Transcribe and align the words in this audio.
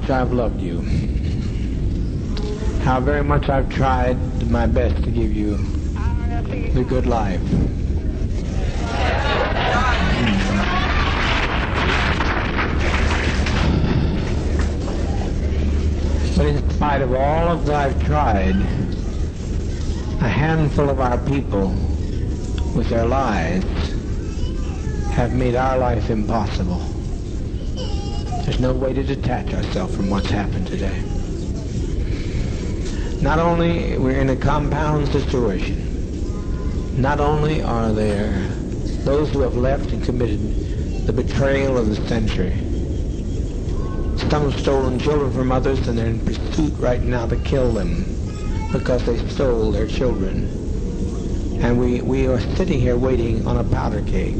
much 0.00 0.10
I've 0.10 0.32
loved 0.32 0.60
you, 0.60 0.80
how 2.82 2.98
very 2.98 3.22
much 3.22 3.48
I've 3.48 3.68
tried 3.72 4.18
my 4.50 4.66
best 4.66 5.04
to 5.04 5.10
give 5.12 5.32
you 5.32 5.56
the 6.74 6.82
good 6.82 7.06
life. 7.06 7.40
But 16.36 16.46
in 16.46 16.70
spite 16.70 17.00
of 17.00 17.14
all 17.14 17.48
of 17.52 17.64
that 17.66 17.86
I've 17.86 18.04
tried, 18.04 18.56
a 18.56 20.28
handful 20.28 20.90
of 20.90 20.98
our 20.98 21.18
people 21.18 21.68
with 22.74 22.88
their 22.88 23.06
lies 23.06 23.62
have 25.12 25.32
made 25.34 25.54
our 25.54 25.78
life 25.78 26.10
impossible. 26.10 26.93
No 28.64 28.72
way 28.72 28.94
to 28.94 29.02
detach 29.02 29.52
ourselves 29.52 29.94
from 29.94 30.08
what's 30.08 30.30
happened 30.30 30.66
today. 30.66 30.98
Not 33.20 33.38
only 33.38 33.98
we're 33.98 34.18
in 34.18 34.30
a 34.30 34.36
compound 34.36 35.06
situation, 35.08 35.76
not 36.98 37.20
only 37.20 37.60
are 37.60 37.92
there 37.92 38.32
those 39.04 39.30
who 39.30 39.40
have 39.40 39.54
left 39.54 39.92
and 39.92 40.02
committed 40.02 40.40
the 41.06 41.12
betrayal 41.12 41.76
of 41.76 41.90
the 41.90 42.08
century. 42.08 42.56
Some 44.30 44.50
have 44.50 44.58
stolen 44.58 44.98
children 44.98 45.30
from 45.30 45.52
others 45.52 45.86
and 45.86 45.98
they're 45.98 46.06
in 46.06 46.24
pursuit 46.24 46.72
right 46.78 47.02
now 47.02 47.26
to 47.26 47.36
kill 47.36 47.70
them 47.70 48.06
because 48.72 49.04
they 49.04 49.18
stole 49.28 49.72
their 49.72 49.86
children. 49.86 50.48
And 51.62 51.78
we, 51.78 52.00
we 52.00 52.28
are 52.28 52.40
sitting 52.56 52.80
here 52.80 52.96
waiting 52.96 53.46
on 53.46 53.58
a 53.58 53.64
powder 53.64 54.00
keg. 54.00 54.36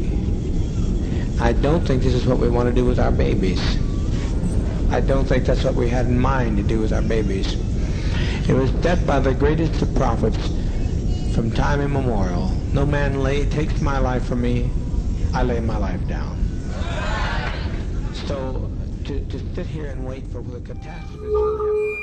I 1.39 1.53
don't 1.53 1.85
think 1.85 2.01
this 2.01 2.15
is 2.15 2.25
what 2.25 2.39
we 2.39 2.49
want 2.49 2.69
to 2.69 2.73
do 2.73 2.85
with 2.85 2.97
our 2.97 3.11
babies. 3.11 3.84
I 4.95 5.01
don't 5.01 5.25
think 5.25 5.43
that's 5.43 5.65
what 5.65 5.75
we 5.75 5.89
had 5.89 6.05
in 6.05 6.17
mind 6.17 6.55
to 6.55 6.63
do 6.63 6.79
with 6.79 6.93
our 6.93 7.01
babies. 7.01 7.55
It 8.47 8.53
was 8.53 8.71
death 8.81 9.05
by 9.05 9.19
the 9.19 9.33
greatest 9.33 9.81
of 9.81 9.93
prophets 9.93 10.37
from 11.35 11.51
time 11.51 11.81
immemorial. 11.81 12.49
No 12.71 12.85
man 12.85 13.21
lay, 13.21 13.45
takes 13.45 13.81
my 13.81 13.97
life 13.97 14.25
from 14.25 14.41
me, 14.41 14.69
I 15.33 15.43
lay 15.43 15.59
my 15.59 15.75
life 15.75 16.07
down. 16.07 16.37
So 18.25 18.71
to, 19.03 19.19
to 19.19 19.53
sit 19.53 19.65
here 19.65 19.87
and 19.87 20.07
wait 20.07 20.25
for 20.27 20.41
the 20.41 20.61
catastrophe. 20.61 21.94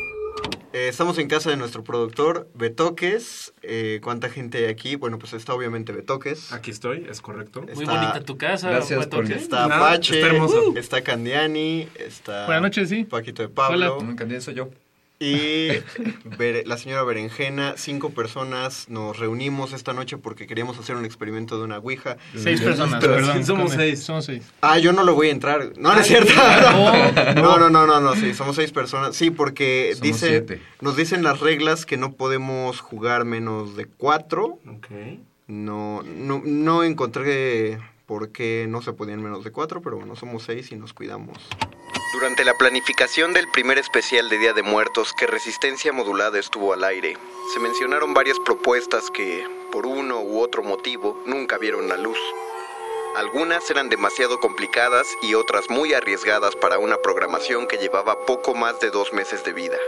Eh, 0.72 0.88
estamos 0.88 1.18
en 1.18 1.28
casa 1.28 1.50
de 1.50 1.56
nuestro 1.58 1.84
productor, 1.84 2.48
Betoques. 2.54 3.52
Eh, 3.62 4.00
¿Cuánta 4.02 4.30
gente 4.30 4.58
hay 4.58 4.64
aquí? 4.64 4.96
Bueno, 4.96 5.18
pues 5.18 5.34
está 5.34 5.52
obviamente 5.52 5.92
Betoques. 5.92 6.50
Aquí 6.52 6.70
estoy, 6.70 7.06
es 7.10 7.20
correcto. 7.20 7.60
Muy 7.74 7.84
bonita 7.84 8.20
tu 8.24 8.38
casa, 8.38 8.70
Gracias 8.70 9.06
por 9.06 9.24
Betoques. 9.24 9.42
Está 9.42 9.68
Nada, 9.68 9.88
Apache, 9.88 10.14
está 10.14 10.26
hermoso. 10.28 10.74
está 10.76 11.02
Candiani, 11.02 11.88
está 11.94 12.46
Buenas 12.46 12.62
noches, 12.62 12.88
sí. 12.88 13.04
Paquito 13.04 13.42
de 13.42 13.48
Pablo 13.50 14.00
Me 14.00 14.12
encanta 14.12 14.40
soy 14.40 14.54
yo. 14.54 14.70
Y 15.22 15.82
la 16.66 16.76
señora 16.76 17.02
Berenjena. 17.04 17.74
Cinco 17.76 18.10
personas 18.10 18.88
nos 18.88 19.18
reunimos 19.18 19.72
esta 19.72 19.92
noche 19.92 20.18
porque 20.18 20.46
queríamos 20.46 20.78
hacer 20.78 20.96
un 20.96 21.04
experimento 21.04 21.58
de 21.58 21.64
una 21.64 21.78
ouija. 21.78 22.16
Seis 22.36 22.60
personas, 22.60 23.00
Pero 23.00 23.14
perdón. 23.14 23.44
somos 23.44 23.72
seis. 23.72 24.02
Somos 24.02 24.24
seis. 24.24 24.42
Ah, 24.60 24.78
yo 24.78 24.92
no 24.92 25.04
lo 25.04 25.14
voy 25.14 25.28
a 25.28 25.30
entrar. 25.30 25.72
No, 25.78 25.94
no 25.94 26.00
es 26.00 26.06
cierto. 26.06 26.32
No, 27.36 27.58
no, 27.58 27.70
no, 27.70 27.86
no, 27.86 28.00
no, 28.00 28.14
sí, 28.16 28.34
somos 28.34 28.56
seis 28.56 28.72
personas. 28.72 29.14
Sí, 29.16 29.30
porque 29.30 29.90
Somos 29.94 30.02
dice, 30.02 30.28
siete. 30.28 30.62
nos 30.80 30.96
dicen 30.96 31.22
las 31.22 31.40
reglas 31.40 31.86
que 31.86 31.96
no 31.96 32.12
podemos 32.12 32.80
jugar 32.80 33.24
menos 33.24 33.76
de 33.76 33.86
cuatro. 33.86 34.58
Ok. 34.66 34.88
No, 35.46 36.02
no, 36.02 36.42
no 36.44 36.82
encontré 36.84 37.78
por 38.06 38.30
qué 38.30 38.66
no 38.68 38.82
se 38.82 38.92
podían 38.92 39.22
menos 39.22 39.44
de 39.44 39.50
cuatro, 39.52 39.80
pero 39.82 39.96
bueno, 39.96 40.16
somos 40.16 40.42
seis 40.44 40.72
y 40.72 40.76
nos 40.76 40.92
cuidamos. 40.92 41.38
Durante 42.12 42.44
la 42.44 42.52
planificación 42.58 43.32
del 43.32 43.48
primer 43.48 43.78
especial 43.78 44.28
de 44.28 44.36
Día 44.36 44.52
de 44.52 44.62
Muertos 44.62 45.14
que 45.14 45.26
Resistencia 45.26 45.94
Modulada 45.94 46.38
estuvo 46.38 46.74
al 46.74 46.84
aire, 46.84 47.16
se 47.54 47.58
mencionaron 47.58 48.12
varias 48.12 48.38
propuestas 48.38 49.10
que, 49.10 49.48
por 49.72 49.86
uno 49.86 50.20
u 50.20 50.42
otro 50.42 50.62
motivo, 50.62 51.18
nunca 51.24 51.56
vieron 51.56 51.88
la 51.88 51.96
luz. 51.96 52.18
Algunas 53.16 53.70
eran 53.70 53.88
demasiado 53.88 54.40
complicadas 54.40 55.08
y 55.22 55.32
otras 55.32 55.70
muy 55.70 55.94
arriesgadas 55.94 56.54
para 56.54 56.78
una 56.78 56.98
programación 56.98 57.66
que 57.66 57.78
llevaba 57.78 58.26
poco 58.26 58.54
más 58.54 58.78
de 58.80 58.90
dos 58.90 59.14
meses 59.14 59.42
de 59.44 59.54
vida. 59.54 59.78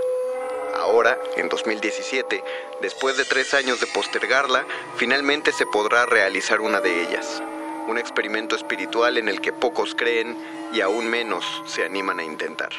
Ahora, 0.77 1.19
en 1.37 1.51
2017, 1.51 2.43
después 2.81 3.19
de 3.19 3.27
tres 3.27 3.53
años 3.53 3.81
de 3.81 3.87
postergarla, 3.89 4.65
finalmente 4.97 5.53
se 5.53 5.67
podrá 5.67 6.07
realizar 6.07 6.63
una 6.63 6.81
de 6.81 7.03
ellas. 7.03 7.43
Un 7.87 7.99
experimento 7.99 8.57
espiritual 8.57 9.19
en 9.19 9.29
el 9.29 9.43
que 9.43 9.53
pocos 9.53 9.95
creen 9.95 10.64
y 10.75 10.81
aún 10.81 11.09
menos 11.09 11.45
se 11.67 11.85
animan 11.85 12.19
a 12.19 12.25
intentar. 12.25 12.71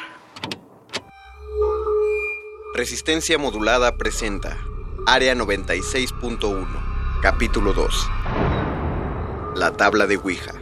Resistencia 2.74 3.38
Modulada 3.38 3.96
presenta 3.96 4.58
Área 5.06 5.34
96.1, 5.34 7.20
capítulo 7.22 7.72
2. 7.72 8.10
La 9.54 9.72
tabla 9.72 10.06
de 10.06 10.18
Ouija. 10.18 10.52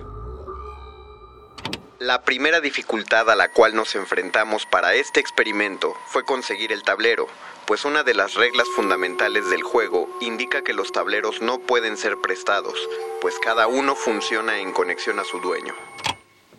La 1.98 2.22
primera 2.22 2.60
dificultad 2.60 3.28
a 3.30 3.34
la 3.34 3.50
cual 3.50 3.74
nos 3.74 3.96
enfrentamos 3.96 4.64
para 4.66 4.94
este 4.94 5.18
experimento 5.18 5.96
fue 6.06 6.24
conseguir 6.24 6.70
el 6.70 6.84
tablero, 6.84 7.26
pues 7.66 7.84
una 7.84 8.04
de 8.04 8.14
las 8.14 8.34
reglas 8.34 8.68
fundamentales 8.76 9.50
del 9.50 9.62
juego 9.62 10.08
indica 10.20 10.62
que 10.62 10.74
los 10.74 10.92
tableros 10.92 11.40
no 11.40 11.58
pueden 11.58 11.96
ser 11.96 12.18
prestados, 12.18 12.78
pues 13.20 13.38
cada 13.40 13.66
uno 13.66 13.96
funciona 13.96 14.58
en 14.58 14.72
conexión 14.72 15.18
a 15.18 15.24
su 15.24 15.40
dueño. 15.40 15.74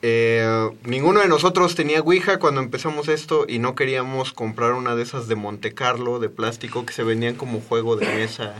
Eh, 0.02 0.70
ninguno 0.86 1.22
de 1.22 1.28
nosotros 1.28 1.76
tenía 1.76 2.02
Ouija 2.02 2.40
cuando 2.40 2.62
empezamos 2.62 3.08
esto 3.08 3.46
y 3.48 3.60
no 3.60 3.76
queríamos 3.76 4.34
comprar 4.34 4.74
una 4.74 4.96
de 4.96 5.04
esas 5.04 5.28
de 5.28 5.36
Monte 5.36 5.74
Carlo 5.74 6.20
de 6.20 6.30
plástico 6.30 6.86
que 6.86 6.94
se 6.94 7.04
vendían 7.04 7.36
como 7.36 7.62
juego 7.62 7.96
de 7.96 8.06
mesa 8.08 8.54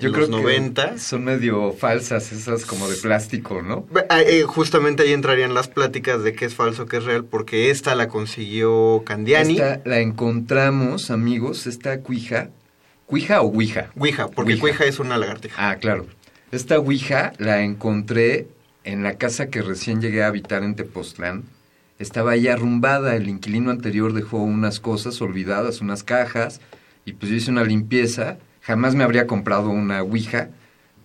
Yo 0.00 0.08
en 0.08 0.14
creo 0.14 0.26
los 0.28 0.36
que 0.36 0.42
90. 0.42 0.98
son 0.98 1.24
medio 1.24 1.72
falsas 1.72 2.32
esas 2.32 2.64
como 2.64 2.88
de 2.88 2.96
plástico, 2.96 3.62
¿no? 3.62 3.86
Ah, 4.08 4.22
eh, 4.22 4.42
justamente 4.42 5.02
ahí 5.02 5.12
entrarían 5.12 5.54
las 5.54 5.68
pláticas 5.68 6.22
de 6.22 6.34
qué 6.34 6.46
es 6.46 6.54
falso, 6.54 6.86
qué 6.86 6.96
es 6.98 7.04
real, 7.04 7.24
porque 7.24 7.70
esta 7.70 7.94
la 7.94 8.08
consiguió 8.08 9.02
Candiani. 9.04 9.54
Esta 9.54 9.80
la 9.84 10.00
encontramos, 10.00 11.10
amigos, 11.10 11.66
esta 11.66 12.00
cuija. 12.00 12.50
¿Cuija 13.06 13.42
o 13.42 13.48
ouija? 13.48 13.90
Ouija, 13.98 14.28
porque 14.28 14.54
Ouija 14.54 14.84
es 14.84 14.98
una 14.98 15.18
lagartija. 15.18 15.70
Ah, 15.70 15.76
claro. 15.76 16.06
Esta 16.50 16.78
ouija 16.78 17.32
la 17.38 17.62
encontré 17.62 18.46
en 18.84 19.02
la 19.02 19.16
casa 19.18 19.48
que 19.48 19.62
recién 19.62 20.00
llegué 20.00 20.22
a 20.22 20.28
habitar 20.28 20.62
en 20.62 20.74
Tepoztlán. 20.74 21.44
Estaba 21.98 22.32
ahí 22.32 22.48
arrumbada, 22.48 23.14
el 23.16 23.28
inquilino 23.28 23.70
anterior 23.70 24.12
dejó 24.12 24.38
unas 24.38 24.80
cosas 24.80 25.20
olvidadas, 25.22 25.80
unas 25.80 26.02
cajas, 26.02 26.60
y 27.04 27.12
pues 27.12 27.30
yo 27.30 27.36
hice 27.36 27.50
una 27.50 27.64
limpieza. 27.64 28.38
Jamás 28.62 28.94
me 28.94 29.04
habría 29.04 29.26
comprado 29.26 29.68
una 29.70 30.02
ouija, 30.02 30.50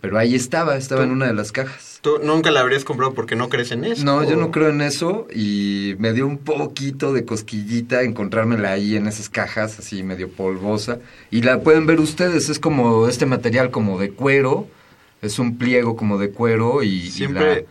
pero 0.02 0.18
ahí 0.18 0.36
estaba, 0.36 0.76
estaba 0.78 1.04
en 1.04 1.12
una 1.12 1.26
de 1.28 1.34
las 1.34 1.52
cajas. 1.52 2.00
¿Tú 2.02 2.20
nunca 2.24 2.52
la 2.52 2.62
habrías 2.62 2.84
comprado 2.84 3.14
porque 3.14 3.36
no 3.36 3.50
crees 3.50 3.72
en 3.72 3.84
eso? 3.84 4.04
No, 4.06 4.24
yo 4.24 4.38
¿O- 4.38 4.40
no 4.40 4.52
creo 4.52 4.70
en 4.70 4.82
eso 4.82 5.28
y 5.34 5.96
me 6.00 6.14
dio 6.14 6.26
un 6.28 6.38
poquito 6.38 7.14
de 7.14 7.26
cosquillita 7.26 8.04
encontrármela 8.04 8.72
ahí 8.72 8.96
en 8.96 9.08
esas 9.08 9.30
cajas, 9.30 9.78
así 9.80 10.04
medio 10.04 10.30
polvosa. 10.30 11.00
Y 11.32 11.42
la 11.42 11.62
pueden 11.62 11.86
ver 11.88 12.00
ustedes, 12.00 12.50
es 12.50 12.60
como 12.60 13.08
este 13.08 13.26
material 13.26 13.72
como 13.72 14.00
de 14.00 14.12
cuero, 14.12 14.68
es 15.22 15.40
un 15.40 15.58
pliego 15.58 15.96
como 15.96 16.18
de 16.18 16.32
cuero 16.32 16.84
y, 16.84 16.88
y 16.90 17.10
Siempre, 17.12 17.56
la- 17.56 17.68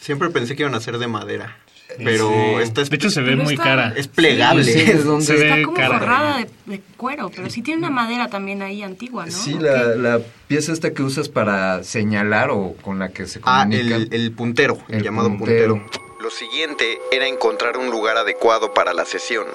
siempre 0.00 0.30
pensé 0.30 0.56
que 0.56 0.62
iban 0.62 0.74
a 0.74 0.80
ser 0.80 0.98
de 0.98 1.06
madera. 1.06 1.56
Pero 1.98 2.28
Sí. 2.30 2.62
esta 2.62 2.82
es, 2.82 2.88
De 2.90 2.96
hecho, 2.96 3.10
se 3.10 3.20
ve 3.20 3.34
muy 3.34 3.54
está- 3.54 3.64
cara. 3.64 3.92
es 3.96 4.06
plegable. 4.06 4.62
Sí, 4.62 4.80
¿de 4.80 4.94
dónde? 5.02 5.26
Se 5.26 5.34
Está 5.42 5.56
ve 5.56 5.62
como 5.64 5.76
cara. 5.76 5.98
forrada 5.98 6.38
de, 6.38 6.48
de 6.66 6.80
cuero, 6.96 7.32
pero 7.34 7.50
sí 7.50 7.62
tiene 7.62 7.78
una 7.80 7.90
madera 7.90 8.28
también 8.28 8.62
ahí 8.62 8.82
antigua, 8.84 9.26
¿no? 9.26 9.32
Sí, 9.32 9.54
¿O 9.54 9.60
la, 9.60 9.96
la 9.96 10.20
pieza 10.46 10.72
esta 10.72 10.92
que 10.92 11.02
usas 11.02 11.28
para 11.28 11.82
señalar 11.82 12.50
o 12.50 12.74
con 12.80 13.00
la 13.00 13.08
que 13.08 13.26
se 13.26 13.40
Ah, 13.42 13.64
comunican. 13.64 14.02
el, 14.02 14.14
el 14.14 14.32
puntero, 14.32 14.78
el, 14.88 14.98
El 14.98 15.02
llamado 15.02 15.28
puntero. 15.36 15.78
puntero. 15.78 16.04
Lo 16.22 16.30
siguiente 16.30 16.98
era 17.10 17.26
encontrar 17.26 17.76
un 17.76 17.90
lugar 17.90 18.16
adecuado 18.18 18.72
para 18.72 18.94
la 18.94 19.04
sesión. 19.04 19.46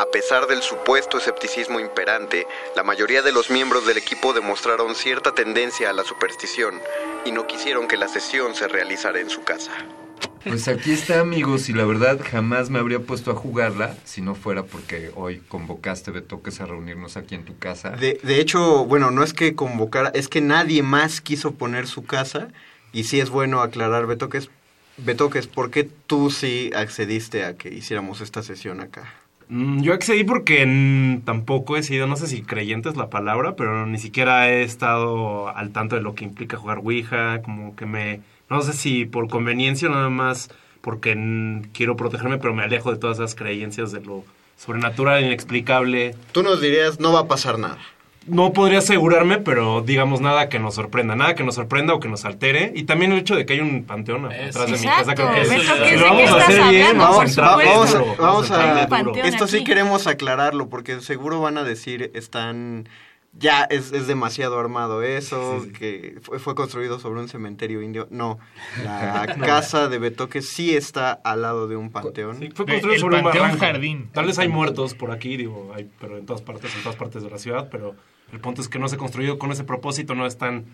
A 0.00 0.06
pesar 0.06 0.46
del 0.46 0.62
supuesto 0.62 1.18
escepticismo 1.18 1.78
imperante, 1.78 2.46
la 2.74 2.82
mayoría 2.82 3.20
de 3.20 3.32
los 3.32 3.50
miembros 3.50 3.86
del 3.86 3.98
equipo 3.98 4.32
demostraron 4.32 4.94
cierta 4.94 5.34
tendencia 5.34 5.90
a 5.90 5.92
la 5.92 6.04
superstición 6.04 6.76
y 7.26 7.32
no 7.32 7.46
quisieron 7.46 7.86
que 7.86 7.98
la 7.98 8.08
sesión 8.08 8.54
se 8.54 8.66
realizara 8.66 9.20
en 9.20 9.28
su 9.28 9.42
casa. 9.42 9.72
Pues 10.42 10.68
aquí 10.68 10.92
está, 10.92 11.20
amigos, 11.20 11.68
y 11.68 11.74
la 11.74 11.84
verdad 11.84 12.18
jamás 12.24 12.70
me 12.70 12.78
habría 12.78 13.00
puesto 13.00 13.30
a 13.30 13.34
jugarla 13.34 13.94
si 14.04 14.22
no 14.22 14.34
fuera 14.34 14.62
porque 14.62 15.10
hoy 15.16 15.42
convocaste, 15.48 16.12
Betoques, 16.12 16.62
a 16.62 16.64
reunirnos 16.64 17.18
aquí 17.18 17.34
en 17.34 17.44
tu 17.44 17.58
casa. 17.58 17.90
De, 17.90 18.18
de 18.22 18.40
hecho, 18.40 18.86
bueno, 18.86 19.10
no 19.10 19.22
es 19.22 19.34
que 19.34 19.54
convocara, 19.54 20.10
es 20.14 20.28
que 20.28 20.40
nadie 20.40 20.82
más 20.82 21.20
quiso 21.20 21.52
poner 21.52 21.86
su 21.86 22.06
casa 22.06 22.48
y 22.92 23.04
sí 23.04 23.20
es 23.20 23.28
bueno 23.28 23.60
aclarar, 23.60 24.06
Betoques, 24.06 24.48
Betoques, 24.96 25.46
¿por 25.46 25.70
qué 25.70 25.84
tú 25.84 26.30
sí 26.30 26.70
accediste 26.74 27.44
a 27.44 27.54
que 27.54 27.68
hiciéramos 27.68 28.22
esta 28.22 28.42
sesión 28.42 28.80
acá? 28.80 29.19
Mm, 29.50 29.82
Yo 29.82 29.92
accedí 29.94 30.22
porque 30.24 31.20
tampoco 31.24 31.76
he 31.76 31.82
sido, 31.82 32.06
no 32.06 32.16
sé 32.16 32.28
si 32.28 32.42
creyente 32.42 32.88
es 32.88 32.96
la 32.96 33.10
palabra, 33.10 33.56
pero 33.56 33.84
ni 33.86 33.98
siquiera 33.98 34.48
he 34.48 34.62
estado 34.62 35.48
al 35.48 35.72
tanto 35.72 35.96
de 35.96 36.02
lo 36.02 36.14
que 36.14 36.24
implica 36.24 36.56
jugar 36.56 36.78
Ouija, 36.78 37.42
como 37.42 37.74
que 37.74 37.84
me, 37.84 38.20
no 38.48 38.62
sé 38.62 38.72
si 38.72 39.06
por 39.06 39.28
conveniencia 39.28 39.88
o 39.88 39.92
nada 39.92 40.08
más 40.08 40.50
porque 40.80 41.14
quiero 41.72 41.96
protegerme, 41.96 42.38
pero 42.38 42.54
me 42.54 42.62
alejo 42.62 42.92
de 42.92 42.98
todas 42.98 43.18
esas 43.18 43.34
creencias 43.34 43.90
de 43.92 44.00
lo 44.00 44.24
sobrenatural, 44.56 45.24
inexplicable. 45.24 46.14
Tú 46.32 46.42
nos 46.42 46.60
dirías, 46.60 47.00
no 47.00 47.12
va 47.12 47.20
a 47.20 47.28
pasar 47.28 47.58
nada. 47.58 47.78
No 48.30 48.52
podría 48.52 48.78
asegurarme, 48.78 49.38
pero 49.38 49.82
digamos 49.82 50.20
nada 50.20 50.48
que 50.48 50.58
nos 50.58 50.74
sorprenda, 50.74 51.16
nada 51.16 51.34
que 51.34 51.42
nos 51.44 51.54
sorprenda 51.56 51.94
o 51.94 52.00
que 52.00 52.08
nos 52.08 52.24
altere. 52.24 52.72
Y 52.74 52.84
también 52.84 53.12
el 53.12 53.18
hecho 53.18 53.34
de 53.36 53.44
que 53.44 53.54
hay 53.54 53.60
un 53.60 53.84
panteón 53.84 54.26
atrás 54.26 54.54
de 54.70 54.78
mi 54.78 54.84
casa, 54.86 55.14
creo 55.14 55.32
que 55.34 55.40
es, 55.42 55.48
Beto, 55.50 55.62
¿qué- 55.82 55.84
si 55.90 55.90
de 55.90 55.96
lo 56.00 56.06
vamos 56.06 56.30
a 56.30 56.36
hacer 56.36 56.62
bien, 56.70 56.98
vamos 56.98 57.38
a 57.38 57.56
Vamos, 58.18 58.50
a, 58.50 58.84
a 58.84 59.26
esto 59.26 59.46
sí 59.46 59.64
queremos 59.64 60.06
aclararlo 60.06 60.68
porque 60.68 61.00
seguro 61.00 61.40
van 61.40 61.58
a 61.58 61.64
decir 61.64 62.10
están 62.14 62.88
ya 63.32 63.62
es, 63.70 63.92
es 63.92 64.08
demasiado 64.08 64.58
armado 64.58 65.02
eso, 65.04 65.64
que 65.78 66.16
fue, 66.20 66.40
fue 66.40 66.56
construido 66.56 66.98
sobre 66.98 67.20
un 67.20 67.28
cementerio 67.28 67.80
indio. 67.80 68.08
No, 68.10 68.40
la 68.84 69.24
casa 69.46 69.88
de 69.88 69.98
Betoques 70.00 70.48
sí 70.48 70.74
está 70.74 71.12
al 71.12 71.42
lado 71.42 71.68
de 71.68 71.76
un 71.76 71.90
panteón. 71.90 72.38
Fue 72.54 72.66
construido 72.66 72.98
sobre 73.00 73.16
un 73.18 73.22
barranco. 73.40 73.58
Tal 74.12 74.26
vez 74.26 74.38
hay 74.40 74.48
muertos 74.48 74.94
por 74.94 75.12
aquí, 75.12 75.36
digo, 75.36 75.72
hay, 75.76 75.88
pero 76.00 76.18
en 76.18 76.26
todas 76.26 76.42
partes, 76.42 76.74
en 76.74 76.82
todas 76.82 76.96
partes 76.96 77.22
de 77.22 77.30
la 77.30 77.38
ciudad, 77.38 77.68
pero 77.70 77.94
el 78.32 78.40
punto 78.40 78.60
es 78.62 78.68
que 78.68 78.78
no 78.78 78.88
se 78.88 78.96
construyó 78.96 79.38
con 79.38 79.50
ese 79.52 79.64
propósito, 79.64 80.14
no 80.14 80.26
es 80.26 80.38
tan 80.38 80.64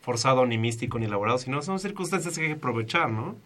forzado, 0.00 0.46
ni 0.46 0.58
místico, 0.58 0.98
ni 0.98 1.06
elaborado, 1.06 1.38
sino 1.38 1.60
son 1.62 1.78
circunstancias 1.78 2.34
que 2.36 2.42
hay 2.42 2.48
que 2.48 2.54
aprovechar, 2.54 3.10
¿no? 3.10 3.36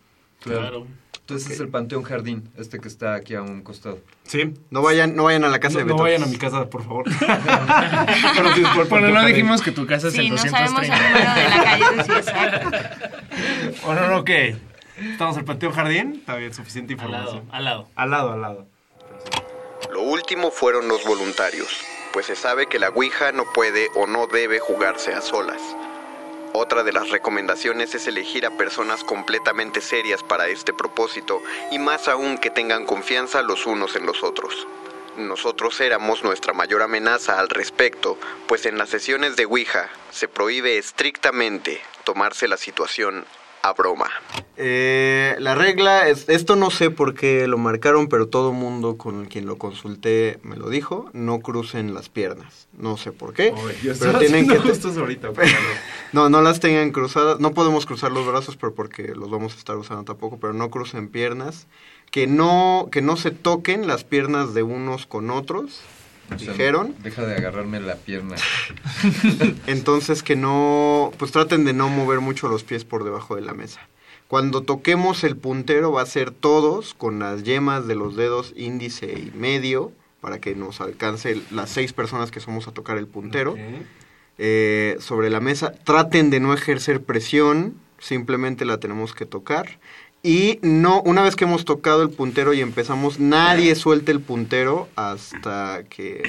Claro. 0.40 0.87
Entonces 1.21 1.52
es 1.52 1.61
el 1.61 1.68
Panteón 1.68 2.02
Jardín, 2.02 2.50
este 2.59 2.78
que 2.80 2.87
está 2.88 3.14
aquí 3.14 3.35
a 3.35 3.40
un 3.40 3.62
costado. 3.62 3.99
Sí. 4.25 4.52
No 4.71 4.83
vayan, 4.83 5.16
no 5.16 5.25
vayan 5.25 5.44
a 5.44 5.49
la 5.49 5.59
casa 5.59 5.78
No, 5.78 5.78
de 5.78 5.85
no 5.87 5.94
Betoques. 5.94 6.12
vayan 6.12 6.28
a 6.28 6.30
mi 6.30 6.37
casa, 6.37 6.68
por 6.68 6.83
favor. 6.85 7.04
Pero 7.18 8.54
sí, 8.54 8.61
por 8.62 8.75
Bueno, 8.75 8.88
Panteón 8.88 9.02
no 9.14 9.14
Jardín. 9.21 9.35
dijimos 9.35 9.62
que 9.62 9.71
tu 9.73 9.87
casa 9.87 10.09
es 10.09 10.14
Sí, 10.14 10.21
el 10.26 10.30
no 10.30 10.37
sabemos 10.38 10.83
230. 10.87 10.97
el 10.99 11.12
número 11.12 11.35
de 11.35 11.49
la 11.49 11.64
calle. 11.64 12.04
Sí, 12.04 12.12
exacto. 12.12 12.71
Bueno, 13.87 14.09
no, 14.09 14.25
¿qué? 14.25 14.56
¿Estamos 14.99 15.37
en 15.37 15.40
el 15.40 15.44
Panteón 15.47 15.73
Jardín? 15.73 16.12
Está 16.21 16.37
bien, 16.37 16.52
suficiente 16.52 16.92
información. 16.92 17.44
Al 17.50 17.64
lado. 17.64 17.88
Al 17.97 18.11
lado, 18.11 18.33
al 18.33 18.40
lado. 18.42 18.66
Lo 19.92 20.02
último 20.02 20.50
fueron 20.50 20.88
los 20.88 21.04
voluntarios, 21.06 21.68
pues 22.14 22.26
se 22.26 22.37
sabe 22.37 22.66
que 22.66 22.78
la 22.78 22.90
Ouija 22.90 23.33
no 23.33 23.44
puede 23.52 23.90
o 23.97 24.06
no 24.06 24.28
debe 24.28 24.61
jugarse 24.61 25.12
a 25.12 25.21
solas. 25.21 25.61
Otra 26.52 26.85
de 26.85 26.92
las 26.92 27.11
recomendaciones 27.11 27.92
es 27.97 28.06
elegir 28.06 28.47
a 28.47 28.56
personas 28.56 29.02
completamente 29.02 29.80
serias 29.80 30.23
para 30.23 30.47
este 30.47 30.73
propósito 30.73 31.42
y 31.73 31.80
más 31.80 32.06
aún 32.06 32.38
que 32.38 32.50
tengan 32.50 32.87
confianza 32.87 33.42
los 33.42 33.66
unos 33.66 33.97
en 33.97 34.06
los 34.06 34.23
otros. 34.23 34.68
Nosotros 35.16 35.80
éramos 35.80 36.23
nuestra 36.23 36.52
mayor 36.52 36.83
amenaza 36.83 37.40
al 37.40 37.49
respecto, 37.49 38.16
pues 38.47 38.64
en 38.64 38.78
las 38.78 38.90
sesiones 38.90 39.35
de 39.35 39.47
Ouija 39.47 39.90
se 40.12 40.28
prohíbe 40.28 40.78
estrictamente 40.78 41.83
tomarse 42.04 42.47
la 42.47 42.56
situación 42.56 43.26
a 43.64 43.73
broma. 43.73 44.11
Eh, 44.59 45.37
la 45.38 45.54
regla 45.54 46.06
es, 46.09 46.28
esto 46.28 46.54
no 46.54 46.71
sé 46.71 46.90
por 46.90 47.14
qué 47.14 47.49
lo 47.49 47.56
marcaron, 47.56 48.08
pero 48.08 48.28
todo 48.28 48.52
mundo 48.52 48.99
con 48.99 49.25
quien 49.25 49.47
lo 49.47 49.56
consulté 49.56 50.39
me 50.43 50.56
lo 50.56 50.69
dijo, 50.69 51.08
no 51.15 51.41
crucen 51.41 51.95
las 51.95 52.10
piernas. 52.10 52.69
No 52.76 52.99
sé 52.99 53.10
por 53.10 53.32
qué, 53.32 53.54
Yo 53.82 53.95
pero 53.99 54.19
tienen 54.19 54.49
que... 54.49 54.56
ahorita. 54.56 55.30
No, 56.12 56.28
no 56.28 56.43
las 56.43 56.60
tengan 56.60 56.93
cruzadas, 56.93 57.41
no 57.41 57.54
podemos 57.54 57.86
cruzar 57.86 58.12
los 58.12 58.26
brazos, 58.26 58.56
pero 58.56 58.75
porque 58.75 59.15
los 59.17 59.30
vamos 59.30 59.54
a 59.54 59.58
estar 59.58 59.76
usando 59.76 60.04
tampoco, 60.04 60.39
pero 60.39 60.52
no 60.52 60.71
crucen 60.71 61.08
piernas, 61.08 61.67
que 62.12 62.26
no, 62.28 62.89
que 62.93 63.02
no 63.02 63.17
se 63.17 63.32
toquen 63.32 63.89
las 63.89 64.04
piernas 64.04 64.54
de 64.54 64.62
unos 64.62 65.06
con 65.06 65.30
otros, 65.30 65.80
O 66.32 66.39
sea, 66.39 66.52
dijeron. 66.52 66.95
Deja 67.02 67.25
de 67.26 67.37
agarrarme 67.37 67.80
la 67.80 67.97
pierna. 67.97 68.37
Entonces 69.67 70.23
que 70.23 70.37
no, 70.37 71.13
pues 71.19 71.32
traten 71.32 71.65
de 71.65 71.73
no 71.73 71.89
mover 71.89 72.21
mucho 72.21 72.49
los 72.49 72.65
pies 72.65 72.84
por 72.84 73.04
debajo 73.04 73.37
de 73.37 73.43
la 73.43 73.54
mesa. 73.54 73.80
Cuando 74.28 74.63
toquemos 74.63 75.23
el 75.23 75.37
puntero 75.37 75.93
va 75.93 76.02
a 76.02 76.06
ser 76.06 76.30
todos 76.30 76.95
con 76.95 77.19
las 77.19 77.45
yemas 77.45 77.87
de 77.87 77.95
los 77.95 78.17
dedos 78.17 78.52
índice 78.56 79.06
y 79.13 79.30
medio 79.37 79.93
para 80.21 80.39
que 80.39 80.54
nos 80.54 80.80
alcance 80.80 81.41
las 81.50 81.69
seis 81.69 81.93
personas 81.93 82.30
que 82.30 82.41
somos 82.41 82.67
a 82.67 82.73
tocar 82.73 82.97
el 82.97 83.06
puntero 83.06 83.56
eh, 84.39 84.97
sobre 84.99 85.28
la 85.28 85.41
mesa. 85.41 85.73
Traten 85.84 86.30
de 86.30 86.41
no 86.41 86.54
ejercer 86.54 87.02
presión, 87.02 87.75
simplemente 87.99 88.65
la 88.65 88.80
tenemos 88.80 89.15
que 89.15 89.26
tocar. 89.26 89.78
Y 90.26 90.58
no, 90.63 91.02
una 91.02 91.23
vez 91.23 91.37
que 91.37 91.45
hemos 91.45 91.65
tocado 91.67 92.02
el 92.02 92.08
puntero 92.08 92.54
y 92.54 92.60
empezamos, 92.63 93.21
nadie 93.21 93.75
suelte 93.75 94.10
el 94.10 94.21
puntero 94.21 94.89
hasta 94.97 95.82
que, 95.91 96.23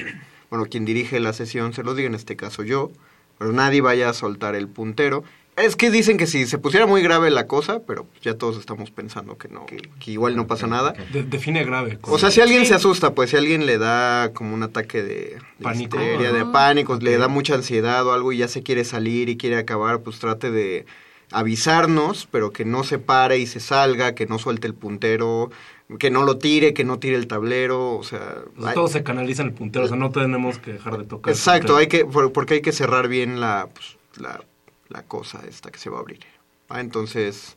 bueno, 0.50 0.66
quien 0.66 0.84
dirige 0.84 1.18
la 1.18 1.32
sesión 1.32 1.72
se 1.72 1.82
lo 1.82 1.94
diga, 1.94 2.06
en 2.06 2.14
este 2.14 2.36
caso 2.36 2.62
yo, 2.62 2.90
pero 3.38 3.52
nadie 3.52 3.80
vaya 3.80 4.10
a 4.10 4.12
soltar 4.12 4.54
el 4.54 4.68
puntero. 4.68 5.24
Es 5.56 5.74
que 5.76 5.90
dicen 5.90 6.18
que 6.18 6.26
si 6.26 6.46
se 6.46 6.58
pusiera 6.58 6.86
muy 6.86 7.00
grave 7.00 7.30
la 7.30 7.46
cosa, 7.46 7.80
pero 7.86 8.06
ya 8.20 8.34
todos 8.34 8.58
estamos 8.58 8.90
pensando 8.90 9.38
que 9.38 9.48
no, 9.48 9.64
que, 9.64 9.78
que 9.98 10.10
igual 10.10 10.36
no 10.36 10.46
pasa 10.46 10.66
nada. 10.66 10.92
De- 11.14 11.22
define 11.22 11.64
grave. 11.64 11.98
O 12.02 12.18
sea, 12.18 12.30
si 12.30 12.42
alguien 12.42 12.66
se 12.66 12.74
asusta, 12.74 13.14
pues 13.14 13.30
si 13.30 13.36
alguien 13.38 13.64
le 13.64 13.78
da 13.78 14.34
como 14.34 14.54
un 14.54 14.62
ataque 14.62 15.02
de, 15.02 15.14
de 15.14 15.40
Pánico. 15.62 15.96
histeria, 15.98 16.32
de 16.32 16.44
pánico, 16.44 16.98
le 17.00 17.16
da 17.16 17.28
mucha 17.28 17.54
ansiedad 17.54 18.06
o 18.06 18.12
algo 18.12 18.32
y 18.34 18.36
ya 18.36 18.48
se 18.48 18.62
quiere 18.62 18.84
salir 18.84 19.30
y 19.30 19.38
quiere 19.38 19.56
acabar, 19.56 20.00
pues 20.02 20.18
trate 20.18 20.50
de 20.50 20.84
avisarnos, 21.32 22.28
pero 22.30 22.52
que 22.52 22.64
no 22.64 22.84
se 22.84 22.98
pare 22.98 23.38
y 23.38 23.46
se 23.46 23.60
salga, 23.60 24.14
que 24.14 24.26
no 24.26 24.38
suelte 24.38 24.66
el 24.66 24.74
puntero, 24.74 25.50
que 25.98 26.10
no 26.10 26.24
lo 26.24 26.38
tire, 26.38 26.74
que 26.74 26.84
no 26.84 26.98
tire 26.98 27.16
el 27.16 27.26
tablero, 27.26 27.94
o 27.96 28.02
sea... 28.02 28.36
Hay- 28.64 28.74
todo 28.74 28.88
se 28.88 29.02
canaliza 29.02 29.42
en 29.42 29.48
el 29.48 29.54
puntero, 29.54 29.84
o 29.84 29.88
sea, 29.88 29.96
no 29.96 30.10
tenemos 30.10 30.58
que 30.58 30.72
dejar 30.74 30.98
de 30.98 31.04
tocar. 31.04 31.32
Exacto, 31.32 31.76
hay 31.76 31.86
que, 31.88 32.04
por- 32.04 32.32
porque 32.32 32.54
hay 32.54 32.62
que 32.62 32.72
cerrar 32.72 33.08
bien 33.08 33.40
la, 33.40 33.68
pues, 33.72 33.96
la, 34.16 34.42
la 34.88 35.02
cosa 35.02 35.42
esta 35.48 35.70
que 35.70 35.78
se 35.78 35.90
va 35.90 35.98
a 35.98 36.00
abrir. 36.00 36.20
Ah, 36.68 36.80
entonces, 36.80 37.56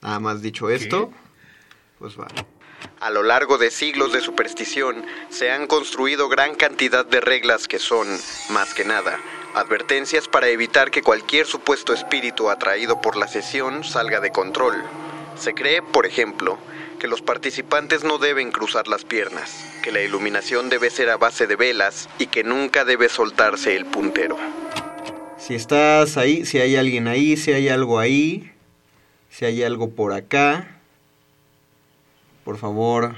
nada 0.00 0.18
más 0.18 0.42
dicho 0.42 0.70
esto, 0.70 1.12
pues 1.98 2.18
va. 2.18 2.26
A 2.98 3.10
lo 3.10 3.22
largo 3.22 3.58
de 3.58 3.70
siglos 3.70 4.12
de 4.12 4.20
superstición, 4.20 5.04
se 5.28 5.52
han 5.52 5.68
construido 5.68 6.28
gran 6.28 6.56
cantidad 6.56 7.06
de 7.06 7.20
reglas 7.20 7.68
que 7.68 7.78
son, 7.78 8.08
más 8.50 8.74
que 8.74 8.84
nada, 8.84 9.20
advertencias 9.54 10.28
para 10.28 10.48
evitar 10.48 10.90
que 10.90 11.02
cualquier 11.02 11.46
supuesto 11.46 11.92
espíritu 11.92 12.50
atraído 12.50 13.00
por 13.00 13.16
la 13.16 13.28
sesión 13.28 13.84
salga 13.84 14.20
de 14.20 14.30
control. 14.30 14.82
Se 15.36 15.54
cree, 15.54 15.82
por 15.82 16.06
ejemplo, 16.06 16.58
que 16.98 17.08
los 17.08 17.20
participantes 17.20 18.04
no 18.04 18.18
deben 18.18 18.52
cruzar 18.52 18.88
las 18.88 19.04
piernas, 19.04 19.64
que 19.82 19.92
la 19.92 20.00
iluminación 20.00 20.68
debe 20.68 20.90
ser 20.90 21.10
a 21.10 21.16
base 21.16 21.46
de 21.46 21.56
velas 21.56 22.08
y 22.18 22.26
que 22.26 22.44
nunca 22.44 22.84
debe 22.84 23.08
soltarse 23.08 23.74
el 23.76 23.86
puntero. 23.86 24.36
Si 25.36 25.54
estás 25.54 26.16
ahí, 26.16 26.46
si 26.46 26.58
hay 26.58 26.76
alguien 26.76 27.08
ahí, 27.08 27.36
si 27.36 27.52
hay 27.52 27.68
algo 27.68 27.98
ahí, 27.98 28.52
si 29.30 29.44
hay 29.44 29.64
algo 29.64 29.90
por 29.90 30.12
acá, 30.12 30.78
por 32.44 32.58
favor, 32.58 33.16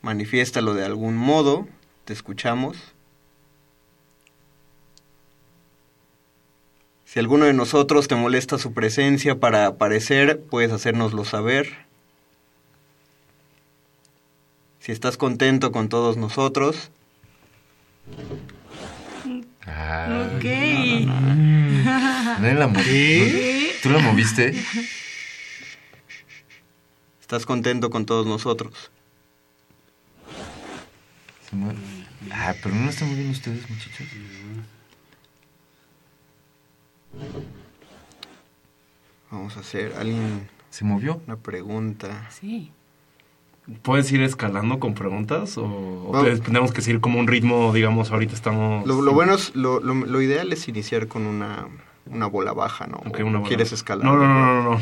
manifiéstalo 0.00 0.74
de 0.74 0.84
algún 0.84 1.16
modo, 1.16 1.68
te 2.06 2.12
escuchamos. 2.12 2.76
Si 7.16 7.20
alguno 7.20 7.46
de 7.46 7.54
nosotros 7.54 8.08
te 8.08 8.14
molesta 8.14 8.58
su 8.58 8.74
presencia 8.74 9.40
para 9.40 9.64
aparecer, 9.64 10.42
puedes 10.50 10.70
hacérnoslo 10.70 11.24
saber. 11.24 11.86
Si 14.80 14.92
estás 14.92 15.16
contento 15.16 15.72
con 15.72 15.88
todos 15.88 16.18
nosotros, 16.18 16.90
Ok. 19.64 20.44
¿Nadie 22.38 22.54
la 22.54 22.66
movió? 22.66 23.24
¿Tú 23.82 23.88
la 23.88 23.98
moviste? 24.00 24.52
estás 27.22 27.46
contento 27.46 27.88
con 27.88 28.04
todos 28.04 28.26
nosotros. 28.26 28.90
Ah, 32.30 32.54
pero 32.62 32.74
no 32.74 32.84
la 32.84 32.90
están 32.90 33.08
moviendo 33.08 33.32
ustedes, 33.32 33.70
muchachos. 33.70 34.06
Vamos 39.30 39.56
a 39.56 39.60
hacer, 39.60 39.94
alguien... 39.98 40.48
¿Se 40.70 40.84
movió? 40.84 41.20
Una 41.26 41.36
pregunta. 41.36 42.26
Sí. 42.30 42.70
¿Puedes 43.82 44.12
ir 44.12 44.22
escalando 44.22 44.78
con 44.78 44.94
preguntas 44.94 45.56
o, 45.58 45.64
o 45.64 46.10
Vamos. 46.12 46.28
te- 46.28 46.38
tenemos 46.38 46.72
que 46.72 46.82
seguir 46.82 47.00
como 47.00 47.18
un 47.18 47.26
ritmo, 47.26 47.72
digamos, 47.72 48.10
ahorita 48.12 48.34
estamos... 48.34 48.86
Lo, 48.86 49.00
lo 49.02 49.12
bueno 49.12 49.34
es, 49.34 49.56
lo, 49.56 49.80
lo, 49.80 49.94
lo 49.94 50.20
ideal 50.22 50.52
es 50.52 50.68
iniciar 50.68 51.08
con 51.08 51.26
una, 51.26 51.66
una 52.06 52.26
bola 52.26 52.52
baja, 52.52 52.86
¿no? 52.86 52.98
Ok, 52.98 53.20
¿O 53.20 53.26
una 53.26 53.38
bola. 53.38 53.48
¿Quieres 53.48 53.72
escalar? 53.72 54.04
No, 54.04 54.16
no, 54.16 54.26
no, 54.28 54.62
no, 54.62 54.70
no. 54.72 54.80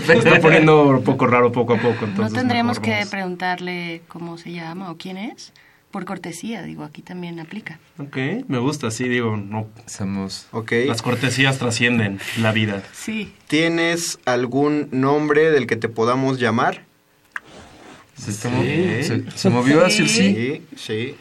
Se 0.00 0.12
está 0.18 0.40
poniendo 0.40 0.82
un 0.88 1.04
poco 1.04 1.26
raro 1.26 1.50
poco 1.52 1.74
a 1.74 1.76
poco, 1.78 2.02
¿No 2.02 2.06
entonces... 2.08 2.34
tendremos 2.38 2.80
mejor 2.80 2.98
que 3.04 3.06
preguntarle 3.10 4.02
cómo 4.08 4.36
se 4.36 4.52
llama 4.52 4.90
o 4.90 4.96
quién 4.98 5.16
es? 5.16 5.52
Por 5.90 6.04
cortesía, 6.04 6.62
digo, 6.62 6.84
aquí 6.84 7.00
también 7.00 7.40
aplica. 7.40 7.78
Ok, 7.98 8.16
me 8.46 8.58
gusta, 8.58 8.90
sí, 8.90 9.08
digo, 9.08 9.36
no... 9.38 9.66
Somos... 9.86 10.46
Ok. 10.52 10.72
Las 10.86 11.00
cortesías 11.00 11.58
trascienden 11.58 12.20
la 12.38 12.52
vida. 12.52 12.82
Sí. 12.92 13.32
¿Tienes 13.46 14.18
algún 14.26 14.88
nombre 14.90 15.50
del 15.50 15.66
que 15.66 15.76
te 15.76 15.88
podamos 15.88 16.38
llamar? 16.38 16.84
¿Se, 18.16 18.30
está 18.32 18.50
mo- 18.50 18.62
se- 18.62 19.30
se 19.34 19.48
movió 19.48 19.84
hacia 19.84 20.02
el 20.02 20.08
sí? 20.10 20.34
Sí, 20.34 20.76
sí. 20.76 21.16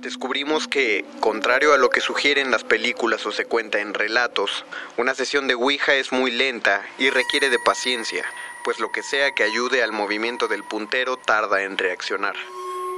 Descubrimos 0.00 0.68
que, 0.68 1.04
contrario 1.20 1.74
a 1.74 1.76
lo 1.76 1.90
que 1.90 2.00
sugieren 2.00 2.50
las 2.50 2.64
películas 2.64 3.26
o 3.26 3.32
se 3.32 3.44
cuenta 3.44 3.80
en 3.80 3.92
relatos, 3.94 4.64
una 4.96 5.12
sesión 5.14 5.48
de 5.48 5.54
Ouija 5.54 5.94
es 5.94 6.12
muy 6.12 6.30
lenta 6.30 6.82
y 6.98 7.10
requiere 7.10 7.50
de 7.50 7.58
paciencia, 7.58 8.24
pues 8.64 8.78
lo 8.78 8.90
que 8.92 9.02
sea 9.02 9.32
que 9.32 9.42
ayude 9.42 9.82
al 9.82 9.92
movimiento 9.92 10.46
del 10.48 10.62
puntero 10.62 11.16
tarda 11.16 11.64
en 11.64 11.76
reaccionar. 11.76 12.36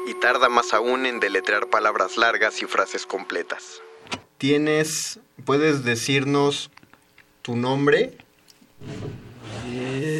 Y 0.06 0.14
tarda 0.14 0.48
más 0.48 0.72
aún 0.72 1.06
en 1.06 1.20
deletrear 1.20 1.68
palabras 1.68 2.16
largas 2.16 2.62
y 2.62 2.66
frases 2.66 3.06
completas. 3.06 3.80
¿Tienes, 4.38 5.20
puedes 5.44 5.84
decirnos 5.84 6.70
tu 7.42 7.56
nombre? 7.56 8.16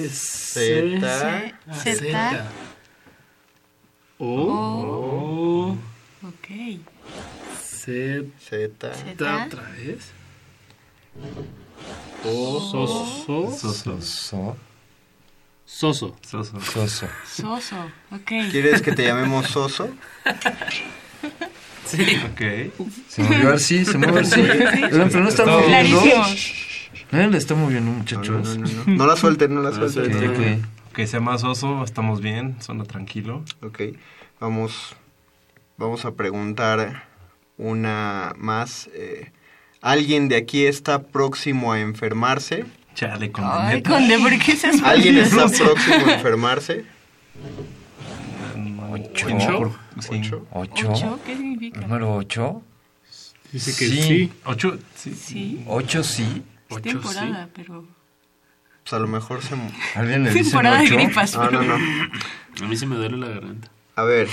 Z. 0.09 1.55
Z. 1.73 2.51
O. 4.19 5.77
Ok. 6.23 6.49
Z. 7.59 8.31
Z. 8.39 8.93
Otra 9.47 9.71
vez. 9.71 10.13
Soso. 12.23 13.57
Soso. 13.57 14.57
Soso. 15.73 16.17
Soso. 16.29 16.61
Soso. 16.61 17.07
Soso, 17.27 17.77
ok. 18.11 18.33
¿Quieres 18.51 18.83
que 18.83 18.93
te 18.93 19.05
llamemos 19.05 19.47
Soso? 19.47 19.89
Sí. 21.87 22.03
Ok. 22.33 22.73
Se 23.09 23.23
movió 23.23 23.53
así, 23.55 23.85
se 23.85 23.97
mueve 23.99 24.21
así. 24.21 24.43
Pero 24.43 24.99
no 24.99 25.29
está 25.29 25.29
Está 25.29 25.47
moviendo. 25.47 26.01
Clarísimo. 26.03 26.25
Nadie 27.13 27.29
le 27.29 27.39
está 27.39 27.55
moviendo, 27.55 27.91
muchachos. 27.91 28.57
No, 28.59 28.67
no, 28.67 28.69
no, 28.69 28.85
no. 28.87 28.93
No 28.97 29.07
la 29.07 29.17
suelten, 29.17 29.55
no 29.55 29.63
la 29.63 29.71
No 29.71 29.81
la 29.87 29.89
suelten. 29.89 30.19
suelten. 30.19 30.67
Que 30.93 31.07
sea 31.07 31.21
más 31.21 31.45
oso, 31.45 31.83
estamos 31.85 32.21
bien, 32.21 32.57
suena 32.61 32.85
tranquilo. 32.85 33.45
Ok, 33.63 33.81
vamos, 34.41 34.95
vamos 35.79 36.05
a 36.05 36.13
preguntar 36.15 37.05
una 37.57 38.35
más. 38.37 38.89
eh, 38.93 39.31
¿Alguien 39.83 40.29
de 40.29 40.37
aquí 40.37 40.67
está 40.67 41.03
próximo 41.05 41.73
a 41.73 41.81
enfermarse? 41.81 42.67
Chale, 43.01 43.33
Ay, 43.35 43.83
Conde, 43.83 44.19
¿por 44.19 44.39
qué 44.39 44.55
seas 44.55 44.83
¿Alguien 44.83 45.17
está 45.17 45.49
próximo 45.49 46.07
a 46.07 46.15
enfermarse? 46.17 46.85
¿Ocho? 48.91 49.27
Ocho. 49.27 49.79
Sí. 50.01 50.31
¿Ocho? 50.51 50.93
¿Ocho? 50.93 51.21
¿Qué 51.25 51.35
significa? 51.35 51.81
¿Número 51.81 52.15
ocho? 52.15 52.63
Dice 53.53 53.71
que 53.75 53.89
sí. 53.89 54.33
Ocho, 54.45 54.79
sí. 54.95 55.15
Sí. 55.15 55.65
¿Ocho 55.67 56.05
sí? 56.05 56.43
Es 56.69 56.83
temporada, 56.83 57.49
pero... 57.55 57.87
Pues 58.83 58.93
a 58.93 58.99
lo 58.99 59.07
mejor 59.07 59.41
se... 59.41 59.55
¿Alguien 59.95 60.25
le 60.25 60.31
dice 60.35 60.51
Temporada 60.51 60.81
de 60.81 60.89
gripas. 60.89 61.35
No, 61.37 61.51
no, 61.51 61.63
no. 61.63 61.75
A 61.77 62.69
mí 62.69 62.77
se 62.77 62.85
me 62.85 62.97
duele 62.97 63.17
la 63.17 63.29
garganta. 63.29 63.71
A 63.97 64.03
ver. 64.03 64.29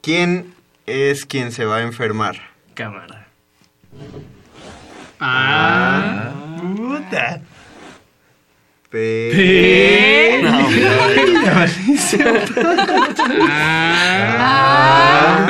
¿Quién 0.00 0.52
es 0.86 1.24
quien 1.24 1.52
se 1.52 1.66
va 1.66 1.76
a 1.76 1.82
enfermar? 1.82 2.50
Cámara. 2.74 3.28
Ah. 5.24 6.32
Puta. 6.76 7.40
Pe- 8.90 10.40
No, 10.42 10.68
Ah. 13.48 15.48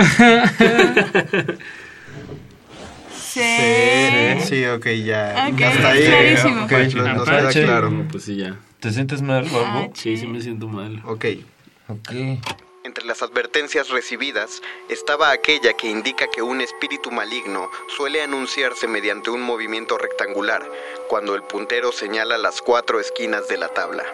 Sí, 3.14 3.40
Sí. 3.40 4.40
sí, 4.44 4.64
ok, 4.66 4.86
ya. 5.04 5.48
Ok, 5.50 5.60
Hasta 5.62 5.88
ahí. 5.90 6.04
clarísimo. 6.04 6.64
Ok, 6.64 6.72
nos, 6.72 6.94
nos 7.16 7.28
queda 7.28 7.50
claro. 7.50 7.90
No, 7.90 8.08
pues 8.08 8.24
sí, 8.24 8.36
ya. 8.36 8.56
¿Te 8.80 8.90
sientes 8.92 9.22
mal 9.22 9.46
o 9.52 9.64
algo? 9.66 9.90
Sí, 9.94 10.16
sí 10.18 10.26
me 10.26 10.40
siento 10.42 10.68
mal. 10.68 11.00
Ok. 11.06 11.24
Ok. 11.88 12.10
Entre 12.84 13.04
las 13.04 13.22
advertencias 13.22 13.90
recibidas 13.90 14.60
estaba 14.88 15.30
aquella 15.30 15.72
que 15.74 15.86
indica 15.86 16.26
que 16.26 16.42
un 16.42 16.60
espíritu 16.60 17.12
maligno 17.12 17.70
suele 17.96 18.22
anunciarse 18.22 18.88
mediante 18.88 19.30
un 19.30 19.40
movimiento 19.40 19.98
rectangular 19.98 20.68
cuando 21.08 21.36
el 21.36 21.44
puntero 21.44 21.92
señala 21.92 22.38
las 22.38 22.60
cuatro 22.60 22.98
esquinas 22.98 23.46
de 23.46 23.56
la 23.56 23.68
tabla. 23.68 24.04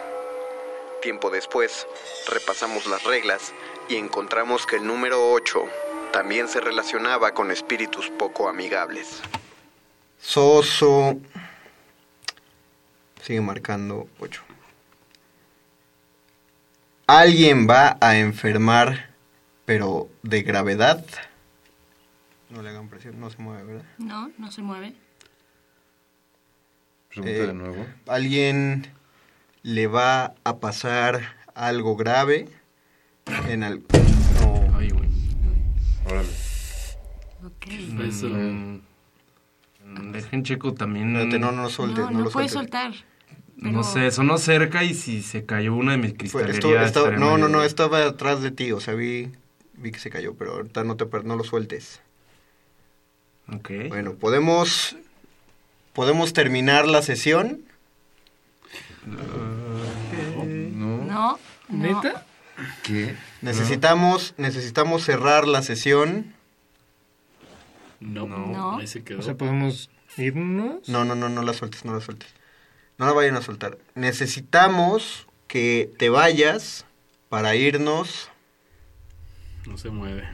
Tiempo 1.01 1.31
después, 1.31 1.87
repasamos 2.27 2.85
las 2.85 3.03
reglas 3.05 3.53
y 3.87 3.95
encontramos 3.95 4.67
que 4.67 4.75
el 4.75 4.85
número 4.85 5.31
8 5.31 5.65
también 6.11 6.47
se 6.47 6.59
relacionaba 6.59 7.33
con 7.33 7.49
espíritus 7.49 8.11
poco 8.19 8.49
amigables. 8.49 9.21
Soso. 10.21 11.17
Sigue 13.23 13.41
marcando 13.41 14.07
8. 14.19 14.48
Alguien 17.11 17.67
va 17.67 17.97
a 18.01 18.17
enfermar, 18.19 19.09
pero 19.65 20.09
de 20.21 20.43
gravedad. 20.43 21.03
No 22.51 22.61
le 22.61 22.69
hagan 22.69 22.87
presión, 22.87 23.19
no 23.19 23.31
se 23.31 23.41
mueve, 23.41 23.63
¿verdad? 23.63 23.85
No, 23.97 24.29
no 24.37 24.51
se 24.51 24.61
mueve. 24.61 24.93
Pregunta 27.09 27.31
Eh, 27.35 27.47
de 27.47 27.53
nuevo. 27.55 27.87
Alguien 28.07 28.91
le 29.63 29.87
va 29.87 30.35
a 30.43 30.57
pasar 30.59 31.21
algo 31.55 31.95
grave 31.95 32.47
en 33.47 33.63
al... 33.63 33.79
No. 34.41 34.77
Ay, 34.77 34.89
güey. 34.91 35.09
Órale. 36.05 36.29
Ok. 37.43 38.03
Eso. 38.07 38.27
Mm, 38.27 38.81
Dejen 40.11 40.43
checo 40.43 40.75
también. 40.75 41.15
Espérate, 41.15 41.39
no, 41.39 41.51
no 41.53 41.63
lo 41.63 41.69
sueltes, 41.69 42.05
No, 42.05 42.11
no, 42.11 42.17
no, 42.19 42.25
lo 42.25 42.29
puedes 42.29 42.51
sueltes. 42.51 43.03
No 43.61 43.83
sé, 43.83 44.09
sonó 44.11 44.37
cerca 44.37 44.83
y 44.85 44.93
si 44.93 45.21
se 45.21 45.45
cayó 45.45 45.75
una 45.75 45.91
de 45.93 45.97
mis 45.97 46.13
cristalerías. 46.13 46.55
esto- 46.57 46.75
esto- 46.77 46.99
estaría 47.05 47.19
no, 47.19 47.37
no, 47.37 47.49
no, 47.49 47.63
estaba 47.63 48.05
atrás 48.05 48.41
de 48.41 48.51
ti, 48.51 48.71
o 48.71 48.79
sea, 48.79 48.93
vi, 48.93 49.31
vi 49.73 49.91
que 49.91 49.99
se 49.99 50.09
cayó, 50.09 50.33
pero 50.33 50.53
ahorita 50.53 50.83
no, 50.85 50.95
te, 50.95 51.05
no 51.23 51.35
lo 51.35 51.43
sueltes. 51.43 51.99
Ok. 53.51 53.69
Bueno, 53.89 54.13
podemos, 54.13 54.95
podemos 55.93 56.31
terminar 56.33 56.87
la 56.87 57.01
sesión. 57.01 57.61
¿No? 59.05 60.97
No, 60.97 61.05
no. 61.05 61.39
¿Neta? 61.69 62.25
¿Qué? 62.83 63.15
Necesitamos, 63.41 64.33
necesitamos 64.37 65.03
cerrar 65.03 65.47
la 65.47 65.61
sesión. 65.63 66.33
No, 67.99 68.25
No. 68.27 68.77
Ahí 68.77 68.87
se 68.87 69.03
quedó. 69.03 69.19
O 69.19 69.21
sea, 69.21 69.35
podemos 69.35 69.89
irnos. 70.17 70.87
No, 70.87 71.03
no, 71.05 71.15
no, 71.15 71.27
no 71.29 71.41
la 71.43 71.53
sueltes, 71.53 71.83
no 71.85 71.93
la 71.93 72.01
sueltes. 72.01 72.29
No 72.99 73.05
la 73.05 73.13
vayan 73.13 73.37
a 73.37 73.41
soltar. 73.41 73.77
Necesitamos 73.95 75.25
que 75.47 75.89
te 75.97 76.09
vayas 76.09 76.85
para 77.29 77.55
irnos. 77.55 78.29
No 79.65 79.77
se 79.77 79.89
mueve. 79.89 80.27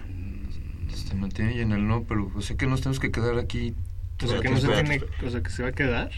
Se 0.91 1.13
mantiene 1.13 1.51
ahí 1.51 1.62
en 1.62 1.73
el 1.73 1.88
no, 1.88 2.06
pero 2.06 2.32
o 2.36 2.41
sea 2.41 2.58
que 2.58 2.65
nos 2.65 2.82
tenemos 2.82 2.99
que 2.99 3.12
quedar 3.12 3.38
aquí. 3.38 3.75
O 4.23 4.28
sea, 4.28 4.39
que 4.39 4.49
no 4.49 4.58
se 4.58 4.67
tiene, 4.67 5.04
o 5.23 5.30
sea, 5.30 5.43
que 5.43 5.49
se 5.51 5.62
va 5.62 5.69
a 5.69 5.73
quedar. 5.73 6.10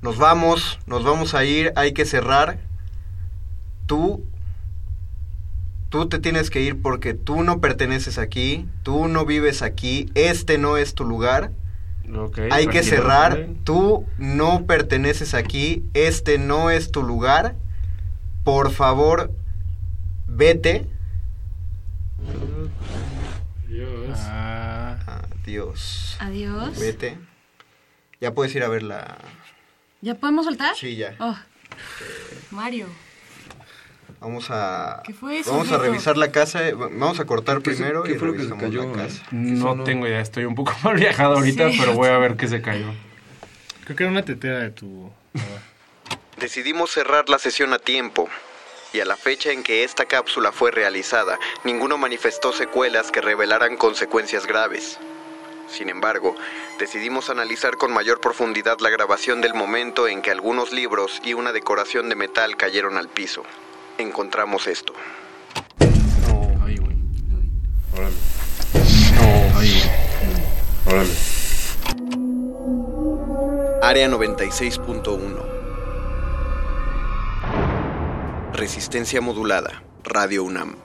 Nos 0.00 0.16
vamos, 0.16 0.78
nos 0.86 1.04
vamos 1.04 1.34
a 1.34 1.44
ir, 1.44 1.72
hay 1.76 1.92
que 1.92 2.06
cerrar. 2.06 2.60
Tú, 3.86 4.24
tú 5.90 6.08
te 6.08 6.20
tienes 6.20 6.48
que 6.48 6.62
ir 6.62 6.80
porque 6.80 7.12
tú 7.12 7.42
no 7.42 7.60
perteneces 7.60 8.16
aquí, 8.16 8.66
tú 8.82 9.08
no 9.08 9.26
vives 9.26 9.60
aquí, 9.60 10.10
este 10.14 10.56
no 10.56 10.78
es 10.78 10.94
tu 10.94 11.04
lugar. 11.04 11.52
Hay 12.50 12.66
que 12.68 12.82
cerrar, 12.82 13.32
¿vale? 13.32 13.56
tú 13.64 14.06
no 14.18 14.66
perteneces 14.66 15.34
aquí, 15.34 15.84
este 15.94 16.38
no 16.38 16.70
es 16.70 16.90
tu 16.90 17.02
lugar. 17.02 17.56
Por 18.44 18.70
favor, 18.72 19.30
vete. 20.26 20.86
Dios. 23.68 24.18
Ah, 24.20 24.68
Adiós. 25.48 26.16
Adiós. 26.20 26.78
Vete. 26.78 27.16
Ya 28.20 28.34
puedes 28.34 28.54
ir 28.54 28.62
a 28.62 28.68
ver 28.68 28.82
la... 28.82 29.16
¿Ya 30.02 30.14
podemos 30.14 30.44
soltar? 30.44 30.76
Sí, 30.76 30.96
ya. 30.96 31.16
Oh. 31.20 31.34
Mario. 32.50 32.86
Vamos 34.20 34.46
a... 34.50 35.02
¿Qué 35.04 35.14
fue 35.14 35.38
eso, 35.38 35.52
Vamos 35.52 35.70
a 35.70 35.78
revisar 35.78 36.16
la 36.16 36.32
casa. 36.32 36.66
eh, 36.66 36.74
Vamos 36.74 37.20
a 37.20 37.24
cortar 37.24 37.62
¿Qué 37.62 37.70
se- 37.70 37.76
primero 37.76 38.02
qué 38.02 38.12
y 38.12 38.14
fue 38.16 38.28
lo 38.28 38.34
que 38.34 38.40
se 38.42 38.48
revisamos 38.50 38.76
cayó? 38.76 38.96
la 38.96 39.02
casa. 39.04 39.22
No 39.30 39.84
tengo 39.84 40.06
idea, 40.06 40.20
estoy 40.20 40.44
un 40.44 40.54
poco 40.54 40.74
mal 40.82 40.96
viajado 40.96 41.34
ahorita, 41.36 41.70
Sí. 41.70 41.76
pero 41.80 41.92
voy 41.94 42.08
a 42.08 42.18
ver 42.18 42.36
qué 42.36 42.48
se 42.48 42.60
cayó. 42.60 42.86
creo 43.84 43.96
que 43.96 44.02
era 44.02 44.10
una 44.12 44.24
tetera 44.24 44.58
de 44.58 44.70
tu. 44.70 45.10
Decidimos 46.38 46.90
cerrar 46.90 47.28
la 47.28 47.38
sesión 47.38 47.72
a 47.72 47.78
tiempo. 47.78 48.28
Y 48.92 49.00
a 49.00 49.04
la 49.04 49.16
fecha 49.16 49.52
en 49.52 49.62
que 49.62 49.84
esta 49.84 50.06
cápsula 50.06 50.50
fue 50.50 50.70
realizada, 50.70 51.38
ninguno 51.62 51.98
manifestó 51.98 52.52
secuelas 52.54 53.10
que 53.10 53.20
revelaran 53.20 53.76
consecuencias 53.76 54.46
graves. 54.46 54.98
Sin 55.68 55.90
embargo, 55.90 56.34
decidimos 56.78 57.28
analizar 57.28 57.76
con 57.76 57.92
mayor 57.92 58.18
profundidad 58.22 58.78
la 58.80 58.88
grabación 58.88 59.42
del 59.42 59.52
momento 59.52 60.08
en 60.08 60.22
que 60.22 60.30
algunos 60.30 60.72
libros 60.72 61.20
y 61.22 61.34
una 61.34 61.52
decoración 61.52 62.08
de 62.08 62.14
metal 62.14 62.56
cayeron 62.56 62.96
al 62.96 63.08
piso. 63.08 63.42
Encontramos 63.98 64.68
esto. 64.68 64.92
Ay, 66.64 66.76
güey. 66.76 66.96
Órale. 67.92 68.14
Ay, 69.56 69.82
güey. 70.86 70.94
Órale. 70.94 71.12
Área 73.82 74.08
96.1 74.08 75.58
Resistencia 78.52 79.20
modulada. 79.20 79.82
Radio 80.04 80.44
UNAM. 80.44 80.76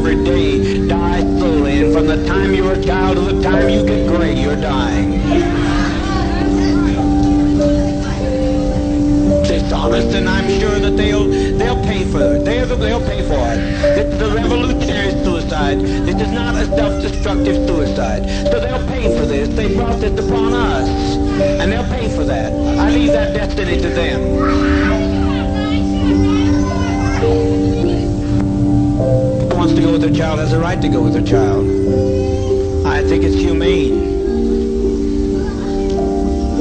Every 0.00 0.24
day 0.24 0.88
die 0.88 1.20
slowly, 1.20 1.82
and 1.82 1.92
from 1.92 2.06
the 2.06 2.26
time 2.26 2.54
you're 2.54 2.72
a 2.72 2.82
child 2.82 3.16
to 3.16 3.20
the 3.20 3.42
time 3.42 3.68
you 3.68 3.84
get 3.84 4.08
gray, 4.08 4.34
you're 4.34 4.56
dying. 4.56 5.10
dishonest, 9.46 10.16
and 10.16 10.26
I'm 10.26 10.48
sure 10.58 10.78
that 10.78 10.96
they'll 10.96 11.28
they'll 11.58 11.82
pay 11.84 12.04
for 12.10 12.36
it. 12.36 12.44
They'll, 12.46 12.76
they'll 12.76 13.06
pay 13.06 13.20
for 13.28 13.44
it. 13.52 13.58
This 13.94 14.14
is 14.14 14.20
a 14.22 14.34
revolutionary 14.34 15.12
suicide. 15.22 15.80
This 15.80 16.18
is 16.18 16.32
not 16.32 16.54
a 16.54 16.64
self-destructive 16.64 17.68
suicide. 17.68 18.22
So 18.50 18.58
they'll 18.58 18.86
pay 18.88 19.04
for 19.18 19.26
this. 19.26 19.48
They 19.50 19.74
brought 19.74 20.00
this 20.00 20.18
upon 20.18 20.54
us, 20.54 20.88
and 21.60 21.70
they'll 21.70 21.90
pay 21.90 22.08
for 22.16 22.24
that. 22.24 22.54
I 22.54 22.88
leave 22.88 23.12
that 23.12 23.34
destiny 23.34 23.76
to 23.82 23.88
them. 23.90 25.19
Wants 29.60 29.74
to 29.74 29.82
go 29.82 29.92
with 29.92 30.00
their 30.00 30.10
child 30.10 30.38
has 30.38 30.54
a 30.54 30.58
right 30.58 30.80
to 30.80 30.88
go 30.88 31.02
with 31.02 31.12
their 31.12 31.22
child. 31.22 31.66
I 32.86 33.02
think 33.02 33.24
it's 33.24 33.36
humane. 33.36 33.92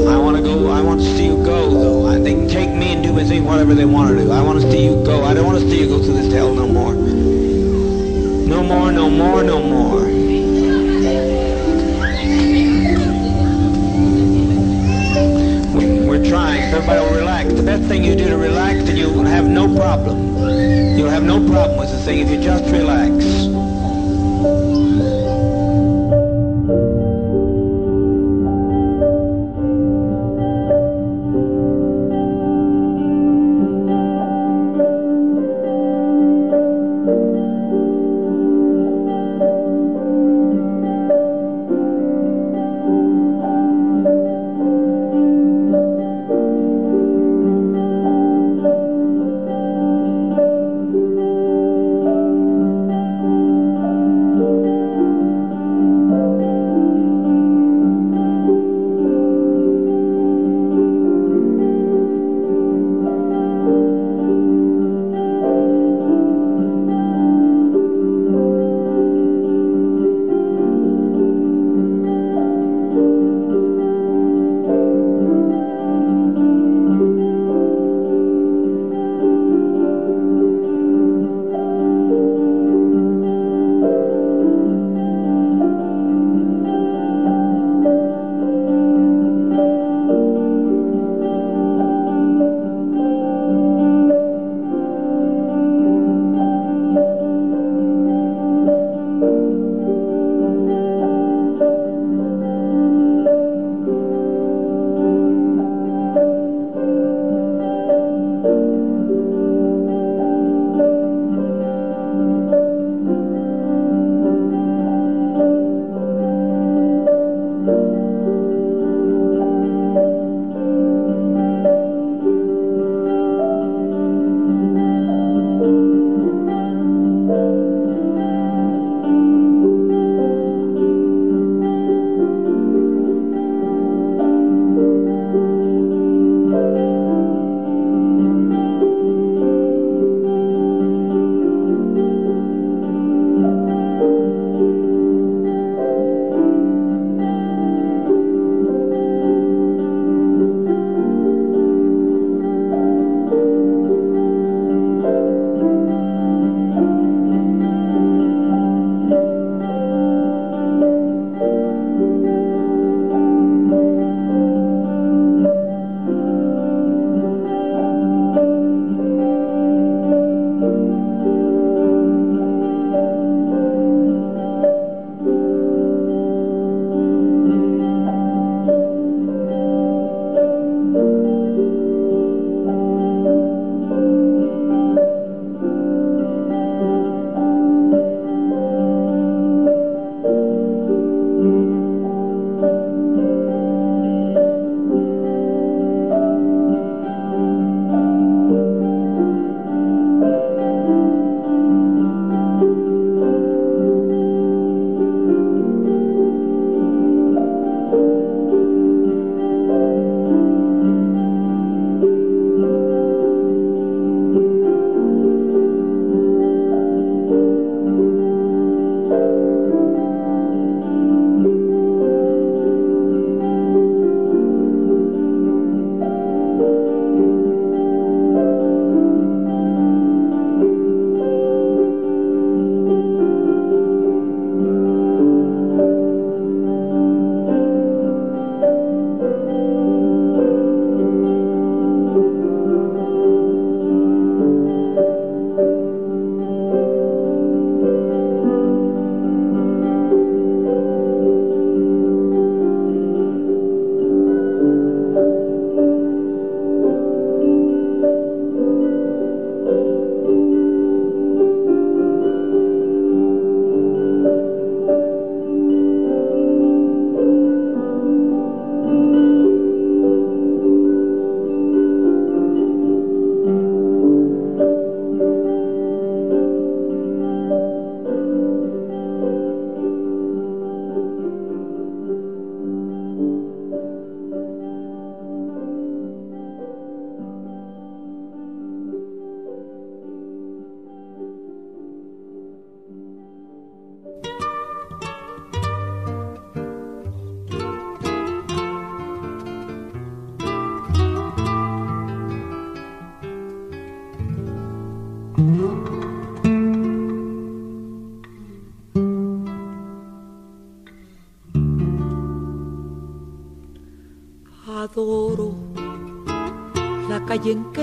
I 0.05 0.17
want 0.17 0.35
to 0.35 0.43
go. 0.43 0.67
I 0.67 0.81
want 0.81 0.99
to 0.99 1.05
see 1.15 1.27
you 1.27 1.37
go, 1.37 1.69
though. 1.69 2.07
I, 2.07 2.19
they 2.19 2.33
can 2.33 2.49
take 2.49 2.69
me 2.71 2.87
and 2.87 3.01
do 3.01 3.13
with 3.13 3.29
me 3.29 3.39
whatever 3.39 3.73
they 3.73 3.85
want 3.85 4.09
to 4.09 4.21
do. 4.21 4.29
I 4.29 4.41
want 4.41 4.61
to 4.61 4.69
see 4.69 4.83
you 4.83 5.01
go. 5.05 5.23
I 5.23 5.33
don't 5.33 5.45
want 5.45 5.59
to 5.59 5.69
see 5.69 5.79
you 5.79 5.87
go 5.87 6.03
through 6.03 6.15
this 6.15 6.33
hell 6.33 6.53
no 6.53 6.67
more. 6.67 6.93
No 6.93 8.63
more. 8.63 8.91
No 8.91 9.09
more. 9.09 9.43
No 9.43 9.63
more. 9.63 10.01
We, 15.73 16.05
we're 16.05 16.29
trying. 16.29 16.63
Everybody 16.63 16.99
will 16.99 17.15
relax. 17.17 17.53
The 17.53 17.63
best 17.63 17.83
thing 17.83 18.03
you 18.03 18.17
do 18.17 18.27
to 18.27 18.37
relax, 18.37 18.89
and 18.89 18.97
you'll 18.97 19.23
have 19.23 19.45
no 19.45 19.73
problem. 19.73 20.28
You'll 20.99 21.09
have 21.11 21.23
no 21.23 21.39
problem 21.47 21.77
with 21.77 21.91
the 21.91 21.97
thing 21.99 22.19
if 22.19 22.29
you 22.29 22.41
just 22.41 22.65
relax. 22.65 23.78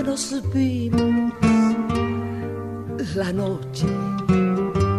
Nos 0.07 0.41
vimos, 0.55 1.33
la 3.17 3.33
noche 3.33 3.87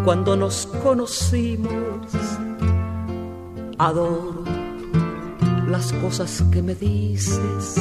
cuando 0.04 0.36
nos 0.36 0.68
conocimos. 0.84 1.72
Adoro 3.78 4.44
las 5.70 5.94
cosas 5.94 6.44
que 6.52 6.62
me 6.62 6.76
dices, 6.76 7.76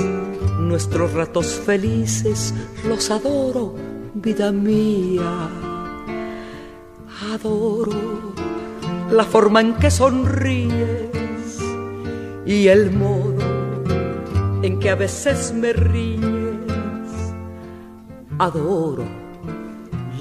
nuestros 0.60 1.12
ratos 1.14 1.46
felices, 1.46 2.54
los 2.86 3.10
adoro, 3.10 3.74
vida 4.14 4.52
mía. 4.52 5.48
Adoro 7.32 8.34
la 9.10 9.24
forma 9.24 9.60
en 9.62 9.74
que 9.74 9.90
sonríes 9.90 11.58
y 12.44 12.68
el 12.68 12.92
modo 12.92 13.66
en 14.62 14.78
que 14.78 14.90
a 14.90 14.94
veces 14.94 15.52
me 15.52 15.72
ríes. 15.72 16.15
Adoro 18.38 19.04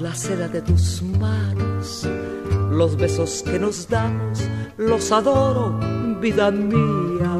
la 0.00 0.14
seda 0.14 0.48
de 0.48 0.62
tus 0.62 1.02
manos, 1.02 2.08
los 2.70 2.96
besos 2.96 3.42
que 3.44 3.58
nos 3.58 3.88
damos, 3.88 4.42
los 4.78 5.12
adoro, 5.12 5.78
vida 6.20 6.50
mía. 6.50 7.36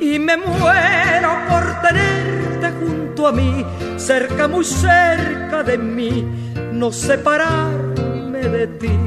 Y 0.00 0.18
me 0.18 0.36
muero 0.36 1.30
por 1.48 1.64
tenerte 1.82 2.70
junto 2.78 3.26
a 3.26 3.32
mí, 3.32 3.64
cerca, 3.96 4.48
muy 4.48 4.64
cerca 4.64 5.62
de 5.62 5.76
mí, 5.76 6.26
no 6.72 6.90
separarme 6.90 8.40
de 8.40 8.66
ti. 8.66 8.98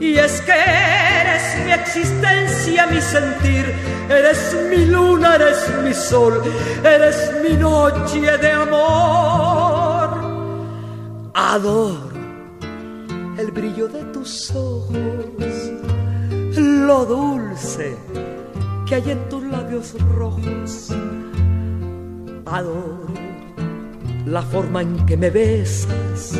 Y 0.00 0.18
es 0.18 0.40
que 0.42 0.52
eres 0.52 1.64
mi 1.64 1.72
existencia, 1.72 2.86
mi 2.86 3.00
sentir, 3.00 3.74
eres 4.10 4.56
mi 4.68 4.86
luna, 4.86 5.36
eres 5.36 5.70
mi 5.84 5.94
sol, 5.94 6.42
eres 6.84 7.30
mi 7.42 7.56
noche 7.56 8.20
de 8.38 8.50
amor. 8.50 10.10
Adoro 11.34 12.10
el 13.38 13.50
brillo 13.52 13.88
de 13.88 14.02
tus 14.12 14.50
ojos, 14.50 14.92
lo 16.56 17.04
dulce 17.06 17.96
que 18.86 18.96
hay 18.96 19.10
en 19.10 19.28
tus 19.28 19.42
labios 19.44 19.94
rojos. 20.16 20.88
Adoro 22.44 23.06
la 24.26 24.42
forma 24.42 24.82
en 24.82 25.06
que 25.06 25.16
me 25.16 25.30
besas 25.30 26.38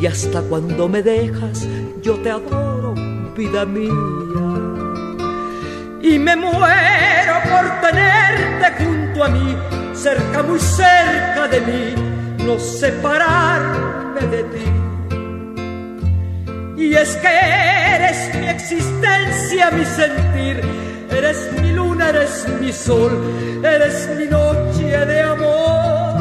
y 0.00 0.06
hasta 0.06 0.40
cuando 0.42 0.88
me 0.88 1.02
dejas 1.02 1.66
yo 2.02 2.14
te 2.20 2.30
adoro, 2.30 2.94
vida 3.36 3.66
mía. 3.66 4.49
Y 6.10 6.18
me 6.18 6.34
muero 6.34 7.34
por 7.48 7.80
tenerte 7.82 8.84
junto 8.84 9.22
a 9.22 9.28
mí, 9.28 9.56
cerca, 9.94 10.42
muy 10.42 10.58
cerca 10.58 11.46
de 11.46 11.60
mí, 11.60 11.94
no 12.44 12.58
separarme 12.58 14.20
de 14.22 14.42
ti. 14.52 14.66
Y 16.82 16.94
es 16.94 17.14
que 17.14 17.28
eres 17.28 18.34
mi 18.34 18.48
existencia, 18.48 19.70
mi 19.70 19.84
sentir, 19.84 20.60
eres 21.12 21.48
mi 21.62 21.72
luna, 21.74 22.08
eres 22.08 22.44
mi 22.60 22.72
sol, 22.72 23.12
eres 23.62 24.08
mi 24.18 24.26
noche 24.26 25.06
de 25.06 25.22
amor. 25.22 26.18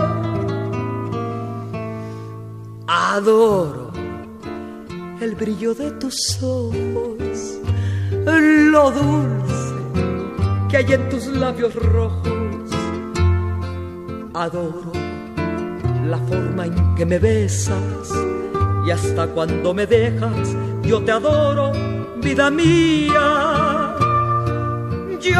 Adoro 2.86 3.92
el 5.20 5.34
brillo 5.34 5.74
de 5.74 5.90
tus 5.94 6.38
ojos, 6.44 7.58
lo 8.72 8.92
dulce 8.92 9.59
que 10.70 10.78
hay 10.78 10.93
en 10.93 11.09
tus 11.09 11.26
labios 11.28 11.76
rojos. 11.76 12.30
Adoro 14.34 14.91
la 16.07 16.17
forma 16.17 16.65
en 16.65 16.95
que 16.95 17.05
me 17.05 17.20
besas 17.20 18.11
y 18.86 18.91
hasta 18.91 19.28
cuando 19.28 19.74
me 19.74 19.86
dejas 19.86 20.55
yo 20.89 20.99
te 21.03 21.11
adoro, 21.11 21.72
vida 22.20 22.49
mía. 22.49 23.93
Yo 25.22 25.39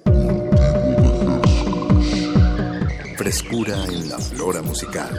Frescura 3.31 3.85
en 3.85 4.09
la 4.09 4.17
flora 4.19 4.61
musical. 4.61 5.09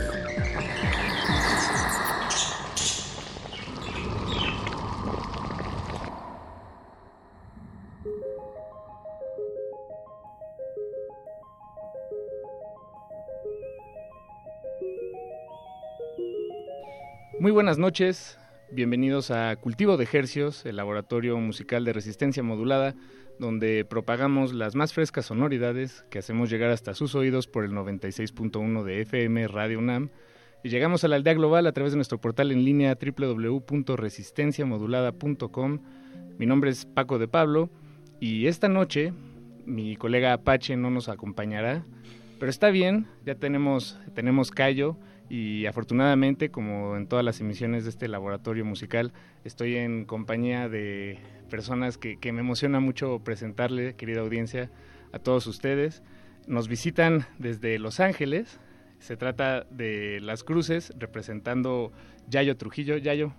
Muy 17.40 17.50
buenas 17.50 17.78
noches, 17.78 18.38
bienvenidos 18.70 19.30
a 19.30 19.56
Cultivo 19.56 19.96
de 19.96 20.06
Hercios, 20.12 20.66
el 20.66 20.76
laboratorio 20.76 21.38
musical 21.38 21.86
de 21.86 21.94
resistencia 21.94 22.42
modulada, 22.42 22.94
donde 23.38 23.84
propagamos 23.84 24.52
las 24.52 24.74
más 24.74 24.92
frescas 24.92 25.26
sonoridades 25.26 26.04
que 26.10 26.18
hacemos 26.18 26.50
llegar 26.50 26.70
hasta 26.70 26.94
sus 26.94 27.14
oídos 27.14 27.46
por 27.46 27.64
el 27.64 27.70
96.1 27.72 28.82
de 28.84 29.02
FM 29.02 29.46
Radio 29.48 29.78
UNAM. 29.78 30.10
Y 30.64 30.68
llegamos 30.68 31.02
a 31.04 31.08
la 31.08 31.16
aldea 31.16 31.34
global 31.34 31.66
a 31.66 31.72
través 31.72 31.92
de 31.92 31.96
nuestro 31.96 32.20
portal 32.20 32.52
en 32.52 32.64
línea 32.64 32.96
www.resistenciamodulada.com. 32.96 35.78
Mi 36.38 36.46
nombre 36.46 36.70
es 36.70 36.86
Paco 36.86 37.18
de 37.18 37.28
Pablo 37.28 37.68
y 38.20 38.46
esta 38.46 38.68
noche 38.68 39.12
mi 39.66 39.96
colega 39.96 40.32
Apache 40.32 40.76
no 40.76 40.90
nos 40.90 41.08
acompañará, 41.08 41.84
pero 42.38 42.50
está 42.50 42.70
bien, 42.70 43.06
ya 43.24 43.34
tenemos, 43.34 43.98
tenemos 44.14 44.50
callo 44.50 44.96
y 45.28 45.66
afortunadamente, 45.66 46.50
como 46.50 46.96
en 46.96 47.06
todas 47.06 47.24
las 47.24 47.40
emisiones 47.40 47.84
de 47.84 47.90
este 47.90 48.08
laboratorio 48.08 48.64
musical, 48.64 49.12
estoy 49.44 49.76
en 49.76 50.04
compañía 50.04 50.68
de 50.68 51.18
personas 51.52 51.98
que, 51.98 52.16
que 52.16 52.32
me 52.32 52.40
emociona 52.40 52.80
mucho 52.80 53.18
presentarle, 53.22 53.94
querida 53.94 54.22
audiencia, 54.22 54.70
a 55.12 55.18
todos 55.18 55.46
ustedes. 55.46 56.02
Nos 56.46 56.66
visitan 56.66 57.26
desde 57.38 57.78
Los 57.78 58.00
Ángeles, 58.00 58.58
se 59.00 59.18
trata 59.18 59.66
de 59.70 60.18
Las 60.22 60.44
Cruces, 60.44 60.94
representando 60.98 61.92
Yayo 62.26 62.56
Trujillo. 62.56 62.96
Yayo, 62.96 63.34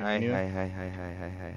Ay, 0.00 0.20
bienvenido. 0.20 0.34
ay, 0.34 0.46
ay, 0.46 0.72
ay, 0.78 0.92
ay, 0.98 1.14
ay, 1.20 1.34
ay, 1.42 1.54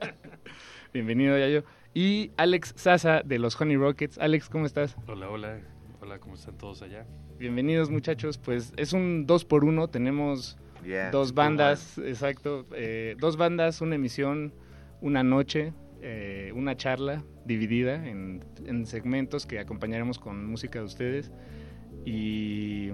ay. 0.00 0.10
bienvenido, 0.94 1.38
Yayo. 1.38 1.64
Y 1.92 2.30
Alex 2.38 2.72
Sasa 2.74 3.20
de 3.22 3.38
los 3.38 3.60
Honey 3.60 3.76
Rockets. 3.76 4.16
Alex, 4.16 4.48
¿cómo 4.48 4.64
estás? 4.64 4.96
Hola, 5.06 5.28
hola. 5.28 5.60
Hola, 6.00 6.18
¿cómo 6.18 6.34
están 6.34 6.56
todos 6.56 6.80
allá? 6.80 7.04
Bienvenidos 7.38 7.90
muchachos, 7.90 8.38
pues 8.38 8.72
es 8.78 8.94
un 8.94 9.26
dos 9.26 9.44
por 9.44 9.64
uno, 9.66 9.88
tenemos 9.88 10.56
Yeah, 10.84 11.10
dos 11.10 11.34
bandas, 11.34 11.98
exacto, 11.98 12.66
eh, 12.74 13.16
dos 13.18 13.36
bandas, 13.36 13.80
una 13.80 13.94
emisión, 13.94 14.52
una 15.00 15.22
noche, 15.22 15.72
eh, 16.00 16.52
una 16.54 16.76
charla 16.76 17.24
dividida 17.44 18.06
en, 18.06 18.44
en 18.66 18.86
segmentos 18.86 19.46
que 19.46 19.58
acompañaremos 19.58 20.18
con 20.18 20.44
música 20.46 20.80
de 20.80 20.84
ustedes 20.84 21.32
y 22.04 22.90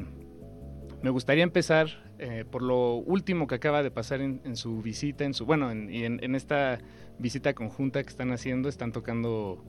me 1.03 1.11
gustaría 1.11 1.45
empezar 1.45 1.89
eh, 2.19 2.45
por 2.51 2.63
lo 2.63 2.97
último 2.97 3.47
que 3.47 3.55
acaba 3.55 3.83
de 3.83 3.91
pasar 3.91 4.21
en, 4.21 4.41
en 4.45 4.57
su 4.57 4.83
visita, 4.83 5.25
en 5.25 5.35
su 5.35 5.47
bueno, 5.47 5.71
en, 5.71 5.91
y 5.91 6.05
en, 6.05 6.23
en 6.23 6.35
esta 6.35 6.79
visita 7.19 7.55
conjunta 7.55 8.03
que 8.03 8.09
están 8.09 8.33
haciendo, 8.33 8.69
están 8.69 8.93
tocando 8.93 9.65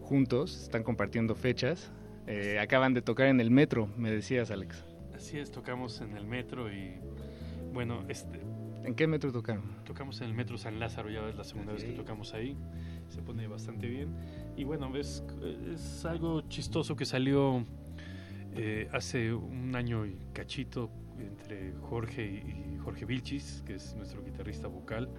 juntos, 0.00 0.62
están 0.62 0.82
compartiendo 0.82 1.34
fechas. 1.34 1.92
Eh, 2.26 2.58
acaban 2.60 2.94
de 2.94 3.02
tocar 3.02 3.26
en 3.26 3.40
el 3.40 3.50
metro, 3.50 3.88
me 3.96 4.10
decías, 4.10 4.50
Alex. 4.50 4.84
Así 5.14 5.38
es, 5.38 5.50
tocamos 5.50 6.00
en 6.00 6.16
el 6.16 6.26
metro 6.26 6.72
y 6.72 7.00
bueno, 7.72 8.04
este... 8.08 8.40
¿En 8.82 8.94
qué 8.94 9.06
metro 9.06 9.30
tocaron? 9.30 9.62
Tocamos 9.84 10.20
en 10.22 10.28
el 10.28 10.34
metro 10.34 10.56
San 10.56 10.80
Lázaro, 10.80 11.10
ya 11.10 11.28
es 11.28 11.36
la 11.36 11.44
segunda 11.44 11.74
vez 11.74 11.84
que 11.84 11.92
tocamos 11.92 12.32
ahí, 12.32 12.56
se 13.08 13.20
pone 13.20 13.46
bastante 13.46 13.86
bien. 13.86 14.16
Y 14.56 14.64
bueno, 14.64 14.96
es, 14.96 15.22
es 15.70 16.04
algo 16.06 16.40
chistoso 16.48 16.96
que 16.96 17.04
salió 17.04 17.62
eh, 18.54 18.88
hace 18.90 19.34
un 19.34 19.76
año 19.76 20.06
y 20.06 20.16
cachito 20.32 20.90
entre 21.18 21.74
Jorge 21.74 22.24
y, 22.24 22.74
y 22.74 22.78
Jorge 22.78 23.04
Vilchis, 23.04 23.62
que 23.66 23.74
es 23.74 23.94
nuestro 23.96 24.24
guitarrista 24.24 24.66
vocal, 24.66 25.10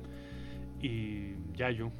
y 0.82 1.36
Yayo. 1.54 1.92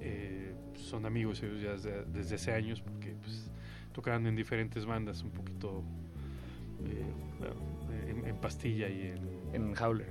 Eh, 0.00 0.54
son 0.76 1.04
amigos 1.04 1.42
ellos 1.42 1.60
ya 1.60 1.72
desde, 1.72 2.06
desde 2.06 2.36
hace 2.36 2.52
años 2.54 2.80
porque 2.80 3.14
pues, 3.20 3.50
tocaban 3.92 4.26
en 4.26 4.34
diferentes 4.34 4.86
bandas 4.86 5.22
un 5.22 5.30
poquito 5.30 5.84
eh, 6.86 8.08
en, 8.08 8.26
en 8.26 8.36
Pastilla 8.40 8.88
y 8.88 9.08
en... 9.08 9.39
En 9.52 9.74
Howler. 9.76 10.08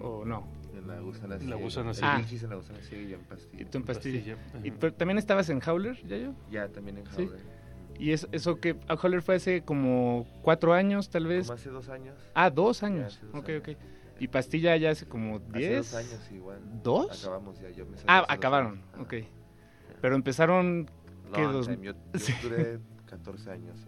¿O 0.00 0.24
no? 0.24 0.46
En 0.76 0.86
la 0.88 1.00
gusana 1.00 1.34
La 1.34 1.40
ciega. 1.40 1.56
gusana 1.56 1.90
El 1.90 1.96
ciega. 1.96 2.16
Vilchis 2.18 2.42
en 2.42 2.50
la 2.50 2.56
gusana 2.56 2.78
ciega 2.82 3.02
y 3.04 3.08
yo 3.08 3.16
en 3.16 3.22
pastilla. 3.24 3.62
Y 3.62 3.64
tú 3.66 3.78
en 3.78 3.84
pastilla. 3.84 4.36
Pastilla, 4.36 4.66
¿Y 4.66 4.70
pero 4.72 4.92
también 4.94 5.18
estabas 5.18 5.48
en 5.50 5.60
Howler, 5.66 5.96
Yayo? 6.06 6.34
Ya, 6.50 6.68
también 6.68 6.98
en 6.98 7.06
Sí. 7.06 7.22
Howler. 7.22 7.40
Y 7.98 8.10
es, 8.12 8.28
eso 8.30 8.60
que 8.60 8.76
a 8.88 8.94
Howler 8.94 9.22
fue 9.22 9.36
hace 9.36 9.62
como 9.62 10.26
cuatro 10.42 10.74
años, 10.74 11.08
tal 11.08 11.26
vez. 11.26 11.46
Como 11.46 11.54
hace 11.54 11.70
dos 11.70 11.88
años. 11.88 12.14
Ah, 12.34 12.50
dos 12.50 12.80
Ya, 12.80 12.86
años. 12.88 13.16
hace 13.16 13.26
dos 13.26 13.34
ok, 13.36 13.48
años. 13.48 13.62
ok. 13.62 13.68
Y 14.20 14.28
Pastilla 14.28 14.76
ya 14.76 14.90
hace 14.90 15.06
como 15.06 15.36
Hace 15.36 15.58
diez. 15.58 15.92
dos 15.92 15.94
años 15.94 16.30
igual. 16.32 16.58
¿Dos? 16.82 17.22
Acabamos 17.24 17.58
ya, 17.60 17.70
yo 17.70 17.86
me 17.86 17.96
salí 17.96 18.04
Ah, 18.08 18.18
hace 18.18 18.26
dos 18.28 18.36
acabaron, 18.36 18.82
ok. 18.98 19.14
Pero 20.02 20.14
empezaron... 20.14 20.90
¿qué? 21.34 21.40
Long 21.42 21.52
Dos... 21.52 21.66
time. 21.68 21.84
Yo, 21.86 21.92
yo 21.92 21.98
Sí. 22.18 22.32
duré 22.42 22.78
14 23.06 23.50
años. 23.50 23.78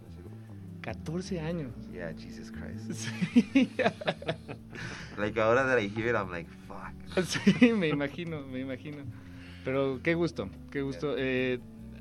14 0.81 1.41
años. 1.41 1.72
Yeah, 1.93 2.12
Jesus 2.12 2.51
Christ. 2.51 2.91
Sí. 3.33 3.70
like 5.18 5.39
ahora 5.39 5.64
that 5.64 5.79
I 5.79 5.89
hear 5.89 6.09
it, 6.09 6.16
I'm 6.16 6.31
like, 6.31 6.49
fuck. 6.66 6.93
Sí, 7.26 7.72
me 7.72 7.89
imagino, 7.89 8.47
me 8.47 8.61
imagino. 8.61 9.05
Pero 9.64 10.01
qué 10.03 10.14
gusto, 10.14 10.49
qué 10.70 10.83
gusto. 10.83 11.14
Eh, 11.18 11.59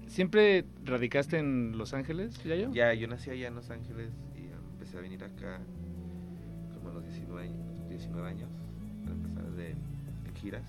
¿Siempre 0.07 0.65
radicaste 0.86 1.38
en 1.38 1.78
Los 1.78 1.93
Ángeles, 1.93 2.41
Yayo? 2.43 2.71
Ya, 2.71 2.93
yo 2.93 3.07
nací 3.07 3.30
allá 3.30 3.47
en 3.47 3.55
Los 3.55 3.69
Ángeles 3.69 4.11
y 4.36 4.47
empecé 4.71 4.97
a 4.97 5.01
venir 5.01 5.23
acá 5.23 5.59
como 6.73 6.89
a 6.89 6.93
los 6.93 7.03
19 7.05 7.41
años, 7.41 7.89
19 7.89 8.28
años 8.28 8.49
para 9.03 9.15
empezar 9.15 9.51
de, 9.51 9.69
de 9.69 10.39
giras. 10.39 10.63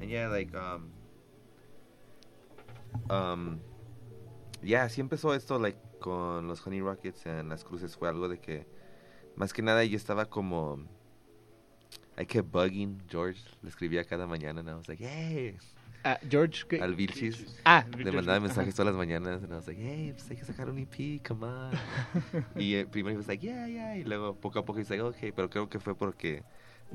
And 0.00 0.10
yeah, 0.10 0.28
like, 0.28 0.54
um, 0.54 0.90
um, 3.08 3.58
yeah, 4.62 4.88
sí 4.88 5.00
empezó 5.00 5.34
esto, 5.34 5.58
like, 5.58 5.78
con 6.04 6.46
los 6.46 6.60
Honey 6.66 6.82
Rockets 6.82 7.24
en 7.24 7.48
las 7.48 7.64
cruces. 7.64 7.96
Fue 7.96 8.10
algo 8.10 8.28
de 8.28 8.38
que, 8.38 8.66
más 9.36 9.54
que 9.54 9.62
nada, 9.62 9.82
yo 9.84 9.96
estaba 9.96 10.26
como, 10.26 10.86
I 12.18 12.26
kept 12.26 12.52
bugging 12.52 13.02
George. 13.08 13.40
Le 13.62 13.70
escribía 13.70 14.04
cada 14.04 14.26
mañana, 14.26 14.60
and 14.60 14.68
I 14.68 14.74
was 14.74 14.86
like, 14.86 15.02
hey. 15.02 15.56
Ah, 16.04 16.18
George, 16.28 16.66
¿qué? 16.68 16.78
Al 16.82 16.94
Vilchis. 16.94 17.58
Ah, 17.64 17.86
Le 17.88 18.02
George, 18.02 18.16
mandaba 18.16 18.38
mensajes 18.38 18.74
todas 18.76 18.92
las 18.92 18.98
mañanas, 18.98 19.42
and 19.42 19.50
I 19.50 19.56
was 19.56 19.66
like, 19.66 19.80
hey, 19.80 20.12
pues 20.12 20.30
hay 20.30 20.36
que 20.36 20.44
sacar 20.44 20.68
un 20.68 20.76
EP, 20.76 21.26
come 21.26 21.46
on. 21.46 21.72
y 22.54 22.74
eh, 22.74 22.86
primero 22.86 23.14
he 23.14 23.16
was 23.16 23.26
like, 23.26 23.42
yeah, 23.42 23.66
yeah, 23.66 23.96
y 23.96 24.04
luego 24.04 24.34
poco 24.34 24.58
a 24.58 24.64
poco 24.66 24.80
he's 24.80 24.90
like, 24.90 25.02
okay, 25.02 25.32
pero 25.32 25.48
creo 25.48 25.70
que 25.70 25.80
fue 25.80 25.94
porque 25.94 26.42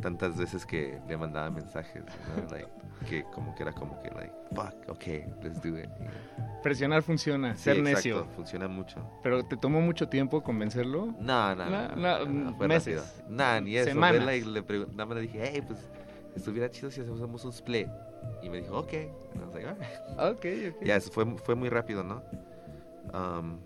tantas 0.01 0.37
veces 0.37 0.65
que 0.65 0.99
le 1.07 1.17
mandaba 1.17 1.49
mensajes, 1.49 2.03
you 2.05 2.41
know, 2.41 2.51
like, 2.51 2.67
que 3.07 3.23
como 3.33 3.53
que 3.55 3.63
era 3.63 3.71
como 3.73 4.01
que, 4.01 4.09
like, 4.11 4.33
fuck, 4.53 4.73
okay, 4.89 5.25
let's 5.43 5.61
do 5.61 5.77
it. 5.77 5.89
you 5.99 6.05
know. 6.05 6.61
Presionar 6.63 7.01
funciona, 7.03 7.55
Sí, 7.55 7.63
ser 7.63 7.77
exacto, 7.77 7.95
necio. 7.97 8.25
funciona 8.35 8.67
mucho. 8.67 8.99
Pero 9.23 9.43
¿te 9.45 9.55
tomó 9.57 9.79
mucho 9.81 10.09
tiempo 10.09 10.41
convencerlo? 10.43 11.07
No, 11.19 11.55
no, 11.55 11.65
No, 11.69 11.95
no, 11.95 12.25
no, 12.25 12.53
fue 12.55 12.67
meses. 12.67 13.23
Nah, 13.29 13.59
ni 13.61 13.75
eso. 13.77 13.85
fue, 13.85 13.93
Semanas. 13.93 14.25
like, 14.25 14.45
le 14.45 14.61
nada 14.87 15.05
más 15.05 15.15
le 15.15 15.21
dije, 15.21 15.39
hey, 15.53 15.63
pues 15.65 15.79
estuviera 16.35 16.69
chido 16.69 16.91
si 16.91 17.01
hacemos 17.01 17.43
un 17.45 17.51
split. 17.51 17.87
Y 18.43 18.49
me 18.49 18.57
dijo, 18.61 18.77
ok. 18.77 18.93
And 18.93 19.41
I 19.41 19.45
was 19.45 19.53
like, 19.55 19.67
alright. 19.67 20.35
Ok, 20.37 20.45
ok. 20.75 20.85
Ya, 20.85 20.97
eso 20.97 21.09
fue, 21.11 21.25
fue 21.37 21.55
muy 21.55 21.69
rápido, 21.69 22.03
¿no? 22.03 22.21
Um, 23.13 23.59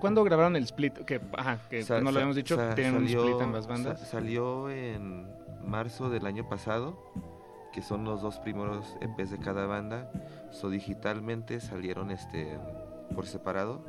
¿Cuándo 0.00 0.22
grabaron 0.24 0.56
el 0.56 0.64
split? 0.64 0.92
Que, 1.04 1.20
ajá, 1.36 1.58
que 1.70 1.84
no 1.88 2.00
lo 2.02 2.10
habíamos 2.10 2.36
dicho, 2.36 2.56
tienen 2.74 2.96
un 2.96 3.06
split 3.06 3.40
ambas 3.40 3.66
bandas. 3.66 4.00
sa- 4.00 4.06
salió 4.06 4.68
en 4.70 5.26
marzo 5.66 6.10
del 6.10 6.26
año 6.26 6.48
pasado, 6.48 6.98
que 7.72 7.82
son 7.82 8.04
los 8.04 8.20
dos 8.22 8.38
primeros 8.38 8.96
EPs 9.00 9.30
de 9.30 9.38
cada 9.38 9.66
banda. 9.66 10.10
So, 10.50 10.70
digitalmente 10.70 11.60
salieron 11.60 12.10
este 12.10 12.58
por 13.14 13.26
separado 13.26 13.84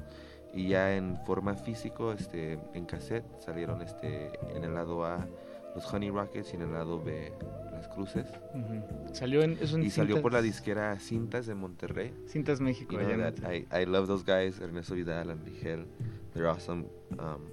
y 0.53 0.67
ya 0.69 0.95
en 0.95 1.17
forma 1.25 1.53
físico, 1.55 2.11
este, 2.11 2.59
en 2.73 2.85
cassette, 2.85 3.25
salieron 3.39 3.81
este 3.81 4.31
en 4.55 4.63
el 4.63 4.73
lado 4.73 5.05
A 5.05 5.25
los 5.73 5.91
Honey 5.93 6.09
Rockets 6.09 6.51
y 6.51 6.57
en 6.57 6.63
el 6.63 6.73
lado 6.73 7.01
B 7.01 7.31
las 7.71 7.87
Cruces. 7.87 8.27
Ujú. 8.53 9.13
Salió 9.13 9.41
en, 9.41 9.57
es 9.61 9.71
un 9.71 9.83
Y 9.83 9.89
salió 9.89 10.21
por 10.21 10.33
la 10.33 10.39
cintas- 10.39 10.43
disquera 10.43 10.99
Cintas 10.99 11.45
de 11.47 11.55
Monterrey. 11.55 12.13
Cintas 12.27 12.59
México, 12.59 12.93
You 12.99 13.07
know 13.07 13.31
I, 13.49 13.65
I 13.71 13.85
love 13.85 14.07
those 14.07 14.25
guys, 14.25 14.59
Ernesto 14.59 14.95
Vidal 14.95 15.29
and 15.29 15.41
Vigel. 15.45 15.85
They're 16.33 16.49
awesome. 16.49 16.85
Um, 17.17 17.45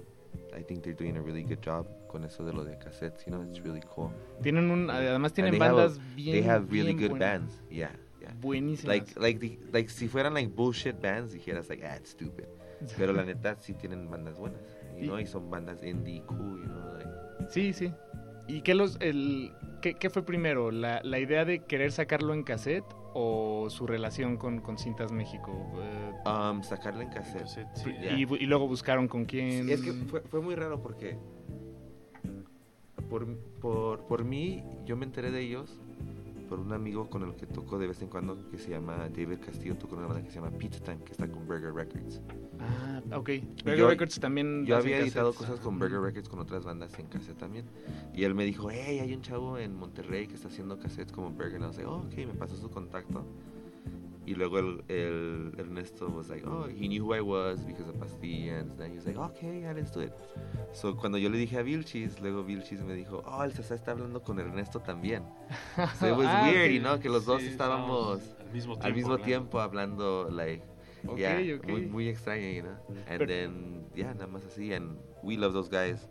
I 0.53 0.61
think 0.63 0.83
they're 0.83 0.93
doing 0.95 1.15
a 1.17 1.21
really 1.21 1.43
good 1.43 1.61
job 1.65 1.85
con 2.09 2.25
eso 2.25 2.43
de 2.43 2.51
lo 2.51 2.63
de 2.65 2.77
cassettes. 2.77 3.25
You 3.25 3.31
know, 3.31 3.43
it's 3.43 3.63
really 3.63 3.81
cool. 3.95 4.09
Tienen 4.41 4.69
un, 4.69 4.89
además 4.89 5.31
tienen 5.31 5.53
And 5.53 5.59
they 5.61 5.67
have 5.69 5.79
a- 5.79 5.83
bandas 5.87 6.15
bien, 6.15 6.33
They 6.33 6.43
have 6.49 6.65
really 6.69 6.93
bien 6.93 6.97
good 7.09 7.17
buenas. 7.17 7.39
bands. 7.41 7.63
Yeah, 7.69 7.91
yeah. 8.19 8.33
Buenísimas. 8.41 8.85
Like, 8.97 9.19
like, 9.19 9.39
the, 9.39 9.59
like, 9.71 9.89
si 9.89 10.07
fueran 10.09 10.33
like 10.33 10.49
bullshit 10.53 10.99
bands, 11.01 11.31
dijeras 11.31 11.69
like, 11.69 11.85
ah, 11.85 11.95
it's 11.95 12.09
stupid. 12.09 12.45
Pero 12.97 13.13
la 13.13 13.23
neta 13.23 13.55
sí 13.59 13.73
tienen 13.73 14.09
bandas 14.09 14.37
buenas. 14.37 14.61
You 14.97 15.03
Y- 15.03 15.07
know, 15.07 15.19
y 15.19 15.25
son 15.25 15.49
bandas 15.49 15.83
indie 15.83 16.21
cool, 16.23 16.61
you 16.61 16.65
know, 16.67 16.93
like. 16.97 17.09
Sí, 17.49 17.71
sí. 17.73 17.93
¿Y 18.47 18.61
qué, 18.61 18.73
los, 18.73 18.97
el, 18.99 19.51
qué, 19.81 19.93
qué 19.93 20.09
fue 20.09 20.23
primero? 20.25 20.71
¿La, 20.71 21.01
¿La 21.03 21.19
idea 21.19 21.45
de 21.45 21.59
querer 21.65 21.91
sacarlo 21.91 22.33
en 22.33 22.41
cassette 22.43 22.83
o 23.13 23.67
su 23.69 23.85
relación 23.85 24.37
con, 24.37 24.59
con 24.61 24.77
Cintas 24.79 25.11
México? 25.11 25.51
Eh, 25.81 26.05
Um, 26.25 26.63
sacarla 26.63 27.03
en 27.03 27.09
cassette. 27.09 27.67
Pri- 27.83 27.97
Yeah. 28.01 28.17
y, 28.17 28.21
y 28.23 28.45
luego 28.45 28.67
buscaron 28.67 29.07
con 29.07 29.23
quién. 29.25 29.67
Sí, 29.67 29.71
Es 29.71 29.81
que 29.81 29.93
fue, 29.93 30.21
fue 30.21 30.41
muy 30.41 30.55
raro 30.55 30.81
porque 30.81 31.17
por, 33.09 33.25
por, 33.61 34.05
por 34.07 34.23
mí 34.23 34.63
yo 34.85 34.95
me 34.95 35.05
enteré 35.05 35.31
de 35.31 35.41
ellos 35.41 35.79
por 36.47 36.59
un 36.59 36.73
amigo 36.73 37.07
con 37.09 37.21
el 37.23 37.35
que 37.35 37.45
toco 37.45 37.77
de 37.77 37.85
vez 37.87 38.01
en 38.01 38.07
cuando 38.07 38.49
que 38.49 38.57
se 38.57 38.71
llama 38.71 38.97
David 39.09 39.37
Castillo, 39.45 39.75
toco 39.77 39.93
en 39.93 39.99
una 39.99 40.07
banda 40.07 40.23
que 40.23 40.29
se 40.31 40.39
llama 40.41 40.49
Pizza 40.57 40.83
Time, 40.83 41.03
que 41.03 41.11
está 41.11 41.27
con 41.27 41.45
Burger 41.45 41.71
Records. 41.71 42.21
Ah, 42.59 43.01
ok. 43.15 43.29
Burger 43.63 43.77
yo- 43.77 43.87
Records 43.87 44.19
también. 44.19 44.65
Yo 44.65 44.75
había 44.77 44.97
editado 44.97 45.31
cosas 45.33 45.59
con 45.59 45.77
Burger 45.77 45.99
Records 46.01 46.27
con 46.27 46.39
otras 46.39 46.65
bandas 46.65 46.97
en 46.97 47.05
cassette 47.05 47.37
también. 47.37 47.65
Y 48.15 48.23
él 48.23 48.33
me 48.33 48.45
dijo, 48.45 48.71
hey, 48.71 48.97
hay 48.99 49.13
un 49.13 49.21
chavo 49.21 49.59
en 49.59 49.75
Monterrey 49.75 50.25
que 50.25 50.33
está 50.33 50.47
haciendo 50.47 50.79
cassettes 50.79 51.11
como 51.11 51.29
Burger. 51.29 51.61
Was 51.61 51.77
like, 51.77 51.87
oh, 51.87 51.97
ok, 52.07 52.15
me 52.17 52.33
pasó 52.33 52.55
su 52.55 52.69
contacto. 52.71 53.23
Y 54.25 54.35
luego 54.35 54.59
el, 54.59 54.83
el 54.89 55.53
Ernesto 55.57 56.07
was 56.09 56.29
like, 56.29 56.45
oh, 56.45 56.67
he 56.67 56.87
knew 56.87 57.03
who 57.03 57.15
I 57.15 57.21
was 57.21 57.65
because 57.65 57.89
of 57.89 57.95
Pastilla. 57.99 58.59
And 58.59 58.77
then 58.77 58.91
he 58.91 58.97
was 58.97 59.05
like, 59.07 59.17
okay, 59.17 59.61
yeah, 59.61 59.73
let's 59.73 59.91
do 59.91 60.01
it. 60.01 60.13
So 60.73 60.95
cuando 60.95 61.17
yo 61.17 61.29
le 61.29 61.37
dije 61.37 61.57
a 61.57 61.63
Vilchis, 61.63 62.19
luego 62.21 62.43
Vilchis 62.43 62.81
me 62.83 62.93
dijo, 62.93 63.23
oh, 63.25 63.43
el 63.43 63.53
César 63.53 63.77
está 63.77 63.91
hablando 63.91 64.21
con 64.21 64.37
Ernesto 64.39 64.79
también. 64.81 65.23
So 65.99 66.07
it 66.07 66.15
was 66.17 66.27
Ah, 66.29 66.43
weird, 66.51 66.69
ok. 66.69 66.73
you 66.75 66.79
know, 66.81 66.99
que 66.99 67.09
los 67.09 67.25
dos 67.25 67.41
Sí, 67.41 67.47
estábamos 67.47 68.19
estábamos 68.21 68.39
al 68.45 68.53
mismo 68.53 68.73
al 68.73 68.79
tiempo 68.81 68.95
mismo 68.95 69.13
hablando. 69.13 69.25
tiempo 69.25 69.59
hablando, 69.61 70.29
like, 70.29 70.63
Ok, 71.07 71.17
yeah, 71.17 71.55
ok. 71.55 71.67
muy, 71.67 71.85
muy 71.87 72.07
extraño, 72.09 72.47
you 72.51 72.61
know. 72.61 72.75
And 73.07 73.17
Pero- 73.19 73.25
then, 73.27 73.85
yeah, 73.95 74.13
nada 74.13 74.27
más 74.27 74.45
así, 74.45 74.73
and 74.73 74.97
we 75.23 75.37
love 75.37 75.53
those 75.53 75.69
guys. 75.69 76.07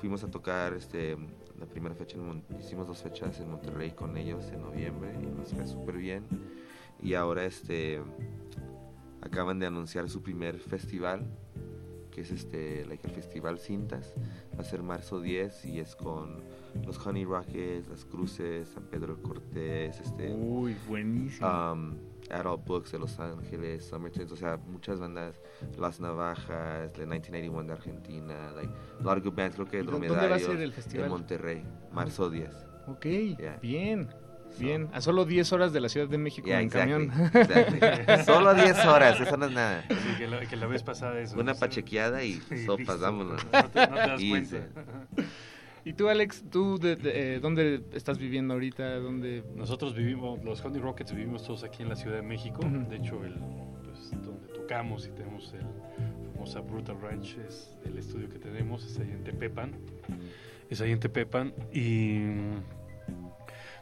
Fuimos 0.00 0.22
a 0.22 0.30
tocar, 0.30 0.74
este, 0.74 1.16
la 1.58 1.66
primera 1.66 1.94
fecha, 1.94 2.18
en 2.18 2.44
hicimos 2.60 2.86
dos 2.86 3.02
fechas 3.02 3.40
en 3.40 3.50
Monterrey 3.50 3.90
con 3.90 4.16
ellos 4.16 4.44
en 4.52 4.60
noviembre 4.62 5.12
y 5.20 5.26
nos 5.26 5.52
fue 5.52 5.66
súper 5.66 5.96
bien. 5.96 6.24
Y 7.02 7.14
ahora, 7.14 7.44
este, 7.44 8.00
acaban 9.20 9.58
de 9.58 9.66
anunciar 9.66 10.08
su 10.08 10.22
primer 10.22 10.58
festival, 10.58 11.26
que 12.10 12.22
es 12.22 12.30
este, 12.30 12.84
like 12.86 13.06
el 13.06 13.12
Festival 13.14 13.58
Cintas. 13.58 14.14
Va 14.56 14.60
a 14.62 14.64
ser 14.64 14.82
marzo 14.82 15.20
10 15.20 15.64
y 15.66 15.78
es 15.80 15.94
con 15.94 16.42
los 16.84 17.04
Honey 17.06 17.24
Rockets, 17.24 17.88
las 17.88 18.04
Cruces, 18.04 18.68
San 18.68 18.84
Pedro 18.84 19.22
Cortés, 19.22 20.00
este... 20.00 20.32
Uy, 20.32 20.76
buenísimo. 20.88 21.48
um, 21.48 21.96
Adult 22.30 22.64
Books 22.66 22.92
de 22.92 22.98
Los 22.98 23.18
Ángeles, 23.20 23.86
Summertime, 23.86 24.26
o 24.26 24.36
sea, 24.36 24.56
muchas 24.58 24.98
bandas, 25.00 25.40
Las 25.78 25.98
Navajas, 26.00 26.92
The 26.92 27.06
1981 27.06 27.62
de 27.68 27.72
Argentina, 27.72 28.52
like, 28.52 28.72
a 29.00 29.02
lot 29.02 29.18
of 29.18 29.24
good 29.24 29.34
bands, 29.34 29.54
creo 29.54 29.66
que 29.66 29.78
¿Y 29.78 29.82
dó- 29.84 29.92
dónde 29.92 30.08
va 30.10 30.34
a 30.34 30.38
ser 30.38 30.60
el 30.60 30.72
festival? 30.72 31.06
En 31.06 31.10
Monterrey, 31.12 31.64
marzo 31.92 32.28
10. 32.28 32.50
Ok, 32.88 33.04
Yeah. 33.38 33.58
bien. 33.62 34.08
Bien. 34.58 34.88
A 34.92 35.00
solo 35.00 35.24
10 35.24 35.52
horas 35.52 35.72
de 35.72 35.80
la 35.80 35.88
Ciudad 35.88 36.08
de 36.08 36.18
México 36.18 36.46
Yeah, 36.48 36.60
en 36.60 36.66
exactly, 36.66 37.08
camión. 37.08 37.30
exactly. 37.34 38.24
Solo 38.24 38.54
10 38.54 38.84
horas, 38.86 39.20
eso 39.20 39.36
no 39.36 39.46
es 39.46 39.52
nada. 39.52 39.84
Sí, 39.88 39.94
que 40.18 40.26
la, 40.26 40.40
que 40.40 40.56
la 40.56 40.66
vez 40.66 40.82
pasada 40.82 41.20
eso. 41.20 41.38
Una 41.38 41.52
eso- 41.52 41.60
pachequeada 41.60 42.24
y 42.24 42.34
Sí, 42.48 42.64
sopas, 42.64 42.78
listo. 42.78 42.98
vámonos. 43.00 43.46
No 43.52 43.68
te, 43.70 43.80
no 43.86 43.94
te 43.94 44.00
das 44.00 44.08
Easy. 44.20 44.28
cuenta. 44.30 44.56
¿Y 45.84 45.92
tú, 45.94 46.08
Alex, 46.08 46.44
tú 46.50 46.78
de, 46.78 46.96
de- 46.96 47.36
eh, 47.36 47.40
dónde 47.40 47.82
estás 47.92 48.18
viviendo 48.18 48.54
ahorita? 48.54 48.96
¿Dónde? 48.96 49.44
Nosotros 49.54 49.94
vivimos, 49.94 50.42
los 50.44 50.62
Honey 50.64 50.80
Rockets 50.80 51.12
vivimos 51.14 51.44
todos 51.44 51.62
aquí 51.64 51.82
en 51.82 51.88
la 51.88 51.96
Ciudad 51.96 52.16
de 52.16 52.22
México. 52.22 52.60
De 52.90 52.96
hecho, 52.96 53.24
el, 53.24 53.34
pues, 53.84 54.10
donde 54.22 54.48
tocamos 54.48 55.06
y 55.06 55.10
tenemos 55.10 55.54
el 55.54 55.60
llamamos 55.60 56.56
a 56.56 56.60
Brutal 56.60 57.00
Ranch, 57.00 57.36
es 57.48 57.76
el 57.84 57.96
estudio 57.96 58.28
que 58.28 58.38
tenemos, 58.38 58.84
es 58.84 58.98
ahí 58.98 59.10
en 59.10 59.24
Tepepan. 59.24 59.72
Es 60.68 60.80
ahí 60.80 60.90
en 60.92 61.00
Tepepan 61.00 61.54
y 61.72 62.18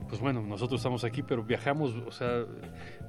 pues 0.08 0.20
bueno, 0.20 0.42
nosotros 0.42 0.80
estamos 0.80 1.04
aquí, 1.04 1.22
pero 1.22 1.42
viajamos, 1.42 1.94
o 2.06 2.10
sea, 2.10 2.44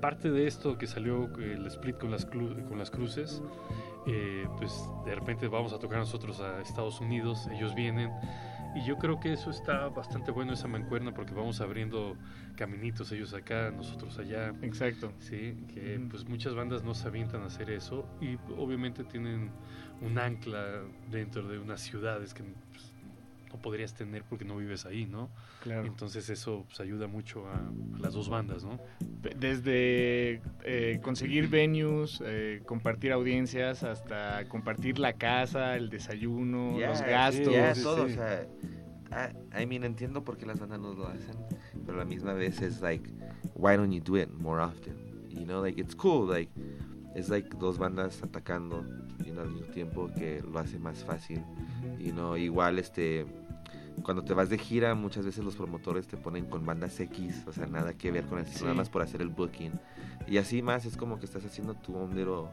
parte 0.02 0.32
de 0.32 0.48
esto 0.48 0.78
que 0.78 0.88
salió 0.88 1.26
el 1.38 1.66
split 1.68 1.98
con 1.98 2.12
las, 2.12 2.26
con 2.26 2.78
las 2.78 2.90
cruces, 2.90 3.42
eh, 4.06 4.48
pues 4.58 4.74
de 5.06 5.16
repente 5.16 5.48
vamos 5.48 5.74
a 5.74 5.80
tocar 5.80 6.00
nosotros 6.00 6.40
a 6.40 6.62
Estados 6.62 7.02
Unidos, 7.02 7.48
ellos 7.52 7.76
vienen, 7.76 8.12
y 8.76 8.86
yo 8.86 8.98
creo 8.98 9.20
que 9.20 9.34
eso 9.34 9.50
está 9.50 9.90
bastante 9.90 10.32
bueno, 10.32 10.54
esa 10.54 10.68
mancuerna, 10.68 11.14
porque 11.14 11.34
vamos 11.34 11.62
abriendo 11.62 12.16
caminitos, 12.56 13.12
ellos 13.12 13.34
acá, 13.34 13.72
nosotros 13.72 14.18
allá. 14.20 14.54
Exacto. 14.62 15.12
Sí, 15.20 15.58
que 15.74 16.00
pues 16.10 16.28
muchas 16.28 16.54
bandas 16.54 16.84
no 16.84 16.94
se 16.94 17.08
avientan 17.08 17.42
a 17.42 17.48
hacer 17.48 17.70
eso, 17.70 18.08
y 18.22 18.38
obviamente 18.58 19.04
tienen 19.04 19.52
un 20.02 20.20
ancla 20.20 20.84
dentro 21.10 21.48
de 21.48 21.60
unas 21.60 21.82
ciudades 21.82 22.34
que 22.34 22.44
pues, 22.44 22.94
no 23.52 23.62
podrías 23.62 23.94
tener 23.94 24.24
porque 24.24 24.46
no 24.46 24.58
vives 24.58 24.86
ahí, 24.86 25.06
¿no? 25.06 25.30
Claro. 25.64 25.86
Entonces 25.86 26.30
eso 26.30 26.66
pues, 26.68 26.80
ayuda 26.80 27.08
mucho 27.08 27.48
a, 27.48 27.56
a 27.56 28.00
las 28.00 28.14
dos 28.14 28.30
bandas, 28.30 28.64
¿no? 28.64 28.80
Desde 29.38 30.42
eh, 30.64 31.00
conseguir 31.02 31.48
venues, 31.50 32.22
eh, 32.26 32.62
compartir 32.66 33.12
audiencias, 33.12 33.84
hasta 33.84 34.46
compartir 34.48 35.00
la 35.00 35.14
casa, 35.14 35.76
el 35.76 35.90
desayuno, 35.90 36.78
Yeah, 36.78 36.90
los 36.90 37.02
gastos. 37.02 37.54
yeah, 37.54 37.74
todo, 37.74 38.06
o 38.06 38.10
sea, 38.10 38.48
I, 39.12 39.62
I 39.64 39.66
mean, 39.66 39.84
entiendo 39.84 40.24
por 40.24 40.38
qué 40.38 40.46
las 40.46 40.60
bandas 40.60 40.80
no 40.80 40.94
lo 40.94 41.08
hacen, 41.08 41.36
pero 41.86 41.98
a 41.98 42.00
la 42.00 42.06
misma 42.06 42.34
vez 42.34 42.62
es 42.62 42.82
like, 42.82 43.10
why 43.56 43.76
don't 43.78 43.92
you 43.94 44.02
do 44.02 44.18
it 44.18 44.30
more 44.30 44.62
often? 44.62 44.96
You 45.30 45.46
know, 45.46 45.62
like, 45.64 45.80
it's 45.80 45.96
cool, 45.96 46.28
like, 46.30 46.52
es 47.16 47.30
like 47.30 47.50
dos 47.58 47.78
bandas 47.78 48.22
atacando, 48.24 48.84
you 49.26 49.32
know, 49.34 49.44
al 49.44 49.50
mismo 49.52 49.68
tiempo 49.74 50.10
que 50.18 50.42
lo 50.42 50.60
hace 50.60 50.78
más 50.80 51.04
fácil, 51.04 51.42
you 52.08 52.14
know, 52.14 52.36
igual, 52.38 52.80
este, 52.80 53.26
cuando 54.04 54.24
te 54.24 54.34
vas 54.34 54.50
de 54.50 54.58
gira, 54.58 54.96
muchas 54.96 55.26
veces 55.26 55.44
los 55.44 55.56
promotores 55.56 56.08
te 56.08 56.18
ponen 56.18 56.46
con 56.46 56.66
bandas 56.66 57.00
X, 57.00 57.44
o 57.48 57.52
sea, 57.52 57.66
nada 57.68 57.94
que 57.94 58.12
ver 58.12 58.26
con 58.26 58.40
eso, 58.40 58.52
Sí. 58.60 58.64
nada 58.64 58.76
más 58.76 58.90
por 58.90 59.02
hacer 59.02 59.22
el 59.22 59.30
booking. 59.30 59.74
Y 60.28 60.38
así 60.38 60.62
más 60.62 60.86
es 60.86 60.98
como 60.98 61.20
que 61.20 61.26
estás 61.26 61.46
haciendo 61.46 61.74
tu 61.76 61.96
own 61.96 62.16
little 62.16 62.50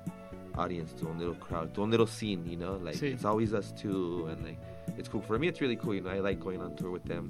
audience, 0.55 0.94
tu 0.96 1.07
own 1.09 1.18
little 1.18 1.38
crowd, 1.38 1.70
tu 1.72 1.82
own 1.82 1.90
little 1.90 2.07
scene, 2.07 2.44
you 2.50 2.57
know? 2.57 2.78
Like, 2.82 2.96
Sí. 2.98 3.07
it's 3.09 3.24
always 3.24 3.52
us 3.52 3.74
two, 3.74 4.26
and 4.28 4.42
like, 4.42 4.59
it's 4.98 5.09
cool. 5.09 5.20
For 5.22 5.38
me, 5.38 5.48
it's 5.48 5.61
really 5.61 5.76
cool, 5.76 5.94
you 5.94 6.00
know, 6.00 6.11
I 6.12 6.20
like 6.20 6.40
going 6.42 6.61
on 6.61 6.74
tour 6.76 6.90
with 6.90 7.02
them. 7.05 7.28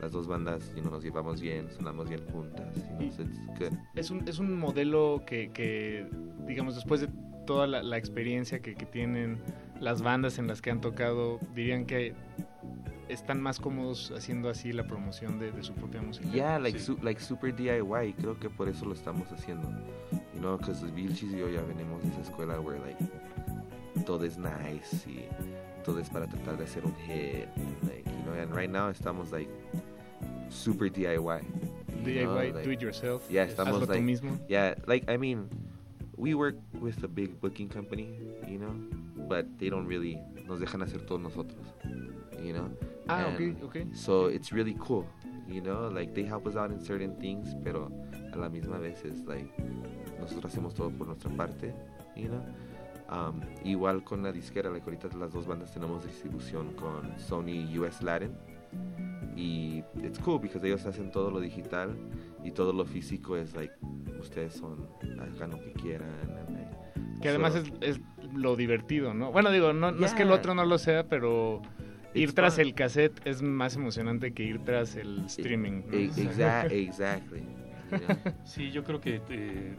Las 0.00 0.10
dos 0.10 0.26
bandas, 0.26 0.72
you 0.74 0.82
know, 0.82 0.90
nos 0.90 1.04
llevamos 1.04 1.40
bien, 1.40 1.70
sonamos 1.70 2.08
bien 2.08 2.20
juntas, 2.32 2.74
you 2.74 2.82
know, 2.98 3.10
so 3.12 3.22
it's 3.22 3.38
good. 3.58 3.78
Es 3.94 4.10
un, 4.10 4.26
es 4.28 4.38
un 4.40 4.58
modelo 4.58 5.22
que, 5.24 5.50
que, 5.52 6.08
digamos, 6.46 6.74
después 6.74 7.00
de 7.00 7.08
toda 7.46 7.68
la, 7.68 7.84
la 7.84 7.96
experiencia 7.96 8.60
que, 8.60 8.74
que 8.74 8.84
tienen 8.84 9.38
las 9.80 10.02
bandas 10.02 10.38
en 10.38 10.46
las 10.46 10.60
que 10.62 10.70
han 10.70 10.80
tocado, 10.80 11.38
dirían 11.54 11.84
que 11.86 12.14
están 13.08 13.40
más 13.40 13.60
cómodos 13.60 14.10
haciendo 14.16 14.48
así 14.50 14.72
la 14.72 14.84
promoción 14.86 15.38
de, 15.38 15.52
de 15.52 15.62
su 15.62 15.72
propia 15.74 16.02
música. 16.02 16.28
Yeah, 16.30 16.58
like, 16.58 16.78
su- 16.78 16.98
like 17.02 17.20
super 17.20 17.54
DIY, 17.54 18.14
creo 18.14 18.38
que 18.38 18.50
por 18.50 18.68
eso 18.68 18.84
lo 18.84 18.94
estamos 18.94 19.30
haciendo. 19.30 19.68
You 20.34 20.40
know, 20.40 20.58
because 20.58 20.84
Vilchis 20.92 21.32
y 21.32 21.38
yo 21.38 21.48
ya 21.48 21.62
venimos 21.62 22.02
de 22.02 22.08
esa 22.08 22.22
escuela 22.22 22.60
where 22.60 22.80
like 22.80 22.98
todo 24.04 24.24
es 24.24 24.36
nice 24.38 25.08
y 25.08 25.24
todo 25.84 26.00
es 26.00 26.08
para 26.10 26.26
tratar 26.26 26.56
de 26.58 26.64
hacer 26.64 26.84
un 26.84 26.94
hit. 27.06 27.46
Like, 27.82 28.04
you 28.04 28.22
know, 28.24 28.34
and 28.34 28.54
right 28.54 28.70
now 28.70 28.90
estamos 28.90 29.30
like 29.30 29.48
super 30.48 30.90
DIY. 30.90 31.16
you 31.18 32.02
DIY, 32.04 32.24
know, 32.24 32.34
like- 32.34 32.62
do 32.64 32.70
it 32.72 32.80
yourself, 32.80 33.22
Yeah, 33.30 33.44
hazlo 33.44 33.50
estamos 33.64 33.80
tú 33.86 33.88
like, 33.92 34.02
mismo. 34.02 34.38
yeah, 34.48 34.74
like 34.86 35.08
I 35.10 35.16
mean, 35.16 35.48
we 36.16 36.34
work 36.34 36.56
with 36.80 37.02
a 37.04 37.08
big 37.08 37.40
booking 37.40 37.68
company, 37.68 38.18
you 38.48 38.58
know, 38.58 38.74
but 39.28 39.46
they 39.58 39.68
don't 39.68 39.86
really 39.86 40.18
nos 40.46 40.60
dejan 40.60 40.80
hacer 40.82 41.04
todo 41.06 41.18
nosotros, 41.18 41.66
you 42.42 42.52
know. 42.52 42.70
Ah, 43.08 43.24
And 43.26 43.34
okay, 43.34 43.64
okay. 43.64 43.86
So 43.92 44.26
it's 44.26 44.52
really 44.52 44.76
cool, 44.80 45.06
you 45.48 45.60
know, 45.60 45.88
like 45.88 46.14
they 46.14 46.24
help 46.24 46.46
us 46.46 46.56
out 46.56 46.70
in 46.70 46.80
certain 46.80 47.16
things, 47.20 47.54
pero 47.62 47.90
a 48.32 48.36
la 48.36 48.48
misma 48.48 48.78
vez 48.78 49.04
es 49.04 49.20
like 49.26 49.50
nosotros 50.20 50.52
hacemos 50.52 50.74
todo 50.74 50.90
por 50.90 51.06
nuestra 51.06 51.30
parte, 51.36 51.74
you 52.16 52.28
know. 52.28 52.42
Um, 53.08 53.40
igual 53.64 54.02
con 54.02 54.22
la 54.24 54.32
disquera, 54.32 54.68
like 54.70 54.84
ahorita 54.84 55.08
las 55.16 55.32
dos 55.32 55.46
bandas 55.46 55.72
tenemos 55.72 56.04
distribución 56.04 56.72
con 56.74 57.16
Sony 57.18 57.64
US 57.78 58.02
Latin 58.02 58.34
y 59.36 59.82
it's 60.02 60.18
cool 60.18 60.38
because 60.40 60.66
ellos 60.66 60.84
hacen 60.86 61.10
todo 61.10 61.30
lo 61.30 61.40
digital 61.40 61.96
y 62.44 62.50
todo 62.52 62.72
lo 62.72 62.84
físico 62.84 63.36
es 63.36 63.54
like 63.54 63.74
ustedes 64.20 64.54
son 64.54 64.88
hagan 65.20 65.50
lo 65.50 65.58
que 65.58 65.72
quieran 65.72 66.08
like, 66.52 67.20
Que 67.20 67.28
además 67.28 67.52
so- 67.54 67.58
es, 67.60 67.72
es 67.80 68.00
lo 68.34 68.56
divertido, 68.56 69.14
¿no? 69.14 69.32
Bueno, 69.32 69.50
digo, 69.50 69.72
no, 69.72 69.90
no 69.92 70.06
es 70.06 70.14
que 70.14 70.22
el 70.22 70.30
otro 70.32 70.54
no 70.54 70.64
lo 70.64 70.78
sea, 70.78 71.04
pero 71.08 71.62
ir 72.14 72.32
tras 72.34 72.54
fun. 72.56 72.62
el 72.64 72.74
cassette 72.74 73.20
es 73.26 73.42
más 73.42 73.76
emocionante 73.76 74.32
que 74.32 74.42
ir 74.42 74.58
tras 74.64 74.96
el 74.96 75.24
streaming. 75.26 75.82
¿no? 75.86 75.92
E- 75.96 76.06
exa- 76.16 76.70
exactly. 76.70 77.42
Sí, 78.44 78.70
yo 78.70 78.84
creo 78.84 79.00
que, 79.00 79.20
eh, 79.28 79.76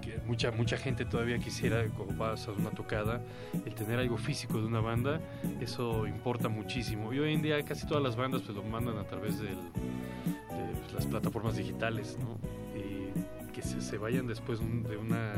que 0.00 0.18
mucha 0.26 0.50
mucha 0.50 0.76
gente 0.76 1.04
todavía 1.04 1.38
quisiera, 1.38 1.86
como 1.88 2.16
vas 2.16 2.48
a 2.48 2.52
una 2.52 2.70
tocada, 2.70 3.20
el 3.64 3.74
tener 3.74 3.98
algo 3.98 4.16
físico 4.16 4.58
de 4.58 4.66
una 4.66 4.80
banda, 4.80 5.20
eso 5.60 6.06
importa 6.06 6.48
muchísimo. 6.48 7.12
Y 7.12 7.18
hoy 7.18 7.34
en 7.34 7.42
día 7.42 7.62
casi 7.64 7.86
todas 7.86 8.02
las 8.02 8.16
bandas 8.16 8.42
pues 8.42 8.56
lo 8.56 8.62
mandan 8.62 8.98
a 8.98 9.04
través 9.04 9.40
de 9.40 9.48
pues, 10.48 10.92
las 10.94 11.06
plataformas 11.06 11.56
digitales, 11.56 12.18
¿no? 12.20 12.38
Y 12.78 13.52
que 13.52 13.62
se, 13.62 13.80
se 13.80 13.98
vayan 13.98 14.26
después 14.26 14.60
de 14.60 14.96
una 14.96 15.32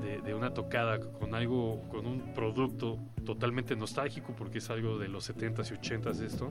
de, 0.00 0.20
de 0.20 0.34
una 0.34 0.52
tocada 0.54 0.98
con 1.00 1.34
algo, 1.34 1.82
con 1.88 2.06
un 2.06 2.32
producto 2.34 2.98
totalmente 3.24 3.76
nostálgico, 3.76 4.34
porque 4.36 4.58
es 4.58 4.70
algo 4.70 4.98
de 4.98 5.08
los 5.08 5.30
70s 5.30 5.70
y 5.72 5.74
80s 5.76 6.22
esto, 6.22 6.50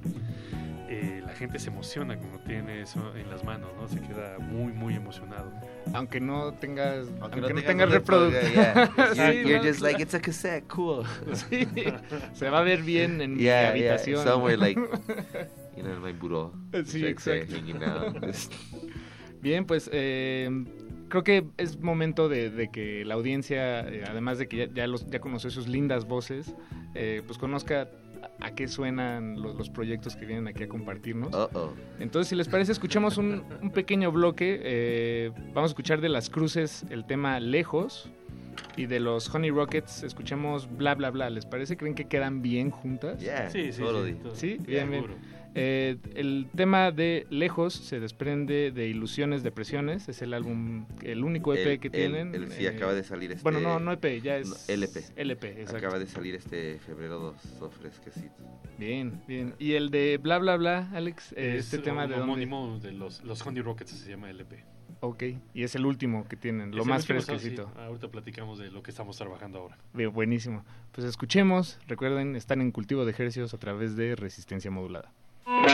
eh, 0.87 1.21
la 1.25 1.33
gente 1.33 1.59
se 1.59 1.69
emociona 1.69 2.17
cuando 2.17 2.39
tiene 2.39 2.81
eso 2.81 3.15
en 3.15 3.29
las 3.29 3.43
manos, 3.43 3.69
¿no? 3.79 3.87
Se 3.87 3.99
queda 3.99 4.39
muy, 4.39 4.71
muy 4.73 4.95
emocionado. 4.95 5.51
Aunque 5.93 6.19
no 6.19 6.53
tengas, 6.53 7.07
aunque, 7.21 7.41
no 7.41 7.47
tengas 7.47 7.65
tengas 7.65 7.91
reproductor. 7.91 8.51
yeah. 8.51 8.91
Sí, 9.13 9.19
You're- 9.19 9.41
you're 9.43 9.57
¿no? 9.59 9.63
just 9.63 9.81
like, 9.81 10.01
it's 10.01 10.13
a 10.15 10.19
cassette, 10.21 10.65
cool. 10.67 11.03
Sí, 11.33 11.67
se 12.33 12.49
va 12.49 12.59
a 12.59 12.63
ver 12.63 12.81
bien 12.83 13.21
en 13.21 13.35
mi 13.35 13.43
yeah, 13.43 13.69
habitación. 13.69 14.15
Yeah, 14.23 14.31
somewhere 14.33 14.57
like, 14.57 14.79
you 15.75 15.83
know, 15.83 15.93
in 15.93 16.01
my 16.01 16.11
buró. 16.13 16.53
Sí, 16.85 16.99
like 16.99 17.11
exacto. 17.11 17.55
hanging 17.55 17.83
out. 17.83 18.15
Just- 18.23 18.53
Bien, 19.41 19.65
pues 19.65 19.89
eh, 19.93 20.49
creo 21.09 21.23
que 21.23 21.45
es 21.57 21.79
momento 21.79 22.29
de, 22.29 22.49
de 22.49 22.69
que 22.69 23.03
la 23.05 23.15
audiencia, 23.15 23.81
eh, 23.81 24.03
además 24.07 24.37
de 24.37 24.47
que 24.47 24.57
ya, 24.57 24.73
ya, 24.73 24.87
los, 24.87 25.05
ya 25.07 25.19
conoció 25.19 25.49
sus 25.49 25.67
lindas 25.67 26.07
voces, 26.07 26.55
eh, 26.95 27.21
pues 27.25 27.37
conozca 27.37 27.89
a, 28.39 28.51
qué 28.51 28.67
suenan 28.67 29.41
los, 29.41 29.55
los 29.55 29.69
proyectos 29.69 30.15
que 30.15 30.25
vienen 30.25 30.47
aquí 30.47 30.63
a 30.63 30.67
compartirnos. 30.69 31.29
Entonces, 31.99 32.29
si 32.29 32.35
les 32.35 32.47
parece, 32.47 32.71
escuchamos 32.71 33.17
un, 33.17 33.43
un 33.61 33.71
pequeño 33.71 34.11
bloque. 34.11 34.59
eh, 34.63 35.31
vamos 35.53 35.71
a 35.71 35.71
escuchar 35.71 36.01
de 36.01 36.09
las 36.09 36.29
cruces 36.29 36.85
el 36.89 37.05
tema 37.05 37.39
Lejos. 37.39 38.09
Y 38.75 38.87
de 38.87 38.99
los 38.99 39.33
Honey 39.33 39.51
Rockets 39.51 40.03
escuchamos 40.03 40.69
bla 40.77 40.95
bla 40.95 41.11
bla. 41.11 41.29
¿Les 41.29 41.45
parece? 41.45 41.77
¿Creen 41.77 41.95
que 41.95 42.07
quedan 42.07 42.41
bien 42.41 42.71
juntas? 42.71 43.19
Yeah, 43.19 43.49
Sí, 43.49 43.71
sí, 43.71 43.81
sí, 43.83 44.17
Sí, 44.33 44.57
bien. 44.59 44.89
Eh, 45.55 45.97
el 46.15 46.47
tema 46.55 46.91
de 46.91 47.25
Lejos 47.29 47.73
se 47.73 47.99
desprende 47.99 48.71
de 48.71 48.87
Ilusiones 48.87 49.41
Depresiones. 49.43 50.07
Es 50.07 50.21
el 50.21 50.33
álbum, 50.33 50.85
el 51.03 51.23
único 51.23 51.53
EP 51.53 51.73
El- 51.73 51.79
que 51.79 51.87
el- 51.87 51.91
tienen. 51.91 52.35
el- 52.35 52.51
sí, 52.51 52.65
eh, 52.65 52.69
acaba 52.69 52.93
de 52.93 53.03
salir 53.03 53.31
este... 53.31 53.43
Bueno, 53.43 53.59
no, 53.59 53.79
no 53.79 53.91
EP, 53.91 54.21
ya 54.21 54.37
es 54.37 54.49
no, 54.49 54.55
LP. 54.67 55.03
LP, 55.15 55.47
exacto. 55.61 55.77
Acaba 55.77 55.99
de 55.99 56.05
salir 56.05 56.35
este 56.35 56.79
febrero 56.79 57.19
2, 57.19 57.35
so 57.57 57.69
fresquecito. 57.71 58.35
Bien, 58.77 59.21
bien. 59.27 59.55
Y 59.59 59.73
el 59.73 59.89
de 59.89 60.17
bla 60.17 60.37
bla 60.37 60.55
bla, 60.55 60.89
Alex, 60.93 61.33
eh, 61.33 61.55
es 61.57 61.65
este 61.65 61.79
tema 61.79 62.03
un 62.05 62.09
de 62.09 62.15
dónde? 62.17 62.31
homónimo 62.31 62.79
de 62.79 62.91
los, 62.91 63.23
los 63.23 63.45
Honey 63.45 63.61
Rockets, 63.61 63.91
se 63.91 64.09
llama 64.09 64.29
LP. 64.29 64.63
Ok, 65.01 65.23
y 65.53 65.63
es 65.63 65.75
el 65.75 65.85
último 65.85 66.27
que 66.27 66.35
tienen, 66.35 66.75
lo 66.75 66.83
más 66.83 67.05
fresquecito. 67.05 67.71
sí. 67.73 67.79
Ahorita 67.81 68.09
platicamos 68.09 68.59
de 68.59 68.69
lo 68.69 68.83
que 68.83 68.91
estamos 68.91 69.17
trabajando 69.17 69.59
ahora. 69.59 69.77
Bien, 69.93 70.11
buenísimo. 70.11 70.65
Pues 70.91 71.07
escuchemos, 71.07 71.79
recuerden, 71.87 72.35
están 72.35 72.59
en 72.61 72.71
cultivo 72.71 73.05
de 73.05 73.11
ejercicios 73.11 73.53
a 73.53 73.57
través 73.57 73.95
de 73.95 74.15
resistencia 74.15 74.69
modulada. 74.71 75.11
Thank 75.45 75.69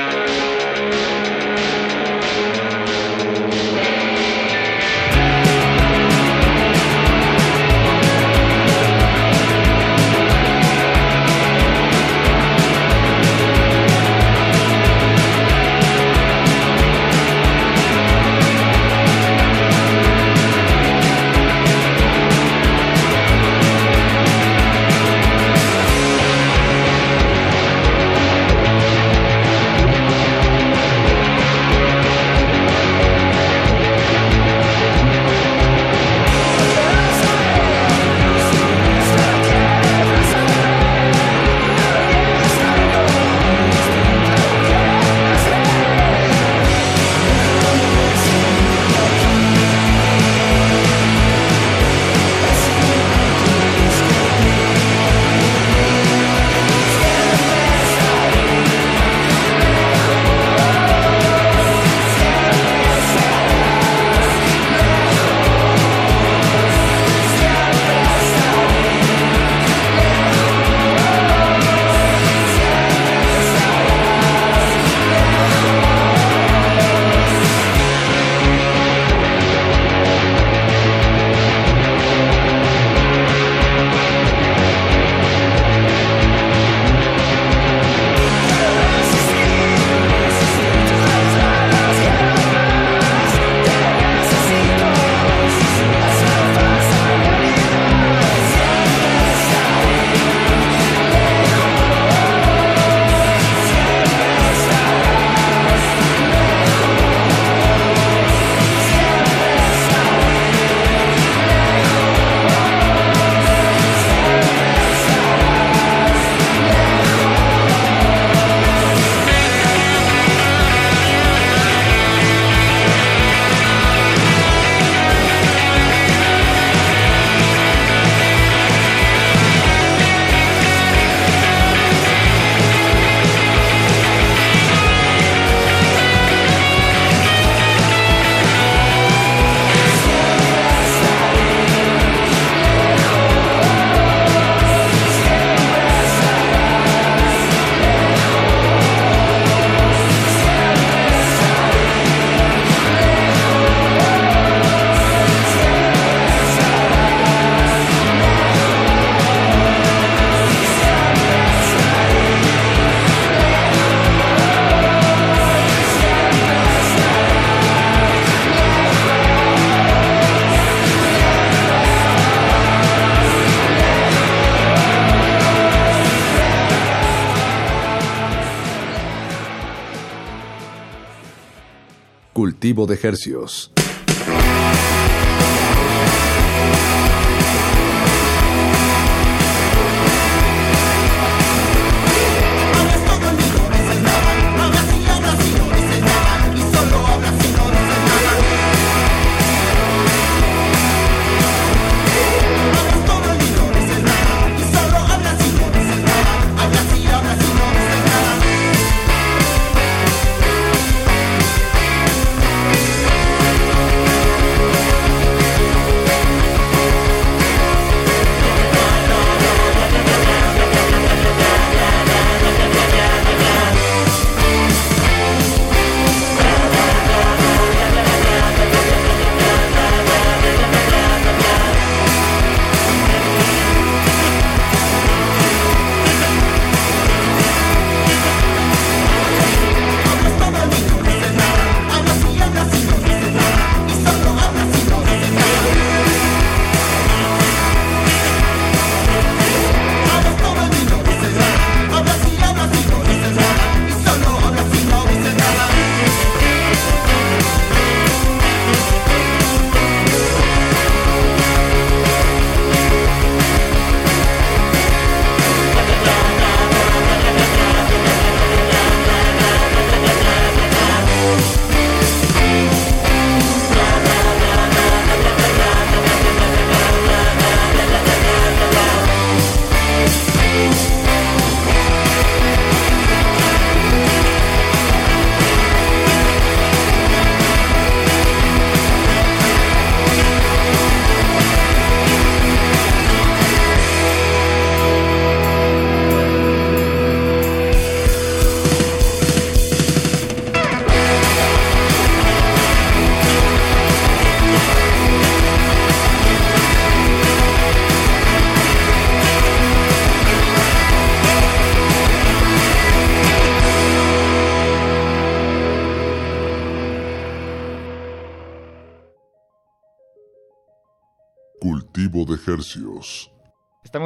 Cultivo 182.65 182.87
de 182.87 182.95
Hercios. 182.99 183.74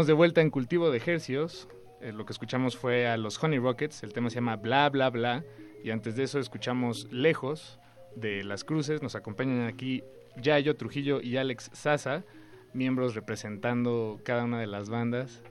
De 0.09 0.13
vuelta 0.13 0.41
en 0.41 0.49
Cultivo 0.49 0.89
de 0.89 0.99
Hercios. 1.05 1.67
Eh, 2.01 2.11
lo 2.11 2.25
que 2.25 2.33
escuchamos 2.33 2.75
fue 2.75 3.07
a 3.07 3.15
los 3.15 3.41
Honey 3.43 3.59
Rockets. 3.59 4.01
El 4.01 4.11
tema 4.11 4.31
se 4.31 4.35
llama 4.35 4.55
Bla 4.55 4.89
Bla 4.89 5.11
Bla. 5.11 5.45
Y 5.83 5.91
antes 5.91 6.15
de 6.15 6.23
eso 6.23 6.39
escuchamos 6.39 7.07
Lejos 7.11 7.79
de 8.15 8.43
Las 8.43 8.63
Cruces. 8.63 9.03
Nos 9.03 9.13
acompañan 9.13 9.67
aquí 9.67 10.03
Yayo 10.35 10.75
Trujillo 10.75 11.21
y 11.21 11.37
Alex 11.37 11.69
Sasa, 11.73 12.25
miembros 12.73 13.13
representando 13.13 14.19
cada 14.25 14.45
una 14.45 14.59
de 14.59 14.65
las 14.65 14.89
bandas. 14.89 15.43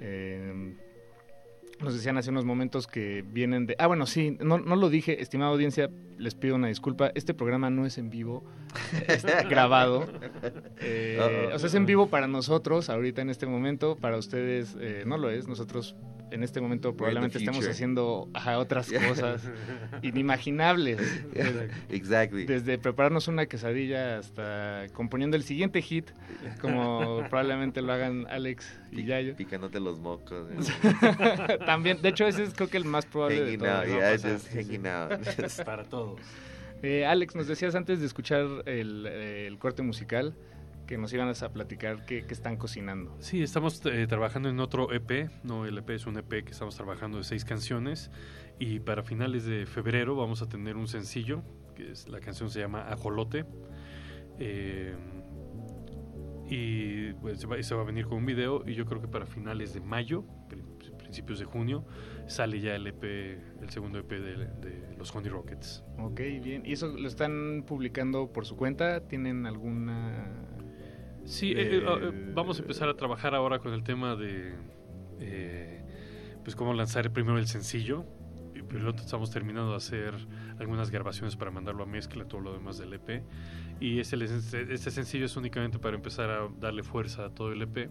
Eh, 0.00 0.76
nos 1.84 1.94
decían 1.94 2.16
hace 2.16 2.30
unos 2.30 2.44
momentos 2.44 2.86
que 2.86 3.24
vienen 3.26 3.66
de... 3.66 3.76
Ah, 3.78 3.86
bueno, 3.86 4.06
sí, 4.06 4.36
no, 4.40 4.58
no 4.58 4.76
lo 4.76 4.88
dije, 4.88 5.22
estimada 5.22 5.50
audiencia, 5.50 5.90
les 6.18 6.34
pido 6.34 6.56
una 6.56 6.68
disculpa. 6.68 7.12
Este 7.14 7.34
programa 7.34 7.70
no 7.70 7.86
es 7.86 7.98
en 7.98 8.10
vivo, 8.10 8.44
es 9.06 9.24
grabado. 9.48 10.06
Eh, 10.80 11.50
o 11.52 11.58
sea, 11.58 11.66
es 11.66 11.74
en 11.74 11.86
vivo 11.86 12.08
para 12.08 12.26
nosotros 12.26 12.90
ahorita 12.90 13.22
en 13.22 13.30
este 13.30 13.46
momento, 13.46 13.96
para 13.96 14.16
ustedes 14.16 14.76
eh, 14.80 15.04
no 15.06 15.18
lo 15.18 15.30
es. 15.30 15.46
Nosotros 15.46 15.96
en 16.34 16.42
este 16.42 16.60
momento 16.60 16.96
probablemente 16.96 17.38
estamos 17.38 17.66
haciendo 17.66 18.28
ajá, 18.34 18.58
otras 18.58 18.90
cosas 19.08 19.42
inimaginables. 20.02 20.98
Desde- 21.32 21.70
Exactly. 21.88 22.44
Desde 22.44 22.78
prepararnos 22.78 23.28
una 23.28 23.46
quesadilla 23.46 24.18
hasta 24.18 24.86
componiendo 24.92 25.36
el 25.36 25.44
siguiente 25.44 25.80
hit, 25.82 26.10
como 26.60 27.22
probablemente 27.30 27.82
lo 27.82 27.92
hagan 27.92 28.26
Alex 28.28 28.78
y 28.90 29.04
Yayo. 29.04 29.36
Picándote 29.36 29.80
los 29.80 29.98
mocos. 30.00 30.46
También, 31.66 32.02
de 32.02 32.08
hecho, 32.10 32.26
ese 32.26 32.44
es 32.44 32.54
creo 32.54 32.68
que 32.68 32.76
el 32.76 32.84
más 32.84 33.06
probable 33.06 33.40
de 33.40 33.56
Hanging 33.56 33.58
todos. 33.60 33.72
out, 33.78 33.86
yeah, 33.86 34.10
Pasar, 34.12 34.32
just 34.32 34.48
hanging 34.54 34.86
out. 34.86 35.64
Para 35.64 35.84
todos. 35.84 36.20
Eh, 36.82 37.06
Alex, 37.06 37.34
nos 37.34 37.46
decías 37.46 37.74
antes 37.74 38.00
de 38.00 38.06
escuchar 38.06 38.42
el, 38.66 39.06
eh, 39.08 39.46
el 39.46 39.58
corte 39.58 39.82
musical 39.82 40.34
que 40.86 40.98
nos 40.98 41.12
iban 41.12 41.28
a 41.28 41.48
platicar 41.52 42.04
qué, 42.04 42.18
están 42.28 42.56
cocinando. 42.56 43.16
Sí, 43.20 43.42
estamos 43.42 43.80
eh, 43.86 44.06
trabajando 44.06 44.48
en 44.48 44.60
otro 44.60 44.92
EP. 44.92 45.30
No, 45.42 45.64
el 45.66 45.78
EP 45.78 45.90
es 45.90 46.06
un 46.06 46.16
EP 46.18 46.44
que 46.44 46.50
estamos 46.52 46.74
trabajando 46.76 47.18
de 47.18 47.24
seis 47.24 47.44
canciones. 47.44 48.10
Y 48.58 48.80
para 48.80 49.02
finales 49.02 49.44
de 49.44 49.66
febrero 49.66 50.14
vamos 50.16 50.42
a 50.42 50.48
tener 50.48 50.76
un 50.76 50.86
sencillo, 50.88 51.42
que 51.74 51.92
es 51.92 52.08
la 52.08 52.20
canción 52.20 52.50
se 52.50 52.60
llama 52.60 52.88
Ajolote. 52.88 53.44
Eh, 54.38 54.94
y 56.48 57.12
pues 57.14 57.40
se 57.40 57.46
va, 57.46 57.62
se 57.62 57.74
va 57.74 57.82
a 57.82 57.84
venir 57.84 58.06
con 58.06 58.18
un 58.18 58.26
video. 58.26 58.62
Y 58.68 58.74
yo 58.74 58.84
creo 58.86 59.00
que 59.00 59.08
para 59.08 59.26
finales 59.26 59.72
de 59.74 59.80
mayo, 59.80 60.24
pri- 60.48 60.62
principios 60.98 61.38
de 61.38 61.44
junio, 61.46 61.84
sale 62.26 62.60
ya 62.60 62.74
el 62.74 62.86
EP, 62.86 63.02
el 63.04 63.70
segundo 63.70 63.98
EP 63.98 64.10
de, 64.10 64.36
de 64.46 64.94
los 64.98 65.14
Honey 65.14 65.30
Rockets. 65.30 65.82
Ok, 65.98 66.20
bien. 66.42 66.62
¿Y 66.64 66.72
eso 66.72 66.88
lo 66.88 67.08
están 67.08 67.64
publicando 67.66 68.32
por 68.32 68.46
su 68.46 68.56
cuenta? 68.56 69.06
¿Tienen 69.08 69.46
alguna...? 69.46 70.26
Sí, 71.24 71.52
eh, 71.52 71.76
eh, 71.76 71.76
eh, 71.78 71.98
eh, 72.02 72.32
vamos 72.34 72.58
a 72.58 72.62
empezar 72.62 72.88
a 72.88 72.94
trabajar 72.94 73.34
ahora 73.34 73.58
con 73.58 73.72
el 73.72 73.82
tema 73.82 74.14
de, 74.14 74.54
eh, 75.20 75.82
pues 76.42 76.54
cómo 76.54 76.74
lanzar 76.74 77.10
primero 77.12 77.38
el 77.38 77.46
sencillo. 77.46 78.04
Y 78.54 78.62
piloto 78.62 79.02
estamos 79.02 79.30
terminando 79.30 79.70
de 79.70 79.76
hacer 79.76 80.14
algunas 80.58 80.90
grabaciones 80.90 81.34
para 81.34 81.50
mandarlo 81.50 81.82
a 81.82 81.86
mezcla, 81.86 82.24
todo 82.24 82.40
lo 82.40 82.52
demás 82.52 82.78
del 82.78 82.92
EP. 82.92 83.24
Y 83.80 83.98
este, 83.98 84.16
este 84.72 84.90
sencillo 84.90 85.26
es 85.26 85.36
únicamente 85.36 85.78
para 85.78 85.96
empezar 85.96 86.30
a 86.30 86.48
darle 86.60 86.82
fuerza 86.82 87.24
a 87.24 87.30
todo 87.30 87.52
el 87.52 87.62
EP. 87.62 87.90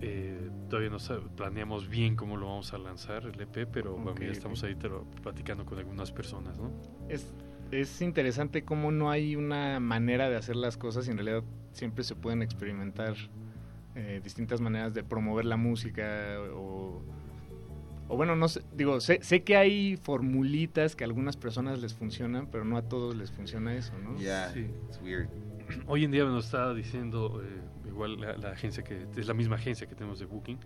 Eh, 0.00 0.50
todavía 0.68 0.90
no 0.90 0.98
planeamos 1.36 1.88
bien 1.88 2.16
cómo 2.16 2.36
lo 2.36 2.46
vamos 2.46 2.72
a 2.72 2.78
lanzar 2.78 3.24
el 3.24 3.40
EP, 3.40 3.66
pero 3.70 3.92
bueno, 3.92 4.12
Ok, 4.12 4.20
ya 4.20 4.26
estamos 4.28 4.62
ahí 4.64 4.74
platicando 5.22 5.64
con 5.64 5.78
algunas 5.78 6.12
personas, 6.12 6.58
¿no? 6.58 6.72
Es, 7.08 7.32
es 7.70 8.00
interesante 8.02 8.62
cómo 8.64 8.92
no 8.92 9.10
hay 9.10 9.36
una 9.36 9.80
manera 9.80 10.28
de 10.30 10.36
hacer 10.36 10.56
las 10.56 10.76
cosas 10.76 11.06
y 11.08 11.10
en 11.10 11.16
realidad 11.18 11.42
siempre 11.72 12.04
se 12.04 12.14
pueden 12.14 12.42
experimentar 12.42 13.14
eh, 13.96 14.20
distintas 14.22 14.60
maneras 14.60 14.94
de 14.94 15.02
promover 15.04 15.44
la 15.44 15.56
música 15.56 16.36
o, 16.54 17.02
o 18.08 18.16
bueno, 18.16 18.36
no 18.36 18.48
sé, 18.48 18.62
digo, 18.74 19.00
sé, 19.00 19.20
sé 19.22 19.42
que 19.42 19.56
hay 19.56 19.96
formulitas 19.96 20.94
que 20.96 21.04
a 21.04 21.06
algunas 21.06 21.36
personas 21.36 21.80
les 21.80 21.94
funcionan, 21.94 22.46
pero 22.50 22.64
no 22.64 22.76
a 22.76 22.82
todos 22.82 23.16
les 23.16 23.30
funciona 23.30 23.74
eso, 23.74 23.92
¿no? 23.98 24.16
Yeah, 24.18 24.50
Sí. 24.52 24.66
it's 24.88 25.00
weird. 25.02 25.28
Hoy 25.86 26.04
en 26.04 26.10
día 26.10 26.24
nos 26.24 26.44
está 26.44 26.74
diciendo, 26.74 27.42
eh, 27.42 27.88
igual 27.88 28.20
la, 28.20 28.36
la 28.36 28.50
agencia 28.50 28.84
que 28.84 29.06
es 29.16 29.26
la 29.26 29.32
misma 29.34 29.56
agencia 29.56 29.86
que 29.86 29.94
tenemos 29.94 30.18
de 30.18 30.26
Booking, 30.26 30.58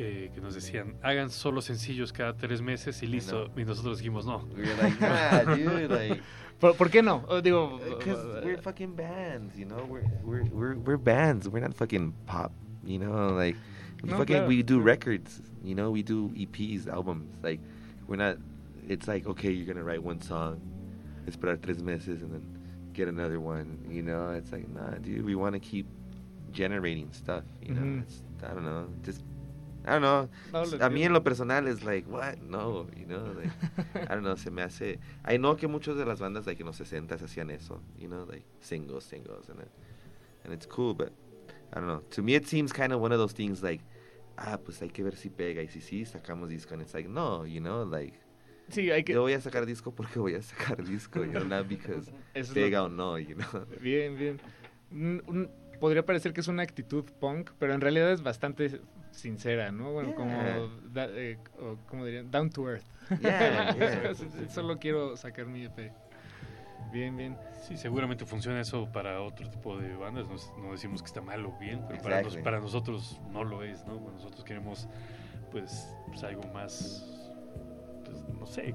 eh, 0.00 0.30
que 0.34 0.40
nos 0.40 0.54
decían, 0.54 0.96
hagan 1.02 1.30
solo 1.30 1.60
sencillos 1.60 2.12
cada 2.12 2.34
tres 2.36 2.60
meses 2.62 3.02
y 3.02 3.06
listo. 3.06 3.50
Y 3.56 3.64
nosotros 3.64 3.98
dijimos, 3.98 4.24
no. 4.26 4.46
We're 4.56 4.74
like, 4.76 5.00
nah, 5.00 5.42
dude, 5.54 5.88
like. 5.90 6.20
¿Por, 6.58 6.74
por 6.76 6.90
qué 6.90 7.02
no? 7.02 7.24
O 7.28 7.40
digo, 7.40 7.78
Because 7.78 8.44
we're 8.44 8.58
fucking 8.60 8.94
bands, 8.94 9.56
you 9.56 9.64
know. 9.66 9.84
We're 9.88 10.04
we're 10.22 10.44
we're 10.52 10.74
we're 10.76 10.98
bands. 10.98 11.48
We're 11.48 11.60
not 11.60 11.74
fucking 11.74 12.12
pop, 12.26 12.52
you 12.84 12.98
know. 12.98 13.28
Like 13.30 13.56
we 14.02 14.10
No, 14.10 14.18
fucking 14.18 14.36
claro. 14.36 14.48
we 14.48 14.62
do 14.62 14.78
records, 14.80 15.40
you 15.64 15.74
know. 15.74 15.90
We 15.90 16.02
do 16.02 16.28
EPs, 16.36 16.86
albums. 16.86 17.28
Like 17.42 17.60
we're 18.06 18.16
not. 18.16 18.36
It's 18.88 19.08
like 19.08 19.26
okay, 19.26 19.50
you're 19.50 19.66
gonna 19.66 19.84
write 19.84 20.02
one 20.02 20.20
song. 20.20 20.60
esperar 21.26 21.56
tres 21.62 21.82
meses 21.82 22.22
and 22.22 22.32
then 22.32 22.42
get 22.92 23.08
another 23.08 23.40
one. 23.40 23.78
You 23.88 24.02
know, 24.02 24.30
it's 24.30 24.52
like, 24.52 24.68
nah, 24.68 24.98
dude, 25.00 25.24
we 25.24 25.34
want 25.34 25.54
to 25.54 25.60
keep 25.60 25.86
generating 26.52 27.08
stuff. 27.12 27.44
You 27.62 27.74
know, 27.74 27.80
Mhm. 27.82 28.02
it's, 28.02 28.22
I 28.42 28.52
don't 28.54 28.64
know, 28.64 28.88
just. 29.02 29.22
I 29.86 29.92
don't 29.98 30.02
know. 30.02 30.28
No, 30.52 30.84
a 30.84 30.90
mí 30.90 31.02
en 31.04 31.12
lo 31.12 31.22
personal 31.22 31.66
es 31.66 31.82
like, 31.82 32.06
what? 32.08 32.36
No, 32.38 32.86
you 32.96 33.06
know, 33.06 33.32
like, 33.34 33.50
I 33.94 34.14
don't 34.14 34.22
know, 34.24 34.36
se 34.36 34.50
me 34.50 34.62
hace... 34.62 34.98
I 35.24 35.38
know 35.38 35.56
que 35.56 35.68
muchas 35.68 35.96
de 35.96 36.04
las 36.04 36.20
bandas 36.20 36.46
like 36.46 36.60
en 36.60 36.66
los 36.66 36.76
60 36.76 37.14
hacían 37.14 37.50
eso, 37.50 37.80
you 37.98 38.08
know, 38.08 38.24
like 38.26 38.44
singles, 38.60 39.04
singles, 39.04 39.48
and 39.48 39.60
it, 39.60 39.70
and 40.44 40.52
it's 40.52 40.66
cool, 40.66 40.92
but 40.94 41.12
I 41.72 41.76
don't 41.80 41.86
know. 41.86 42.02
To 42.10 42.22
me 42.22 42.34
it 42.34 42.46
seems 42.46 42.72
kind 42.72 42.92
of 42.92 43.00
one 43.00 43.10
of 43.12 43.18
those 43.18 43.32
things 43.32 43.62
like, 43.62 43.82
ah, 44.36 44.58
pues 44.62 44.80
hay 44.82 44.90
que 44.90 45.02
ver 45.02 45.16
si 45.16 45.30
pega 45.30 45.62
y 45.62 45.68
si 45.68 45.80
sí, 45.80 46.04
sacamos 46.04 46.48
disco, 46.50 46.74
and 46.74 46.82
it's 46.82 46.92
like, 46.94 47.08
no, 47.08 47.44
you 47.44 47.60
know, 47.60 47.82
like... 47.84 48.14
Sí, 48.68 48.90
hay 48.90 49.02
que- 49.02 49.14
Yo 49.14 49.22
voy 49.22 49.32
a 49.32 49.40
sacar 49.40 49.64
disco 49.66 49.92
porque 49.92 50.18
voy 50.18 50.34
a 50.34 50.42
sacar 50.42 50.84
disco, 50.84 51.24
you 51.24 51.32
know, 51.32 51.44
not 51.44 51.66
because 51.66 52.12
Eso 52.34 52.52
pega 52.54 52.80
lo- 52.80 52.84
o 52.84 52.88
no, 52.90 53.18
you 53.18 53.34
know. 53.34 53.66
Bien, 53.80 54.16
bien. 54.16 54.40
Podría 55.80 56.04
parecer 56.04 56.32
que 56.34 56.40
es 56.42 56.48
una 56.48 56.62
actitud 56.62 57.04
punk, 57.18 57.50
pero 57.58 57.72
en 57.72 57.80
realidad 57.80 58.12
es 58.12 58.22
bastante 58.22 58.80
sincera, 59.12 59.70
¿no? 59.72 59.92
Bueno, 59.92 60.14
como, 60.14 60.68
da- 60.92 61.08
eh, 61.10 61.38
o, 61.60 61.76
¿cómo 61.88 62.04
dirían? 62.04 62.30
Down 62.30 62.50
to 62.50 62.68
earth. 62.70 62.84
Yeah, 63.20 63.74
yeah. 63.76 64.14
Solo 64.50 64.78
quiero 64.78 65.16
sacar 65.16 65.46
mi 65.46 65.64
EP. 65.64 65.92
Bien, 66.92 67.16
bien. 67.16 67.36
Sí, 67.66 67.76
seguramente 67.76 68.24
funciona 68.24 68.60
eso 68.60 68.90
para 68.92 69.20
otro 69.20 69.48
tipo 69.50 69.76
de 69.78 69.94
bandas. 69.96 70.26
No, 70.28 70.62
no 70.62 70.72
decimos 70.72 71.02
que 71.02 71.06
está 71.06 71.20
mal 71.20 71.44
o 71.44 71.52
bien, 71.58 71.82
pero 71.88 72.02
para, 72.02 72.22
nos- 72.22 72.36
para 72.44 72.60
nosotros 72.60 73.20
no 73.30 73.44
lo 73.44 73.62
es, 73.62 73.84
¿no? 73.86 74.00
Nosotros 74.00 74.44
queremos, 74.44 74.88
pues, 75.50 75.88
pues, 76.08 76.22
algo 76.24 76.42
más, 76.54 77.04
pues, 78.10 78.38
no 78.38 78.46
sé, 78.46 78.74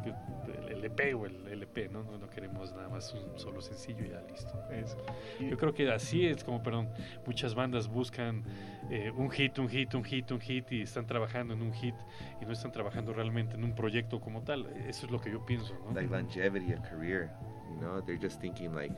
el 0.68 0.70
LP 0.78 1.14
o 1.14 1.26
el 1.26 1.48
LP, 1.48 1.90
¿no? 1.90 2.04
¿no? 2.04 2.18
No 2.18 2.30
queremos 2.30 2.74
nada 2.74 2.90
más 2.90 3.14
un 3.14 3.38
solo 3.40 3.62
sencillo 3.62 4.06
y 4.06 4.10
ya 4.10 4.22
listo. 4.30 4.54
Eso. 4.72 4.98
Yo 5.40 5.58
creo 5.58 5.74
que 5.74 5.92
así 5.92 6.26
es 6.26 6.44
como, 6.44 6.62
perdón, 6.62 6.90
muchas 7.26 7.56
bandas 7.56 7.88
buscan 7.88 8.44
eh, 8.90 9.12
un 9.16 9.30
hit, 9.32 9.58
un 9.60 9.68
hit, 9.70 9.94
un 9.94 10.04
hit, 10.04 10.32
un 10.32 10.40
hit 10.40 10.72
y 10.72 10.82
están 10.82 11.06
trabajando 11.08 11.54
en 11.54 11.62
un 11.62 11.74
hit 11.74 11.96
y 12.42 12.46
no 12.46 12.52
están 12.52 12.72
trabajando 12.72 13.14
realmente 13.14 13.56
en 13.56 13.64
un 13.64 13.74
proyecto 13.76 14.20
como 14.20 14.42
tal. 14.44 14.68
Eso 14.88 15.06
es 15.06 15.12
lo 15.12 15.20
que 15.20 15.32
yo 15.32 15.46
pienso, 15.46 15.74
¿no? 15.86 15.94
Like 15.94 16.10
longevity, 16.10 16.74
a 16.74 16.82
career, 16.82 17.30
you 17.74 17.80
know, 17.80 18.02
they're 18.02 18.22
just 18.22 18.40
thinking 18.42 18.74
like, 18.76 18.96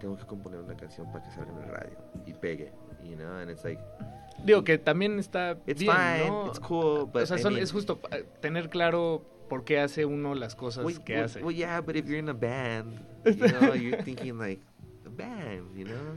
tengo 0.00 0.16
que 0.16 0.24
componer 0.26 0.60
una 0.60 0.76
canción 0.76 1.10
para 1.12 1.24
que 1.24 1.30
salga 1.30 1.52
en 1.52 1.58
el 1.58 1.68
radio 1.68 1.98
y 2.26 2.32
pegue, 2.34 2.72
you 3.04 3.16
know, 3.16 3.36
and 3.38 3.50
it's 3.50 3.64
like, 3.64 3.80
Digo 4.44 4.64
que 4.64 4.78
también 4.78 5.18
está 5.20 5.56
It's 5.64 5.80
bien, 5.80 5.94
fine, 5.94 6.28
¿no? 6.28 6.46
it's 6.48 6.58
cool, 6.58 7.06
but 7.06 7.22
o 7.22 7.26
sea, 7.26 7.38
I 7.38 7.44
mean- 7.44 7.62
es 7.62 7.70
justo 7.72 8.00
tener 8.40 8.68
claro 8.68 9.24
por 9.48 9.64
qué 9.64 9.78
hace 9.78 10.04
uno 10.04 10.34
las 10.34 10.54
cosas 10.54 10.84
well, 10.84 11.04
que 11.04 11.14
well, 11.14 11.24
hace. 11.24 11.42
well, 11.42 11.54
yeah, 11.54 11.80
but 11.80 11.96
if 11.96 12.06
you're 12.06 12.18
in 12.18 12.28
a 12.28 12.34
band, 12.34 12.98
you 13.24 13.34
know, 13.34 13.74
you're 13.74 14.02
thinking 14.02 14.38
like, 14.38 14.60
a 15.06 15.10
band, 15.10 15.76
you 15.76 15.84
know, 15.84 16.14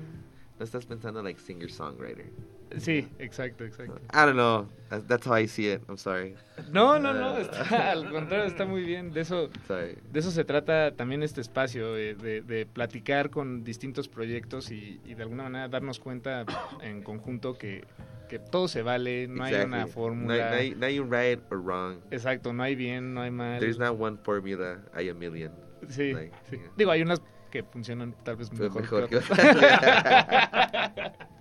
no 0.59 0.65
estás 0.65 0.85
pensando 0.85 1.21
like 1.23 1.39
singer-songwriter. 1.39 2.31
Sí, 2.77 3.07
exacto, 3.19 3.63
exacto. 3.63 3.99
I 4.13 4.17
don't 4.25 4.33
know, 4.35 4.67
That's- 4.89 5.25
how 5.25 5.35
I 5.37 5.47
see 5.47 5.71
it, 5.71 5.81
I'm 5.87 5.97
sorry. 5.97 6.35
No, 6.71 6.97
no, 6.99 7.13
no, 7.13 7.35
Uh, 7.35 7.37
está, 7.39 7.91
al 7.91 8.09
contrario, 8.11 8.45
está 8.45 8.65
muy 8.65 8.83
bien. 8.83 9.11
De 9.11 9.21
eso, 9.21 9.49
Sorry. 9.67 9.97
de 10.11 10.19
eso 10.19 10.31
se 10.31 10.43
trata 10.43 10.91
también 10.95 11.23
este 11.23 11.41
espacio, 11.41 11.93
de, 11.93 12.15
de- 12.15 12.41
de 12.41 12.65
platicar 12.65 13.29
con 13.29 13.63
distintos 13.63 14.07
proyectos 14.07 14.71
y, 14.71 14.99
y 15.05 15.13
de 15.15 15.23
alguna 15.23 15.43
manera 15.43 15.67
darnos 15.67 15.99
cuenta 15.99 16.45
en 16.81 17.01
conjunto 17.03 17.57
que, 17.57 17.85
que 18.29 18.39
todo 18.39 18.67
se 18.67 18.81
vale, 18.81 19.27
no 19.27 19.43
hay 19.43 19.53
Exactly. 19.53 19.73
una 19.73 19.85
No, 19.85 19.91
fórmula. 19.91 20.49
no 20.51 20.55
hay, 20.55 20.75
no 20.75 20.85
hay 20.85 20.99
un 20.99 21.11
right 21.11 21.39
or 21.51 21.61
wrong. 21.63 21.97
Exacto, 22.11 22.53
no 22.53 22.63
hay 22.63 22.75
bien, 22.75 23.13
no 23.13 23.21
hay 23.21 23.31
mal. 23.31 23.59
There's 23.59 23.79
not 23.79 23.99
one 23.99 24.17
formula, 24.23 24.79
hay 24.93 25.09
a 25.09 25.13
million. 25.13 25.51
Sí, 25.89 26.11
Like, 26.13 26.31
sí. 26.49 26.57
yeah. 26.57 26.71
Digo, 26.75 26.91
hay 26.91 27.01
unas 27.01 27.21
que 27.51 27.63
funcionan 27.63 28.13
tal 28.23 28.35
vez 28.35 28.51
mejor, 28.51 28.81
mejor 28.81 29.03
que 29.07 29.09
que 29.09 29.17
otras. 29.17 29.39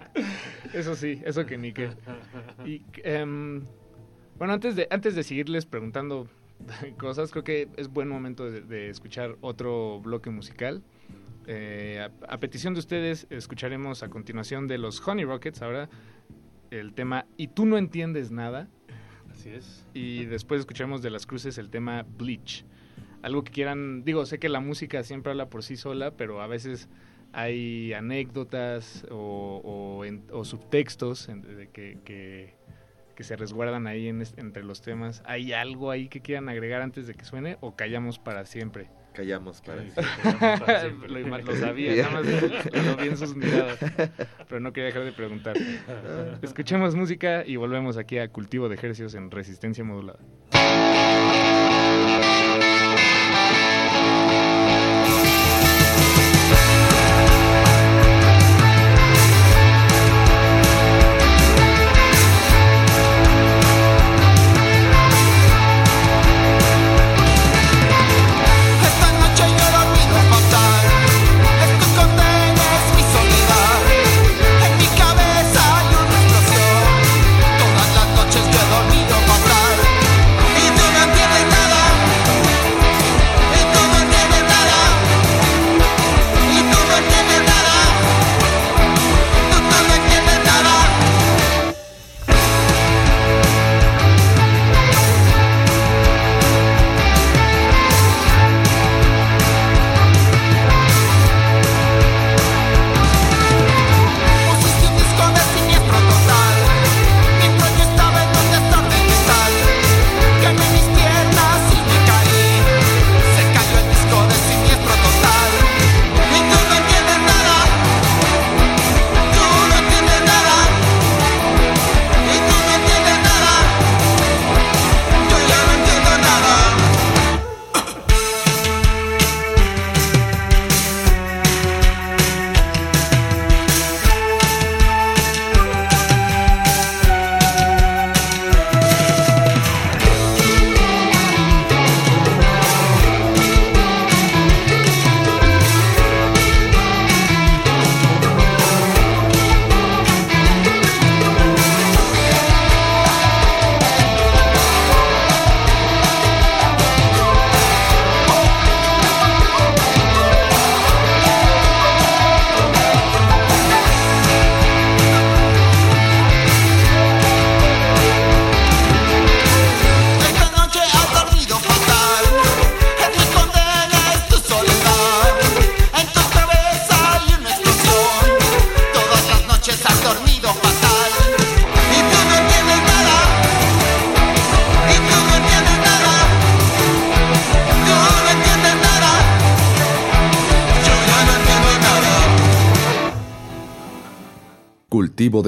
eso 0.72 0.94
sí, 0.94 1.20
eso 1.24 1.46
que 1.46 1.58
ni 1.58 1.72
qué. 1.72 1.90
Y, 2.64 2.82
em, 3.04 3.62
bueno, 4.38 4.54
antes 4.54 4.76
de, 4.76 4.86
antes 4.90 5.14
de 5.14 5.22
seguirles 5.22 5.66
preguntando 5.66 6.28
cosas, 6.98 7.30
creo 7.30 7.44
que 7.44 7.68
es 7.76 7.88
buen 7.88 8.08
momento 8.08 8.50
de, 8.50 8.60
de 8.60 8.88
escuchar 8.88 9.36
otro 9.40 10.00
bloque 10.00 10.30
musical. 10.30 10.82
Eh, 11.48 12.00
a, 12.00 12.34
a 12.34 12.38
petición 12.38 12.74
de 12.74 12.80
ustedes, 12.80 13.26
escucharemos 13.30 14.02
a 14.02 14.08
continuación 14.08 14.66
de 14.66 14.78
los 14.78 15.06
Honey 15.06 15.24
Rockets 15.24 15.62
ahora 15.62 15.88
el 16.70 16.92
tema 16.92 17.26
Y 17.36 17.48
tú 17.48 17.66
no 17.66 17.78
entiendes 17.78 18.30
nada. 18.30 18.68
Así 19.30 19.50
es. 19.50 19.86
Y 19.94 20.24
después 20.24 20.60
escuchamos 20.60 21.02
de 21.02 21.10
las 21.10 21.26
cruces 21.26 21.58
el 21.58 21.70
tema 21.70 22.04
Bleach. 22.18 22.64
Algo 23.22 23.44
que 23.44 23.52
quieran, 23.52 24.04
digo, 24.04 24.24
sé 24.26 24.38
que 24.38 24.48
la 24.48 24.60
música 24.60 25.02
siempre 25.02 25.32
habla 25.32 25.48
por 25.48 25.62
sí 25.62 25.76
sola, 25.76 26.12
pero 26.12 26.40
a 26.40 26.46
veces 26.46 26.88
hay 27.38 27.92
anécdotas 27.92 29.06
o, 29.10 29.60
o 29.62 30.04
en- 30.06 30.24
o 30.32 30.42
subtextos 30.44 31.28
en- 31.28 31.42
que, 31.72 31.98
que- 32.02 32.54
que 33.14 33.24
se 33.24 33.36
resguardan 33.36 33.86
ahí 33.86 34.08
en 34.08 34.22
entre 34.38 34.62
los 34.64 34.80
temas. 34.80 35.22
¿Hay 35.26 35.52
algo 35.52 35.90
ahí 35.90 36.08
que 36.08 36.20
quieran 36.22 36.48
agregar 36.48 36.80
antes 36.82 37.06
de 37.06 37.14
que 37.14 37.24
suene 37.26 37.56
o 37.60 37.76
callamos 37.76 38.18
para 38.18 38.44
siempre? 38.46 38.88
Callamos 39.14 39.60
para 39.62 39.82
Sí, 39.82 39.90
siempre. 39.90 40.04
callamos 40.22 40.60
para 40.60 40.80
siempre. 40.80 41.08
lo, 41.22 41.38
lo 41.38 41.56
sabía, 41.56 41.96
nada 41.96 42.10
más 42.10 42.26
lo 42.86 42.96
vi 42.96 43.08
en 43.08 43.16
sus 43.16 43.34
miradas, 43.36 43.78
pero 44.48 44.60
no 44.60 44.72
quería 44.72 44.86
dejar 44.88 45.04
de 45.04 45.12
preguntar. 45.12 45.56
Escuchemos 46.42 46.94
música 46.94 47.42
y 47.46 47.56
volvemos 47.56 47.96
aquí 47.96 48.18
a 48.18 48.28
Cultivo 48.28 48.68
de 48.68 48.74
Ejercicios 48.76 49.14
en 49.14 49.30
Resistencia 49.30 49.84
Modulada. 49.84 50.18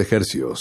Cultivo 0.09 0.55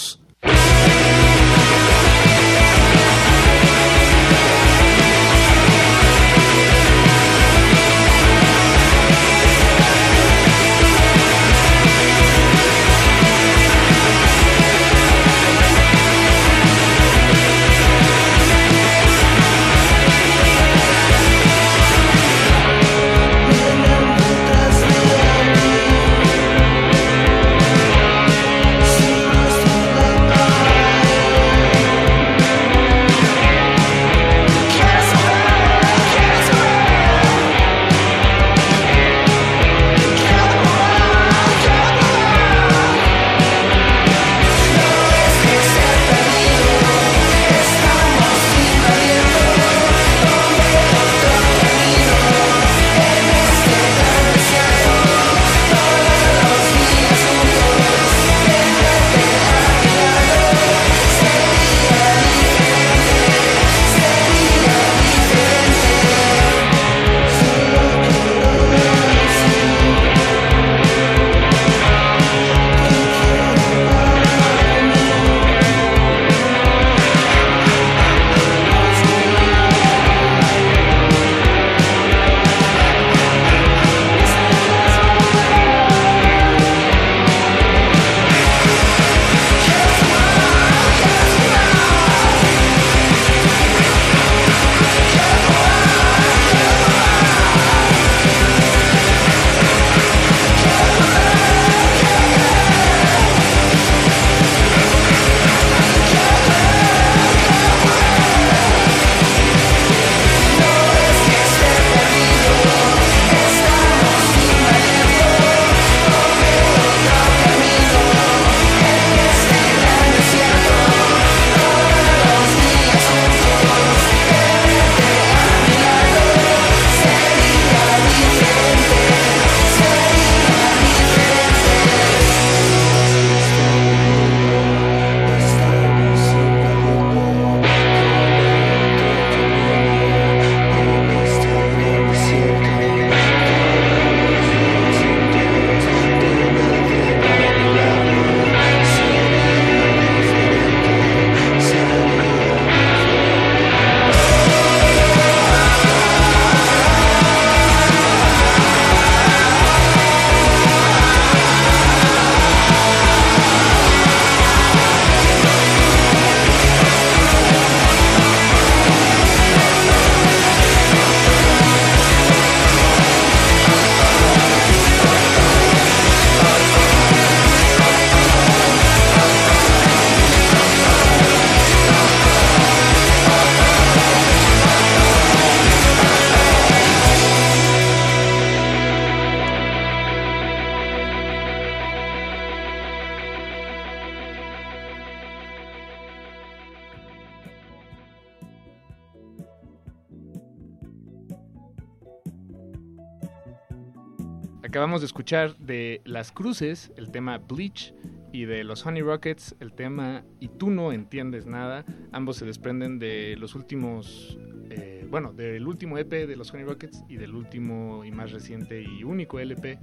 Acabamos 204.98 205.12
de 205.12 205.14
escuchar 205.14 205.56
de 205.58 206.00
Las 206.04 206.32
Cruces 206.32 206.90
el 206.96 207.12
tema 207.12 207.38
Bleach 207.38 207.94
y 208.32 208.46
de 208.46 208.64
los 208.64 208.84
Honey 208.84 209.02
Rockets 209.02 209.54
el 209.60 209.72
tema 209.72 210.24
Y 210.40 210.48
tú 210.48 210.70
no 210.70 210.92
entiendes 210.92 211.46
nada. 211.46 211.84
Ambos 212.10 212.38
se 212.38 212.44
desprenden 212.44 212.98
de 212.98 213.36
los 213.38 213.54
últimos, 213.54 214.36
eh, 214.70 215.06
bueno, 215.08 215.32
del 215.32 215.68
último 215.68 215.98
EP 215.98 216.10
de 216.10 216.34
los 216.34 216.52
Honey 216.52 216.66
Rockets 216.66 217.04
y 217.08 217.14
del 217.14 217.36
último 217.36 218.04
y 218.04 218.10
más 218.10 218.32
reciente 218.32 218.82
y 218.82 219.04
único 219.04 219.38
LP 219.38 219.78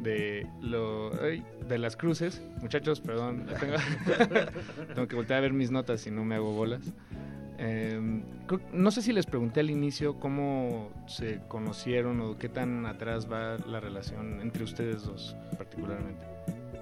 de, 0.00 0.46
lo, 0.62 1.12
ay, 1.22 1.44
de 1.68 1.76
Las 1.76 1.94
Cruces. 1.94 2.42
Muchachos, 2.62 3.02
perdón, 3.02 3.44
tengo, 3.60 3.74
tengo 4.94 5.08
que 5.08 5.14
voltear 5.14 5.40
a 5.40 5.42
ver 5.42 5.52
mis 5.52 5.70
notas 5.70 6.00
si 6.00 6.10
no 6.10 6.24
me 6.24 6.36
hago 6.36 6.54
bolas. 6.54 6.94
Eh, 7.58 8.22
creo- 8.46 8.60
no 8.72 8.90
sé 8.90 9.00
si 9.02 9.12
les 9.12 9.26
pregunté 9.26 9.60
al 9.60 9.70
inicio 9.70 10.18
cómo 10.18 10.90
se 11.06 11.40
conocieron 11.48 12.20
o 12.20 12.36
qué 12.36 12.48
tan 12.48 12.84
atrás 12.86 13.30
va 13.30 13.56
la 13.58 13.80
relación 13.80 14.40
entre 14.40 14.64
ustedes 14.64 15.04
dos 15.04 15.36
particularmente. 15.56 16.24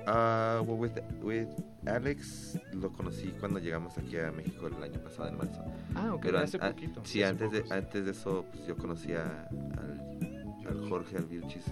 Uh, 0.05 0.63
well, 0.65 0.81
with, 0.81 0.93
with 1.23 1.49
Alex 1.87 2.59
lo 2.73 2.91
conocí 2.91 3.33
cuando 3.39 3.61
llegamos 3.61 3.97
aquí 3.99 4.17
a 4.19 4.33
México 4.33 4.67
el 4.67 4.83
año 4.83 4.99
pasado, 5.01 5.29
en 5.29 5.37
marzo. 5.37 5.63
Ah, 5.95 6.13
ok, 6.15 6.23
Pero 6.23 6.39
hace 6.39 6.57
an- 6.61 6.73
poquito. 6.73 7.01
Sí, 7.05 7.23
Hace 7.23 7.31
antes 7.45 7.53
de, 7.69 7.75
antes 7.75 8.05
de 8.07 8.11
eso 8.11 8.45
pues, 8.51 8.67
yo 8.67 8.77
conocía 8.77 9.47
al, 9.79 10.67
al 10.69 10.89
Jorge, 10.89 11.19
al 11.19 11.27
Vilchis, 11.27 11.67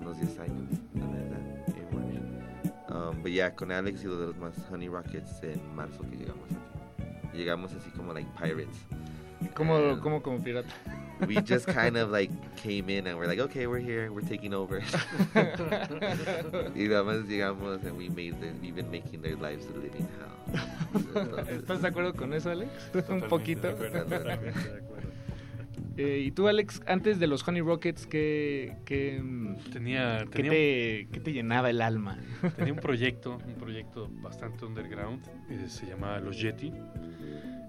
unos 0.00 0.18
10 0.18 0.38
años, 0.40 0.64
la 0.94 1.06
verdad. 1.06 1.38
Um, 2.88 3.16
pero 3.22 3.28
ya 3.28 3.54
con 3.54 3.72
Alex 3.72 4.02
y 4.04 4.06
lo 4.06 4.18
de 4.18 4.26
los 4.26 4.36
más 4.36 4.52
Honey 4.70 4.88
Rockets 4.88 5.42
en 5.44 5.74
marzo 5.74 6.02
que 6.10 6.16
llegamos 6.16 6.44
aquí. 6.44 6.56
Llegamos 7.32 7.72
así 7.72 7.90
como 7.90 8.12
like 8.12 8.28
pirates. 8.38 8.76
¿Cómo, 9.54 9.76
And 9.76 10.00
cómo 10.00 10.22
como 10.22 10.38
pirata? 10.42 10.68
we 11.26 11.40
just 11.40 11.66
kind 11.80 11.96
of 11.96 12.10
like 12.10 12.30
came 12.56 12.88
in 12.88 13.06
and 13.06 13.18
we're 13.18 13.26
like, 13.26 13.38
okay, 13.38 13.66
we're 13.66 13.78
here, 13.78 14.12
we're 14.12 14.20
taking 14.20 14.54
over. 14.54 14.80
y 16.74 16.88
nada 16.88 17.04
más 17.04 17.26
llegamos 17.28 17.84
and 17.84 17.96
we 17.96 18.08
made 18.08 18.40
the, 18.40 18.52
we've 18.60 18.74
been 18.74 18.90
making 18.90 19.22
their 19.22 19.36
lives 19.36 19.66
a 19.66 19.72
living 19.78 20.08
hell. 20.18 20.28
¿Estás 21.48 21.80
de 21.80 21.88
acuerdo 21.88 22.14
con 22.14 22.32
eso, 22.34 22.50
Alex? 22.50 22.70
Un 23.08 23.22
poquito. 23.22 23.68
de 23.68 23.86
acuerdo, 23.86 24.04
de 24.04 24.32
acuerdo. 24.32 25.01
Eh, 25.96 26.22
y 26.26 26.30
tú, 26.30 26.48
Alex, 26.48 26.80
antes 26.86 27.18
de 27.20 27.26
los 27.26 27.46
Honey 27.46 27.60
Rockets, 27.60 28.06
¿qué, 28.06 28.76
qué, 28.86 29.22
Tenía- 29.72 30.20
¿qué 30.24 30.30
tenía 30.30 30.50
te, 30.50 31.08
qué 31.12 31.20
te 31.20 31.32
llenaba 31.32 31.68
el 31.70 31.82
alma? 31.82 32.18
Tenía 32.56 32.72
un 32.72 32.78
proyecto, 32.78 33.38
un 33.46 33.54
proyecto 33.54 34.08
bastante 34.22 34.64
underground, 34.64 35.22
eh, 35.50 35.68
se 35.68 35.86
llamaba 35.86 36.18
Los 36.20 36.40
Yeti. 36.40 36.72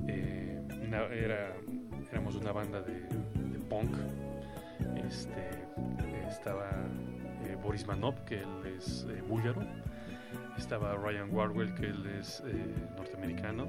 Eh, 0.07 0.61
una- 0.87 1.05
era, 1.07 1.53
éramos 2.11 2.35
una 2.35 2.51
banda 2.51 2.81
de, 2.81 2.93
de 3.01 3.59
punk. 3.69 3.93
Este, 5.05 5.49
estaba 6.29 6.69
Boris 7.61 7.85
Manov, 7.87 8.23
que 8.25 8.35
él 8.39 8.73
es 8.77 9.05
búlgaro. 9.27 9.61
Estaba 10.57 10.95
Ryan 10.95 11.29
Warwell, 11.31 11.73
que 11.73 11.87
él 11.87 12.05
es 12.19 12.41
eh, 12.45 12.53
norteamericano, 12.95 13.67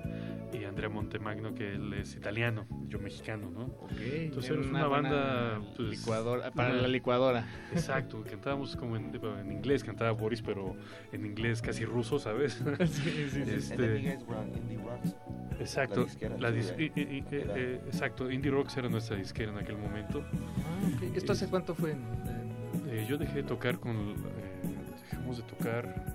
y 0.53 0.65
Andrea 0.65 0.89
Montemagno, 0.89 1.55
que 1.55 1.75
él 1.75 1.93
es 1.95 2.15
italiano, 2.15 2.67
yo 2.89 2.99
mexicano, 2.99 3.51
¿no? 3.51 3.75
Entonces 4.01 4.51
Era 4.51 4.61
una 4.61 4.69
una, 4.71 4.87
banda... 4.89 5.61
pues, 5.77 5.89
licuadora- 5.91 6.51
para 6.53 6.73
una- 6.73 6.83
la 6.83 6.89
licuadora. 6.89 7.47
Exacto, 7.73 8.23
cantábamos 8.29 8.77
como 8.77 8.97
en, 8.97 9.11
en 9.15 9.53
inglés, 9.53 9.83
cantaba 9.83 10.13
Boris, 10.13 10.43
pero 10.43 10.77
en 11.13 11.25
inglés 11.27 11.61
casi 11.63 11.85
ruso, 11.85 12.19
¿sabes? 12.19 12.63
Sí, 12.87 13.29
sí, 13.31 13.45
sí. 13.45 13.51
Este, 13.51 14.19
Rocks. 14.29 15.17
Exacto, 15.61 16.01
La 16.01 16.05
disquera 16.07 16.37
la 16.39 16.49
Era- 16.49 17.55
eh, 17.57 17.81
exacto, 17.87 18.31
Indie 18.31 18.51
Rocks 18.51 18.77
era 18.77 18.89
nuestra 18.89 19.17
disquera 19.17 19.53
en 19.53 19.59
aquel 19.59 19.79
momento. 19.79 20.25
Ah, 20.33 20.97
ok. 20.97 21.17
¿Esto 21.17 21.33
hace 21.33 21.47
cuánto 21.49 21.75
fue? 21.75 21.95
Eh, 22.89 23.07
yo 23.09 23.17
dejé 23.17 23.37
de 23.37 23.43
tocar 23.45 23.79
con. 23.79 23.97
eh, 23.97 24.15
dejamos 25.11 25.37
de 25.39 25.43
tocar. 25.45 26.14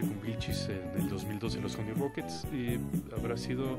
Con 0.00 0.20
Glitches 0.20 0.68
en 0.68 1.00
el 1.02 1.08
2012 1.08 1.56
en 1.58 1.62
los 1.62 1.76
Honey 1.76 1.92
Rockets 1.94 2.46
y 2.52 2.78
habrá 3.16 3.36
sido 3.36 3.78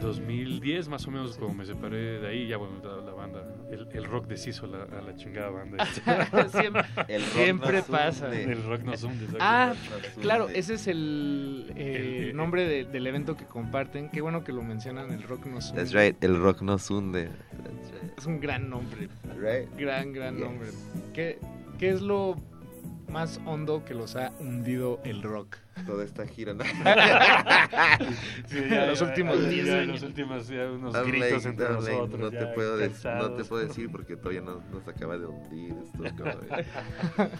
2010 0.00 0.88
más 0.88 1.06
o 1.06 1.10
menos 1.10 1.36
como 1.36 1.54
me 1.54 1.64
separé 1.66 2.20
de 2.20 2.26
ahí. 2.28 2.48
Ya 2.48 2.56
bueno, 2.56 2.74
la, 2.82 2.96
la 3.04 3.12
banda, 3.12 3.42
el, 3.70 3.88
el 3.92 4.04
rock 4.04 4.26
deshizo 4.26 4.66
a 4.66 4.68
la, 4.68 4.82
a 4.84 5.02
la 5.02 5.14
chingada 5.16 5.50
banda. 5.50 5.84
siempre 6.50 6.82
El 7.08 7.22
rock 7.22 7.32
siempre 7.34 7.72
nos 7.78 7.84
pasa. 7.86 8.26
hunde. 8.26 8.42
El 8.44 8.64
rock 8.64 8.82
nos 8.82 9.02
hunde. 9.02 9.26
Ah, 9.40 9.74
Nos 9.74 9.94
hunde. 9.96 10.08
claro, 10.22 10.48
ese 10.48 10.74
es 10.74 10.86
el, 10.86 11.72
eh, 11.76 11.96
El- 11.96 12.24
el- 12.30 12.36
nombre 12.36 12.64
de- 12.66 12.84
del 12.84 13.06
evento 13.06 13.36
que 13.36 13.44
comparten. 13.44 14.10
Qué 14.10 14.20
bueno 14.20 14.42
que 14.44 14.52
lo 14.52 14.62
mencionan, 14.62 15.12
el 15.12 15.22
rock 15.22 15.46
nos 15.46 15.72
That's 15.72 15.90
hunde. 15.92 16.06
right, 16.10 16.24
el 16.24 16.36
rock 16.40 16.62
nos 16.62 16.90
hunde. 16.90 17.26
That's 17.62 18.02
right. 18.02 18.18
Es 18.18 18.26
un 18.26 18.40
gran 18.40 18.68
nombre. 18.70 19.08
Right? 19.38 19.68
Gran, 19.78 20.12
gran 20.12 20.36
Yes. 20.36 20.44
nombre. 20.44 20.68
¿Qué, 21.12 21.38
¿Qué 21.78 21.90
es 21.90 22.00
lo 22.00 22.36
más 23.08 23.40
hondo 23.44 23.84
que 23.84 23.94
los 23.94 24.16
ha 24.16 24.32
hundido 24.40 25.00
el 25.04 25.22
rock? 25.22 25.56
Toda 25.86 26.04
esta 26.04 26.26
gira. 26.26 26.54
¿no? 26.54 26.64
Sí, 28.46 28.58
ya, 28.70 28.86
los 28.86 29.00
ya, 29.00 29.06
últimos 29.06 29.42
ya, 29.42 29.48
10 29.48 29.66
ya, 29.66 29.74
años. 29.78 29.88
Los 29.88 30.02
últimos, 30.02 30.48
ya 30.48 30.70
unos 30.70 31.06
gritos 31.06 31.46
entre 31.46 31.68
nosotros. 31.68 32.20
no, 32.20 32.30
te 32.30 32.46
puedo 32.48 32.78
dec- 32.78 32.80
no 32.80 32.86
te 32.86 32.88
cansados. 32.88 33.48
puedo 33.48 33.66
decir 33.66 33.90
porque 33.90 34.16
todavía 34.16 34.40
no 34.42 34.62
nos 34.72 34.86
acaba 34.88 35.18
de 35.18 35.26
hundir 35.26 35.74
esto. 36.04 36.24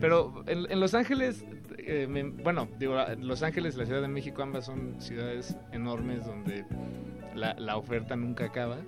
Pero 0.00 0.44
en, 0.46 0.70
en 0.70 0.80
Los 0.80 0.94
Ángeles, 0.94 1.44
eh, 1.78 2.06
me- 2.08 2.22
bueno, 2.22 2.68
digo, 2.78 2.96
Los 3.18 3.42
Ángeles 3.42 3.74
y 3.74 3.78
la 3.78 3.86
Ciudad 3.86 4.02
de 4.02 4.08
México 4.08 4.42
ambas 4.42 4.66
son 4.66 5.00
ciudades 5.00 5.56
enormes 5.72 6.24
donde 6.26 6.64
la, 7.34 7.54
la 7.54 7.76
oferta 7.76 8.16
nunca 8.16 8.46
acaba, 8.46 8.78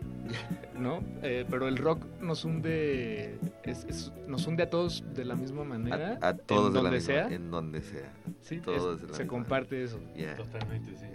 ¿no? 0.78 1.02
Eh, 1.22 1.44
pero 1.48 1.68
el 1.68 1.76
rock 1.76 2.04
nos 2.20 2.44
hunde, 2.44 3.38
es- 3.64 3.84
es- 3.84 4.12
nos 4.26 4.46
hunde 4.46 4.62
a 4.64 4.70
todos 4.70 5.04
de 5.14 5.24
la 5.24 5.34
misma 5.36 5.64
manera, 5.64 6.18
a, 6.20 6.28
a 6.28 6.36
todos 6.36 6.68
en 6.68 6.72
de 6.74 6.78
la 6.78 6.82
donde 6.90 6.96
misma- 6.98 7.06
sea. 7.14 7.28
En 7.32 7.50
donde 7.50 7.82
sea. 7.82 8.12
Sí, 8.40 8.58
todos 8.60 8.96
es- 8.96 9.02
de 9.02 9.08
la 9.08 9.14
se 9.14 9.22
misma- 9.24 9.28
comparte 9.30 9.82
eso. 9.84 10.00
Yeah. 10.16 10.36
Totalmente, 10.36 10.92
sí. 10.96 11.06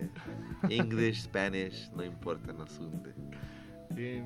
English, 0.76 1.24
Spanish, 1.24 1.92
no 1.96 2.04
importa, 2.04 2.54
nos 2.54 2.78
hunde. 2.80 3.14
Sí, 3.96 4.22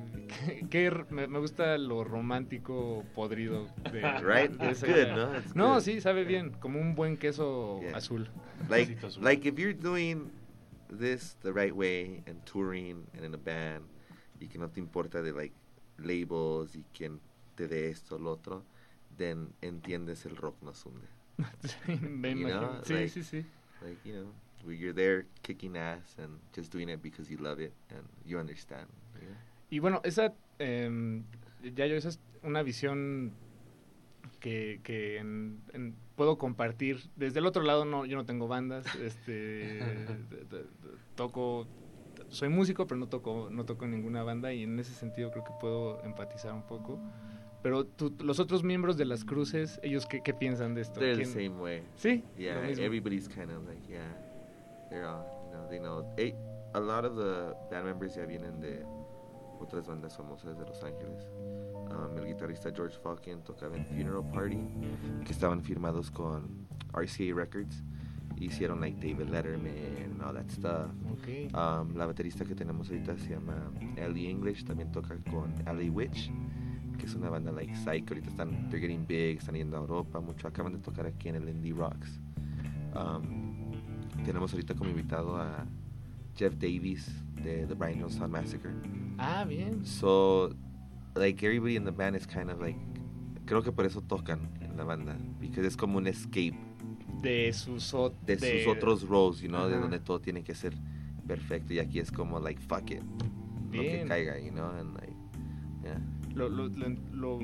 que- 0.70 0.90
me, 1.10 1.26
me 1.28 1.38
gusta 1.38 1.78
lo 1.78 2.04
romántico 2.04 3.04
podrido 3.14 3.68
de, 3.92 4.00
Right? 4.22 4.50
de 4.52 4.70
It's 4.70 4.82
esa 4.82 4.86
good, 4.86 4.96
idea. 4.96 5.16
¿no? 5.16 5.38
It's 5.38 5.56
No, 5.56 5.74
good. 5.74 5.80
sí, 5.82 6.00
sabe 6.00 6.24
bien, 6.24 6.50
como 6.50 6.80
un 6.80 6.94
buen 6.94 7.16
queso 7.16 7.80
Yeah. 7.80 7.96
azul. 7.96 8.28
Like, 8.68 8.96
like 9.20 9.48
if 9.48 9.56
you're 9.58 9.74
doing 9.74 10.30
this 10.98 11.36
the 11.42 11.52
right 11.52 11.74
way 11.74 12.22
and 12.26 12.44
touring 12.44 13.06
and 13.14 13.24
in 13.24 13.34
a 13.34 13.38
band 13.38 13.84
y 14.40 14.46
que 14.46 14.58
no 14.58 14.68
te 14.68 14.80
importa 14.80 15.22
de 15.22 15.32
like 15.32 15.52
labels 15.98 16.74
y 16.76 16.84
quién 16.94 17.18
te 17.56 17.66
dé 17.68 17.88
esto 17.90 18.16
o 18.16 18.18
lo 18.18 18.32
otro, 18.32 18.62
then 19.16 19.52
entiendes 19.62 20.24
el 20.26 20.36
rock 20.36 20.56
nos 20.62 20.84
hunde. 20.84 21.06
You 21.88 22.46
know, 22.48 22.80
Sí, 22.84 22.94
like- 22.94 23.08
sí, 23.10 23.22
sí. 23.22 23.44
Like, 23.82 23.98
you 24.04 24.12
know, 24.14 24.72
you're 24.72 24.92
there 24.92 25.26
kicking 25.42 25.76
ass 25.76 26.16
and 26.18 26.38
just 26.54 26.70
doing 26.70 26.88
it 26.88 27.02
because 27.02 27.28
you 27.30 27.36
love 27.38 27.58
it 27.60 27.72
and 27.90 28.04
you 28.24 28.38
understand. 28.38 28.86
you 29.20 29.26
know? 29.28 29.36
Y 29.70 29.78
bueno, 29.80 30.00
esa, 30.04 30.32
eh, 30.58 31.22
ya 31.74 31.86
yo, 31.86 31.96
esa 31.96 32.08
es 32.10 32.18
una 32.44 32.62
visión 32.62 33.32
que, 34.42 34.80
que 34.82 35.16
en- 35.18 35.62
en- 35.72 35.94
puedo 36.16 36.36
compartir. 36.36 36.98
Desde 37.16 37.38
el 37.38 37.46
otro 37.46 37.62
lado, 37.62 37.84
no, 37.86 38.04
yo 38.04 38.16
no 38.16 38.26
tengo 38.26 38.48
bandas, 38.48 38.84
este, 38.96 39.78
toco, 41.14 41.66
soy 42.28 42.48
músico, 42.48 42.86
pero 42.86 42.98
no 42.98 43.08
toco, 43.08 43.48
no 43.50 43.64
toco 43.64 43.84
en 43.84 43.92
ninguna 43.92 44.22
banda 44.22 44.52
y 44.52 44.64
en 44.64 44.78
ese 44.78 44.92
sentido 44.92 45.30
creo 45.30 45.44
que 45.44 45.52
puedo 45.60 46.02
empatizar 46.04 46.52
un 46.52 46.66
poco. 46.66 46.98
Pero 47.62 47.86
tú- 47.86 48.12
los 48.22 48.40
otros 48.40 48.64
miembros 48.64 48.96
de 48.96 49.04
las 49.04 49.24
cruces, 49.24 49.78
ellos 49.84 50.06
qué, 50.06 50.20
qué 50.22 50.34
piensan 50.34 50.74
de 50.74 50.80
esto? 50.82 50.98
They're 50.98 51.16
the 51.16 51.22
¿Quién- 51.22 51.50
same 51.52 51.62
way. 51.62 51.82
Sí, 51.94 52.24
Yeah, 52.36 52.58
everybody's 52.68 53.28
kind 53.28 53.50
of 53.52 53.64
like, 53.68 53.80
yeah, 53.88 54.02
they're 54.90 55.06
all, 55.06 55.24
you 55.46 55.52
know, 55.52 55.68
they 55.68 55.78
know. 55.78 56.14
Eh, 56.16 56.34
a 56.74 56.80
lot 56.80 57.04
of 57.04 57.14
the 57.16 57.54
band 57.70 57.84
members 57.84 58.16
ya 58.16 58.26
vienen 58.26 58.60
de 58.60 58.84
otras 59.62 59.86
bandas 59.86 60.16
famosas 60.16 60.58
de 60.58 60.64
Los 60.66 60.82
Ángeles. 60.82 61.28
Um, 61.90 62.18
el 62.18 62.26
guitarrista 62.26 62.70
George 62.74 62.98
Falken 63.02 63.42
tocaba 63.42 63.76
en 63.76 63.84
Funeral 63.86 64.24
Party, 64.32 64.58
que 65.24 65.32
estaban 65.32 65.62
firmados 65.62 66.10
con 66.10 66.66
RCA 66.92 67.34
Records. 67.34 67.82
Hicieron 68.36 68.80
like 68.80 68.98
David 68.98 69.28
Letterman 69.28 70.04
and 70.04 70.22
all 70.22 70.34
that 70.34 70.50
stuff. 70.50 70.90
Okay. 71.20 71.48
Um, 71.54 71.94
la 71.96 72.06
baterista 72.06 72.44
que 72.44 72.54
tenemos 72.54 72.88
ahorita 72.88 73.16
se 73.18 73.30
llama 73.30 73.70
Ellie 73.96 74.28
English, 74.28 74.64
también 74.64 74.90
toca 74.90 75.16
con 75.30 75.54
Ellie 75.66 75.90
Witch, 75.90 76.32
que 76.98 77.06
es 77.06 77.14
una 77.14 77.30
banda 77.30 77.52
like 77.52 77.74
psych. 77.76 78.10
Ahorita 78.10 78.30
están, 78.30 78.68
they're 78.68 78.80
getting 78.80 79.06
big, 79.06 79.38
están 79.38 79.54
yendo 79.54 79.76
a 79.76 79.80
Europa 79.80 80.18
mucho. 80.18 80.48
Acaban 80.48 80.72
de 80.72 80.78
tocar 80.78 81.06
aquí 81.06 81.28
en 81.28 81.36
el 81.36 81.48
Indie 81.48 81.72
Rocks. 81.72 82.18
Um, 82.96 83.70
tenemos 84.24 84.52
ahorita 84.52 84.74
como 84.74 84.90
invitado 84.90 85.36
a 85.36 85.64
Jeff 86.36 86.54
Davies 86.56 87.10
de 87.42 87.66
The 87.66 87.74
Brian 87.74 87.98
Jonestown 88.00 88.30
Massacre. 88.30 88.70
Ah, 89.18 89.44
bien. 89.44 89.84
So, 89.84 90.54
like 91.14 91.44
everybody 91.44 91.76
in 91.76 91.84
the 91.84 91.90
band 91.92 92.16
is 92.16 92.26
kind 92.26 92.50
of 92.50 92.60
like, 92.60 92.78
creo 93.46 93.62
que 93.62 93.72
por 93.72 93.84
eso 93.86 94.00
tocan 94.02 94.48
en 94.60 94.76
la 94.76 94.84
banda, 94.84 95.16
because 95.40 95.66
es 95.66 95.76
como 95.76 95.98
un 95.98 96.06
escape 96.06 96.56
De 97.22 97.52
sus, 97.52 97.92
ot- 97.94 98.14
de, 98.26 98.36
sus 98.38 98.66
otros 98.66 99.06
roles, 99.08 99.40
you 99.40 99.48
know, 99.48 99.68
de 99.68 99.76
donde 99.78 100.00
todo 100.00 100.20
tiene 100.20 100.42
que 100.42 100.54
ser 100.54 100.74
perfecto 101.26 101.72
y 101.72 101.78
aquí 101.78 102.00
es 102.00 102.10
como 102.10 102.40
like 102.40 102.60
fuck 102.60 102.90
it, 102.90 103.02
lo 103.70 103.80
que 103.82 104.04
caiga, 104.08 104.38
you 104.40 104.50
know, 104.50 104.70
and 104.70 104.92
like 104.94 105.12
yeah, 105.84 106.00
lo, 106.34 106.48
lo- 106.48 106.68
lo- 106.68 106.96
lo- 107.12 107.38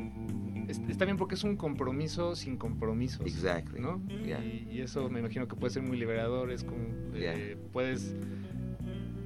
es- 0.66 0.81
está 0.89 1.05
bien 1.05 1.16
porque 1.16 1.36
es 1.36 1.44
un 1.44 1.56
compromiso 1.56 2.35
sin 2.35 2.56
compromisos. 2.56 3.24
Exactly, 3.24 3.81
¿no? 3.81 4.01
yeah. 4.24 4.43
Y, 4.44 4.69
y 4.73 4.81
eso 4.81 5.09
me 5.10 5.20
imagino 5.20 5.47
que 5.47 5.55
puede 5.55 5.73
ser 5.73 5.82
muy 5.85 5.97
liberador, 5.97 6.51
es 6.51 6.65
como 6.65 6.81
eh, 7.15 7.56
puedes 7.73 8.16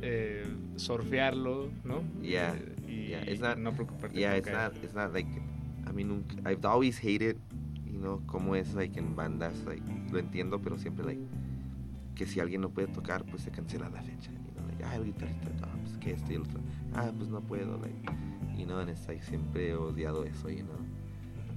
eh, 0.03 0.45
surfearlo, 0.77 1.71
¿no? 1.85 2.03
yeah, 2.21 2.55
Eh, 2.55 2.77
y 2.89 3.07
yeah. 3.09 3.23
It's 3.25 3.41
not, 3.41 3.57
no 3.59 3.73
preocuparte 3.73 4.15
yeah, 4.19 4.35
it's 4.37 4.51
not, 4.51 4.73
it's 4.83 4.95
not 4.95 5.13
like, 5.13 5.29
I 5.87 5.93
mean, 5.93 6.25
I've 6.45 6.65
always 6.65 6.99
hated, 6.99 7.39
you 7.87 7.99
know, 7.99 8.21
cómo 8.27 8.57
es 8.57 8.75
like 8.75 8.99
en 8.99 9.15
bandas, 9.15 9.55
like 9.65 9.83
lo 10.11 10.19
entiendo, 10.19 10.61
pero 10.61 10.77
siempre 10.79 11.05
like 11.05 11.23
que 12.15 12.27
si 12.27 12.41
alguien 12.41 12.61
no 12.61 12.69
puede 12.71 12.89
tocar, 12.89 13.25
pues 13.25 13.43
se 13.43 13.51
cancela 13.51 13.89
la 13.89 14.03
fecha, 14.03 14.31
you 14.33 14.53
know, 14.55 14.67
like, 14.69 14.85
ah, 14.85 14.97
el 14.97 15.05
guitarrista, 15.05 15.51
ah, 15.63 15.75
pues 15.83 15.97
que 15.99 16.13
este 16.13 16.33
y 16.33 16.37
el 16.37 16.43
otro, 16.43 16.61
ah, 16.95 17.11
pues 17.17 17.31
no 17.31 17.41
puedo, 17.41 17.79
like, 17.79 17.97
you 18.57 18.67
know, 18.67 18.79
and 18.81 18.91
it's 18.91 19.07
like 19.09 19.23
siempre 19.23 19.71
he 19.71 19.75
odiado 19.75 20.25
eso, 20.25 20.49
you 20.51 20.65
know, 20.65 20.77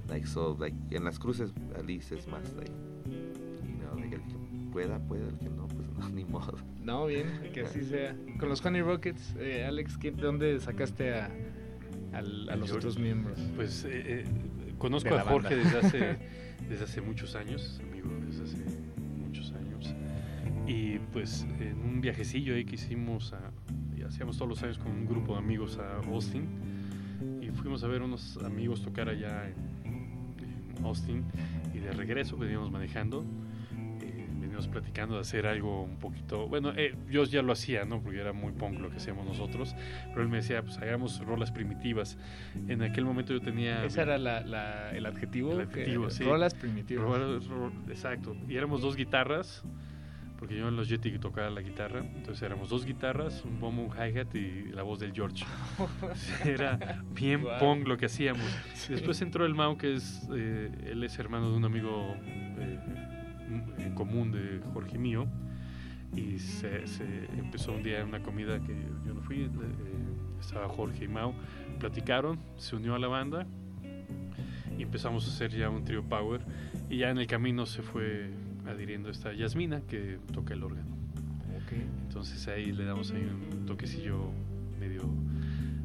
like 0.08 0.26
so, 0.26 0.56
like 0.58 0.74
en 0.90 1.04
las 1.04 1.18
cruces 1.18 1.52
at 1.76 1.84
least 1.84 2.12
es 2.12 2.26
más 2.28 2.52
like, 2.54 2.72
you 3.06 3.76
know, 3.80 3.94
like 3.98 4.14
el 4.14 4.22
que 4.22 4.36
pueda, 4.72 4.98
puede, 4.98 5.28
el 5.28 5.38
que 5.38 5.50
no, 5.50 5.66
pues 5.68 5.88
no, 5.98 6.08
ni 6.14 6.24
modo. 6.24 6.56
No, 6.86 7.06
bien, 7.06 7.26
que 7.52 7.62
así 7.62 7.82
sea. 7.82 8.14
Con 8.38 8.48
los 8.48 8.64
Honey 8.64 8.80
Rockets, 8.80 9.34
eh, 9.40 9.64
Alex, 9.66 9.98
¿qué- 9.98 10.12
¿de 10.12 10.22
dónde 10.22 10.60
sacaste 10.60 11.14
a, 11.14 11.28
los 12.22 12.46
George. 12.48 12.72
otros 12.74 12.98
miembros? 12.98 13.38
Pues 13.56 13.84
eh, 13.84 13.90
eh, 14.22 14.24
conozco 14.78 15.14
a 15.14 15.20
Jorge 15.22 15.56
desde 15.56 15.78
hace, 15.78 16.16
desde 16.68 16.84
hace 16.84 17.00
muchos 17.00 17.34
años, 17.34 17.80
amigo, 17.82 18.08
desde 18.24 18.44
hace 18.44 18.64
muchos 19.18 19.52
años. 19.52 19.92
Y 20.68 20.98
pues 21.12 21.44
en 21.60 21.76
un 21.82 22.00
viajecillo 22.00 22.54
ahí 22.54 22.64
que 22.64 22.76
hicimos, 22.76 23.32
a, 23.32 23.50
y 23.96 24.02
hacíamos 24.02 24.36
todos 24.36 24.48
los 24.48 24.62
años 24.62 24.78
con 24.78 24.92
un 24.92 25.06
grupo 25.06 25.32
de 25.32 25.38
amigos 25.40 25.78
a 25.78 25.96
Austin. 26.06 26.46
Y 27.42 27.48
fuimos 27.50 27.82
a 27.82 27.88
ver 27.88 28.02
unos 28.02 28.38
amigos 28.44 28.82
tocar 28.82 29.08
allá 29.08 29.48
en, 29.84 30.34
en 30.76 30.84
Austin. 30.84 31.24
Y 31.74 31.78
de 31.78 31.90
regreso 31.90 32.36
veníamos 32.36 32.70
manejando. 32.70 33.24
Veníamos 34.56 34.68
platicando 34.68 35.14
de 35.16 35.20
hacer 35.20 35.46
algo 35.46 35.82
un 35.82 35.98
poquito. 35.98 36.48
Bueno, 36.48 36.72
eh, 36.76 36.94
yo 37.10 37.24
ya 37.24 37.42
lo 37.42 37.52
hacía, 37.52 37.84
¿no? 37.84 38.00
Porque 38.00 38.20
era 38.20 38.32
muy 38.32 38.52
punk 38.52 38.80
lo 38.80 38.90
que 38.90 38.96
hacíamos 38.96 39.26
nosotros. 39.26 39.74
Pero 40.08 40.22
él 40.22 40.28
me 40.28 40.38
decía, 40.38 40.62
pues 40.62 40.78
hagamos 40.78 41.20
rolas 41.24 41.50
primitivas. 41.52 42.16
En 42.68 42.82
aquel 42.82 43.04
momento 43.04 43.32
yo 43.34 43.40
tenía. 43.40 43.84
Ese 43.84 44.00
era 44.00 44.16
la- 44.18 44.40
la- 44.40 44.90
el 44.96 45.04
adjetivo. 45.04 45.52
El 45.52 45.60
adjetivo, 45.68 46.06
que- 46.06 46.10
sí. 46.10 46.24
Rolas 46.24 46.54
primitivas. 46.54 47.04
Rolas- 47.04 47.44
exacto. 47.88 48.34
Y 48.48 48.56
éramos 48.56 48.80
dos 48.80 48.96
guitarras, 48.96 49.62
porque 50.38 50.56
yo 50.56 50.68
en 50.68 50.76
los 50.76 50.88
Yeti 50.88 51.18
tocaba 51.18 51.50
la 51.50 51.60
guitarra, 51.60 52.00
entonces 52.00 52.42
éramos 52.42 52.70
dos 52.70 52.86
guitarras, 52.86 53.44
un 53.44 53.60
bombo, 53.60 53.82
un 53.82 53.90
hi-hat 53.90 54.34
y 54.34 54.70
la 54.72 54.82
voz 54.82 55.00
del 55.00 55.12
George. 55.12 55.44
Era 56.44 57.02
bien 57.14 57.42
Wow. 57.42 57.58
punk 57.58 57.86
lo 57.88 57.96
que 57.98 58.06
hacíamos. 58.06 58.46
Después 58.88 59.20
entró 59.20 59.44
el 59.44 59.54
Mau, 59.54 59.76
que 59.76 59.94
es, 59.94 60.26
eh, 60.34 60.70
él 60.86 61.04
es 61.04 61.18
hermano 61.18 61.50
de 61.50 61.56
un 61.58 61.64
amigo 61.66 62.16
eh, 62.58 62.78
en 63.78 63.94
común 63.94 64.32
de 64.32 64.60
Jorge 64.72 64.98
mío, 64.98 65.26
y 66.14 66.38
se, 66.38 66.86
se 66.86 67.04
empezó 67.36 67.72
un 67.72 67.82
día 67.82 68.00
en 68.00 68.08
una 68.08 68.22
comida 68.22 68.60
que 68.60 68.74
yo 69.06 69.14
no 69.14 69.20
fui, 69.20 69.42
eh, 69.42 69.48
estaba 70.40 70.68
Jorge 70.68 71.04
y 71.04 71.08
Mau, 71.08 71.34
platicaron, 71.78 72.38
se 72.56 72.76
unió 72.76 72.94
a 72.94 72.98
la 72.98 73.08
banda 73.08 73.46
y 74.78 74.82
empezamos 74.82 75.26
a 75.26 75.30
hacer 75.30 75.50
ya 75.50 75.70
un 75.70 75.84
trio 75.84 76.02
power 76.04 76.40
y 76.88 76.98
ya 76.98 77.10
en 77.10 77.18
el 77.18 77.26
camino 77.26 77.66
se 77.66 77.82
fue 77.82 78.30
adhiriendo 78.66 79.10
esta 79.10 79.32
Yasmina 79.32 79.80
que 79.82 80.18
toca 80.32 80.54
el 80.54 80.62
órgano. 80.62 80.96
Entonces 82.06 82.48
ahí 82.48 82.72
le 82.72 82.84
damos 82.84 83.10
ahí 83.10 83.22
un 83.22 83.66
toquecillo 83.66 84.30
medio 84.80 85.02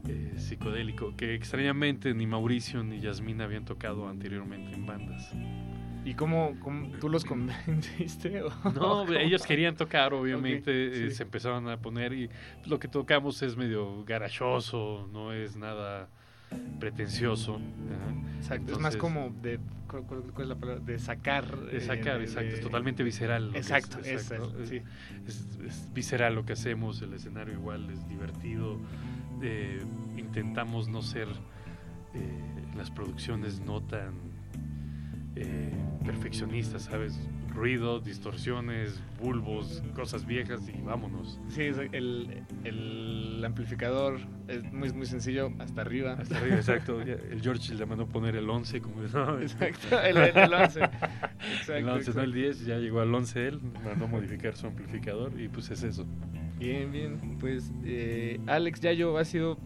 eh, 0.08 0.34
psicodélico 0.38 1.16
que 1.18 1.34
extrañamente 1.34 2.14
ni 2.14 2.26
Mauricio 2.26 2.84
ni 2.84 3.02
Yasmina 3.02 3.44
habían 3.44 3.66
tocado 3.66 4.08
anteriormente 4.08 4.74
en 4.74 4.86
bandas. 4.86 5.30
¿Y 6.04 6.16
cómo, 6.16 6.56
cómo 6.60 6.88
tú 7.00 7.10
los 7.10 7.24
convenciste? 7.26 8.42
o- 8.44 8.72
No, 8.74 9.08
ellos 9.14 9.46
querían 9.46 9.76
tocar, 9.76 10.14
obviamente, 10.14 10.96
sí. 10.96 11.04
eh, 11.06 11.12
se 11.12 11.24
empezaron 11.24 11.68
a 11.70 11.78
poner 11.78 12.14
y 12.14 12.30
lo 12.66 12.80
que 12.80 12.88
tocamos 12.88 13.42
es 13.44 13.56
medio 13.56 14.04
garachoso, 14.04 15.08
no 15.12 15.32
es 15.32 15.56
nada 15.56 16.10
pretencioso. 16.80 17.56
ajá. 17.56 18.38
Exacto, 18.40 18.72
es 18.74 18.80
más 18.80 18.98
como 18.98 19.30
de, 19.44 19.60
¿cuál, 19.88 20.24
es 20.40 20.48
la 20.48 20.56
palabra? 20.56 20.84
De 20.84 20.98
sacar. 20.98 21.56
de 21.56 21.78
eh, 21.78 21.82
sacar, 21.82 22.20
exacto, 22.22 22.50
de- 22.50 22.56
es 22.56 22.62
totalmente 22.62 23.04
visceral. 23.04 23.48
lo 23.48 23.52
que 23.54 23.60
es, 23.60 23.70
Exacto, 23.70 24.00
exacto, 24.00 24.54
es, 24.58 24.62
es- 24.64 24.70
sí. 24.70 24.82
es, 25.28 25.60
es 25.64 25.94
visceral 25.94 26.34
lo 26.34 26.44
que 26.44 26.54
hacemos, 26.54 27.00
el 27.04 27.14
escenario 27.14 27.54
igual 27.54 27.88
es 27.92 28.08
divertido. 28.08 28.80
eh, 29.44 29.82
intentamos 30.18 30.88
no 30.88 31.02
ser 31.04 31.28
eh, 32.14 32.66
las 32.76 32.90
producciones 32.92 33.60
no 33.60 33.82
tan 33.82 34.31
eh, 35.36 35.72
perfeccionistas, 36.06 36.84
¿sabes? 36.84 37.20
Ruido, 37.54 38.00
distorsiones, 38.00 39.02
bulbos, 39.22 39.84
cosas 39.94 40.26
viejas 40.26 40.62
y 40.70 40.82
vámonos. 40.82 41.38
Sí, 41.50 41.64
el, 41.64 42.44
el 42.64 43.44
amplificador 43.46 44.20
es 44.48 44.64
muy, 44.72 44.92
muy 44.94 45.06
sencillo, 45.06 45.52
hasta 45.60 45.82
arriba. 45.82 46.14
Hasta 46.14 46.38
arriba, 46.38 46.56
exacto. 46.56 47.02
El 47.02 47.42
George 47.42 47.76
le 47.76 47.86
mandó 47.86 48.08
poner 48.08 48.38
el 48.38 48.50
11 48.50 48.80
como 48.82 49.02
no, 49.02 49.40
Exacto, 49.42 50.00
el- 50.02 50.18
el 50.18 50.54
11. 50.54 50.80
Exacto, 51.60 51.74
el 51.76 51.90
11, 51.90 52.14
no 52.14 52.22
el 52.22 52.34
10, 52.34 52.66
ya 52.66 52.78
llegó 52.78 53.02
al 53.02 53.14
11 53.14 53.48
él, 53.48 53.60
mandó 53.84 54.08
modificar 54.08 54.56
su 54.56 54.68
amplificador 54.68 55.40
y 55.40 55.50
pues 55.50 55.70
es 55.72 55.84
eso. 55.84 56.06
Bien, 56.58 56.92
bien. 56.92 57.18
Pues 57.40 57.72
eh, 57.84 58.40
Alex, 58.48 58.80
Yayo, 58.80 59.18
ha 59.18 59.26
sido 59.26 59.58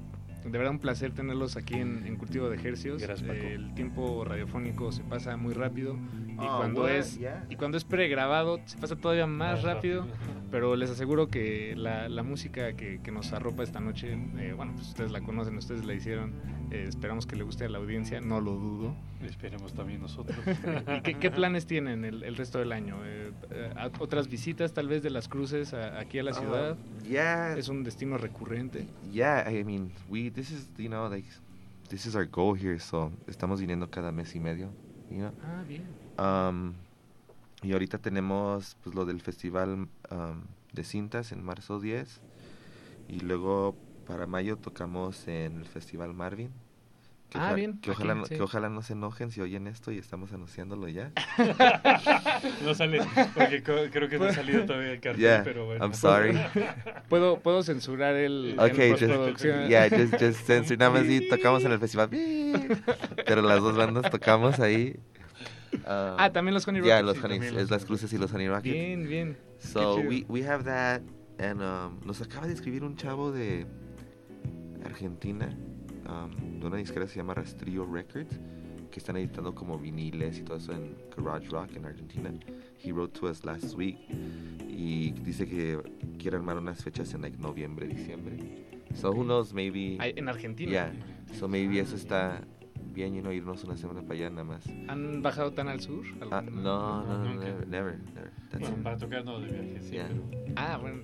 de 0.45 0.57
verdad 0.57 0.72
un 0.72 0.80
placer 0.80 1.11
tenerlos 1.11 1.57
aquí 1.57 1.73
en, 1.76 2.05
en 2.05 2.15
Cultivo 2.17 2.49
de 2.49 2.55
Ejercios. 2.55 3.01
Gracias, 3.01 3.27
Paco. 3.27 3.45
El 3.45 3.73
tiempo 3.73 4.23
radiofónico 4.23 4.91
se 4.91 5.03
pasa 5.03 5.35
muy 5.38 5.53
rápido 5.53 5.97
y 6.27 6.35
Oh, 6.38 6.57
cuando 6.57 6.88
es 6.88 7.17
Yeah. 7.17 7.45
y 7.49 7.55
cuando 7.55 7.77
es 7.77 7.84
pregrabado 7.85 8.59
se 8.65 8.77
pasa 8.77 8.95
todavía 8.95 9.26
más, 9.26 9.53
Más 9.55 9.63
rápido, 9.63 10.01
rápido. 10.01 10.15
Pero 10.51 10.76
les 10.76 10.89
aseguro 10.89 11.27
que 11.27 11.73
la, 11.76 12.07
la 12.07 12.23
música 12.23 12.73
que, 12.73 12.99
que 13.01 13.11
nos 13.11 13.34
arropa 13.34 13.63
esta 13.63 13.80
noche, 13.80 14.17
eh, 14.38 14.53
bueno, 14.55 14.73
pues 14.76 14.88
ustedes 14.89 15.11
la 15.11 15.22
conocen, 15.22 15.57
ustedes 15.57 15.84
la 15.85 15.93
hicieron. 15.93 16.34
eh, 16.72 16.85
esperamos 16.88 17.26
que 17.26 17.35
le 17.35 17.43
guste 17.43 17.65
a 17.65 17.69
la 17.69 17.77
audiencia, 17.80 18.22
no 18.22 18.39
lo 18.41 18.51
dudo. 18.53 18.95
Esperemos 19.26 19.73
también 19.73 20.01
nosotros. 20.01 20.38
¿Y 20.97 21.01
qué, 21.01 21.15
qué 21.15 21.31
planes 21.31 21.65
tienen 21.65 22.05
el, 22.05 22.23
el 22.23 22.35
resto 22.35 22.59
del 22.59 22.72
año? 22.73 22.97
Eh, 23.05 23.31
eh, 23.51 23.73
¿Otras 23.99 24.27
visitas 24.30 24.73
tal 24.73 24.88
vez 24.88 25.01
de 25.03 25.09
las 25.09 25.27
cruces 25.27 25.73
a- 25.73 25.99
aquí 25.99 26.19
a 26.19 26.23
la 26.23 26.31
Uh, 26.31 26.35
ciudad? 26.35 26.77
yeah. 27.09 27.57
¿Es 27.57 27.67
un 27.69 27.84
destino 27.84 28.17
recurrente? 28.17 28.88
Yeah, 29.11 29.49
I 29.51 29.63
mean, 29.63 29.91
we 30.09 30.30
this 30.36 30.52
is 30.52 30.68
you 30.78 30.90
know 30.90 31.07
like 31.07 31.26
this 31.90 32.06
is 32.06 32.16
our 32.16 32.26
goal 32.26 32.53
here, 32.53 32.80
so 32.80 33.12
estamos 33.28 33.60
viniendo 33.60 33.90
cada 33.90 34.12
mes 34.12 34.36
y 34.36 34.40
medio, 34.40 34.70
you 35.10 35.20
know. 35.20 35.32
Ah, 35.44 35.64
bien. 35.68 35.86
Um, 36.18 36.74
y 37.62 37.74
ahorita 37.74 37.98
tenemos 37.99 38.76
pues 38.84 38.95
lo 38.95 39.06
del 39.06 39.22
festival 39.22 39.88
um, 40.12 40.41
de 40.74 40.84
cintas 40.84 41.32
en 41.32 41.44
marzo 41.44 41.80
10 41.80 42.22
y 43.07 43.20
luego 43.22 43.76
para 44.07 44.28
mayo 44.28 44.57
tocamos 44.57 45.28
en 45.28 45.57
el 45.57 45.66
festival 45.66 46.14
Marvin. 46.14 46.52
Que 47.30 47.39
Ah, 47.39 47.53
bien, 47.53 47.80
Que 47.80 47.91
aquí, 47.91 48.02
ojalá, 48.02 48.15
no, 48.15 48.26
sí. 48.26 48.35
que 48.35 48.41
ojalá 48.41 48.69
no 48.69 48.81
se 48.81 48.93
enojen 48.93 49.31
si 49.31 49.41
oyen 49.41 49.68
esto 49.68 49.91
y 49.91 49.97
estamos 49.97 50.31
anunciándolo 50.31 50.88
ya. 50.88 51.11
No 52.64 52.73
sale, 52.76 53.02
porque 53.34 53.64
co- 53.64 53.89
creo 53.91 54.07
que 54.07 54.18
no 54.19 54.26
ha 54.26 54.34
salido 54.34 54.65
todavía 54.65 54.91
el 54.91 54.99
cartel, 54.99 55.22
Yeah, 55.22 55.41
pero 55.43 55.65
bueno. 55.65 55.84
I'm 55.84 55.93
sorry. 55.93 56.38
¿Puedo, 57.10 57.39
puedo 57.39 57.64
censurar 57.64 58.15
el, 58.15 58.56
Okay, 58.60 58.91
el 58.91 58.97
just, 59.31 59.43
yeah, 59.68 59.89
just, 59.89 60.14
just 60.19 60.45
censor. 60.45 60.77
Nada 60.77 60.91
más 60.91 61.03
di, 61.07 61.27
tocamos 61.27 61.64
en 61.65 61.72
el 61.72 61.80
festival. 61.80 62.10
Pero 63.26 63.41
las 63.41 63.61
dos 63.61 63.76
bandas 63.76 64.10
tocamos 64.11 64.60
ahí. 64.60 64.99
Um, 65.73 65.80
Ah, 66.18 66.30
también 66.31 66.53
los 66.53 66.65
Honey 66.68 66.81
Yeah, 66.84 67.02
Rockets, 67.02 67.06
los 67.07 67.18
sí, 67.31 67.38
Honey, 67.39 67.52
los 67.52 67.69
las 67.72 67.85
cruces 67.85 68.14
y 68.14 68.18
los 68.18 68.31
Honey 68.31 68.47
Rockets. 68.47 68.73
Bien, 68.73 69.07
bien. 69.07 69.38
So 69.60 69.97
we, 69.97 70.26
we 70.30 70.47
have 70.47 70.64
that. 70.65 71.02
And 71.39 71.61
um, 71.61 71.99
nos 72.06 72.22
acaba 72.22 72.47
de 72.47 72.53
escribir 72.53 72.84
un 72.84 72.95
chavo 72.95 73.31
de 73.31 73.65
Argentina, 74.85 75.49
um, 76.07 76.60
de 76.60 76.68
una 76.68 76.77
disquera 76.77 77.06
que 77.06 77.11
se 77.11 77.18
llama 77.18 77.34
Rastrillo 77.34 77.86
Records, 77.86 78.40
que 78.91 78.99
están 78.99 79.18
editando 79.18 79.53
como 79.53 79.77
viniles 79.77 80.40
y 80.40 80.44
todo 80.44 80.57
eso 80.57 80.72
en 80.72 80.95
Garage 81.15 81.49
Rock 81.49 81.76
en 81.76 81.86
Argentina. 81.86 82.32
He 82.84 82.91
wrote 82.91 83.19
to 83.19 83.27
us 83.27 83.44
last 83.44 83.76
week 83.76 83.98
y 84.68 85.11
dice 85.23 85.45
que 85.48 85.80
quiere 86.18 86.38
armar 86.38 86.57
unas 86.57 86.84
fechas 86.84 87.14
en 87.14 87.22
like 87.22 87.38
noviembre, 87.38 87.88
diciembre. 87.88 88.38
So 88.94 89.11
who 89.11 89.23
knows, 89.23 89.53
maybe. 89.53 89.98
Ay, 89.99 90.14
en 90.15 90.30
Argentina. 90.30 90.72
Yeah. 90.72 90.94
So 91.34 91.48
maybe 91.48 91.80
eso 91.80 91.95
está 91.95 92.41
bien, 92.94 93.14
you 93.15 93.22
know, 93.22 93.32
irnos 93.34 93.64
una 93.65 93.76
semana 93.76 94.02
para 94.02 94.14
allá 94.14 94.30
nada 94.30 94.44
más. 94.45 94.65
¿Han 94.88 95.22
bajado 95.22 95.52
tan 95.52 95.68
al 95.68 95.82
sur? 95.82 96.06
Ah, 96.32 96.38
¿Algún- 96.38 96.64
no, 96.64 97.03
no, 97.06 97.18
no, 97.18 97.34
Nunca. 97.34 97.45
never, 97.45 97.68
never, 97.68 97.99
never. 98.14 98.32
That's 98.52 98.60
Bueno, 98.61 98.77
it. 98.77 98.84
para 98.84 98.98
tocar 98.98 99.26
no 99.26 99.40
de 99.41 99.48
viaje, 99.52 99.82
sí, 99.82 99.91
Yeah. 99.95 100.07
pero 100.07 100.53
Ah, 100.56 100.77
bueno, 100.77 101.02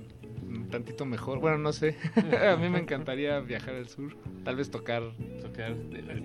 tantito 0.71 1.05
mejor. 1.05 1.39
Bueno, 1.39 1.57
no 1.57 1.71
sé. 1.73 1.95
a 2.49 2.55
mí 2.55 2.69
me 2.69 2.79
encantaría 2.79 3.39
viajar 3.39 3.75
al 3.75 3.87
sur. 3.87 4.15
Tal 4.43 4.55
vez 4.55 4.71
tocar. 4.71 5.03
tocar. 5.41 5.75
La, 5.91 6.15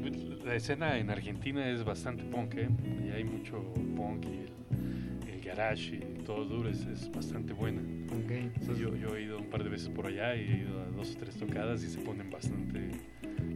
la 0.44 0.54
escena 0.54 0.98
en 0.98 1.10
Argentina 1.10 1.68
es 1.68 1.84
bastante 1.84 2.24
punk, 2.24 2.54
¿eh? 2.54 2.68
Y 3.04 3.10
hay 3.10 3.24
mucho 3.24 3.62
punk 3.96 4.24
y 4.24 5.28
el, 5.28 5.34
el 5.34 5.40
garage 5.44 5.96
y 5.96 6.22
todo 6.24 6.44
duro, 6.44 6.68
es, 6.68 6.86
es 6.86 7.10
bastante 7.10 7.52
buena. 7.52 7.82
Ok. 8.06 8.52
Sí, 8.60 8.80
yo, 8.80 8.96
yo 8.96 9.16
he 9.16 9.22
ido 9.24 9.38
un 9.38 9.50
par 9.50 9.62
de 9.62 9.70
veces 9.70 9.88
por 9.88 10.06
allá 10.06 10.34
y 10.34 10.40
he 10.40 10.58
ido 10.58 10.80
a 10.80 10.86
dos 10.86 11.14
o 11.14 11.18
tres 11.18 11.36
tocadas 11.36 11.82
y 11.84 11.88
se 11.88 12.00
ponen 12.00 12.30
bastante 12.30 12.90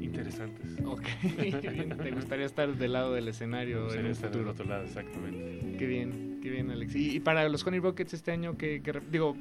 interesantes. 0.01 0.77
Ok. 0.85 1.07
¿Te 2.03 2.11
gustaría 2.11 2.47
estar 2.47 2.75
del 2.75 2.93
lado 2.93 3.15
del 3.15 3.29
escenario 3.29 3.93
en 3.95 4.07
estar 4.07 4.31
del 4.31 4.49
otro 4.49 4.67
lado, 4.67 4.85
exactamente. 4.85 5.77
Qué 5.79 5.87
bien, 5.87 6.30
qué 6.43 6.51
bien, 6.51 6.71
Alex. 6.71 6.95
Y, 6.95 7.17
y 7.17 7.21
para 7.21 7.49
los 7.49 7.67
Honey 7.67 7.81
Rockets 7.81 8.15
este 8.15 8.31
año, 8.33 8.57
que 8.57 8.83
digo, 9.11 9.37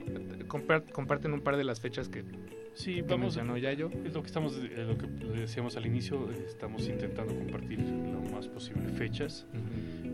compar- 0.47 0.89
comparten 0.91 1.33
un 1.33 1.41
par 1.41 1.57
de 1.57 1.63
las 1.63 1.79
fechas 1.79 2.09
que, 2.09 2.23
Sí, 2.75 2.95
que 2.95 3.01
vamos. 3.03 3.35
mencionó 3.35 3.57
Yayo. 3.57 3.89
Es 4.05 4.13
lo 4.13 4.21
que 4.21 4.27
estamos, 4.27 4.55
eh, 4.57 4.85
lo 4.87 4.97
que 4.97 5.07
decíamos 5.39 5.75
al 5.77 5.85
inicio, 5.85 6.29
estamos 6.47 6.87
intentando 6.87 7.33
compartir 7.35 7.79
lo 7.79 8.21
más 8.33 8.47
posible 8.47 8.87
fechas. 8.89 9.45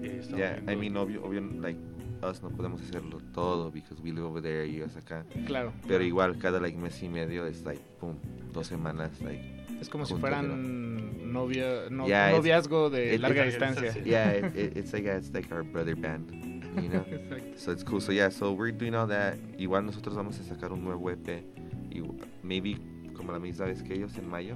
Eh, 0.02 0.18
estamos 0.22 0.40
Yeah, 0.40 0.58
I 0.58 0.76
viendo- 0.76 0.80
mean, 0.82 0.98
obvio, 0.98 1.24
obvio, 1.24 1.42
like, 1.62 1.80
us 2.28 2.42
no 2.42 2.50
podemos 2.50 2.82
hacerlo 2.82 3.20
todo 3.34 3.72
because 3.72 4.02
we 4.02 4.10
live 4.12 4.24
over 4.24 4.42
there 4.42 4.66
y 4.68 4.76
ellos 4.78 4.96
acá. 4.96 5.26
Claro. 5.46 5.74
Pero 5.88 6.04
igual, 6.04 6.38
cada, 6.38 6.60
like, 6.60 6.78
mes 6.78 7.02
y 7.04 7.10
medio 7.10 7.46
es, 7.46 7.64
like, 7.64 7.82
pum, 8.00 8.16
dos 8.54 8.68
semanas, 8.68 9.22
like. 9.22 9.54
Es 9.82 9.90
como 9.90 10.06
si 10.06 10.14
fueran 10.16 11.32
novia, 11.34 11.90
no- 11.92 12.08
Yeah, 12.08 12.32
noviazgo 12.32 12.90
de 12.90 13.16
it- 13.16 13.22
larga 13.22 13.44
it- 13.44 13.50
distancia. 13.50 13.94
Yeah, 14.04 14.38
it, 14.38 14.56
it- 14.56 14.78
it's 14.78 14.94
like, 14.94 15.08
it's 15.18 15.32
like 15.34 15.54
our 15.54 15.64
brother 15.64 15.96
band, 15.96 16.55
you 16.82 16.90
know? 16.94 17.00
Exacto. 17.02 17.60
so 17.60 17.72
it's 17.72 17.84
cool. 17.84 18.02
So 18.02 18.12
yeah, 18.12 18.30
so 18.30 18.52
we're 18.52 18.72
doing 18.72 18.96
all 18.96 19.08
that. 19.08 19.38
Igual 19.58 19.86
nosotros 19.86 20.16
vamos 20.16 20.40
a 20.40 20.44
sacar 20.44 20.72
un 20.72 20.84
nuevo 20.84 21.10
EP. 21.10 21.44
Y 21.92 22.02
maybe 22.44 22.78
como 23.16 23.32
la 23.32 23.40
misma 23.40 23.66
vez 23.66 23.82
que 23.82 23.96
ellos 23.96 24.18
en 24.18 24.30
mayo, 24.30 24.56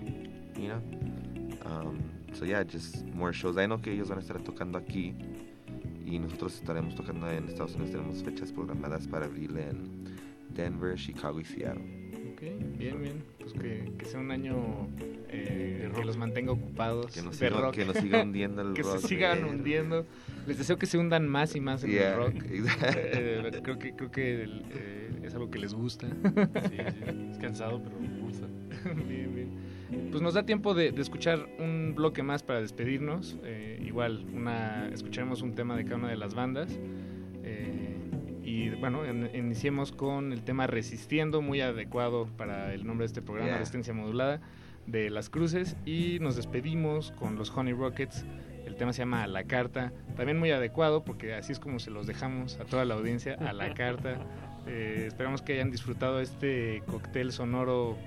you 0.55 0.67
know? 0.69 0.81
Um, 1.65 1.99
so 2.33 2.45
yeah, 2.45 2.63
just 2.63 3.05
more 3.07 3.31
shows. 3.33 3.57
I 3.57 3.65
know 3.65 3.77
que 3.77 3.91
ellos 3.91 4.09
van 4.09 4.19
a 4.19 4.21
estar 4.21 4.43
tocando 4.43 4.77
aquí 4.77 5.15
y 6.05 6.19
nosotros 6.19 6.55
estaremos 6.55 6.95
tocando 6.95 7.29
en 7.29 7.47
Estados 7.47 7.75
Unidos. 7.75 7.91
Tenemos 7.91 8.23
fechas 8.23 8.51
programadas 8.51 9.07
para 9.07 9.25
abril 9.25 9.57
en 9.57 10.05
Denver, 10.49 10.95
Chicago 10.97 11.39
y 11.39 11.45
Seattle. 11.45 11.98
Ok, 12.41 12.77
bien, 12.77 13.01
bien. 13.01 13.23
Pues 13.39 13.51
que, 13.53 13.91
que 13.97 14.05
sea 14.05 14.19
un 14.21 14.31
año 14.31 14.87
eh, 15.27 15.91
que 15.93 16.05
los 16.05 16.15
mantenga 16.17 16.53
ocupados. 16.53 17.11
Que 17.13 17.21
nos 17.21 17.35
siga- 17.39 17.49
rock. 17.59 17.75
que 17.75 17.85
nos 17.85 17.97
siga 17.97 18.21
hundiendo 18.23 18.61
el 18.61 18.73
que 18.73 18.81
rock, 18.83 18.99
se 18.99 19.07
sigan 19.09 19.41
man. 19.41 19.49
hundiendo. 19.55 20.05
Les 20.47 20.57
deseo 20.57 20.77
que 20.77 20.85
se 20.85 20.97
hundan 20.97 21.27
más 21.27 21.55
y 21.55 21.59
más 21.59 21.83
en 21.83 21.91
Yeah, 21.91 22.11
el 22.13 22.17
rock. 22.17 22.35
exactly. 22.49 23.01
Eh, 23.13 23.59
creo 23.61 23.77
que, 23.79 23.93
creo 23.95 24.11
que 24.11 24.43
el, 24.43 24.63
eh, 24.71 25.09
es 25.23 25.33
algo 25.35 25.51
que 25.51 25.59
les 25.59 25.73
gusta. 25.73 26.07
Sí, 26.09 26.15
sí, 26.69 27.27
es 27.31 27.37
cansado, 27.39 27.81
pero 27.83 27.99
me 27.99 28.19
gusta. 28.21 28.47
bien, 29.07 29.35
bien. 29.35 30.09
Pues 30.11 30.21
nos 30.21 30.35
da 30.35 30.45
tiempo 30.45 30.73
de, 30.73 30.91
de 30.93 31.01
escuchar 31.01 31.45
un 31.59 31.93
bloque 31.95 32.23
más 32.23 32.41
para 32.43 32.61
despedirnos. 32.61 33.37
Eh, 33.43 33.81
igual, 33.85 34.25
una, 34.33 34.87
escucharemos 34.93 35.41
un 35.41 35.55
tema 35.55 35.75
de 35.75 35.83
cada 35.83 35.97
una 35.97 36.09
de 36.09 36.17
las 36.17 36.33
bandas. 36.35 36.79
Y 38.59 38.69
y 38.69 38.69
bueno, 38.75 39.05
en- 39.05 39.29
iniciemos 39.33 39.91
con 39.91 40.33
el 40.33 40.41
tema 40.43 40.67
Resistiendo, 40.67 41.41
muy 41.41 41.61
adecuado 41.61 42.27
para 42.37 42.73
el 42.73 42.85
nombre 42.85 43.03
de 43.03 43.07
este 43.07 43.21
programa, 43.21 43.49
Yeah. 43.51 43.57
Resistencia 43.59 43.93
Modulada, 43.93 44.41
de 44.87 45.09
Las 45.09 45.29
Cruces. 45.29 45.75
Y 45.85 46.17
nos 46.19 46.35
despedimos 46.35 47.11
con 47.11 47.35
los 47.35 47.49
Honey 47.55 47.73
Rockets. 47.73 48.25
El 48.65 48.75
tema 48.75 48.93
se 48.93 48.99
llama 48.99 49.23
A 49.23 49.27
la 49.27 49.43
Carta. 49.45 49.91
También 50.15 50.37
muy 50.37 50.51
adecuado 50.51 51.03
porque 51.03 51.33
así 51.33 51.51
es 51.53 51.59
como 51.59 51.79
se 51.79 51.89
los 51.91 52.05
dejamos 52.07 52.59
a 52.59 52.65
toda 52.65 52.85
la 52.85 52.95
audiencia, 52.95 53.35
a 53.35 53.53
la 53.53 53.73
carta. 53.73 54.17
Eh, 54.67 55.05
esperamos 55.07 55.41
que 55.41 55.53
hayan 55.53 55.71
disfrutado 55.71 56.19
este 56.19 56.83
cóctel 56.85 57.31
sonoro 57.31 57.97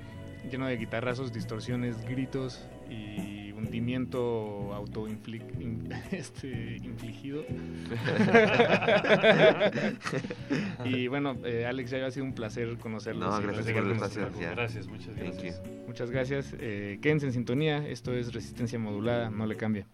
lleno 0.49 0.67
de 0.67 0.77
guitarrazos, 0.77 1.33
distorsiones, 1.33 2.05
gritos 2.05 2.69
y 2.89 3.42
hundimiento 3.63 4.75
autoinfligido. 4.75 5.53
Este, 6.13 6.77
infligido. 6.83 7.45
y 10.85 11.07
bueno, 11.09 11.37
eh, 11.45 11.67
Alex, 11.67 11.91
ya 11.91 12.07
ha 12.07 12.11
sido 12.11 12.27
un 12.27 12.35
placer 12.35 12.77
conocerlos. 12.79 13.31
No, 13.31 13.41
gracias 13.41 13.73
por. 13.73 13.97
Gracias, 14.41 14.89
muchas 14.89 15.17
gracias. 15.17 15.63
Muchas 15.87 16.11
gracias. 16.11 16.55
Eh, 16.59 16.99
quédense 17.01 17.27
en 17.27 17.33
sintonía. 17.33 17.87
Esto 17.89 18.13
es 18.13 18.33
Resistencia 18.33 18.79
Modulada. 18.79 19.31
No 19.31 19.47
le 19.47 19.57
cambie. 19.57 19.87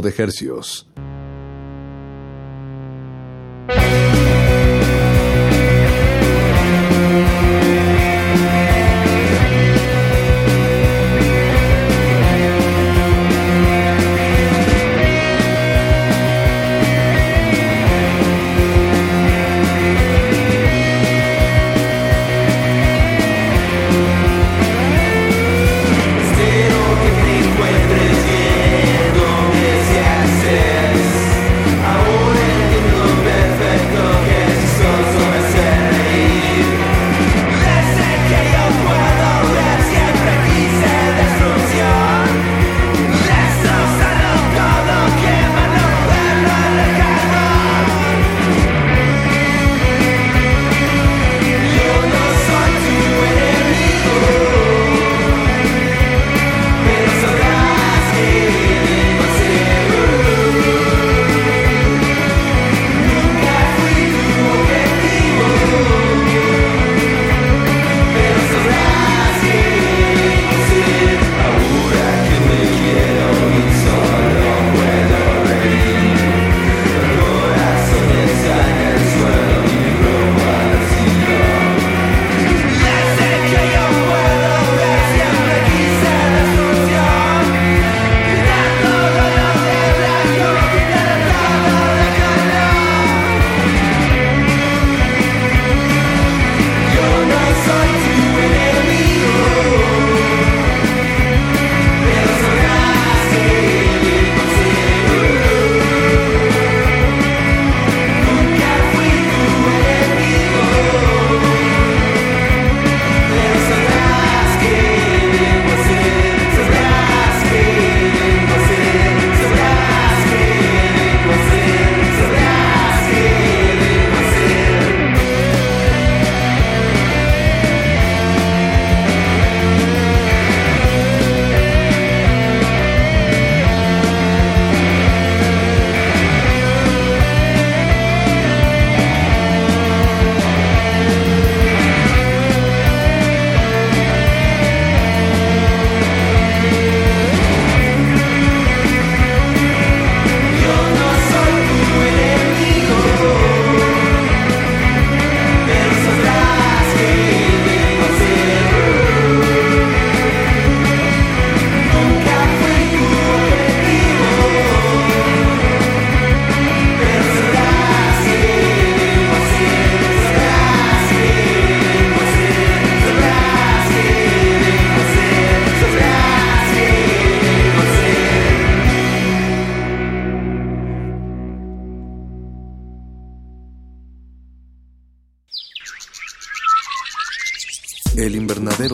De 0.00 0.14
hercios. 0.16 0.86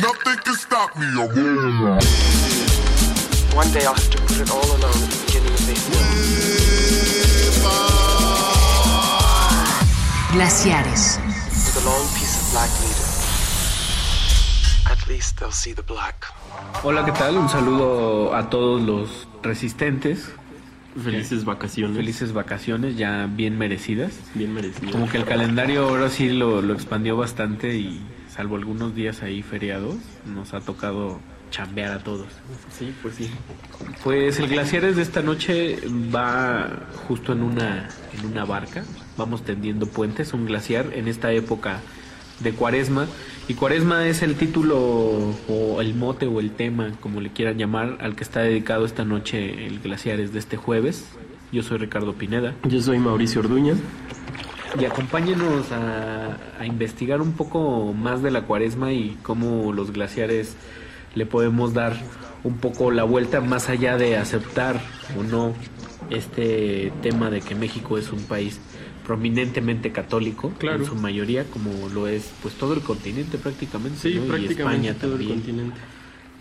Nothing 0.00 0.38
can 0.44 0.54
stop 0.54 0.96
me. 0.96 1.06
One 3.56 3.70
day 3.72 3.84
I'll 3.84 3.94
have 3.94 4.10
to 4.10 4.18
put 4.22 4.38
it 4.38 4.48
all 4.48 4.62
alone 4.62 4.94
at 4.94 5.10
the 5.10 5.18
beginning 5.26 5.52
of 5.52 5.66
the 5.66 5.74
hill. 5.74 6.06
Glaciares. 10.32 11.18
With 11.18 11.82
a 11.82 11.84
long 11.84 12.06
piece 12.14 12.36
of 12.38 12.44
black 12.52 12.70
leader. 12.80 13.08
At 14.88 15.08
least 15.08 15.40
they'll 15.40 15.50
see 15.50 15.72
the 15.72 15.82
black. 15.82 16.26
Hola, 16.84 17.04
¿qué 17.04 17.10
tal? 17.10 17.36
Un 17.36 17.48
saludo 17.48 18.36
a 18.36 18.50
todos 18.50 18.80
los 18.80 19.26
resistentes. 19.42 20.30
Felices 21.02 21.44
vacaciones. 21.44 21.96
Felices 21.96 22.32
vacaciones, 22.32 22.96
ya 22.96 23.26
bien 23.26 23.58
merecidas. 23.58 24.12
Bien 24.34 24.54
merecidas. 24.54 24.92
Como 24.92 25.08
que 25.08 25.16
el 25.16 25.24
calendario 25.24 25.88
ahora 25.88 26.08
sí 26.08 26.30
lo, 26.30 26.62
lo 26.62 26.72
expandió 26.72 27.16
bastante 27.16 27.74
y 27.74 28.00
salvo 28.38 28.54
algunos 28.54 28.94
días 28.94 29.24
ahí 29.24 29.42
feriados, 29.42 29.96
nos 30.24 30.54
ha 30.54 30.60
tocado 30.60 31.18
chambear 31.50 31.90
a 31.90 32.04
todos. 32.04 32.28
Sí, 32.70 32.94
pues 33.02 33.16
sí. 33.16 33.28
Pues 34.04 34.38
el 34.38 34.46
Glaciares 34.46 34.94
de 34.94 35.02
esta 35.02 35.22
noche 35.22 35.80
va 36.14 36.86
justo 37.08 37.32
en 37.32 37.42
una, 37.42 37.88
en 38.16 38.26
una 38.26 38.44
barca. 38.44 38.84
Vamos 39.16 39.42
tendiendo 39.42 39.88
puentes, 39.88 40.34
un 40.34 40.46
glaciar 40.46 40.92
en 40.94 41.08
esta 41.08 41.32
época 41.32 41.80
de 42.38 42.52
Cuaresma. 42.52 43.08
Y 43.48 43.54
Cuaresma 43.54 44.06
es 44.06 44.22
el 44.22 44.36
título 44.36 45.34
o 45.48 45.80
el 45.80 45.96
mote 45.96 46.26
o 46.26 46.38
el 46.38 46.52
tema, 46.52 46.92
como 47.00 47.20
le 47.20 47.30
quieran 47.30 47.58
llamar, 47.58 47.98
al 48.00 48.14
que 48.14 48.22
está 48.22 48.42
dedicado 48.42 48.86
esta 48.86 49.04
noche 49.04 49.66
el 49.66 49.80
Glaciares 49.80 50.32
de 50.32 50.38
este 50.38 50.56
jueves. 50.56 51.06
Yo 51.50 51.64
soy 51.64 51.78
Ricardo 51.78 52.12
Pineda. 52.12 52.54
Yo 52.68 52.80
soy 52.80 53.00
Mauricio 53.00 53.40
Orduña. 53.40 53.74
Y 54.78 54.84
acompáñenos 54.84 55.70
a, 55.72 56.36
a 56.60 56.66
investigar 56.66 57.20
un 57.22 57.32
poco 57.32 57.92
más 57.94 58.22
de 58.22 58.30
la 58.30 58.42
Cuaresma 58.42 58.92
y 58.92 59.16
cómo 59.22 59.72
los 59.72 59.92
glaciares 59.92 60.56
le 61.14 61.26
podemos 61.26 61.74
dar 61.74 61.96
un 62.44 62.58
poco 62.58 62.90
la 62.90 63.04
vuelta 63.04 63.40
más 63.40 63.68
allá 63.68 63.96
de 63.96 64.16
aceptar 64.16 64.80
o 65.18 65.22
no 65.22 65.54
este 66.10 66.92
tema 67.02 67.30
de 67.30 67.40
que 67.40 67.54
México 67.54 67.98
es 67.98 68.12
un 68.12 68.22
país 68.24 68.60
prominentemente 69.06 69.90
católico 69.90 70.52
Claro. 70.58 70.80
en 70.80 70.84
su 70.86 70.94
mayoría 70.94 71.44
como 71.44 71.70
lo 71.92 72.06
es 72.06 72.30
pues 72.42 72.54
todo 72.54 72.74
el 72.74 72.80
continente 72.80 73.38
prácticamente 73.38 73.98
Sí, 73.98 74.14
¿no? 74.14 74.26
y 74.26 74.28
prácticamente 74.28 74.88
España 74.88 74.94
todo 75.00 75.12
el 75.16 75.18
también 75.26 75.40
continente. 75.40 75.76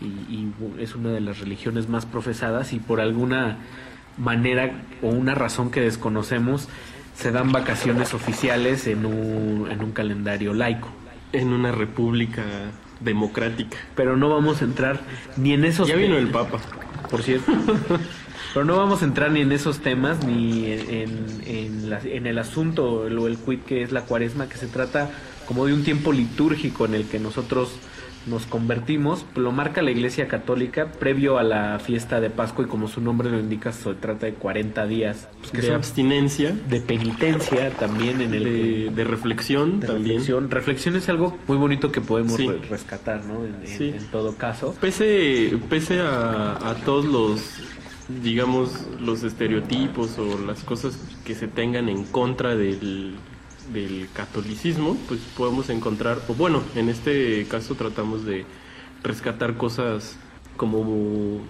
y, 0.02 0.48
es 0.84 0.96
una 0.96 1.12
de 1.12 1.22
las 1.22 1.40
religiones 1.40 1.88
más 1.90 2.06
profesadas 2.06 2.74
y 2.74 2.80
por 2.80 3.00
alguna 3.02 3.58
manera 4.18 4.84
o 5.02 5.08
una 5.08 5.34
razón 5.34 5.72
que 5.72 5.80
desconocemos 5.82 6.68
se 7.18 7.32
dan 7.32 7.52
vacaciones 7.52 8.14
oficiales 8.14 8.86
en 8.88 9.06
un, 9.06 9.68
en 9.72 9.84
un 9.84 9.92
calendario 9.92 10.54
laico. 10.54 10.90
En 11.34 11.50
una 11.50 11.72
república 11.72 12.44
democrática. 13.00 13.78
Pero 13.96 14.18
no 14.18 14.30
vamos 14.30 14.62
a 14.62 14.66
entrar 14.66 15.00
ni 15.36 15.54
en 15.54 15.66
esos 15.66 15.88
Ya 15.88 15.96
vino 15.96 16.18
el 16.18 16.28
Papa. 16.30 16.60
por 17.10 17.22
cierto. 17.24 17.52
Pero 18.54 18.66
no 18.66 18.78
vamos 18.78 19.02
a 19.02 19.06
entrar 19.06 19.32
ni 19.32 19.42
en 19.42 19.52
esos 19.52 19.80
temas 19.80 20.24
ni 20.26 20.66
en, 20.72 20.90
en, 20.90 21.42
en 21.46 21.90
la- 21.90 22.00
en 22.00 22.26
el 22.28 22.40
asunto 22.40 22.86
o 23.04 23.28
el 23.28 23.38
quid 23.38 23.60
que 23.60 23.82
es 23.84 23.92
la 23.92 24.02
cuaresma, 24.02 24.48
que 24.48 24.58
se 24.58 24.68
trata 24.68 25.10
como 25.46 25.66
de 25.66 25.74
un 25.74 25.84
tiempo 25.84 26.12
litúrgico 26.12 26.86
en 26.86 26.94
el 26.96 27.06
que 27.08 27.20
nosotros 27.20 27.72
nos 28.28 28.46
convertimos. 28.46 29.26
Lo 29.36 29.52
marca 29.52 29.82
la 29.82 29.92
Iglesia 29.92 30.28
Católica 30.28 30.92
previo 31.00 31.38
a 31.38 31.44
la 31.44 31.80
fiesta 31.80 32.20
de 32.20 32.30
Pascua 32.30 32.66
y 32.66 32.68
como 32.68 32.88
su 32.88 33.02
nombre 33.02 33.30
lo 33.30 33.40
indica, 33.40 33.72
se 33.72 33.94
trata 33.96 34.26
de 34.26 34.34
40 34.34 34.86
días. 34.88 35.28
pues, 35.40 35.52
que 35.52 35.62
de 35.62 35.74
abstinencia. 35.74 36.56
de 36.70 36.82
penitencia 36.82 37.70
también 37.72 38.22
en 38.22 38.34
el 38.34 38.96
De, 38.96 39.04
reflexión 39.04 39.80
de 39.80 39.88
también. 39.88 40.08
reflexión. 40.18 40.52
Reflexión 40.52 40.96
es 40.96 41.10
algo 41.10 41.38
muy 41.48 41.58
bonito 41.58 41.92
que 41.92 42.02
podemos 42.02 42.34
Sí. 42.36 42.48
re- 42.48 42.60
rescatar, 42.70 43.24
¿no? 43.26 43.46
En, 43.46 43.56
en 43.96 44.06
todo 44.12 44.36
caso. 44.36 44.76
Pese, 44.82 45.58
pese 45.70 46.00
a, 46.02 46.54
a 46.70 46.76
todos 46.86 47.06
los, 47.06 47.42
digamos, 48.24 48.88
los 49.00 49.24
estereotipos 49.24 50.18
o 50.18 50.38
las 50.46 50.64
cosas 50.64 50.98
que 51.26 51.36
se 51.36 51.48
tengan 51.48 51.90
en 51.90 52.04
contra 52.06 52.56
del, 52.56 53.16
del 53.74 54.08
catolicismo, 54.14 54.98
pues 55.08 55.20
podemos 55.36 55.70
encontrar, 55.70 56.20
o 56.28 56.34
bueno, 56.34 56.64
en 56.76 56.90
este 56.90 57.46
caso 57.50 57.76
tratamos 57.76 58.26
de 58.26 58.46
rescatar 59.04 59.56
cosas 59.56 60.18
como, 60.56 61.42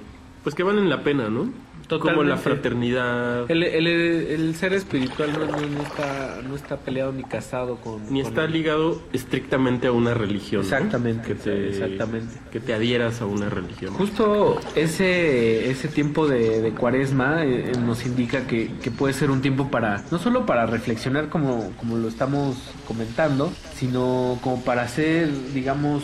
pues 0.43 0.55
que 0.55 0.63
valen 0.63 0.89
la 0.89 1.03
pena, 1.03 1.29
¿no? 1.29 1.51
Como 1.87 1.99
la 2.23 2.35
Totalmente. 2.35 2.43
fraternidad, 2.43 3.49
El, 3.51 3.63
el- 3.63 3.87
el 3.87 4.55
ser 4.55 4.73
espiritual 4.73 5.31
no, 5.31 5.45
no- 5.45 5.81
está, 5.83 6.41
no 6.47 6.55
está 6.55 6.77
peleado 6.77 7.13
ni 7.13 7.23
casado 7.23 7.77
con... 7.77 8.03
ni 8.11 8.21
con 8.21 8.29
está 8.31 8.43
el- 8.45 8.51
ligado 8.51 9.01
estrictamente 9.13 9.87
a 9.87 9.93
una 9.93 10.13
religión. 10.13 10.61
¿no? 10.61 10.67
Exactamente, 10.67 11.27
Que 11.29 11.35
te, 11.35 11.69
exactamente. 11.69 12.35
Que 12.51 12.59
te 12.59 12.73
adhieras 12.73 13.21
a 13.21 13.25
una 13.25 13.49
religión. 13.49 13.93
Justo 13.93 14.59
ese, 14.75 15.69
ese 15.71 15.87
tiempo 15.87 16.27
de, 16.27 16.61
de 16.61 16.71
cuaresma 16.71 17.43
eh, 17.45 17.71
eh, 17.71 17.77
nos 17.79 18.05
indica 18.05 18.45
que, 18.47 18.69
que 18.83 18.91
puede 18.91 19.13
ser 19.13 19.31
un 19.31 19.41
tiempo 19.41 19.69
para, 19.69 20.03
no 20.11 20.19
solo 20.19 20.45
para 20.45 20.65
reflexionar 20.65 21.29
como, 21.29 21.71
como 21.77 21.97
lo 21.97 22.07
estamos 22.09 22.57
comentando, 22.87 23.51
sino 23.75 24.39
como 24.41 24.61
para 24.63 24.81
hacer, 24.83 25.29
digamos, 25.53 26.03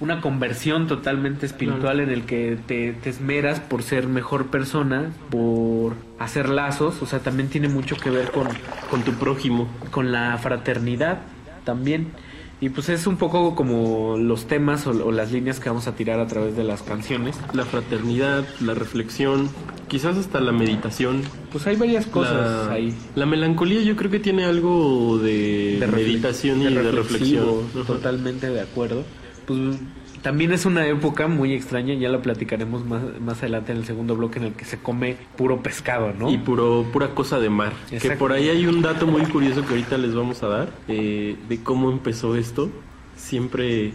una 0.00 0.20
conversión 0.20 0.86
totalmente 0.86 1.46
espiritual 1.46 2.00
en 2.00 2.10
el 2.10 2.24
que 2.24 2.56
te, 2.66 2.92
te 2.92 3.10
esmeras 3.10 3.60
por 3.60 3.82
ser 3.82 4.06
mejor 4.06 4.46
persona, 4.46 5.10
por 5.30 5.94
hacer 6.18 6.48
lazos, 6.48 7.02
o 7.02 7.06
sea, 7.06 7.18
también 7.18 7.48
tiene 7.48 7.68
mucho 7.68 7.96
que 7.96 8.10
ver 8.10 8.30
con, 8.30 8.46
con 8.90 9.02
tu 9.02 9.12
prójimo, 9.12 9.68
con 9.90 10.12
la 10.12 10.38
fraternidad 10.38 11.18
también. 11.64 12.12
Y 12.60 12.70
pues 12.70 12.88
es 12.88 13.06
un 13.06 13.16
poco 13.16 13.54
como 13.54 14.16
los 14.18 14.46
temas 14.46 14.86
o, 14.88 14.90
o 14.90 15.12
las 15.12 15.30
líneas 15.30 15.60
que 15.60 15.68
vamos 15.68 15.86
a 15.86 15.94
tirar 15.94 16.18
a 16.18 16.26
través 16.26 16.56
de 16.56 16.64
las 16.64 16.82
canciones. 16.82 17.36
La 17.52 17.64
fraternidad, 17.64 18.44
la 18.60 18.74
reflexión, 18.74 19.48
quizás 19.86 20.16
hasta 20.16 20.40
la 20.40 20.50
meditación. 20.50 21.22
Pues 21.52 21.68
hay 21.68 21.76
varias 21.76 22.06
cosas 22.06 22.66
la, 22.66 22.72
ahí. 22.72 22.92
La 23.14 23.26
melancolía 23.26 23.80
yo 23.82 23.94
creo 23.94 24.10
que 24.10 24.18
tiene 24.18 24.44
algo 24.44 25.18
de, 25.18 25.78
De 25.78 25.86
meditación 25.86 26.62
y 26.62 26.74
de 26.74 26.90
reflexión. 26.90 27.46
Totalmente 27.86 28.50
de 28.50 28.60
acuerdo. 28.60 29.04
Pues 29.48 29.78
también 30.22 30.52
es 30.52 30.66
una 30.66 30.86
época 30.86 31.26
muy 31.26 31.52
extraña, 31.54 31.94
ya 31.94 32.08
lo 32.10 32.20
platicaremos 32.22 32.84
más, 32.84 33.00
más 33.20 33.38
adelante 33.38 33.72
en 33.72 33.78
el 33.78 33.84
segundo 33.84 34.14
bloque 34.14 34.38
en 34.38 34.44
el 34.46 34.52
que 34.52 34.64
se 34.64 34.78
come 34.78 35.16
puro 35.36 35.62
pescado, 35.62 36.12
¿no? 36.12 36.30
Y 36.30 36.38
puro, 36.38 36.84
pura 36.92 37.14
cosa 37.14 37.40
de 37.40 37.48
mar. 37.50 37.72
Que 38.00 38.10
por 38.12 38.32
ahí 38.32 38.48
hay 38.48 38.66
un 38.66 38.82
dato 38.82 39.06
muy 39.06 39.22
curioso 39.22 39.62
que 39.64 39.70
ahorita 39.70 39.96
les 39.98 40.14
vamos 40.14 40.42
a 40.42 40.48
dar 40.48 40.68
eh, 40.86 41.36
de 41.48 41.62
cómo 41.62 41.90
empezó 41.90 42.36
esto. 42.36 42.68
Siempre, 43.16 43.92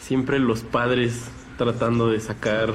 siempre 0.00 0.38
los 0.38 0.62
padres 0.62 1.30
tratando 1.56 2.08
de 2.10 2.20
sacar 2.20 2.74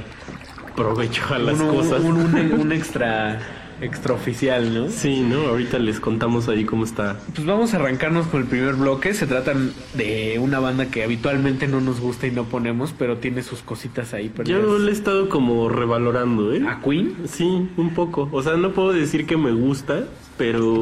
provecho 0.76 1.24
a 1.34 1.40
las 1.40 1.60
Un- 1.60 1.68
cosas. 1.76 2.02
Un, 2.04 2.18
un- 2.18 2.52
un 2.60 2.72
extra 2.72 3.40
extraoficial, 3.82 4.74
¿no? 4.74 4.90
Sí, 4.90 5.22
¿no? 5.22 5.48
Ahorita 5.48 5.80
les 5.80 6.00
contamos 6.00 6.48
ahí 6.48 6.64
cómo 6.66 6.84
está. 6.86 7.20
Pues 7.34 7.46
vamos 7.46 7.74
a 7.74 7.78
arrancarnos 7.78 8.28
con 8.28 8.42
el 8.42 8.48
primer 8.48 8.76
bloque. 8.76 9.14
Se 9.14 9.28
tratan 9.28 9.72
de 9.96 10.38
una 10.40 10.60
banda 10.60 10.88
que 10.88 11.04
habitualmente 11.04 11.68
no 11.68 11.82
nos 11.82 12.00
gusta 12.00 12.28
y 12.28 12.32
no 12.32 12.46
ponemos, 12.46 12.94
pero 12.98 13.18
tiene 13.18 13.44
sus 13.44 13.62
cositas 13.62 14.14
ahí. 14.14 14.30
perdidas. 14.30 14.62
Yo 14.62 14.78
le 14.80 14.90
he 14.92 14.94
estado 14.94 15.30
como 15.30 15.70
revalorando, 15.70 16.54
¿eh? 16.54 16.64
¿A 16.68 16.82
Queen? 16.82 17.16
Sí, 17.28 17.44
un 17.78 17.94
poco. 17.94 18.30
O 18.32 18.42
sea, 18.44 18.56
no 18.58 18.72
puedo 18.72 18.94
decir 18.94 19.26
que 19.26 19.38
me 19.38 19.52
gusta, 19.52 20.06
pero 20.38 20.82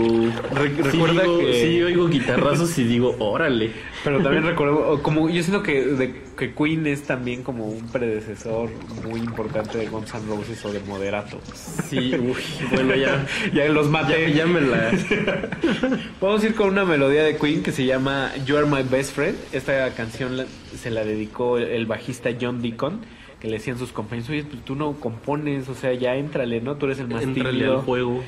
Re- 0.53 0.69
sí 0.75 0.81
recuerda 0.81 1.23
digo- 1.23 1.39
que- 1.39 1.53
sí 1.61 1.81
oigo 1.83 2.07
guitarrazos 2.07 2.77
y 2.79 2.83
digo, 2.85 3.15
órale. 3.19 3.71
Pero 4.03 4.21
también 4.21 4.43
recuerdo, 4.45 5.01
como 5.01 5.29
yo 5.29 5.41
siento 5.43 5.63
que, 5.63 5.81
de- 5.85 6.21
que 6.37 6.53
Queen 6.53 6.85
es 6.87 7.03
también 7.03 7.41
como 7.43 7.65
un 7.67 7.87
predecesor 7.89 8.69
muy 9.07 9.19
importante 9.21 9.77
de 9.77 9.87
Guns 9.87 10.13
N' 10.13 10.21
Roses 10.27 10.63
o 10.65 10.73
de 10.73 10.79
Moderato. 10.81 11.39
Sí, 11.53 12.13
uy, 12.15 12.35
bueno, 12.71 12.95
ya. 12.95 13.25
ya 13.53 13.65
los 13.69 13.87
maté. 13.89 14.29
Ya, 14.31 14.37
ya 14.39 14.45
me 14.45 14.61
la. 14.61 14.91
Vamos 16.21 16.43
a 16.43 16.45
ir 16.47 16.55
con 16.55 16.69
una 16.69 16.85
melodía 16.85 17.23
de 17.23 17.37
Queen 17.37 17.63
que 17.63 17.71
se 17.71 17.85
llama 17.85 18.31
You 18.45 18.57
Are 18.57 18.65
My 18.65 18.83
Best 18.83 19.13
Friend. 19.15 19.37
Esta 19.51 19.89
canción 19.95 20.37
la- 20.37 20.45
se 20.77 20.89
la 20.91 21.03
dedicó 21.05 21.57
el, 21.57 21.65
el 21.65 21.85
bajista 21.85 22.29
John 22.39 22.61
Deacon, 22.61 23.01
que 23.39 23.47
le 23.47 23.53
decían 23.57 23.77
sus 23.77 23.91
compañeros, 23.91 24.29
oye, 24.29 24.43
pues 24.43 24.63
tú 24.65 24.75
no 24.75 24.93
compones, 24.93 25.69
o 25.69 25.75
sea, 25.75 25.93
ya 25.93 26.15
éntrale, 26.15 26.61
¿no? 26.61 26.75
Tú 26.75 26.87
eres 26.87 26.99
el 26.99 27.07
más 27.07 27.21
tímido. 27.21 27.79
al 27.79 27.81
juego. 27.85 28.23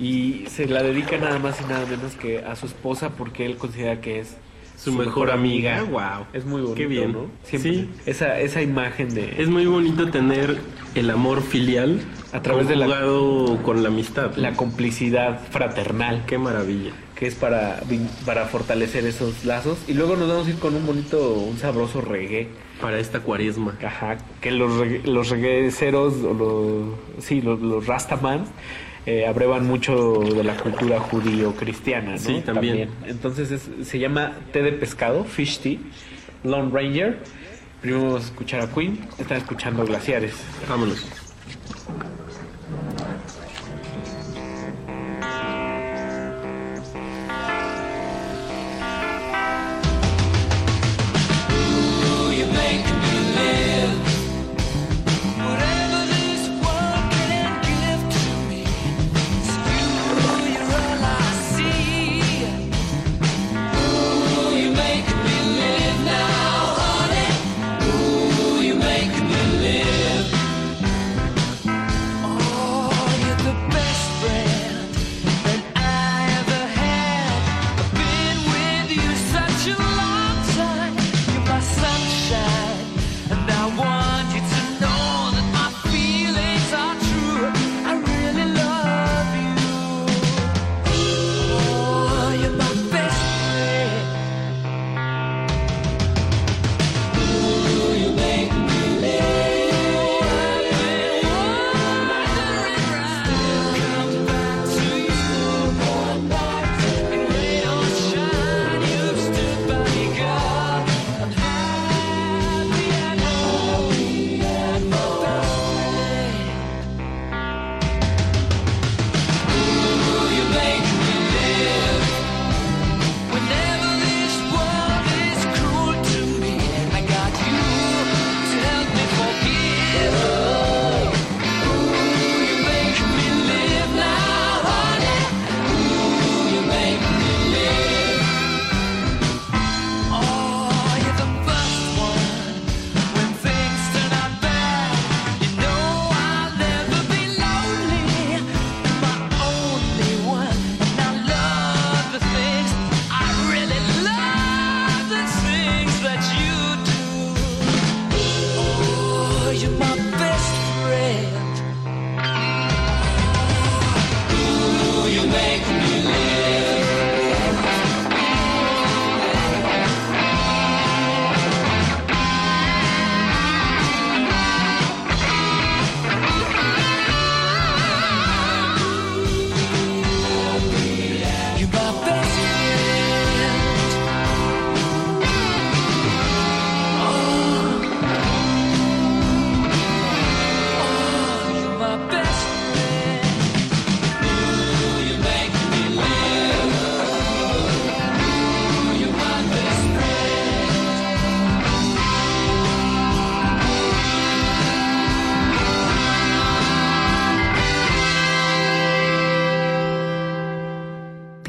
Y 0.00 0.46
se 0.48 0.66
la 0.66 0.82
dedica 0.82 1.16
nada 1.18 1.38
más 1.38 1.60
y 1.60 1.64
nada 1.64 1.86
menos 1.86 2.14
que 2.14 2.38
a 2.40 2.56
su 2.56 2.66
esposa 2.66 3.10
porque 3.10 3.46
él 3.46 3.56
considera 3.56 4.00
que 4.00 4.18
es 4.20 4.36
Su 4.84 4.92
mejor 4.92 5.30
amiga. 5.30 5.82
Wow. 5.84 6.26
Es 6.32 6.44
muy 6.44 6.60
bonito, 6.60 6.76
Qué 6.76 6.86
bien. 6.86 7.12
¿no? 7.12 7.26
Siempre 7.44 7.72
Sí. 7.72 7.90
esa, 8.06 8.40
esa 8.40 8.62
imagen 8.62 9.14
de... 9.14 9.34
Es 9.38 9.48
muy 9.48 9.66
bonito 9.66 10.10
tener 10.10 10.58
el 10.94 11.10
amor 11.10 11.42
filial 11.42 12.00
A 12.32 12.42
través 12.42 12.66
de 12.68 12.76
la- 12.76 12.86
con 13.62 13.82
la 13.82 13.88
amistad. 13.88 14.34
la 14.36 14.54
complicidad 14.54 15.40
fraternal. 15.50 16.24
Qué 16.26 16.36
maravilla. 16.38 16.90
Que 17.14 17.28
es 17.28 17.36
para, 17.36 17.80
para 18.26 18.46
fortalecer 18.46 19.04
esos 19.06 19.44
lazos. 19.44 19.78
Y 19.86 19.94
luego 19.94 20.16
nos 20.16 20.28
vamos 20.28 20.48
a 20.48 20.50
ir 20.50 20.58
con 20.58 20.74
un 20.74 20.84
bonito, 20.84 21.34
un 21.34 21.56
sabroso 21.58 22.00
reggae. 22.00 22.48
Para 22.80 22.98
esta 22.98 23.20
cuaresma. 23.20 23.78
Ajá. 23.86 24.18
Que 24.40 24.50
los, 24.50 24.72
reggae- 24.72 25.04
los 25.04 25.28
regueceros, 25.30 26.14
o 26.24 26.34
los, 26.34 27.24
sí, 27.24 27.40
los, 27.40 27.60
los 27.60 27.86
Rastaman, 27.86 28.44
eh, 29.06 29.26
abrevan 29.26 29.66
mucho 29.66 30.20
de 30.20 30.44
la 30.44 30.56
cultura 30.56 31.00
judío-cristiana, 31.00 32.12
¿no? 32.12 32.18
Sí, 32.18 32.40
también. 32.44 32.90
Entonces 33.06 33.50
es- 33.50 33.68
se 33.88 33.98
llama 33.98 34.32
té 34.52 34.62
de 34.62 34.72
pescado, 34.72 35.24
fish 35.24 35.58
tea, 35.58 35.78
Lone 36.44 36.70
Ranger. 36.72 37.18
Primero 37.80 38.04
vamos 38.04 38.22
a 38.22 38.26
escuchar 38.26 38.60
a 38.60 38.68
Queen. 38.72 39.00
Están 39.18 39.38
escuchando 39.38 39.84
Glaciares. 39.84 40.34
Vámonos. 40.68 41.04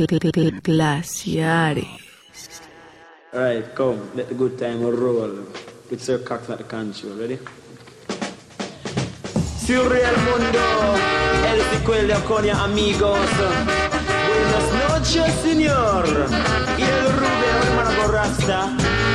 Glaciares. 0.07 1.87
Alright, 3.33 3.73
come, 3.75 3.99
let 4.15 4.29
the 4.29 4.35
good 4.35 4.57
time 4.59 4.81
roll. 4.83 5.47
With 5.89 6.01
Sir 6.01 6.19
Cox 6.19 6.49
at 6.49 6.57
the 6.59 6.63
control, 6.63 7.15
ready? 7.15 7.39
Surreal 9.63 10.15
Mundo, 10.25 10.65
el 11.47 11.61
secuela 11.71 12.19
con 12.25 12.43
ya 12.43 12.63
amigos. 12.63 13.29
Buenas 14.27 14.67
noches, 14.89 15.33
señor. 15.41 16.05
Y 16.77 16.83
el 16.83 17.11
Rubio, 17.13 17.53
hermano 17.63 17.91
Borrasta. 18.01 18.59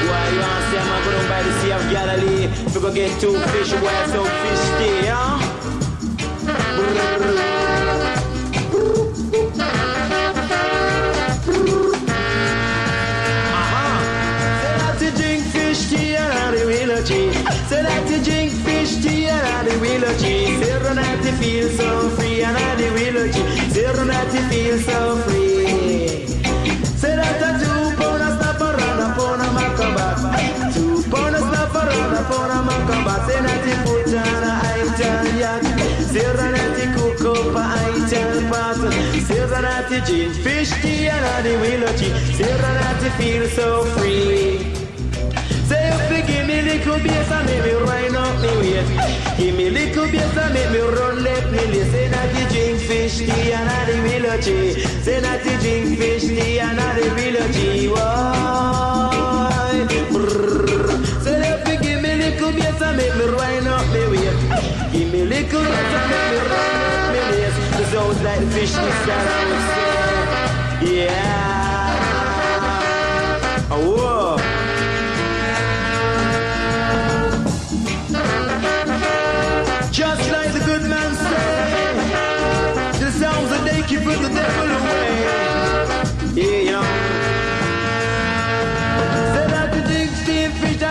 Why 0.09 0.25
you 0.33 0.41
want 0.41 0.55
to 0.57 0.71
say 0.71 0.81
I'm 0.81 1.05
going 1.05 1.29
by 1.29 1.43
the 1.43 1.53
Sea 1.61 1.73
of 1.73 1.83
Galilee? 1.91 2.49
We 2.75 2.81
go 2.81 2.91
get 2.93 3.21
two 3.21 3.39
fish, 3.53 3.73
where 3.73 4.07
some 4.09 4.25
fish 4.25 4.63
stay, 4.77 5.07
huh? 5.07 5.39
Say 7.29 7.48
I 20.09 20.15
the 20.15 20.25
wheeler 20.25 20.47
tea. 20.49 20.65
Say 20.65 20.79
that 20.79 21.25
you 21.25 21.33
feel 21.33 21.69
so 21.69 22.09
free 22.11 22.43
and 22.43 22.57
I 22.57 22.75
the 22.77 22.89
wheeler 22.95 23.29
tea. 23.29 23.71
Say 23.71 23.83
that 23.83 24.33
you 24.33 24.43
feel 24.49 24.79
so 24.79 25.17
free. 25.23 26.27
Say 26.97 27.17
that 27.17 27.43
I 27.43 27.59
two 27.61 27.97
pound 27.97 28.23
a 28.23 28.31
snap 28.37 28.61
around 28.61 29.01
upon 29.05 29.41
a 29.41 29.49
macabat. 29.57 30.75
Two 30.75 31.03
pound 31.11 31.37
a 31.37 31.39
snap 31.39 31.75
around 31.75 32.15
upon 32.15 32.51
a 32.51 32.59
macabat. 32.69 33.21
Say 33.29 33.41
that 33.43 33.63
you 33.69 33.77
put 33.85 34.09
on 34.17 34.45
a 34.45 34.55
Italian. 34.89 35.61
Say 36.09 36.33
that 36.39 36.73
you 36.79 36.89
cook 36.97 37.21
up 37.37 37.57
a 37.57 37.67
Italian 38.01 38.51
pot. 38.51 38.77
Say 39.27 39.47
that 39.47 39.91
you 39.91 40.01
drink 40.07 40.35
fish 40.43 40.71
tea 40.81 41.09
and 41.09 41.25
I 41.25 41.43
the 41.43 41.55
wheeler 41.61 41.93
tea. 41.99 42.15
Say 42.33 42.57
that 42.57 43.03
you 43.03 43.11
feel 43.11 43.49
so 43.49 43.85
free. 43.97 44.78
Little 46.69 46.99
bass 47.01 47.31
and 47.33 47.47
make 47.47 47.65
me 47.65 47.75
wind 47.89 48.17
up 48.17 48.37
me 48.43 48.51
waist 48.61 48.91
Give 49.39 49.55
me 49.57 49.71
little 49.71 50.07
bass 50.13 50.37
and 50.37 50.53
make 50.55 50.71
me 50.71 50.81
run 50.81 51.17
left 51.25 51.51
me 51.51 51.63
lay 51.73 51.85
Say 51.93 52.09
that 52.09 52.29
you 52.37 52.45
drink 52.53 52.79
fish 52.89 53.17
tea 53.19 53.53
and 53.53 53.69
I 53.69 53.85
the 53.89 53.95
wheeler 54.05 54.39
tea 54.45 54.73
Say 55.05 55.21
that 55.21 55.45
you 55.47 55.57
drink 55.63 55.99
fish 55.99 56.27
tea 56.29 56.61
and 56.61 56.81
I 56.81 56.83
the 56.99 57.05
wheeler 57.17 57.49
tea 57.57 57.89
Why? 57.89 59.19
Brrr. 60.13 60.89
Say 61.25 61.37
if 61.53 61.69
you 61.69 61.77
give 61.85 62.01
me 62.03 62.13
little 62.23 62.53
bass 62.53 62.81
and 62.83 62.97
make 62.99 63.15
me 63.17 63.27
wind 63.39 63.69
up 63.69 63.87
me 63.95 64.03
waist 64.13 64.41
Give 64.93 65.09
me 65.13 65.21
little 65.25 65.65
bass 65.73 65.93
and 65.99 66.07
make 66.13 66.27
me 66.33 66.39
run 66.53 66.81
up 66.91 67.05
me 67.15 67.21
waist 67.31 67.59
The 67.79 67.85
sounds 67.93 68.21
like 68.27 68.45
fish 68.53 68.75
this 68.83 68.99
that 69.09 69.27
I 69.27 70.85
Yeah. 70.85 71.29
Oh, 73.71 74.08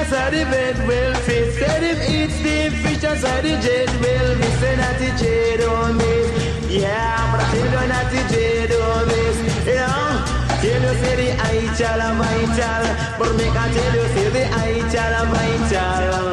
steam 0.07 0.13
fish 0.13 0.13
outside 0.13 0.33
the 0.33 0.43
bed 0.45 0.87
well 0.87 1.13
fit. 1.21 1.53
Said 1.53 1.83
him 1.83 1.99
eat 2.15 2.31
steam 2.31 2.71
fish 2.71 3.03
outside 3.03 3.43
the 3.43 3.59
jet 3.61 3.89
well 4.01 4.35
miss. 4.37 4.59
Said 4.59 4.79
that 4.79 4.99
the 4.99 5.09
jet 5.19 5.67
on 5.67 5.97
miss. 5.97 6.27
Yeah, 6.69 7.31
but 7.31 7.41
I 7.41 7.51
tell 7.51 7.65
you 7.65 7.87
that 7.87 8.07
the 8.11 8.21
jet 8.31 8.71
on 8.71 9.07
miss. 9.07 9.37
You 9.65 9.75
know. 9.75 10.35
Tell 10.57 10.81
you 10.81 10.93
say 11.01 11.15
the 11.21 11.29
ital 11.37 12.01
a 12.01 12.09
vital, 12.17 12.83
but 13.19 13.31
make 13.37 13.55
I 13.55 13.67
tell 13.73 13.95
you 13.95 14.07
say 14.13 14.29
the 14.35 14.43
ital 14.65 15.13
a 15.17 15.23
vital. 15.33 16.25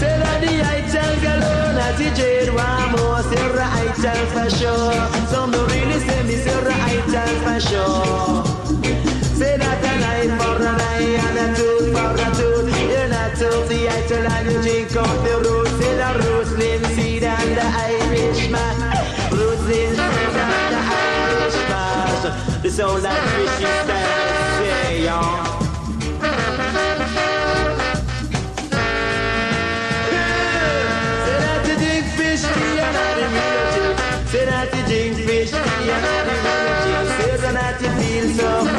Say 0.00 0.14
that 0.22 0.38
the 0.42 0.54
ital 0.74 1.12
galone 1.24 1.78
at 1.86 1.94
the 1.98 2.08
jade 2.18 2.50
one 2.50 2.90
more, 2.92 3.22
say 3.30 3.46
the 3.54 3.64
ital 3.84 4.20
for 4.34 4.48
sure. 4.50 5.26
Some 5.30 5.50
don't 5.52 5.70
really 5.70 5.98
say 6.00 6.22
me 6.24 6.36
say 6.44 6.58
the 6.66 6.74
ital 6.94 7.32
for 7.44 7.58
sure. 7.68 8.44
Say 9.38 9.56
that 9.56 9.84
a 9.84 9.92
eye 10.12 10.30
for 10.38 10.56
an 10.62 10.80
eye 10.80 11.14
and 11.26 11.38
a 11.38 11.56
tooth 11.56 11.92
for 11.92 12.10
a 12.10 12.34
tooth. 12.34 12.53
You're 13.36 13.50
not 13.50 13.52
tooth 13.52 13.68
the 13.68 13.88
ital 13.88 14.26
and 14.32 14.52
you 14.52 14.62
drink 14.62 14.96
up 14.96 15.06
the 15.24 15.34
root. 15.48 15.66
Say 15.66 15.94
the 15.96 16.08
roasting 16.24 16.84
seed 16.94 17.24
and 17.24 17.56
the 17.56 17.64
Irishman. 17.64 18.76
Roasting 19.32 19.90
seed 19.90 20.36
and 20.38 20.70
the 20.70 20.80
Irishman. 21.00 22.62
The 22.62 22.70
sound 22.70 23.02
like 23.02 23.22
fishy 23.34 23.64
style 23.64 24.58
say, 24.58 25.04
y'all. 25.04 25.44
Say 31.24 31.36
that 31.42 31.66
you 31.66 31.74
drink 31.76 32.06
fish 32.14 32.42
tea 32.42 32.78
and 32.78 32.96
I 32.96 33.10
the 33.18 33.26
real 33.34 33.64
tea. 33.74 33.92
Say 34.30 34.44
that 34.46 34.68
you 34.74 34.82
drink 34.86 35.16
fish 35.26 35.50
tea 35.50 35.90
and 35.90 36.06
I 36.06 36.22
the 36.28 36.34
real 36.44 36.74
tea. 36.84 37.32
Say 37.42 37.52
that 37.52 37.76
you 37.82 37.90
feel 37.98 38.26
so 38.36 38.73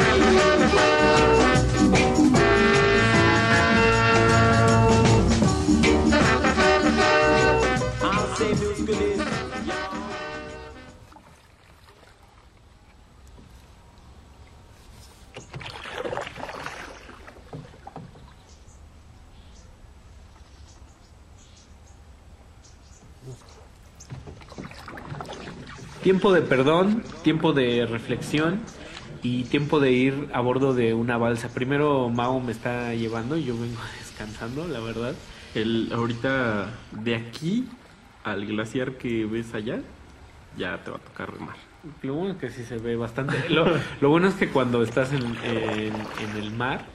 Tiempo 26.05 26.31
de 26.31 26.41
perdón, 26.43 27.01
tiempo 27.23 27.51
de 27.51 27.87
reflexión 27.87 28.59
y 29.23 29.43
tiempo 29.45 29.79
de 29.79 29.91
ir 29.91 30.27
a 30.33 30.39
bordo 30.39 30.75
de 30.75 30.93
una 30.93 31.17
balsa. 31.17 31.49
Primero 31.51 32.09
Mao 32.09 32.39
me 32.39 32.51
está 32.51 32.93
llevando 32.93 33.35
y 33.37 33.43
yo 33.45 33.55
vengo 33.59 33.81
descansando, 33.99 34.67
la 34.67 34.79
verdad. 34.81 35.15
El, 35.55 35.89
ahorita 35.91 36.67
de 36.91 37.15
aquí 37.15 37.67
al 38.23 38.45
glaciar 38.45 38.93
que 38.93 39.25
ves 39.25 39.55
allá, 39.55 39.79
ya 40.57 40.77
te 40.83 40.91
va 40.91 40.97
a 40.97 40.99
tocar 40.99 41.33
remar. 41.33 41.55
Lo 42.03 42.13
bueno 42.13 42.33
es 42.33 42.37
que 42.39 42.49
sí 42.51 42.63
se 42.63 42.77
ve 42.77 42.95
bastante. 42.95 43.35
Lo, 43.49 43.65
lo 43.99 44.09
bueno 44.09 44.27
es 44.27 44.35
que 44.35 44.49
cuando 44.49 44.83
estás 44.83 45.11
en, 45.11 45.23
en- 45.43 45.93
en 45.95 46.37
el 46.43 46.51
mar, 46.51 46.85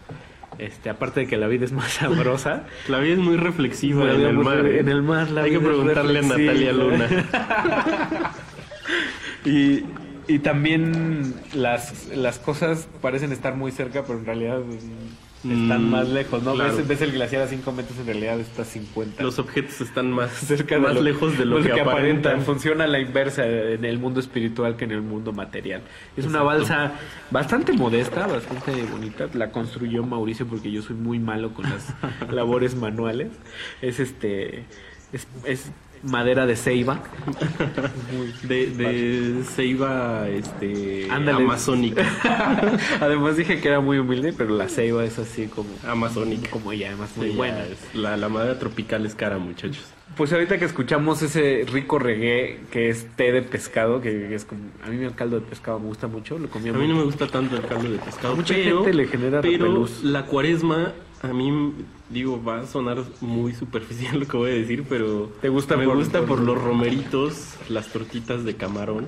este, 0.59 0.89
aparte 0.89 1.21
de 1.21 1.27
que 1.27 1.37
la 1.37 1.49
vida 1.49 1.65
es 1.65 1.73
más 1.73 1.91
sabrosa. 1.95 2.63
La 2.87 3.01
vida 3.01 3.15
es 3.15 3.19
muy 3.19 3.37
reflexiva 3.39 4.09
en 4.13 4.21
el 4.21 4.39
mar. 4.39 4.65
¿eh? 4.67 4.79
En 4.79 4.89
el 4.89 5.03
mar 5.03 5.31
la 5.33 5.43
Hay 5.43 5.51
que 5.51 5.57
es 5.57 5.63
preguntarle 5.65 6.19
a 6.21 6.23
Natalia. 6.23 6.73
Luna. 6.73 7.09
y, 9.45 9.85
y 10.29 10.39
también 10.41 11.35
las, 11.55 12.09
las 12.09 12.39
cosas 12.39 12.89
parecen 13.01 13.33
estar 13.33 13.57
muy 13.57 13.73
cerca, 13.73 14.05
pero 14.05 14.19
en 14.19 14.27
realidad 14.27 14.61
mm, 14.61 15.51
están 15.63 15.87
Mm, 15.87 15.91
más 15.91 16.09
lejos, 16.09 16.43
¿no? 16.43 16.53
claro. 16.53 16.77
Ves, 16.77 16.87
ves 16.87 17.01
el 17.01 17.13
glaciar 17.13 17.43
a 17.43 17.47
5 17.47 17.73
metros, 17.73 17.99
en 17.99 18.07
realidad 18.07 18.39
está 18.39 18.63
a 18.63 18.65
50. 18.67 19.23
Los 19.23 19.39
objetos 19.39 19.81
están 19.81 20.13
más, 20.13 20.31
cerca 20.47 20.79
más 20.79 20.91
de 20.91 20.95
lo, 20.97 21.03
lejos 21.03 21.39
de 21.39 21.47
lo, 21.47 21.63
que, 21.63 21.81
aparentan. 21.81 22.43
Funciona 22.43 22.85
a 22.85 22.87
la 22.87 23.01
inversa 23.01 23.47
en 23.47 23.85
el 23.85 23.99
mundo 23.99 24.21
espiritual 24.21 24.77
que 24.77 24.85
en 24.85 24.93
el 24.93 25.01
mundo 25.01 25.33
material. 25.33 25.81
Es 26.17 26.27
una 26.27 26.43
balsa 26.43 26.93
bastante 27.31 27.73
modesta, 27.73 28.27
bastante 28.27 28.83
bonita. 28.85 29.29
La 29.33 29.51
construyó 29.51 30.05
Mauricio 30.05 30.47
porque 30.47 30.71
yo 30.71 30.83
soy 30.83 30.97
muy 30.97 31.19
malo 31.19 31.55
con 31.55 31.65
las 31.65 31.95
labores 32.31 32.75
manuales. 32.75 33.29
Es 33.81 33.99
este 33.99 34.67
es, 35.13 35.27
es 35.45 35.73
madera 36.03 36.47
de 36.47 36.57
ceiba. 36.57 37.03
De, 38.43 38.67
de 38.69 39.45
ceiba 39.45 40.29
este, 40.29 41.07
Ándale. 41.11 41.45
amazónica. 41.45 42.05
Además 43.01 43.37
dije 43.37 43.61
que 43.61 43.69
era 43.69 43.81
muy 43.81 43.99
humilde, 43.99 44.33
pero 44.37 44.57
la 44.57 44.69
ceiba 44.69 45.05
es 45.05 45.19
así 45.19 45.47
como 45.47 45.69
amazónica. 45.87 46.51
Como 46.51 46.73
ya, 46.73 46.89
además 46.89 47.11
muy 47.17 47.31
Sí, 47.31 47.37
buena. 47.37 47.65
es- 47.65 47.95
la, 47.95 48.17
la 48.17 48.29
madera 48.29 48.59
tropical 48.59 49.07
es 49.07 49.15
cara, 49.15 49.39
muchachos. 49.39 49.85
Pues 50.17 50.33
ahorita 50.33 50.59
que 50.59 50.65
escuchamos 50.65 51.23
ese 51.23 51.65
rico 51.71 51.99
reggae 52.01 52.61
que 52.73 52.89
es 52.91 53.07
té 53.17 53.31
de 53.31 53.43
pescado, 53.43 54.01
que 54.01 54.35
es 54.35 54.45
como 54.45 54.63
a 54.85 54.89
mí 54.89 55.05
el 55.05 55.15
caldo 55.15 55.39
de 55.39 55.47
pescado 55.47 55.79
me 55.79 55.87
gusta 55.87 56.09
mucho, 56.09 56.37
lo 56.37 56.49
comía 56.49 56.73
A 56.73 56.77
mí 56.77 56.89
no 56.89 56.97
me 56.97 57.05
gusta 57.05 57.29
tanto 57.29 57.55
el 57.57 57.63
caldo 57.65 57.89
de 57.91 57.99
pescado. 57.99 58.33
A 58.33 58.37
mucha 58.37 58.55
pero, 58.55 58.79
gente 58.83 58.95
le 58.95 59.07
genera 59.07 59.41
Pero 59.41 59.53
repelús. 59.67 60.03
la 60.03 60.27
cuaresma, 60.27 60.93
a 61.23 61.29
mí, 61.29 61.73
digo, 62.09 62.43
va 62.43 62.61
a 62.61 62.67
sonar 62.67 63.03
muy 63.21 63.53
superficial 63.55 64.21
lo 64.21 64.27
que 64.27 64.37
voy 64.37 64.51
a 64.51 64.55
decir, 64.55 64.85
pero 64.89 65.31
¿Te 65.41 65.49
gusta 65.49 65.77
me 65.77 65.85
por- 65.85 65.97
gusta 65.97 66.21
por- 66.21 66.29
por, 66.29 66.41
los 66.41 66.63
romeritos, 66.63 67.55
las 67.69 67.89
tortitas 67.89 68.45
de 68.45 68.57
camarón. 68.57 69.07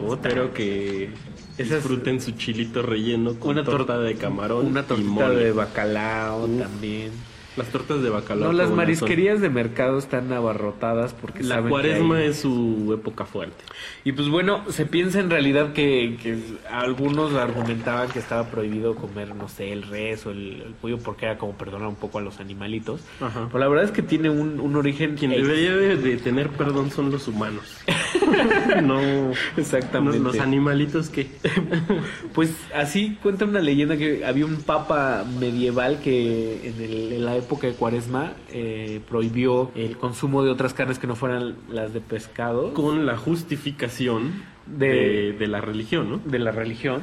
Espero 0.00 0.52
que 0.52 1.10
disfruten 1.56 2.20
su 2.20 2.32
chilito 2.32 2.82
relleno 2.82 3.34
con 3.38 3.50
Una 3.52 3.62
tor- 3.62 3.76
torta 3.78 4.00
de 4.00 4.16
camarón 4.16 4.66
Una 4.66 4.80
y 4.80 4.84
tortita 4.84 5.08
mole. 5.08 5.36
de 5.36 5.52
bacalao 5.52 6.46
también. 6.48 7.12
Las 7.56 7.68
tortas 7.68 8.02
de 8.02 8.10
bacalao. 8.10 8.50
No, 8.50 8.52
las 8.52 8.70
marisquerías 8.70 9.40
de 9.40 9.48
mercado 9.48 9.98
están 9.98 10.32
abarrotadas 10.32 11.14
porque 11.14 11.42
La 11.42 11.56
saben 11.56 11.64
que 11.64 11.70
cuaresma 11.70 12.16
hay- 12.18 12.26
es 12.26 12.40
su 12.40 12.92
época 12.98 13.24
fuerte. 13.26 13.64
Y 14.02 14.12
pues 14.12 14.28
bueno, 14.28 14.64
se 14.70 14.86
piensa 14.86 15.20
en 15.20 15.30
realidad 15.30 15.72
que, 15.72 16.16
que 16.22 16.36
algunos 16.70 17.34
argumentaban 17.34 18.08
que 18.08 18.18
estaba 18.18 18.48
prohibido 18.50 18.96
comer, 18.96 19.34
no 19.36 19.48
sé, 19.48 19.72
el 19.72 19.82
res 19.84 20.26
o 20.26 20.32
el, 20.32 20.62
el 20.66 20.72
pollo 20.80 20.98
porque 20.98 21.26
era 21.26 21.38
como 21.38 21.52
perdonar 21.52 21.86
un 21.88 21.94
poco 21.96 22.18
a 22.18 22.22
los 22.22 22.40
animalitos. 22.40 23.00
Ajá. 23.20 23.46
Pero 23.46 23.58
la 23.60 23.68
verdad 23.68 23.84
es 23.84 23.90
que 23.92 24.02
tiene 24.02 24.30
un, 24.30 24.58
un 24.58 24.74
origen... 24.76 25.14
Quien 25.14 25.30
debería 25.30 25.74
de, 25.76 25.96
de 25.96 26.16
tener 26.16 26.48
perdón 26.50 26.90
son 26.90 27.10
los 27.10 27.28
humanos. 27.28 27.76
no, 28.82 29.32
Exactamente. 29.56 30.18
no 30.18 30.24
los 30.24 30.38
animalitos 30.40 31.08
que... 31.10 31.26
Pues 32.34 32.52
así 32.74 33.16
cuenta 33.22 33.44
una 33.44 33.60
leyenda 33.60 33.96
que 33.96 34.24
había 34.24 34.44
un 34.46 34.56
papa 34.56 35.24
medieval 35.38 36.00
que 36.02 36.68
en, 36.68 36.82
el- 36.82 37.12
en 37.12 37.24
la 37.24 37.36
época 37.36 37.66
de 37.66 37.74
Cuaresma 37.74 38.32
eh, 38.52 39.00
prohibió 39.08 39.70
el 39.74 39.96
consumo 39.96 40.42
de 40.42 40.50
otras 40.50 40.74
carnes 40.74 40.98
que 40.98 41.06
no 41.06 41.14
fueran 41.16 41.54
las 41.70 41.94
de 41.94 42.00
pescado. 42.00 42.74
Con 42.74 43.06
la 43.06 43.16
justificación 43.16 44.42
De- 44.66 44.88
de, 44.88 45.32
de 45.38 45.46
la 45.46 45.60
religión, 45.60 46.10
¿no? 46.10 46.20
de 46.24 46.38
la 46.38 46.50
religión. 46.50 47.02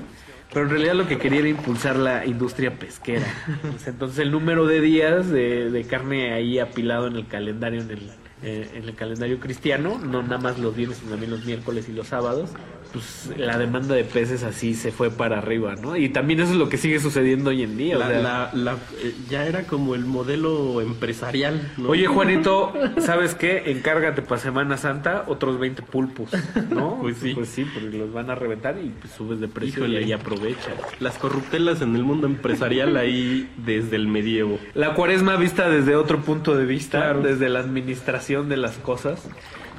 Pero 0.53 0.65
en 0.65 0.71
realidad 0.71 0.95
lo 0.95 1.07
que 1.07 1.17
quería 1.17 1.39
era 1.39 1.47
impulsar 1.47 1.95
la 1.95 2.25
industria 2.25 2.77
pesquera. 2.77 3.25
Entonces 3.87 4.19
el 4.19 4.31
número 4.31 4.65
de 4.65 4.81
días 4.81 5.29
de, 5.29 5.69
de 5.71 5.83
carne 5.85 6.33
ahí 6.33 6.59
apilado 6.59 7.07
en 7.07 7.15
el 7.15 7.25
calendario, 7.27 7.81
en 7.81 7.91
el, 7.91 8.09
eh, 8.43 8.69
en 8.75 8.83
el 8.89 8.95
calendario 8.95 9.39
cristiano, 9.39 9.99
no 10.03 10.21
nada 10.23 10.37
más 10.39 10.57
los 10.59 10.75
viernes, 10.75 10.97
sino 10.97 11.11
también 11.11 11.31
los 11.31 11.45
miércoles 11.45 11.87
y 11.89 11.93
los 11.93 12.07
sábados, 12.07 12.49
pues 12.91 13.29
la 13.37 13.57
demanda 13.57 13.95
de 13.95 14.03
peces 14.03 14.43
así 14.43 14.73
se 14.73 14.91
fue 14.91 15.11
para 15.11 15.37
arriba, 15.37 15.75
¿no? 15.75 15.95
Y 15.95 16.09
también 16.09 16.41
eso 16.41 16.51
es 16.51 16.57
lo 16.57 16.67
que 16.67 16.77
sigue 16.77 16.99
sucediendo 16.99 17.51
hoy 17.51 17.63
en 17.63 17.77
día. 17.77 17.95
o 17.95 17.99
La- 17.99 18.07
sea, 18.09 18.21
la- 18.21 18.51
la- 18.53 18.73
eh, 19.01 19.13
ya 19.29 19.45
era 19.45 19.63
como 19.63 19.95
el 19.95 20.05
modelo 20.05 20.81
empresarial, 20.81 21.71
¿no? 21.77 21.89
Oye, 21.89 22.07
Juanito, 22.07 22.73
¿sabes 22.99 23.33
qué? 23.35 23.71
Encárgate 23.71 24.21
para 24.21 24.41
Semana 24.41 24.77
Santa 24.77 25.23
otros 25.27 25.57
20 25.59 25.81
pulpos, 25.83 26.31
¿no? 26.69 26.97
Pues 27.01 27.17
sí. 27.17 27.33
Pues 27.33 27.47
sí, 27.49 27.65
porque 27.73 27.97
los 27.97 28.11
van 28.11 28.29
a 28.29 28.35
reventar 28.35 28.77
y 28.83 28.89
pues, 28.89 29.13
subes 29.13 29.39
de 29.39 29.47
precio 29.47 29.83
Híjole. 29.85 30.01
y 30.01 30.03
ahí 30.03 30.11
aprovechas. 30.11 30.73
Las 30.99 31.17
corruptelas 31.17 31.81
en 31.81 31.95
el 31.95 32.03
mundo 32.03 32.27
empresarial 32.27 32.97
ahí 32.97 33.49
desde 33.65 33.95
el 33.95 34.07
medievo. 34.07 34.59
La 34.73 34.93
cuaresma 34.95 35.35
vista 35.37 35.69
desde 35.69 35.95
otro 35.95 36.19
punto 36.21 36.55
de 36.55 36.65
vista, 36.65 37.13
desde 37.13 37.47
la 37.49 37.59
administración 37.59 38.30
de 38.39 38.57
las 38.57 38.77
cosas. 38.77 39.27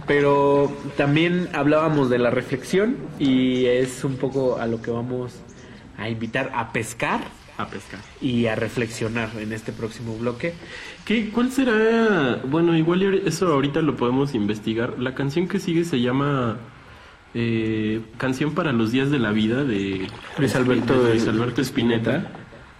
Pero 0.06 0.72
también 0.96 1.48
hablábamos 1.52 2.10
de 2.10 2.18
la 2.18 2.30
reflexión 2.30 2.96
y 3.18 3.66
es 3.66 4.04
un 4.04 4.16
poco 4.16 4.58
a 4.58 4.66
lo 4.66 4.82
que 4.82 4.90
vamos 4.90 5.40
a 5.96 6.08
invitar 6.08 6.50
a 6.54 6.72
pescar. 6.72 7.20
A 7.58 7.68
pescar. 7.68 8.00
Y 8.20 8.46
a 8.46 8.56
reflexionar 8.56 9.30
en 9.38 9.52
este 9.52 9.72
próximo 9.72 10.16
bloque. 10.16 10.54
¿Qué, 11.04 11.30
¿Cuál 11.30 11.52
será? 11.52 12.40
Bueno, 12.44 12.76
igual 12.76 13.02
eso 13.26 13.52
ahorita 13.52 13.82
lo 13.82 13.96
podemos 13.96 14.34
investigar. 14.34 14.98
La 14.98 15.14
canción 15.14 15.48
que 15.48 15.60
sigue 15.60 15.84
se 15.84 16.00
llama 16.00 16.58
eh, 17.34 18.00
Canción 18.18 18.54
para 18.54 18.72
los 18.72 18.92
días 18.92 19.10
de 19.10 19.18
la 19.18 19.30
vida 19.30 19.64
de 19.64 20.08
Luis 20.38 20.54
Alberto 20.56 21.02
de 21.02 21.14
Luis 21.14 21.28
Alberto 21.28 21.60
Spinetta. 21.62 22.30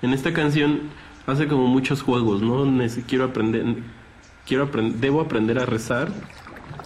En 0.03 0.13
esta 0.13 0.33
canción 0.33 0.81
hace 1.27 1.47
como 1.47 1.67
muchos 1.69 2.03
juegos, 2.03 2.43
¿no? 2.43 2.67
Quiero 3.07 3.25
aprender, 3.25 3.77
quiero 4.47 4.67
debo 4.67 5.21
aprender 5.21 5.59
a 5.59 5.67
rezar 5.67 6.09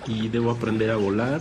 y 0.06 0.28
debo 0.28 0.50
aprender 0.50 0.90
a 0.90 0.96
volar 0.96 1.40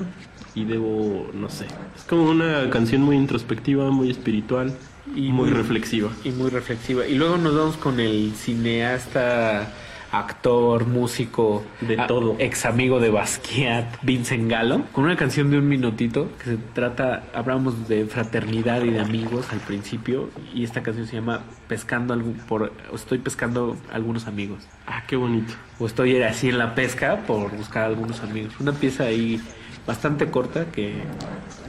y 0.54 0.64
debo, 0.64 1.30
no 1.34 1.50
sé. 1.50 1.66
Es 1.96 2.04
como 2.04 2.30
una 2.30 2.70
canción 2.70 3.02
muy 3.02 3.18
introspectiva, 3.18 3.92
muy 3.92 4.10
espiritual 4.10 4.74
y 5.16 5.32
muy, 5.32 5.50
reflexiva. 5.50 6.10
Y 6.24 6.32
muy 6.32 6.50
reflexiva. 6.50 7.06
Y 7.06 7.16
luego 7.16 7.38
nos 7.38 7.56
vamos 7.56 7.78
con 7.78 8.00
el 8.00 8.34
cineasta, 8.36 9.72
actor, 10.20 10.88
músico, 10.88 11.64
De 11.82 12.00
a- 12.00 12.08
todo. 12.08 12.36
ex 12.40 12.66
amigo 12.66 13.00
de 13.00 13.10
Basquiat, 13.10 13.86
Vincent 14.04 14.50
Gallo, 14.50 14.82
con 14.92 15.04
una 15.06 15.16
canción 15.16 15.50
de 15.52 15.58
un 15.58 15.68
minutito 15.68 16.30
que 16.40 16.52
se 16.52 16.58
trata, 16.74 17.24
hablamos 17.34 17.88
de 17.88 18.06
fraternidad 18.06 18.84
y 18.84 18.90
de 18.92 19.00
amigos 19.00 19.48
al 19.52 19.60
principio, 19.60 20.30
y 20.54 20.64
esta 20.64 20.82
canción 20.84 21.08
se 21.08 21.16
llama 21.16 21.42
Pescando 21.68 22.14
algún, 22.14 22.34
por, 22.34 22.72
o 22.92 22.96
estoy 22.96 23.18
pescando 23.20 23.76
algunos 23.92 24.28
amigos. 24.28 24.60
Ah, 24.88 25.04
qué 25.08 25.16
bonito. 25.16 25.54
O 25.80 25.86
estoy 25.88 26.22
así 26.22 26.50
en 26.50 26.58
la 26.58 26.76
pesca 26.76 27.24
por 27.28 27.52
buscar 27.56 27.84
algunos 27.86 28.22
amigos. 28.22 28.54
Una 28.60 28.72
pieza 28.72 29.04
ahí 29.06 29.42
bastante 29.88 30.30
corta 30.32 30.66
que 30.72 30.94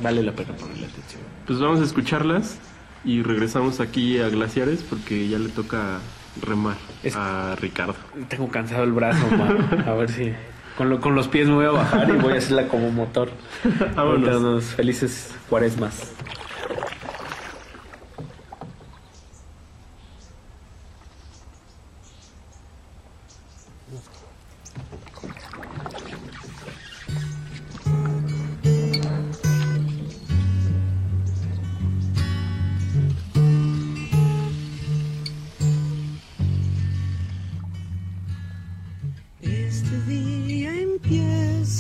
vale 0.02 0.22
la 0.22 0.32
pena 0.32 0.52
ponerle 0.54 0.86
atención. 0.86 1.22
Pues 1.46 1.58
vamos 1.60 1.80
a 1.80 1.84
escucharlas 1.84 2.58
y 3.04 3.22
regresamos 3.22 3.80
aquí 3.80 4.18
a 4.18 4.28
Glaciares 4.28 4.82
porque 4.82 5.28
ya 5.28 5.38
le 5.38 5.48
toca 5.48 5.98
remar 6.42 6.76
a 7.14 7.56
Ricardo. 7.60 7.94
Tengo 8.28 8.48
cansado 8.48 8.84
el 8.84 8.92
brazo, 8.92 9.26
man. 9.36 9.84
A 9.86 9.92
ver 9.94 10.10
si. 10.10 10.32
Con, 10.76 10.90
lo- 10.90 11.00
con 11.00 11.14
los 11.14 11.28
pies 11.28 11.48
me 11.48 11.54
voy 11.54 11.64
a 11.66 11.70
bajar 11.70 12.08
y 12.08 12.12
voy 12.12 12.34
a 12.34 12.38
hacerla 12.38 12.68
como 12.68 12.90
motor. 12.90 13.30
Vámonos. 13.94 14.36
Unos 14.36 14.64
felices 14.64 15.34
cuaresmas. 15.48 16.12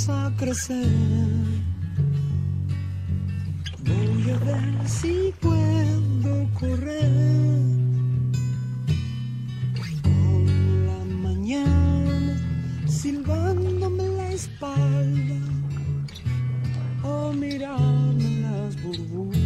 A 0.08 0.32
crecer. 0.36 0.86
Voy 3.84 4.30
a 4.30 4.38
ver 4.44 4.88
si 4.88 5.32
puedo 5.40 6.48
correr. 6.54 7.10
Con 10.02 10.86
la 10.86 11.04
mañana 11.28 12.36
silbándome 12.86 14.08
la 14.08 14.32
espalda. 14.32 15.40
O 17.02 17.32
mirarme 17.32 18.40
las 18.42 18.82
burbujas. 18.82 19.36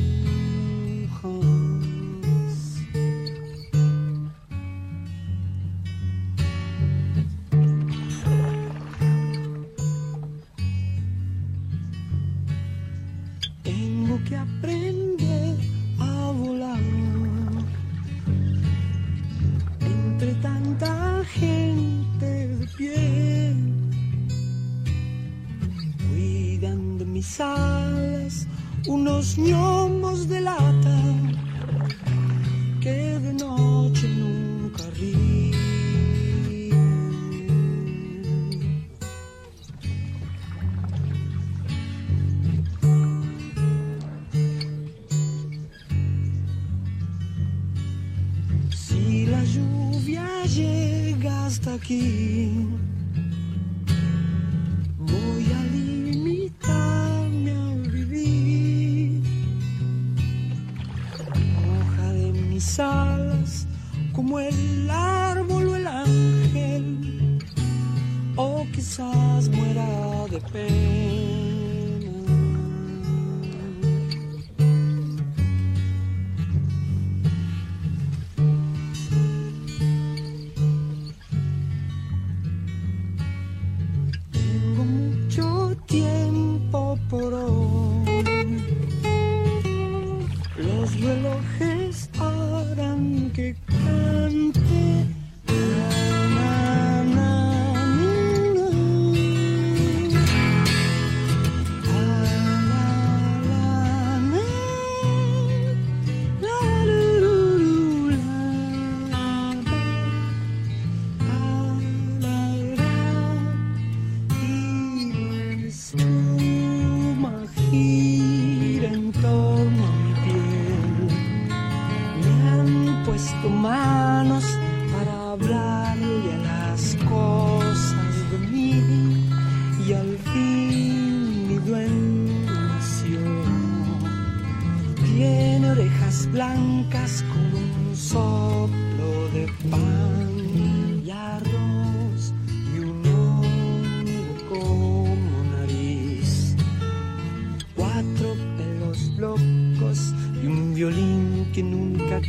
Que 14.10 14.34
aprender 14.34 15.56
a 16.00 16.32
volar 16.32 16.80
entre 19.80 20.34
tanta 20.42 21.24
gente 21.24 22.26
de 22.58 22.66
pie. 22.76 23.54
Cuidan 26.08 26.98
de 26.98 27.04
mis 27.04 27.40
alas 27.40 28.48
unos 28.88 29.36
gnomos 29.36 30.28
de 30.28 30.40
lata 30.40 30.98
que 32.80 33.18
de 33.20 33.32
noche 33.32 34.08
nunca 34.08 34.84
ríen. 34.98 35.59
Hasta 51.60 51.74
aquí, 51.74 52.66
voy 54.96 55.52
a 55.52 55.62
limitarme 55.64 57.50
a 57.50 57.74
vivir. 57.90 59.22
Hoja 61.28 62.12
de 62.14 62.32
mis 62.32 62.80
alas, 62.80 63.66
como 64.14 64.40
el 64.40 64.90
árbol 64.90 65.68
o 65.68 65.76
el 65.76 65.86
ángel, 65.86 67.38
o 68.36 68.66
quizás 68.72 69.50
muera 69.50 70.26
de 70.30 70.40
pena. 70.52 71.59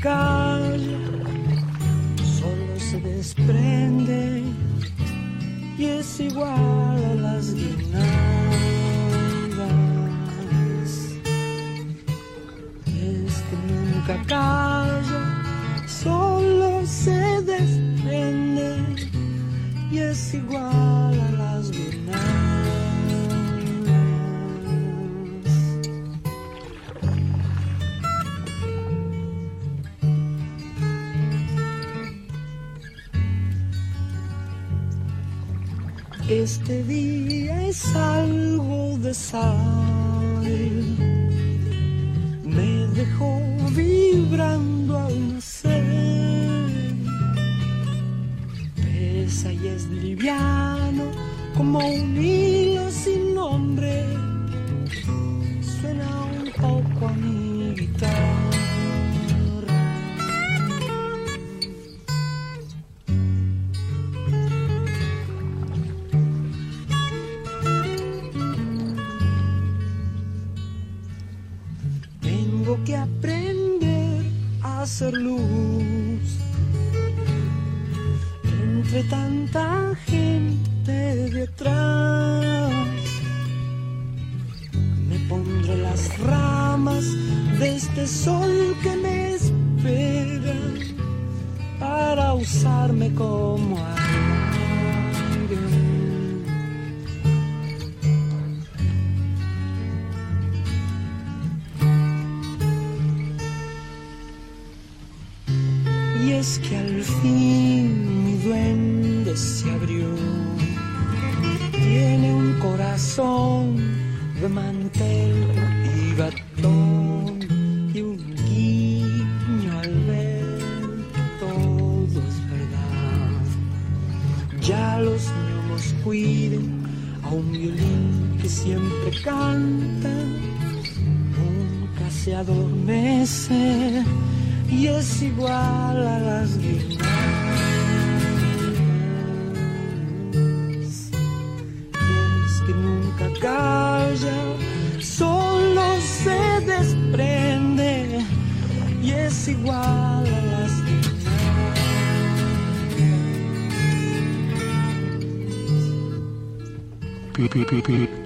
Nunca 0.04 0.41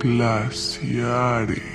Glaciares. 0.06 1.75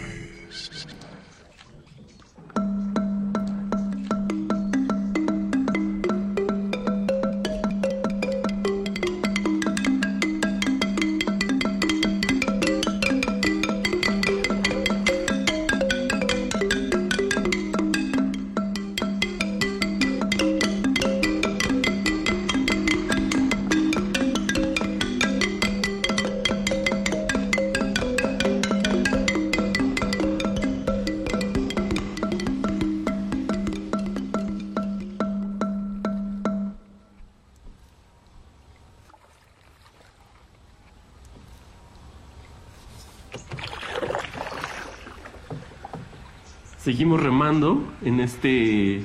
En 47.51 48.21
este 48.21 48.99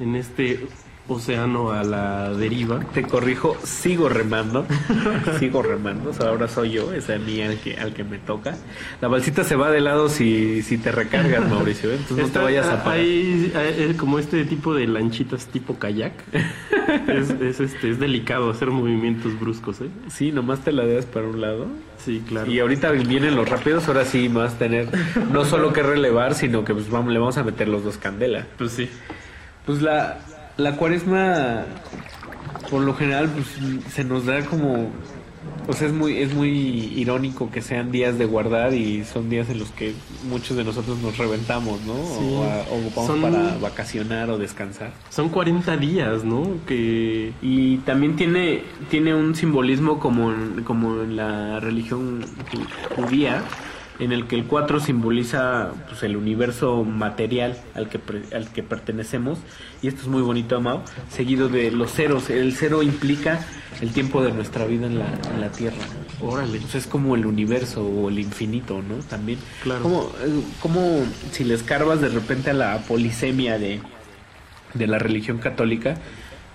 en 0.00 0.16
este 0.16 0.66
océano 1.16 1.70
a 1.72 1.82
la 1.84 2.30
deriva. 2.32 2.80
Te 2.94 3.02
corrijo, 3.02 3.56
sigo 3.64 4.08
remando. 4.08 4.66
sigo 5.38 5.62
remando. 5.62 6.10
O 6.10 6.12
sea, 6.12 6.28
ahora 6.28 6.48
soy 6.48 6.70
yo, 6.72 6.92
es 6.92 7.10
a 7.10 7.18
mí 7.18 7.42
al 7.42 7.58
que, 7.58 7.76
al 7.76 7.92
que 7.92 8.04
me 8.04 8.18
toca. 8.18 8.56
La 9.00 9.08
balsita 9.08 9.44
se 9.44 9.56
va 9.56 9.70
de 9.70 9.80
lado 9.80 10.08
si, 10.08 10.62
si 10.62 10.78
te 10.78 10.92
recargas, 10.92 11.48
Mauricio. 11.50 11.90
¿eh? 11.90 11.96
Entonces 11.96 12.26
no 12.26 12.32
te 12.32 12.38
vayas 12.38 12.66
a 12.66 12.82
parar. 12.84 13.00
Hay, 13.00 13.52
hay- 13.54 13.82
es 13.90 13.96
como 13.96 14.18
este 14.18 14.44
tipo 14.44 14.74
de 14.74 14.86
lanchitas 14.86 15.46
tipo 15.46 15.78
kayak. 15.78 16.12
es, 17.08 17.30
es, 17.30 17.60
este, 17.60 17.90
es 17.90 17.98
delicado 17.98 18.50
hacer 18.50 18.70
movimientos 18.70 19.38
bruscos, 19.38 19.80
¿eh? 19.80 19.88
Sí, 20.08 20.32
nomás 20.32 20.60
te 20.60 20.72
la 20.72 20.86
das 20.86 21.06
para 21.06 21.26
un 21.26 21.40
lado. 21.40 21.66
Sí, 22.04 22.22
claro. 22.28 22.50
Y 22.50 22.60
ahorita 22.60 22.90
vienen 22.92 23.34
los 23.34 23.48
rápidos, 23.48 23.88
ahora 23.88 24.04
sí 24.04 24.28
vas 24.28 24.54
a 24.54 24.58
tener 24.58 24.88
no 25.32 25.44
solo 25.44 25.72
que 25.72 25.82
relevar, 25.82 26.34
sino 26.34 26.64
que 26.64 26.72
pues 26.72 26.88
vamos, 26.90 27.12
le 27.12 27.18
vamos 27.18 27.36
a 27.38 27.42
meter 27.42 27.66
los 27.68 27.82
dos 27.82 27.96
candela. 27.98 28.46
Pues 28.58 28.72
sí. 28.72 28.88
Pues 29.64 29.82
la, 29.82 30.18
la 30.56 30.76
cuaresma, 30.76 31.64
por 32.70 32.82
lo 32.82 32.94
general, 32.94 33.28
pues 33.30 33.46
se 33.92 34.04
nos 34.04 34.26
da 34.26 34.44
como... 34.44 34.90
O 35.68 35.72
sea, 35.72 35.88
es 35.88 35.92
muy, 35.92 36.18
es 36.18 36.32
muy 36.32 36.48
irónico 36.96 37.50
que 37.50 37.60
sean 37.60 37.90
días 37.90 38.18
de 38.18 38.24
guardar 38.24 38.72
y 38.72 39.04
son 39.04 39.28
días 39.28 39.48
en 39.48 39.58
los 39.58 39.70
que 39.70 39.94
muchos 40.28 40.56
de 40.56 40.62
nosotros 40.62 40.98
nos 40.98 41.18
reventamos, 41.18 41.80
¿no? 41.82 41.94
Sí. 41.94 42.34
O, 42.34 42.44
a- 42.44 42.62
o 42.72 42.78
ocupamos 42.78 43.06
Son- 43.06 43.20
para 43.22 43.58
vacacionar 43.58 44.30
o 44.30 44.38
descansar. 44.38 44.92
Son 45.10 45.28
40 45.28 45.76
días, 45.76 46.22
¿no? 46.24 46.46
Que 46.66 47.32
Y 47.42 47.78
también 47.78 48.14
tiene, 48.14 48.62
tiene 48.90 49.14
un 49.14 49.34
simbolismo 49.34 49.98
como 49.98 50.32
en, 50.32 50.62
como 50.62 51.02
en 51.02 51.16
la 51.16 51.58
religión 51.58 52.20
ju- 52.52 52.94
judía, 52.96 53.42
en 53.98 54.12
el 54.12 54.26
que 54.26 54.36
el 54.36 54.44
4 54.44 54.80
simboliza 54.80 55.70
pues, 55.88 56.02
el 56.02 56.16
universo 56.16 56.84
material 56.84 57.56
al 57.74 57.88
que, 57.88 57.98
pre- 57.98 58.24
al 58.34 58.48
que 58.52 58.62
pertenecemos, 58.62 59.38
y 59.82 59.88
esto 59.88 60.02
es 60.02 60.08
muy 60.08 60.22
bonito, 60.22 60.56
Amado, 60.56 60.82
seguido 61.10 61.48
de 61.48 61.70
los 61.70 61.92
ceros. 61.92 62.28
El 62.30 62.54
cero 62.54 62.82
implica 62.82 63.40
el 63.80 63.92
tiempo 63.92 64.22
de 64.22 64.32
nuestra 64.32 64.64
vida 64.66 64.86
en 64.86 64.98
la, 64.98 65.06
en 65.34 65.40
la 65.40 65.50
Tierra. 65.50 65.76
Órale. 66.20 66.58
Pues 66.60 66.74
es 66.74 66.86
como 66.86 67.14
el 67.14 67.26
universo 67.26 67.84
o 67.86 68.08
el 68.08 68.18
infinito, 68.18 68.82
¿no? 68.82 68.96
También. 69.08 69.38
Claro. 69.62 69.82
Como, 69.82 70.12
eh, 70.24 70.40
como 70.60 71.04
si 71.30 71.44
le 71.44 71.54
escarbas 71.54 72.00
de 72.00 72.08
repente 72.08 72.50
a 72.50 72.54
la 72.54 72.78
polisemia 72.78 73.58
de, 73.58 73.80
de 74.74 74.86
la 74.86 74.98
religión 74.98 75.38
católica, 75.38 75.96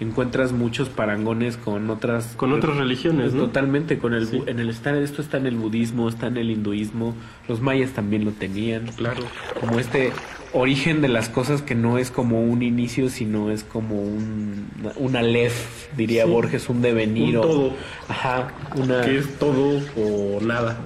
encuentras 0.02 0.52
muchos 0.52 0.90
parangones 0.90 1.58
con 1.58 1.90
otras 1.90 2.34
Con 2.36 2.54
otras 2.54 2.78
religiones, 2.78 3.34
¿no? 3.34 3.44
Totalmente, 3.46 3.98
con 4.00 4.14
el 4.14 4.28
bu- 4.28 4.48
en 4.48 4.60
el 4.60 4.70
está, 4.70 4.98
esto 5.00 5.22
está 5.22 5.38
en 5.38 5.46
el 5.48 5.56
budismo, 5.56 6.10
está 6.10 6.28
en 6.28 6.38
el 6.38 6.50
hinduismo, 6.50 7.14
los 7.48 7.62
mayas 7.62 7.92
también 7.92 8.26
lo 8.26 8.32
tenían. 8.32 8.88
Claro. 8.98 9.22
Como 9.60 9.80
este 9.80 10.12
origen 10.54 11.02
de 11.02 11.08
las 11.08 11.30
cosas 11.30 11.62
que 11.62 11.76
no 11.76 11.98
es 11.98 12.12
como 12.12 12.42
un 12.44 12.62
inicio, 12.62 13.10
sino 13.10 13.52
es 13.52 13.64
como 13.64 14.02
un 14.02 14.68
una 14.98 15.20
aleph, 15.20 15.94
diría 15.96 16.26
Sí. 16.26 16.30
Borges, 16.32 16.68
un 16.70 16.82
devenir 16.82 17.38
Un 17.38 17.46
o- 17.46 17.48
todo. 17.48 17.74
Ajá, 18.10 18.52
una 18.76 19.02
Que 19.02 19.18
es 19.18 19.38
todo 19.40 19.80
o 19.98 20.40
nada 20.42 20.78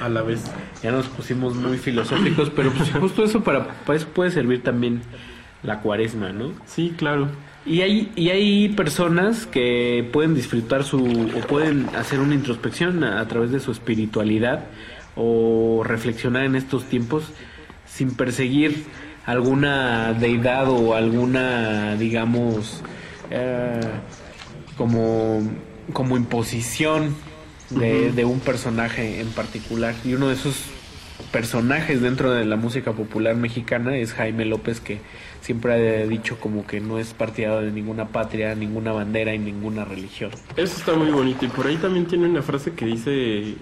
a 0.00 0.08
la 0.08 0.22
vez. 0.22 0.42
ya 0.82 0.90
nos 0.90 1.06
pusimos 1.06 1.54
muy 1.54 1.78
filosóficos, 1.78 2.50
pero 2.50 2.70
pues 2.72 2.90
justo 2.90 3.24
eso 3.24 3.42
para, 3.44 3.68
para 3.86 3.96
eso 3.96 4.08
puede 4.08 4.30
servir 4.32 4.62
también 4.62 5.00
la 5.62 5.80
cuaresma, 5.80 6.32
¿no? 6.32 6.50
Sí, 6.66 6.92
claro. 6.96 7.28
Y 7.68 7.82
hay, 7.82 8.10
y 8.16 8.30
hay 8.30 8.70
personas 8.70 9.44
que 9.44 10.08
pueden 10.10 10.34
disfrutar 10.34 10.84
su, 10.84 11.04
o 11.04 11.46
pueden 11.46 11.86
hacer 11.94 12.18
una 12.20 12.34
introspección 12.34 13.04
a, 13.04 13.20
a 13.20 13.28
través 13.28 13.50
de 13.50 13.60
su 13.60 13.70
espiritualidad 13.70 14.64
o 15.16 15.82
reflexionar 15.84 16.44
en 16.44 16.56
estos 16.56 16.84
tiempos 16.84 17.24
sin 17.84 18.14
perseguir 18.14 18.84
alguna 19.26 20.14
deidad 20.14 20.70
o 20.70 20.94
alguna, 20.94 21.96
digamos, 21.96 22.82
eh, 23.30 23.80
como, 24.78 25.42
como 25.92 26.16
imposición 26.16 27.14
de, 27.68 28.12
de 28.12 28.24
un 28.24 28.40
personaje 28.40 29.20
en 29.20 29.28
particular. 29.28 29.94
Y 30.06 30.14
uno 30.14 30.28
de 30.28 30.34
esos 30.34 30.54
personajes 31.32 32.00
dentro 32.00 32.30
de 32.32 32.46
la 32.46 32.56
música 32.56 32.92
popular 32.92 33.36
mexicana 33.36 33.98
es 33.98 34.14
Jaime 34.14 34.46
López, 34.46 34.80
que 34.80 35.00
siempre 35.40 36.02
ha 36.02 36.06
dicho 36.06 36.38
como 36.38 36.66
que 36.66 36.80
no 36.80 36.98
es 36.98 37.14
partidario 37.14 37.60
de 37.60 37.72
ninguna 37.72 38.08
patria, 38.08 38.54
ninguna 38.54 38.92
bandera 38.92 39.34
y 39.34 39.38
ninguna 39.38 39.84
religión. 39.84 40.30
Eso 40.56 40.76
está 40.76 40.94
muy 40.94 41.10
bonito. 41.10 41.44
Y 41.44 41.48
por 41.48 41.66
ahí 41.66 41.76
también 41.76 42.06
tiene 42.06 42.26
una 42.26 42.42
frase 42.42 42.72
que 42.72 42.86
dice, 42.86 43.56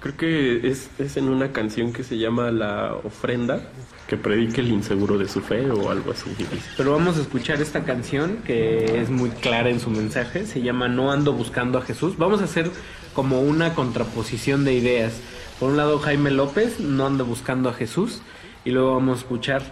creo 0.00 0.16
que 0.16 0.68
es, 0.68 0.90
es 0.98 1.16
en 1.16 1.28
una 1.28 1.52
canción 1.52 1.92
que 1.92 2.04
se 2.04 2.18
llama 2.18 2.50
La 2.50 2.94
ofrenda, 2.94 3.62
que 4.06 4.16
predique 4.16 4.60
el 4.60 4.68
inseguro 4.68 5.16
de 5.16 5.28
su 5.28 5.40
fe 5.40 5.70
o 5.70 5.90
algo 5.90 6.12
así. 6.12 6.30
Pero 6.76 6.92
vamos 6.92 7.16
a 7.18 7.22
escuchar 7.22 7.62
esta 7.62 7.84
canción 7.84 8.38
que 8.44 9.00
es 9.00 9.10
muy 9.10 9.30
clara 9.30 9.70
en 9.70 9.80
su 9.80 9.90
mensaje, 9.90 10.46
se 10.46 10.60
llama 10.60 10.88
No 10.88 11.12
ando 11.12 11.32
buscando 11.32 11.78
a 11.78 11.82
Jesús. 11.82 12.18
Vamos 12.18 12.40
a 12.40 12.44
hacer 12.44 12.70
como 13.14 13.40
una 13.40 13.74
contraposición 13.74 14.64
de 14.64 14.74
ideas. 14.74 15.20
Por 15.58 15.70
un 15.70 15.76
lado 15.76 15.98
Jaime 16.00 16.30
López, 16.30 16.80
No 16.80 17.06
ando 17.06 17.24
buscando 17.24 17.68
a 17.68 17.72
Jesús, 17.72 18.20
y 18.64 18.70
luego 18.70 18.94
vamos 18.94 19.18
a 19.18 19.20
escuchar 19.22 19.62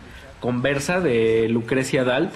Conversa 0.40 1.00
de 1.00 1.48
Lucrecia 1.48 2.04
Dalt, 2.04 2.32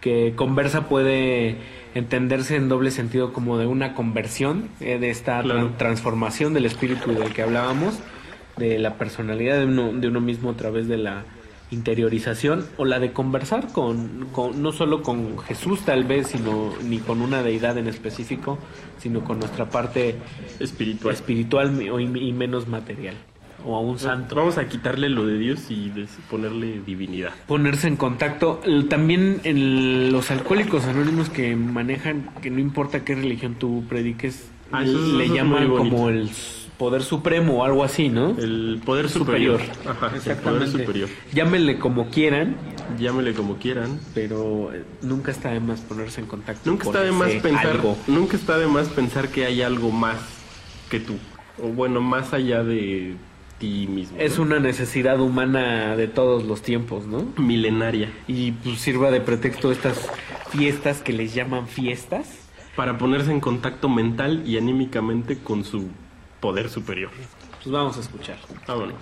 que 0.00 0.34
conversa 0.36 0.88
puede 0.88 1.56
entenderse 1.94 2.56
en 2.56 2.68
doble 2.68 2.90
sentido 2.90 3.32
como 3.32 3.56
de 3.58 3.66
una 3.66 3.94
conversión, 3.94 4.68
eh, 4.80 4.98
de 4.98 5.10
esta 5.10 5.42
Claro. 5.42 5.70
transformación 5.78 6.52
del 6.54 6.66
espíritu 6.66 7.12
del 7.12 7.32
que 7.32 7.42
hablábamos, 7.42 7.98
de 8.56 8.78
la 8.78 8.94
personalidad 8.94 9.58
de 9.58 9.64
uno, 9.66 9.92
de 9.92 10.08
uno 10.08 10.20
mismo 10.20 10.50
a 10.50 10.54
través 10.56 10.88
de 10.88 10.96
la 10.98 11.24
interiorización 11.70 12.64
o 12.76 12.84
la 12.84 13.00
de 13.00 13.12
conversar 13.12 13.72
con, 13.72 14.28
con- 14.32 14.62
no 14.62 14.70
solo 14.72 15.02
con 15.02 15.38
Jesús 15.38 15.80
tal 15.84 16.04
vez 16.04 16.28
sino 16.28 16.72
ni 16.84 16.98
con 16.98 17.20
una 17.20 17.42
deidad 17.42 17.76
en 17.76 17.88
específico 17.88 18.56
sino 18.98 19.24
con 19.24 19.40
nuestra 19.40 19.68
parte 19.68 20.14
espiritual 20.60 21.12
espiritual 21.14 21.82
y, 21.82 22.28
y 22.28 22.32
menos 22.32 22.68
material 22.68 23.16
o 23.66 23.76
a 23.76 23.80
un 23.80 23.98
santo 23.98 24.34
Vamos 24.36 24.58
a 24.58 24.68
quitarle 24.68 25.08
lo 25.08 25.26
de 25.26 25.38
Dios 25.38 25.70
y 25.70 25.92
ponerle 26.30 26.80
divinidad. 26.86 27.32
ponerse 27.46 27.88
en 27.88 27.96
contacto 27.96 28.60
también 28.88 29.40
en 29.44 30.12
los 30.12 30.30
alcohólicos 30.30 30.84
anónimos 30.84 31.28
que 31.30 31.56
manejan 31.56 32.30
que 32.42 32.50
no 32.50 32.60
importa 32.60 33.04
qué 33.04 33.14
religión 33.16 33.56
tú 33.58 33.84
prediques 33.88 34.48
Ah, 34.72 34.82
eso 34.82 34.98
le 35.16 35.26
eso 35.26 35.34
llaman 35.34 35.68
como 35.68 36.08
el 36.08 36.28
poder 36.76 37.02
supremo 37.02 37.58
o 37.60 37.64
algo 37.64 37.84
así 37.84 38.08
no 38.08 38.36
El 38.38 38.80
poder 38.84 39.08
superior. 39.08 39.60
Ajá, 39.86 40.10
el 40.14 40.36
poder 40.38 40.68
superior. 40.68 41.08
llámenle 41.32 41.78
como 41.78 42.08
quieran 42.10 42.56
Llámele 43.00 43.32
como 43.34 43.56
quieran. 43.56 43.98
pero 44.14 44.72
eh, 44.72 44.82
nunca 45.02 45.30
está 45.32 45.50
de 45.50 45.60
más 45.60 45.80
ponerse 45.80 46.20
en 46.20 46.26
contacto 46.26 46.68
Nunca 46.70 46.84
con 46.84 46.94
está 46.94 47.04
de 47.04 47.12
más 47.12 47.32
pensar, 47.42 47.66
algo. 47.68 47.96
nunca 48.06 48.36
está 48.36 48.58
de 48.58 48.66
más 48.68 48.88
pensar 48.88 49.28
que 49.28 49.44
hay 49.46 49.62
algo 49.62 49.90
más 49.90 50.18
que 50.90 51.00
tú. 51.00 51.14
O 51.62 51.68
bueno, 51.68 52.00
más 52.00 52.32
allá 52.32 52.62
de 52.62 53.14
ti 53.58 53.86
mismo. 53.86 54.16
Es 54.18 54.38
¿no? 54.38 54.44
una 54.44 54.60
necesidad 54.60 55.20
humana 55.20 55.96
de 55.96 56.08
todos 56.08 56.44
los 56.44 56.62
tiempos, 56.62 57.06
¿no? 57.06 57.26
milenaria. 57.36 58.12
Y 58.26 58.52
pues 58.52 58.78
sirva 58.78 59.10
de 59.10 59.20
pretexto 59.20 59.72
estas 59.72 60.08
fiestas 60.50 61.02
que 61.02 61.12
les 61.12 61.34
llaman 61.34 61.68
fiestas. 61.68 62.42
Para 62.76 62.98
ponerse 62.98 63.30
en 63.30 63.40
contacto 63.40 63.88
mental 63.88 64.42
y 64.46 64.58
anímicamente 64.58 65.38
con 65.38 65.64
su 65.64 65.88
poder 66.40 66.68
superior. 66.68 67.10
Pues 67.62 67.72
vamos 67.72 67.96
a 67.96 68.00
escuchar. 68.00 68.36
Vámonos. 68.66 68.96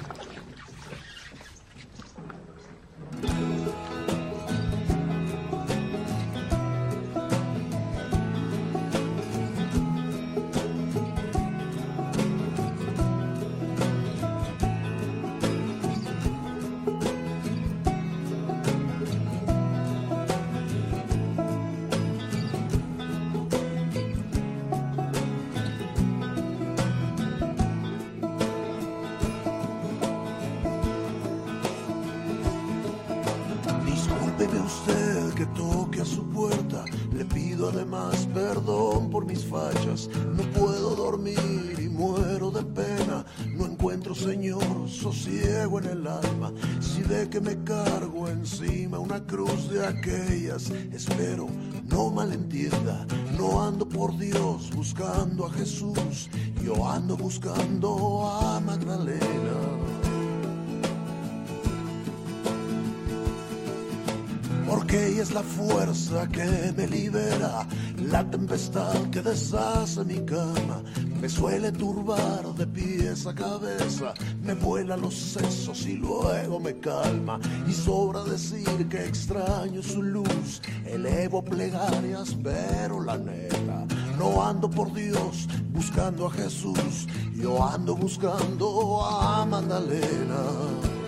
Mi 70.04 70.24
cama, 70.24 70.82
me 71.20 71.28
suele 71.28 71.72
turbar 71.72 72.54
de 72.54 72.66
pies 72.66 73.26
a 73.26 73.34
cabeza, 73.34 74.14
me 74.42 74.54
vuela 74.54 74.96
los 74.96 75.14
sesos 75.14 75.86
y 75.86 75.94
luego 75.96 76.60
me 76.60 76.78
calma, 76.78 77.40
y 77.66 77.72
sobra 77.72 78.22
decir 78.24 78.88
que 78.88 79.04
extraño 79.06 79.82
su 79.82 80.02
luz, 80.02 80.60
elevo 80.86 81.42
plegarias, 81.42 82.36
pero 82.42 83.02
la 83.02 83.16
neta, 83.16 83.86
no 84.18 84.42
ando 84.42 84.68
por 84.68 84.92
Dios 84.92 85.48
buscando 85.72 86.26
a 86.26 86.30
Jesús, 86.30 87.06
yo 87.34 87.62
ando 87.66 87.96
buscando 87.96 89.04
a 89.04 89.44
Magdalena. 89.46 91.03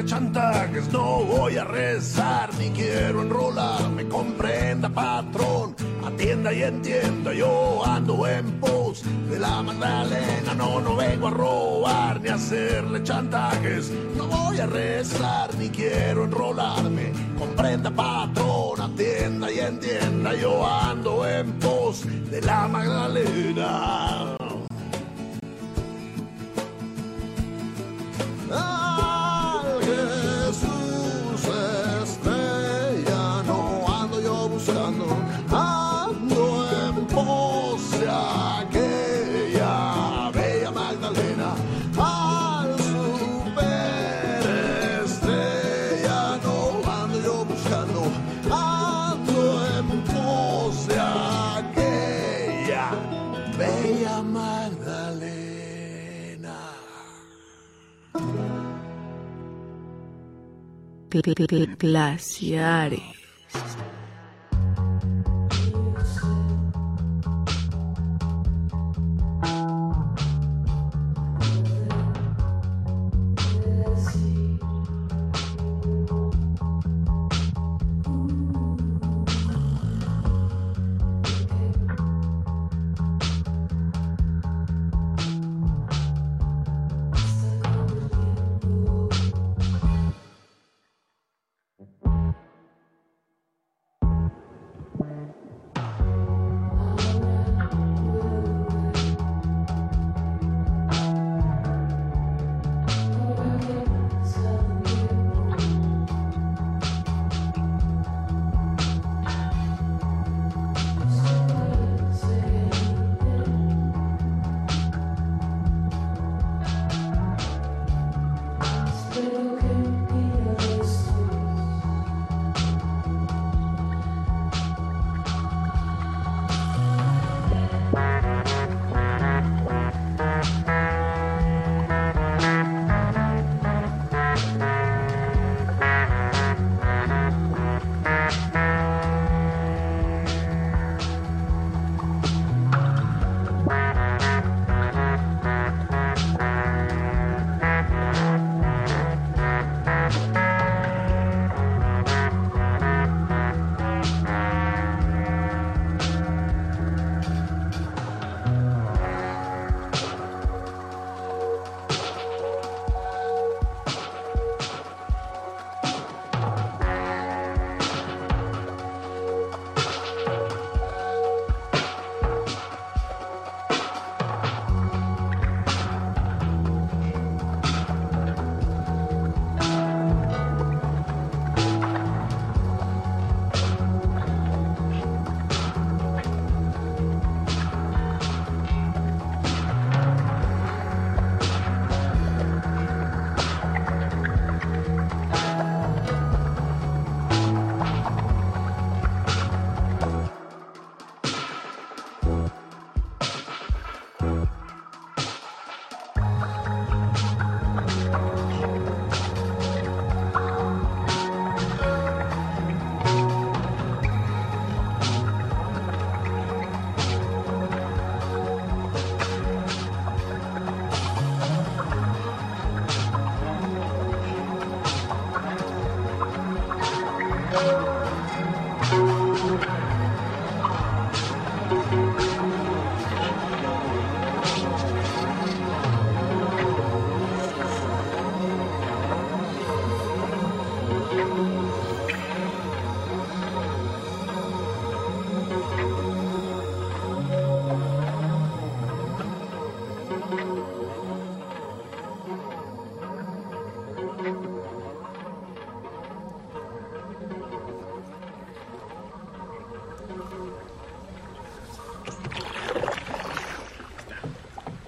chantajes, 0.05 0.91
no 0.91 1.23
voy 1.23 1.57
a 1.57 1.63
rezar 1.63 2.49
ni 2.57 2.69
quiero 2.69 3.21
enrolarme. 3.21 4.07
Comprenda, 4.07 4.87
patrón, 4.89 5.75
atienda 6.05 6.53
y 6.53 6.63
entienda. 6.63 7.33
Yo 7.33 7.85
ando 7.85 8.27
en 8.27 8.59
pos 8.59 9.03
de 9.29 9.39
la 9.39 9.61
Magdalena. 9.61 10.53
No, 10.55 10.79
no 10.79 10.95
vengo 10.95 11.27
a 11.27 11.31
robar 11.31 12.21
ni 12.21 12.29
a 12.29 12.35
hacerle 12.35 13.03
chantajes. 13.03 13.91
No 14.15 14.27
voy 14.27 14.59
a 14.59 14.67
rezar 14.67 15.53
ni 15.55 15.69
quiero 15.69 16.25
enrolarme. 16.25 17.11
Comprenda, 17.37 17.89
patrón, 17.89 18.79
atienda 18.81 19.51
y 19.51 19.59
entienda. 19.59 20.33
Yo 20.35 20.65
ando 20.65 21.27
en 21.27 21.51
pos 21.53 22.05
de 22.29 22.41
la 22.41 22.67
Magdalena. 22.67 23.48
Glaciares. 61.35 63.08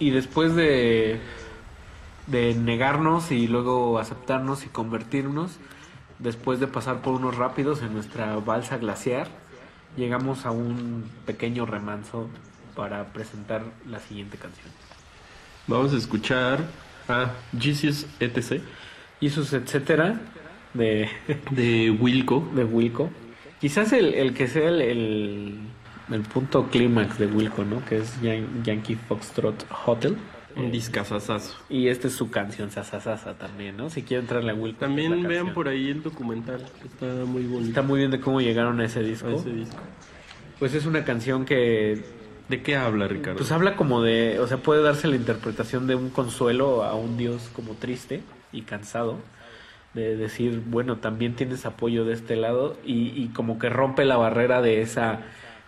Y 0.01 0.09
después 0.09 0.55
de, 0.55 1.19
de 2.25 2.55
negarnos 2.55 3.31
y 3.31 3.47
luego 3.47 3.99
aceptarnos 3.99 4.65
y 4.65 4.67
convertirnos, 4.69 5.59
después 6.17 6.59
de 6.59 6.65
pasar 6.65 7.03
por 7.03 7.13
unos 7.13 7.38
rápidos 7.38 7.83
en 7.83 7.93
nuestra 7.93 8.35
balsa 8.38 8.80
glaciar, 8.80 9.27
llegamos 9.95 10.47
a 10.47 10.51
un 10.51 11.07
pequeño 11.27 11.67
remanso 11.67 12.27
para 12.75 13.13
presentar 13.13 13.61
la 13.88 13.99
siguiente 13.99 14.38
canción. 14.38 14.65
Vamos 15.67 15.93
a 15.93 15.97
escuchar 15.97 16.65
a 17.07 17.33
Jesus 17.59 18.07
etc. 18.19 18.59
Jesus 19.19 19.53
etcétera 19.53 20.19
de 20.73 21.11
de 21.51 21.91
Wilco. 21.91 22.49
De 22.55 22.63
Wilco. 22.63 23.11
Quizás 23.59 23.93
el, 23.93 24.15
el 24.15 24.33
que 24.33 24.47
sea 24.47 24.69
el, 24.69 24.81
el, 24.81 25.59
el 26.14 26.22
punto 26.22 26.67
clímax 26.69 27.17
de 27.17 27.27
Wilco, 27.27 27.64
¿no? 27.64 27.83
Que 27.85 27.98
es 27.98 28.22
Yan- 28.22 28.64
Yankee 28.64 28.95
Foxtrot 28.95 29.65
Hotel. 29.85 30.17
Un 30.56 30.69
discazazazo. 30.72 31.56
Y 31.69 31.88
esta 31.88 32.07
es 32.07 32.14
su 32.14 32.30
canción 32.30 32.72
Sasasasa 32.72 33.35
también, 33.35 33.77
¿no? 33.77 33.90
Si 33.90 34.03
quieren 34.03 34.25
entrarle 34.25 34.51
a 34.51 34.53
Wilco. 34.56 34.80
También 34.80 35.23
vean 35.23 35.53
por 35.53 35.69
ahí 35.69 35.90
el 35.90 36.03
documental. 36.03 36.61
Está 36.83 37.06
muy 37.25 37.43
bonito. 37.43 37.69
Está 37.69 37.81
muy 37.81 37.99
bien 37.99 38.11
de 38.11 38.19
cómo 38.19 38.41
llegaron 38.41 38.81
a 38.81 38.85
ese 38.85 39.01
disco. 39.01 39.27
A 39.30 39.33
ese 39.35 39.49
disco. 39.53 39.77
Pues 40.59 40.73
es 40.73 40.85
una 40.85 41.06
canción 41.06 41.45
que 41.45 42.03
¿De 42.49 42.61
qué 42.61 42.75
habla, 42.75 43.07
Ricardo? 43.07 43.38
Pues 43.38 43.49
habla 43.53 43.77
como 43.77 44.01
de, 44.01 44.41
o 44.41 44.48
sea, 44.48 44.57
puede 44.57 44.83
darse 44.83 45.07
la 45.07 45.15
interpretación 45.15 45.88
de 45.88 45.95
un 45.95 46.09
consuelo 46.09 46.83
a 46.83 46.95
un 46.95 47.15
Dios 47.15 47.49
como 47.56 47.75
triste 47.75 48.23
y 48.51 48.64
cansado, 48.64 49.19
de 49.93 50.17
decir, 50.17 50.61
bueno, 50.65 50.98
también 50.98 51.35
tienes 51.35 51.65
apoyo 51.65 52.03
de 52.03 52.14
este 52.14 52.35
lado 52.35 52.75
y, 52.85 53.14
y 53.15 53.30
como 53.30 53.57
que 53.57 53.69
rompe 53.69 54.03
la 54.03 54.17
barrera 54.17 54.61
de 54.61 54.81
esa 54.81 55.22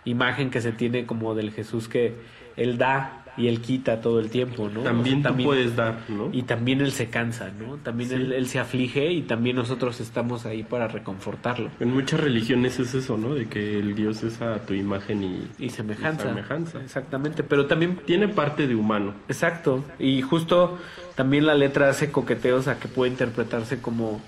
imagen 0.04 0.50
que 0.50 0.60
se 0.60 0.72
tiene 0.72 1.06
como 1.06 1.34
del 1.34 1.50
Jesús 1.50 1.88
que 1.88 2.14
él 2.56 2.78
da 2.78 3.20
y 3.36 3.48
él 3.48 3.60
quita 3.60 4.00
todo 4.00 4.20
el 4.20 4.30
tiempo, 4.30 4.70
¿no? 4.72 4.82
También 4.82 5.18
O 5.18 5.22
sea, 5.22 5.36
tú 5.36 5.42
puedes 5.42 5.74
dar, 5.74 5.98
¿no? 6.08 6.28
Y 6.32 6.42
también 6.42 6.80
él 6.80 6.92
se 6.92 7.08
cansa, 7.10 7.50
¿no? 7.58 7.78
También 7.78 8.10
Sí. 8.10 8.14
él, 8.14 8.32
él 8.32 8.46
se 8.46 8.60
aflige 8.60 9.10
y 9.12 9.22
también 9.22 9.56
nosotros 9.56 9.98
estamos 10.00 10.46
ahí 10.46 10.62
para 10.62 10.86
reconfortarlo. 10.86 11.68
En 11.80 11.92
muchas 11.92 12.20
religiones 12.20 12.78
es 12.78 12.94
eso, 12.94 13.16
¿no? 13.18 13.34
De 13.34 13.46
que 13.48 13.80
el 13.80 13.96
Dios 13.96 14.22
es 14.22 14.40
a 14.40 14.60
tu 14.64 14.74
imagen 14.74 15.24
y, 15.24 15.48
y 15.58 15.70
semejanza. 15.70 16.28
semejanza. 16.28 16.80
Exactamente, 16.80 17.42
pero 17.42 17.66
también 17.66 17.96
tiene 18.06 18.28
parte 18.28 18.68
de 18.68 18.76
humano. 18.76 19.14
Exacto, 19.26 19.82
y 19.98 20.22
justo 20.22 20.78
también 21.16 21.44
la 21.44 21.54
letra 21.56 21.88
hace 21.88 22.12
coqueteos 22.12 22.68
a 22.68 22.78
que 22.78 22.86
puede 22.86 23.10
interpretarse 23.10 23.80
como 23.80 24.20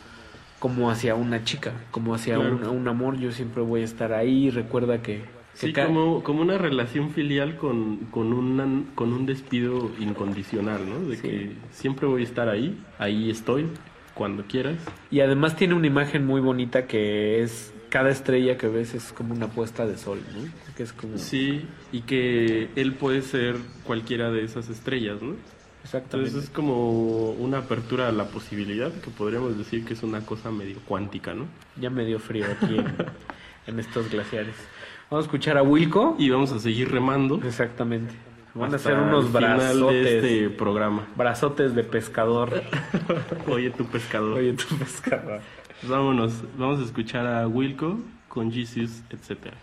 como 0.59 0.91
hacia 0.91 1.15
una 1.15 1.45
chica, 1.45 1.73
como 1.91 2.15
hacia 2.15 2.37
Claro. 2.37 2.57
un, 2.57 2.67
un 2.67 2.89
amor, 2.89 3.19
yo 3.19 3.31
siempre 3.31 3.63
voy 3.63 3.83
a 3.83 3.85
estar 3.85 4.13
ahí, 4.15 4.51
recuerda 4.51 5.03
que 5.03 5.23
Sí, 5.57 5.73
como, 5.73 6.23
como 6.23 6.43
una 6.43 6.59
relación 6.59 7.11
filial 7.11 7.57
con, 7.57 7.97
con, 8.11 8.35
una, 8.35 8.85
con 8.95 9.15
un 9.15 9.25
despido 9.25 9.91
incondicional, 9.99 10.87
¿no? 10.87 11.01
De 11.09 11.19
que 11.19 11.53
siempre 11.71 12.07
voy 12.07 12.21
a 12.21 12.25
estar 12.25 12.51
ahí, 12.51 12.79
ahí 12.99 13.31
estoy, 13.31 13.67
cuando 14.13 14.45
quieras. 14.45 14.77
y 15.11 15.21
además 15.21 15.57
tiene 15.57 15.73
una 15.75 15.87
imagen 15.87 16.27
muy 16.27 16.43
bonita 16.43 16.87
que 16.87 17.43
es 17.43 17.73
cada 17.89 18.11
estrella 18.11 18.59
que 18.59 18.69
ves 18.69 18.95
es 18.95 19.13
como 19.15 19.33
una 19.33 19.49
puesta 19.49 19.87
de 19.87 19.97
sol, 19.97 20.21
¿no? 20.35 20.75
Que 20.77 20.83
es 20.83 20.93
como 20.93 21.17
Sí, 21.17 21.65
y 21.91 22.03
que 22.03 22.69
él 22.77 22.93
puede 22.93 23.23
ser 23.23 23.57
cualquiera 23.85 24.31
de 24.31 24.45
esas 24.45 24.69
estrellas, 24.69 25.23
¿no? 25.23 25.37
Exactamente. 25.85 26.31
Entonces 26.31 26.51
es 26.51 26.55
como 26.55 27.31
una 27.31 27.59
apertura 27.59 28.09
a 28.09 28.13
la 28.13 28.27
posibilidad, 28.27 28.93
que 28.93 29.11
podríamos 29.11 29.57
decir 29.57 29.87
que 29.87 29.95
es 29.95 30.03
una 30.03 30.21
cosa 30.21 30.51
medio 30.51 30.81
cuántica, 30.87 31.33
¿no? 31.33 31.47
ya 31.81 31.89
me 31.89 32.05
dio 32.05 32.19
frío 32.19 32.45
aquí 32.45 32.77
en, 32.77 32.95
en 33.69 33.81
estos 33.81 34.11
glaciares. 34.11 34.57
Vamos 35.11 35.25
a 35.25 35.27
escuchar 35.27 35.57
a 35.57 35.63
Wilco 35.63 36.17
y 36.19 36.31
vamos 36.31 36.51
a 36.51 36.59
seguir 36.59 36.91
remando. 36.91 37.41
Exactamente. 37.45 38.13
Van 38.55 38.73
a 38.73 38.77
hacer 38.77 38.99
unos 38.99 39.27
final 39.27 39.41
de 39.41 39.65
brazotes 39.65 40.07
este 40.07 40.51
programa. 40.51 41.07
Brazotes 41.15 41.75
de 41.75 41.85
pescador. 41.85 42.63
Oye, 43.49 43.71
tu 43.71 43.85
pescador. 43.85 44.39
Oye, 44.39 44.55
tu 44.55 44.75
pescador. 44.77 45.41
Pues 45.81 45.91
vámonos, 45.91 46.43
vamos 46.57 46.81
a 46.81 46.85
escuchar 46.85 47.27
a 47.27 47.47
Wilco 47.47 47.99
con 48.29 48.51
Jesus, 48.51 49.03
etcétera. 49.11 49.57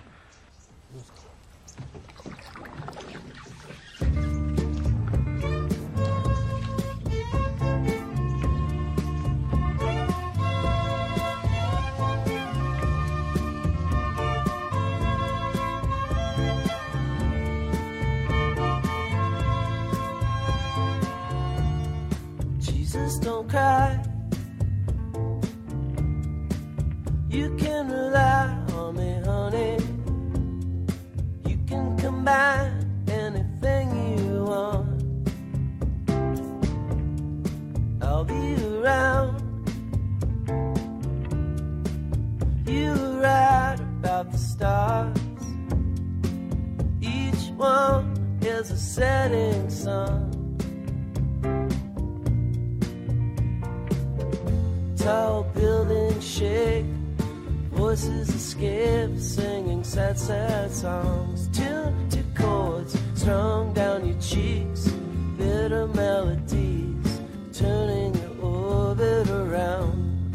Don't 23.24 23.50
cry. 23.50 23.98
You 27.30 27.56
can 27.56 27.90
rely 27.90 28.48
on 28.76 28.96
me, 28.98 29.22
honey. 29.24 29.78
You 31.48 31.58
can 31.66 31.98
combine 31.98 33.06
anything 33.08 33.86
you 34.18 34.44
want. 34.44 35.04
I'll 38.04 38.26
be 38.26 38.56
around. 38.66 39.40
You 42.68 42.94
right 43.22 43.80
about 43.80 44.32
the 44.34 44.38
stars. 44.38 45.18
Each 47.02 47.52
one 47.56 48.18
is 48.42 48.70
a 48.72 48.78
setting 48.78 49.70
sun. 49.70 50.33
Tall 55.04 55.44
buildings 55.54 56.26
shake, 56.26 56.86
voices 57.74 58.30
escape, 58.30 59.20
singing 59.20 59.84
sad, 59.84 60.18
sad 60.18 60.72
songs. 60.72 61.50
Tuned 61.50 62.10
to 62.10 62.24
chords 62.42 62.98
strung 63.14 63.74
down 63.74 64.08
your 64.08 64.18
cheeks, 64.22 64.88
bitter 65.38 65.88
melodies 65.88 67.20
turning 67.52 68.16
your 68.16 68.46
orbit 68.46 69.30
around. 69.30 70.32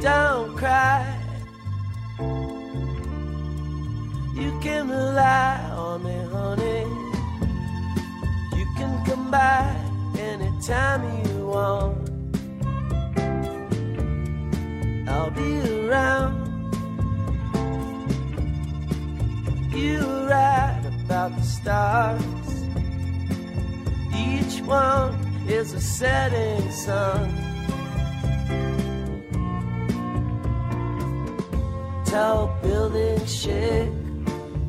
Don't 0.00 0.56
cry, 0.56 1.04
you 4.34 4.58
can 4.62 4.88
rely 4.88 5.60
on 5.76 6.02
me, 6.02 6.16
honey. 6.32 6.86
You 8.56 8.66
can 8.74 9.04
come 9.04 9.30
by 9.30 9.76
anytime 10.18 11.02
you 11.26 11.37
want. 11.48 12.10
I'll 15.08 15.30
be 15.30 15.52
around. 15.80 16.36
You 19.72 20.00
right 20.28 20.82
about 21.04 21.34
the 21.36 21.42
stars. 21.42 22.22
Each 24.14 24.60
one 24.62 25.14
is 25.48 25.72
a 25.72 25.80
setting 25.80 26.70
sun. 26.70 27.34
Tall 32.04 32.48
buildings 32.62 33.34
shake, 33.34 33.92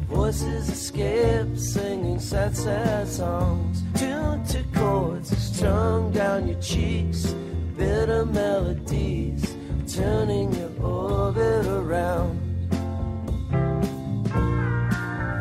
voices 0.09 0.69
escape, 0.69 1.57
singing 1.57 2.19
sad, 2.19 2.55
sad 2.55 3.07
songs. 3.07 3.83
Tuned 3.95 4.45
to 4.49 4.63
chords 4.73 5.35
strung 5.37 6.11
down 6.11 6.47
your 6.47 6.59
cheeks, 6.59 7.33
bitter 7.77 8.25
melodies 8.25 9.55
turning 9.93 10.53
your 10.53 10.71
orbit 10.83 11.65
around. 11.65 12.37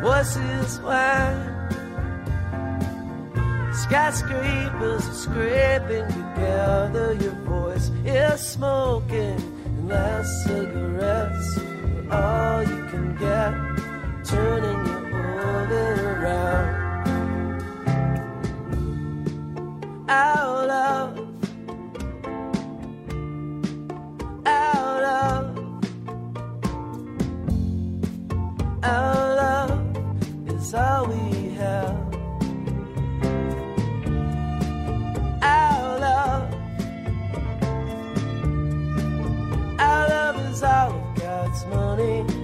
Voices 0.01 0.79
whine, 0.81 1.69
skyscrapers 3.73 5.07
are 5.07 5.13
scraping 5.13 6.07
together. 6.07 7.13
Your 7.21 7.37
voice 7.45 7.89
is 8.05 8.39
smoking 8.41 9.39
and 9.65 9.87
last 9.87 10.43
cigarettes 10.45 11.59
are 12.09 12.11
all 12.11 12.63
you 12.63 12.85
can 12.87 13.15
get. 13.17 13.88
Turning 14.29 14.85
your 14.85 15.03
orbit 15.41 15.99
around. 15.99 16.69
Out 20.07 20.69
of, 20.69 21.19
out 24.45 25.03
of, 25.03 25.39
our 28.83 29.35
love 29.35 29.73
is 30.47 30.73
all 30.75 31.07
we 31.07 31.49
have. 31.55 31.97
Is 40.51 40.63
all 40.63 40.91
of 40.91 41.15
God's 41.15 41.65
money. 41.67 42.38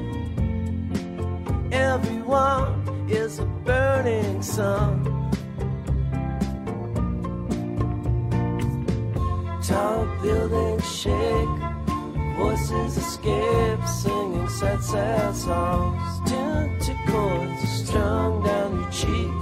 Everyone 1.75 3.07
is 3.09 3.39
a 3.39 3.45
burning 3.65 4.41
sun. 4.41 5.03
Tall 9.61 10.05
buildings 10.21 10.87
shake, 10.99 11.59
voices 12.37 12.97
escape, 12.97 13.85
singing 13.85 14.49
sad, 14.49 14.81
sad 14.83 15.35
songs. 15.35 16.15
To 16.85 16.93
chords 17.07 17.67
strung 17.83 18.43
down 18.43 18.79
your 18.79 18.91
cheeks, 18.91 19.34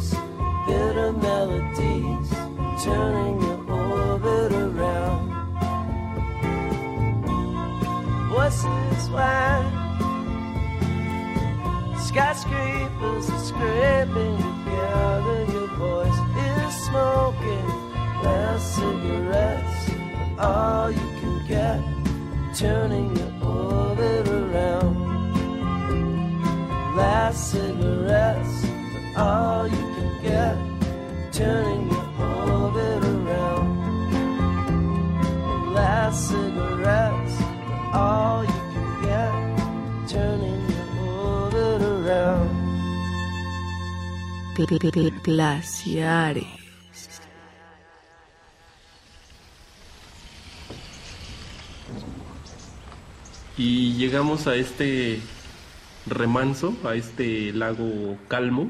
skyscrapers 12.13 13.27
are 13.27 13.39
scraping 13.39 14.37
together. 14.37 15.45
Your 15.51 15.67
voice 15.77 16.19
is 16.37 16.85
smoking, 16.85 17.67
last 18.21 18.75
cigarettes 18.75 19.91
all 20.37 20.91
you 20.91 21.07
can 21.19 21.47
get, 21.47 21.81
turning 22.55 23.15
your 23.15 23.33
orbit 23.43 24.27
around. 24.27 24.95
Last 26.95 27.51
cigarettes 27.51 28.65
are 29.15 29.57
all 29.57 29.67
you 29.67 29.83
can 29.95 30.21
get, 30.21 30.55
turning 31.33 31.89
your 31.89 32.02
Glaciares. 45.23 46.45
Y 53.57 53.93
llegamos 53.93 54.47
a 54.47 54.55
este 54.55 55.19
remanso, 56.05 56.75
a 56.83 56.95
este 56.95 57.51
lago 57.53 58.17
calmo. 58.27 58.69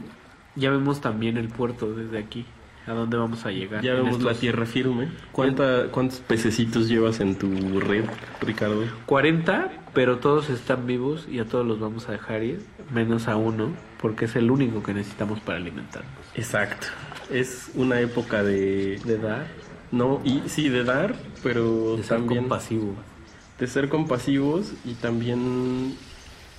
Ya 0.56 0.70
vemos 0.70 1.02
también 1.02 1.38
el 1.38 1.50
puerto 1.50 1.94
desde 1.94 2.20
aquí, 2.20 2.46
a 2.88 2.92
dónde 2.92 3.18
vamos 3.18 3.46
a 3.46 3.52
llegar. 3.52 3.82
Ya 3.82 3.94
vemos 3.94 4.22
la 4.22 4.32
estos 4.32 4.40
tierra 4.40 4.66
firme. 4.66 5.10
¿Cuánta, 5.32 5.88
¿Cuántos 5.92 6.20
pececitos 6.20 6.88
llevas 6.88 7.20
en 7.20 7.36
tu 7.36 7.80
red, 7.80 8.06
Ricardo? 8.42 8.84
40, 9.06 9.72
pero 9.94 10.18
todos 10.18 10.50
están 10.50 10.86
vivos 10.88 11.28
y 11.32 11.40
a 11.40 11.46
todos 11.46 11.66
los 11.66 11.80
vamos 11.80 12.10
a 12.10 12.12
dejar 12.14 12.44
ir, 12.44 12.62
menos 12.94 13.28
a 13.28 13.36
uno, 13.38 13.70
porque 14.02 14.26
es 14.26 14.36
el 14.36 14.52
único 14.52 14.84
que 14.84 14.94
necesitamos 14.94 15.40
para 15.40 15.58
alimentarnos. 15.60 16.12
Exacto. 16.36 16.88
Es 17.30 17.72
una 17.76 18.00
época 18.02 18.44
de... 18.44 19.00
De 19.06 19.18
dar. 19.18 19.48
No, 19.92 20.22
y 20.26 20.42
sí, 20.48 20.70
de 20.70 20.84
dar, 20.84 21.16
pero 21.44 21.96
De 21.98 22.04
ser 22.04 22.18
también... 22.18 22.42
compasivo. 22.42 22.96
De 23.60 23.68
ser 23.68 23.88
compasivos 23.90 24.74
y 24.84 24.96
también... 24.96 25.96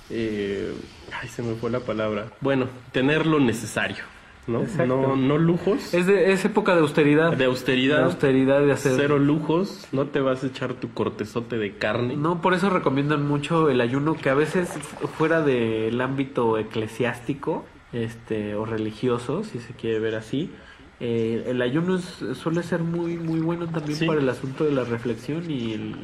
eh, 0.09 0.73
ay, 1.21 1.27
se 1.27 1.43
me 1.43 1.55
fue 1.55 1.69
la 1.69 1.81
palabra. 1.81 2.27
Bueno, 2.41 2.67
tener 2.91 3.25
lo 3.27 3.39
necesario, 3.39 4.03
¿no? 4.47 4.63
No, 4.85 5.15
no 5.15 5.37
lujos. 5.37 5.93
Es, 5.93 6.05
de, 6.07 6.31
es 6.31 6.45
época 6.45 6.75
de 6.75 6.81
austeridad. 6.81 7.33
De 7.35 7.45
austeridad. 7.45 7.97
De 7.99 8.03
austeridad, 8.03 8.61
de 8.61 8.71
hacer... 8.71 8.93
Cero 8.95 9.17
lujos. 9.19 9.87
No 9.91 10.05
te 10.07 10.19
vas 10.21 10.43
a 10.43 10.47
echar 10.47 10.73
tu 10.75 10.93
cortezote 10.93 11.57
de 11.57 11.73
carne. 11.77 12.15
No, 12.15 12.41
por 12.41 12.53
eso 12.53 12.69
recomiendan 12.69 13.27
mucho 13.27 13.69
el 13.69 13.81
ayuno, 13.81 14.15
que 14.15 14.29
a 14.29 14.35
veces 14.35 14.69
fu- 14.69 15.07
fuera 15.07 15.41
del 15.41 15.99
ámbito 16.01 16.57
eclesiástico 16.57 17.65
este, 17.93 18.55
o 18.55 18.65
religioso, 18.65 19.43
si 19.43 19.59
se 19.59 19.73
quiere 19.73 19.99
ver 19.99 20.15
así, 20.15 20.51
eh, 20.99 21.45
el 21.47 21.61
ayuno 21.61 21.97
es- 21.97 22.23
suele 22.37 22.63
ser 22.63 22.81
muy 22.81 23.17
muy 23.17 23.39
bueno 23.39 23.67
también 23.67 23.97
Sí. 23.97 24.05
para 24.05 24.19
el 24.19 24.29
asunto 24.29 24.63
de 24.63 24.71
la 24.71 24.83
reflexión 24.83 25.49
y 25.49 25.73
el, 25.73 25.95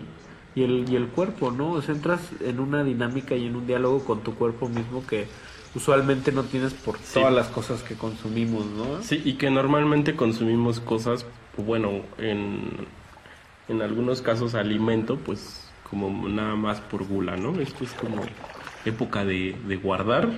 y 0.55 0.63
el, 0.63 0.85
y 0.89 0.95
el 0.95 1.07
cuerpo, 1.07 1.51
¿no? 1.51 1.71
O 1.71 1.81
sea, 1.81 1.95
entras 1.95 2.21
en 2.41 2.59
una 2.59 2.83
dinámica 2.83 3.35
y 3.35 3.45
en 3.45 3.55
un 3.55 3.67
diálogo 3.67 4.03
con 4.03 4.19
tu 4.21 4.35
cuerpo 4.35 4.67
mismo 4.67 5.05
que 5.07 5.27
usualmente 5.75 6.32
no 6.32 6.43
tienes 6.43 6.74
por 6.74 6.98
todas 6.98 7.33
las 7.33 7.48
cosas 7.48 7.82
que 7.83 7.95
consumimos, 7.95 8.66
¿no? 8.66 9.01
Sí, 9.03 9.22
y 9.24 9.33
que 9.33 9.50
normalmente 9.50 10.16
consumimos 10.16 10.80
cosas, 10.80 11.25
bueno, 11.58 12.01
en, 12.17 12.69
en 13.69 13.82
algunos 13.82 14.22
casos 14.22 14.53
alimento, 14.56 15.17
pues 15.17 15.69
como 15.90 16.27
nada 16.30 16.56
más 16.56 16.80
por 16.82 17.06
gula, 17.06 17.35
¿no? 17.38 17.59
Esto 17.59 17.83
es 17.83 17.91
como 17.93 18.22
época 18.85 19.25
de, 19.25 19.56
de 19.67 19.75
guardar, 19.77 20.30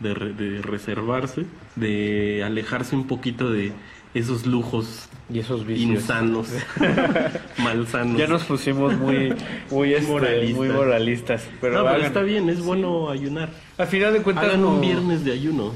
de, 0.00 0.14
re- 0.14 0.32
de 0.32 0.62
reservarse, 0.62 1.46
de 1.76 2.42
alejarse 2.44 2.94
un 2.96 3.06
poquito 3.06 3.50
de 3.50 3.72
esos 4.14 4.46
lujos 4.46 5.08
y 5.32 5.38
esos 5.38 5.66
vicios. 5.66 5.90
insanos, 5.90 6.48
malsanos. 7.58 8.18
Ya 8.18 8.26
nos 8.26 8.44
pusimos 8.44 8.94
muy 8.98 9.34
muy, 9.70 9.94
este, 9.94 10.10
Moralistas. 10.10 10.56
muy 10.56 10.68
moralistas, 10.68 11.48
pero, 11.60 11.78
no, 11.82 11.90
pero 11.90 12.04
está 12.04 12.22
bien, 12.22 12.48
es 12.50 12.62
bueno 12.62 13.10
ayunar. 13.10 13.48
Al 13.78 13.86
final 13.86 14.12
de 14.12 14.22
cuentas 14.22 14.44
Hagan 14.46 14.62
no, 14.62 14.74
un 14.74 14.80
viernes 14.80 15.24
de 15.24 15.32
ayuno. 15.32 15.72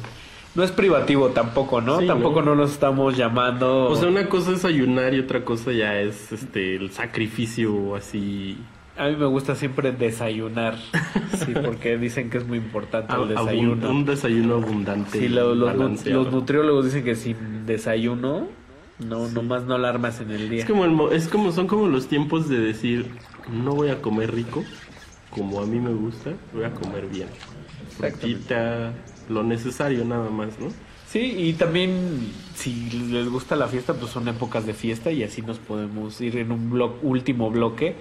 no 0.55 0.63
es 0.63 0.71
privativo 0.71 1.29
tampoco, 1.31 1.81
¿no? 1.81 2.01
Sí, 2.01 2.07
tampoco 2.07 2.43
¿no? 2.43 2.55
no 2.55 2.63
nos 2.63 2.73
estamos 2.73 3.17
llamando. 3.17 3.87
O 3.87 3.97
sea, 3.97 4.09
una 4.09 4.29
cosa 4.29 4.53
es 4.53 4.65
ayunar 4.65 5.15
y 5.15 5.21
otra 5.21 5.45
cosa 5.45 5.73
ya 5.73 5.99
es 5.99 6.33
este 6.33 6.77
el 6.77 6.91
sacrificio 6.91 7.97
así 7.97 8.59
A 8.99 9.09
mí 9.09 9.17
me 9.17 9.27
gusta 9.27 9.55
siempre 9.55 9.93
desayunar, 9.93 10.77
sí, 11.45 11.53
porque 11.65 11.99
dicen 11.99 12.31
que 12.31 12.39
es 12.39 12.47
muy 12.47 12.59
importante 12.59 13.13
el 13.15 13.29
desayuno. 13.29 13.91
Un 13.91 14.05
desayuno 14.07 14.55
abundante. 14.55 15.19
Sí, 15.19 15.29
lo- 15.29 15.55
balanceado. 15.59 16.25
los 16.25 16.33
nutriólogos 16.33 16.87
dicen 16.87 17.05
que 17.05 17.15
sin 17.15 17.67
desayuno, 17.67 18.49
no, 18.99 19.29
nomás 19.29 19.65
no 19.65 19.77
la 19.77 19.91
armas 19.91 20.21
en 20.21 20.31
el 20.31 20.49
día. 20.49 20.61
Es 20.61 20.65
como, 20.67 20.85
el 20.87 20.93
mo- 20.93 21.11
es 21.11 21.29
como 21.29 21.53
son 21.53 21.67
como 21.67 21.87
los 21.89 22.07
tiempos 22.07 22.49
de 22.49 22.59
decir 22.59 23.07
no 23.53 23.75
voy 23.75 23.91
a 23.91 24.01
comer 24.01 24.35
rico 24.35 24.65
como 25.31 25.61
a 25.61 25.67
mí 25.67 25.79
me 25.79 25.93
gusta, 25.93 26.31
voy 26.55 26.65
a 26.65 26.71
comer 26.73 27.07
bien. 27.07 27.29
Frutita, 27.99 28.93
lo 29.29 29.43
necesario 29.43 30.05
nada 30.05 30.31
más, 30.31 30.59
¿no? 30.59 30.69
Sí, 31.07 31.21
y 31.21 31.53
también 31.53 32.31
si 32.55 32.91
les 33.11 33.29
gusta 33.29 33.55
la 33.57 33.69
fiesta, 33.69 33.95
pues 33.95 34.11
son 34.11 34.27
épocas 34.29 34.67
de 34.67 34.75
fiesta 34.75 35.11
y 35.13 35.23
así 35.23 35.43
nos 35.43 35.59
podemos 35.59 36.21
ir 36.21 36.37
en 36.39 36.51
un 36.53 36.71
blo- 36.71 36.95
último 37.03 37.51
bloque, 37.51 37.95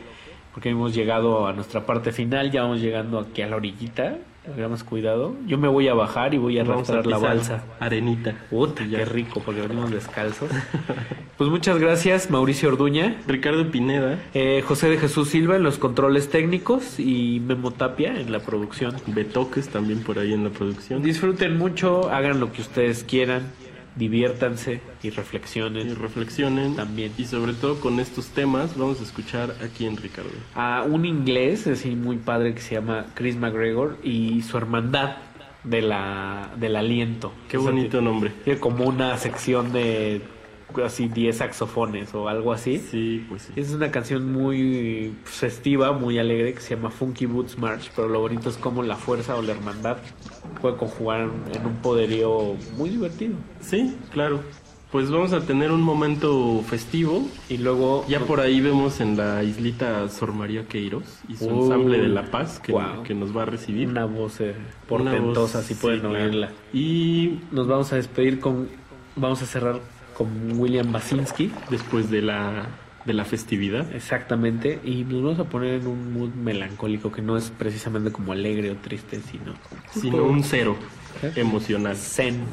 porque 0.56 0.70
hemos 0.70 0.96
llegado 0.96 1.48
a 1.48 1.52
nuestra 1.52 1.86
parte 1.86 2.14
final, 2.14 2.50
ya 2.50 2.62
vamos 2.62 2.80
llegando 2.80 3.20
aquí 3.20 3.42
a 3.42 3.48
la 3.48 3.58
orillita, 3.58 4.20
tengamos 4.46 4.86
cuidado. 4.86 5.36
Yo 5.46 5.58
me 5.58 5.68
voy 5.68 5.90
a 5.90 5.94
bajar 5.94 6.34
y 6.34 6.38
voy 6.38 6.58
a 6.58 6.64
Vamos 6.64 6.90
a 6.90 6.94
arrastrar 6.94 7.08
la 7.08 7.18
balsa. 7.18 7.64
Arenita. 7.82 8.36
Puta, 8.50 8.88
qué 8.90 9.04
rico, 9.04 9.42
porque 9.46 9.60
venimos 9.60 9.92
descalzos. 9.92 10.50
Pues 11.38 11.50
muchas 11.50 11.80
gracias, 11.80 12.30
Mauricio 12.30 12.70
Orduña. 12.70 13.18
Ricardo 13.28 13.70
Pineda. 13.70 14.18
Eh, 14.34 14.64
José 14.66 14.88
de 14.88 14.98
Jesús 14.98 15.28
Silva 15.28 15.58
en 15.58 15.64
los 15.64 15.78
controles 15.78 16.30
técnicos 16.30 16.98
y 16.98 17.42
Memo 17.46 17.72
Tapia 17.72 18.18
en 18.18 18.32
la 18.32 18.40
producción. 18.40 18.96
Betoques 19.08 19.68
también 19.68 20.00
por 20.00 20.18
ahí 20.18 20.32
en 20.32 20.46
la 20.46 20.50
producción. 20.52 21.04
Disfruten 21.04 21.58
mucho, 21.58 22.10
hagan 22.10 22.40
lo 22.40 22.54
que 22.54 22.62
ustedes 22.62 23.04
quieran, 23.04 23.52
diviértanse 23.96 24.82
y 25.02 25.10
reflexionen. 25.10 25.90
Y 25.90 25.94
reflexionen. 25.94 26.76
También. 26.76 27.12
Y 27.18 27.26
sobre 27.26 27.54
todo 27.54 27.80
con 27.80 28.00
estos 28.00 28.28
temas 28.28 28.78
vamos 28.78 29.00
a 29.00 29.04
escuchar 29.04 29.56
aquí 29.64 29.86
en 29.86 29.98
Ricardo. 29.98 30.30
A 30.54 30.84
un 30.84 31.06
inglés 31.06 31.68
así 31.68 31.92
muy 31.96 32.18
padre 32.18 32.54
que 32.54 32.62
se 32.62 32.76
llama 32.76 33.08
Chris 33.14 33.36
McGregor 33.38 33.98
y 34.04 34.42
su 34.42 34.58
hermandad 34.58 35.18
de 35.64 35.82
la 35.82 36.52
del 36.58 36.76
aliento. 36.76 37.34
Qué 37.50 37.58
O 37.58 37.62
sea, 37.62 37.72
bonito 37.72 38.02
nombre. 38.02 38.32
Tiene 38.44 38.60
como 38.60 38.86
una 38.86 39.18
sección 39.18 39.72
de 39.72 40.22
así 40.84 41.08
10 41.08 41.38
saxofones 41.38 42.14
o 42.14 42.28
algo 42.28 42.52
así. 42.52 42.80
Sí, 42.80 43.26
pues 43.30 43.44
sí. 43.44 43.54
Es 43.56 43.72
una 43.72 43.92
canción 43.92 44.32
muy 44.32 45.14
festiva, 45.24 45.94
muy 45.94 46.20
alegre 46.20 46.54
que 46.54 46.62
se 46.62 46.76
llama 46.76 46.90
Funky 46.90 47.26
Boots 47.26 47.58
March, 47.58 47.92
pero 47.96 48.10
lo 48.10 48.20
bonito 48.20 48.50
es 48.50 48.58
como 48.58 48.84
la 48.84 48.96
fuerza 48.96 49.36
o 49.36 49.42
la 49.42 49.52
hermandad 49.52 49.98
puede 50.62 50.78
conjugar 50.78 51.30
en 51.54 51.66
un 51.66 51.76
poderío 51.82 52.56
muy 52.78 52.90
divertido. 52.90 53.36
Sí, 53.62 53.96
claro. 54.12 54.42
Pues 54.92 55.12
vamos 55.12 55.34
a 55.34 55.42
tener 55.42 55.72
un 55.72 55.82
momento 55.82 56.62
festivo. 56.62 57.28
Y 57.50 57.58
luego... 57.58 58.06
Ya 58.08 58.22
por 58.22 58.40
ahí 58.40 58.62
vemos 58.62 59.02
en 59.02 59.18
la 59.18 59.44
islita 59.44 60.08
Sor 60.10 60.34
María 60.34 60.68
Queiros 60.68 61.20
y 61.28 61.36
su 61.36 61.48
Uh, 61.48 61.64
ensamble 61.64 62.00
de 62.00 62.08
La 62.08 62.32
Paz 62.32 62.60
que, 62.60 62.72
wow. 62.72 63.04
que 63.04 63.14
nos 63.14 63.36
va 63.36 63.42
a 63.42 63.46
recibir. 63.46 63.90
Una 63.90 64.06
voz 64.06 64.40
eh, 64.40 64.56
Una 64.90 65.12
portentosa, 65.12 65.58
voz, 65.58 65.68
si 65.68 65.74
pueden 65.74 66.02
sí, 66.02 66.08
oírla. 66.08 66.52
Y 66.72 67.40
nos 67.52 67.68
vamos 67.68 67.92
a 67.92 67.98
despedir 67.98 68.40
con... 68.40 68.70
Vamos 69.18 69.42
a 69.42 69.46
cerrar 69.46 69.82
con 70.16 70.60
William 70.60 70.92
Basinski. 70.92 71.52
Después 71.70 72.10
de 72.10 72.22
la, 72.22 72.68
de 73.06 73.14
la 73.14 73.26
festividad. 73.26 73.94
Exactamente. 73.94 74.80
Y 74.84 75.04
nos 75.04 75.22
vamos 75.24 75.40
a 75.40 75.44
poner 75.46 75.82
en 75.82 75.88
un 75.88 76.14
mood 76.14 76.30
melancólico 76.30 77.12
que 77.12 77.22
no 77.22 77.38
es 77.38 77.52
precisamente 77.52 78.12
como 78.12 78.32
alegre 78.32 78.72
o 78.72 78.76
triste, 78.78 79.20
sino... 79.22 79.54
Sino 79.92 80.24
un 80.24 80.44
cero 80.44 80.76
emocional. 81.36 81.96
Zen. 81.96 82.44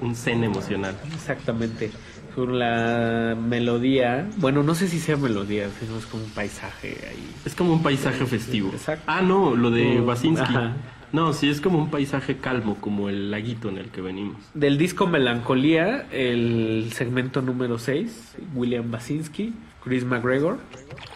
Un 0.00 0.14
zen 0.14 0.44
emocional. 0.44 0.96
Exactamente. 1.14 1.90
Con 2.34 2.58
la 2.58 3.36
melodía, 3.40 4.28
bueno, 4.36 4.62
no 4.62 4.74
sé 4.76 4.86
si 4.86 5.00
sea 5.00 5.16
melodía, 5.16 5.68
sino 5.80 5.98
es 5.98 6.06
como 6.06 6.22
un 6.22 6.30
paisaje 6.30 6.96
ahí. 7.10 7.30
Es 7.44 7.54
como 7.54 7.72
un 7.72 7.82
paisaje 7.82 8.24
festivo. 8.26 8.70
Ah, 9.06 9.22
no, 9.22 9.56
lo 9.56 9.70
de 9.70 10.00
Basinski. 10.00 10.44
ajá. 10.44 10.76
No, 11.12 11.32
sí, 11.32 11.48
es 11.48 11.60
como 11.60 11.78
un 11.78 11.90
paisaje 11.90 12.36
calmo, 12.38 12.76
como 12.80 13.08
el 13.08 13.30
laguito 13.30 13.68
en 13.70 13.78
el 13.78 13.90
que 13.90 14.00
venimos. 14.00 14.36
Del 14.54 14.76
disco 14.76 15.06
Melancolía, 15.06 16.06
el 16.12 16.90
segmento 16.92 17.40
número 17.40 17.78
6, 17.78 18.36
William 18.54 18.90
Basinski, 18.90 19.54
Chris 19.82 20.04
McGregor. 20.04 20.58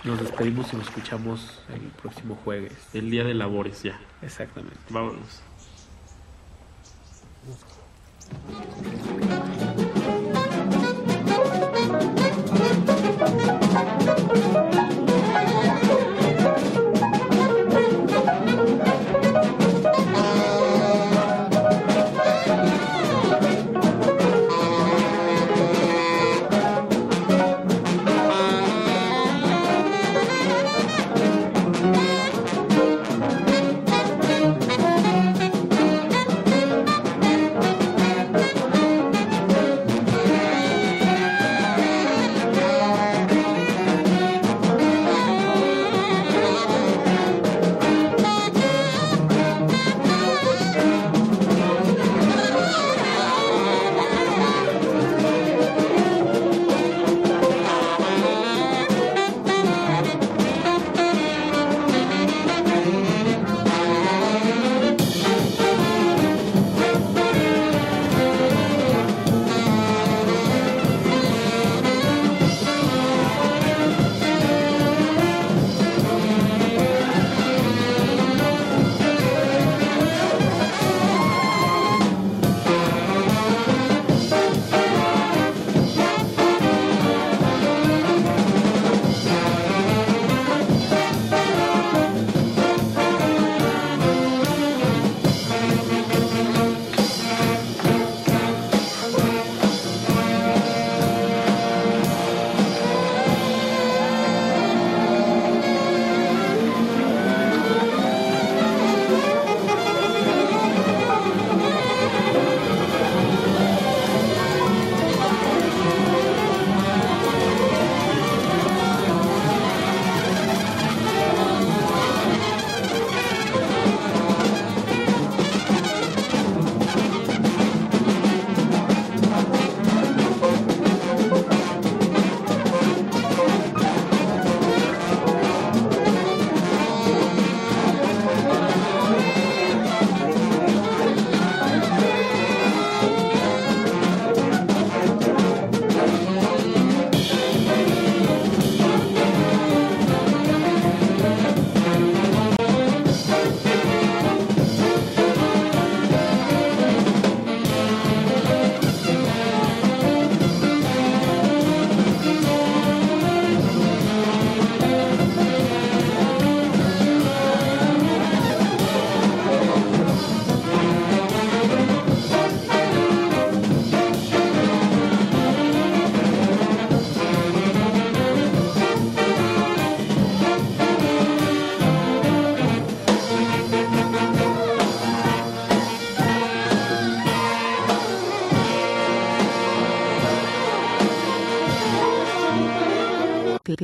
Nos 0.04 0.18
despedimos 0.18 0.72
y 0.72 0.76
nos 0.76 0.88
escuchamos 0.88 1.60
el 1.72 1.80
próximo 2.00 2.38
jueves. 2.42 2.72
El 2.94 3.10
día 3.10 3.24
de 3.24 3.34
labores 3.34 3.82
ya. 3.82 4.00
Exactamente. 4.22 4.78
Vámonos. 4.88 5.42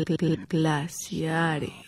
Siglos 0.06 1.87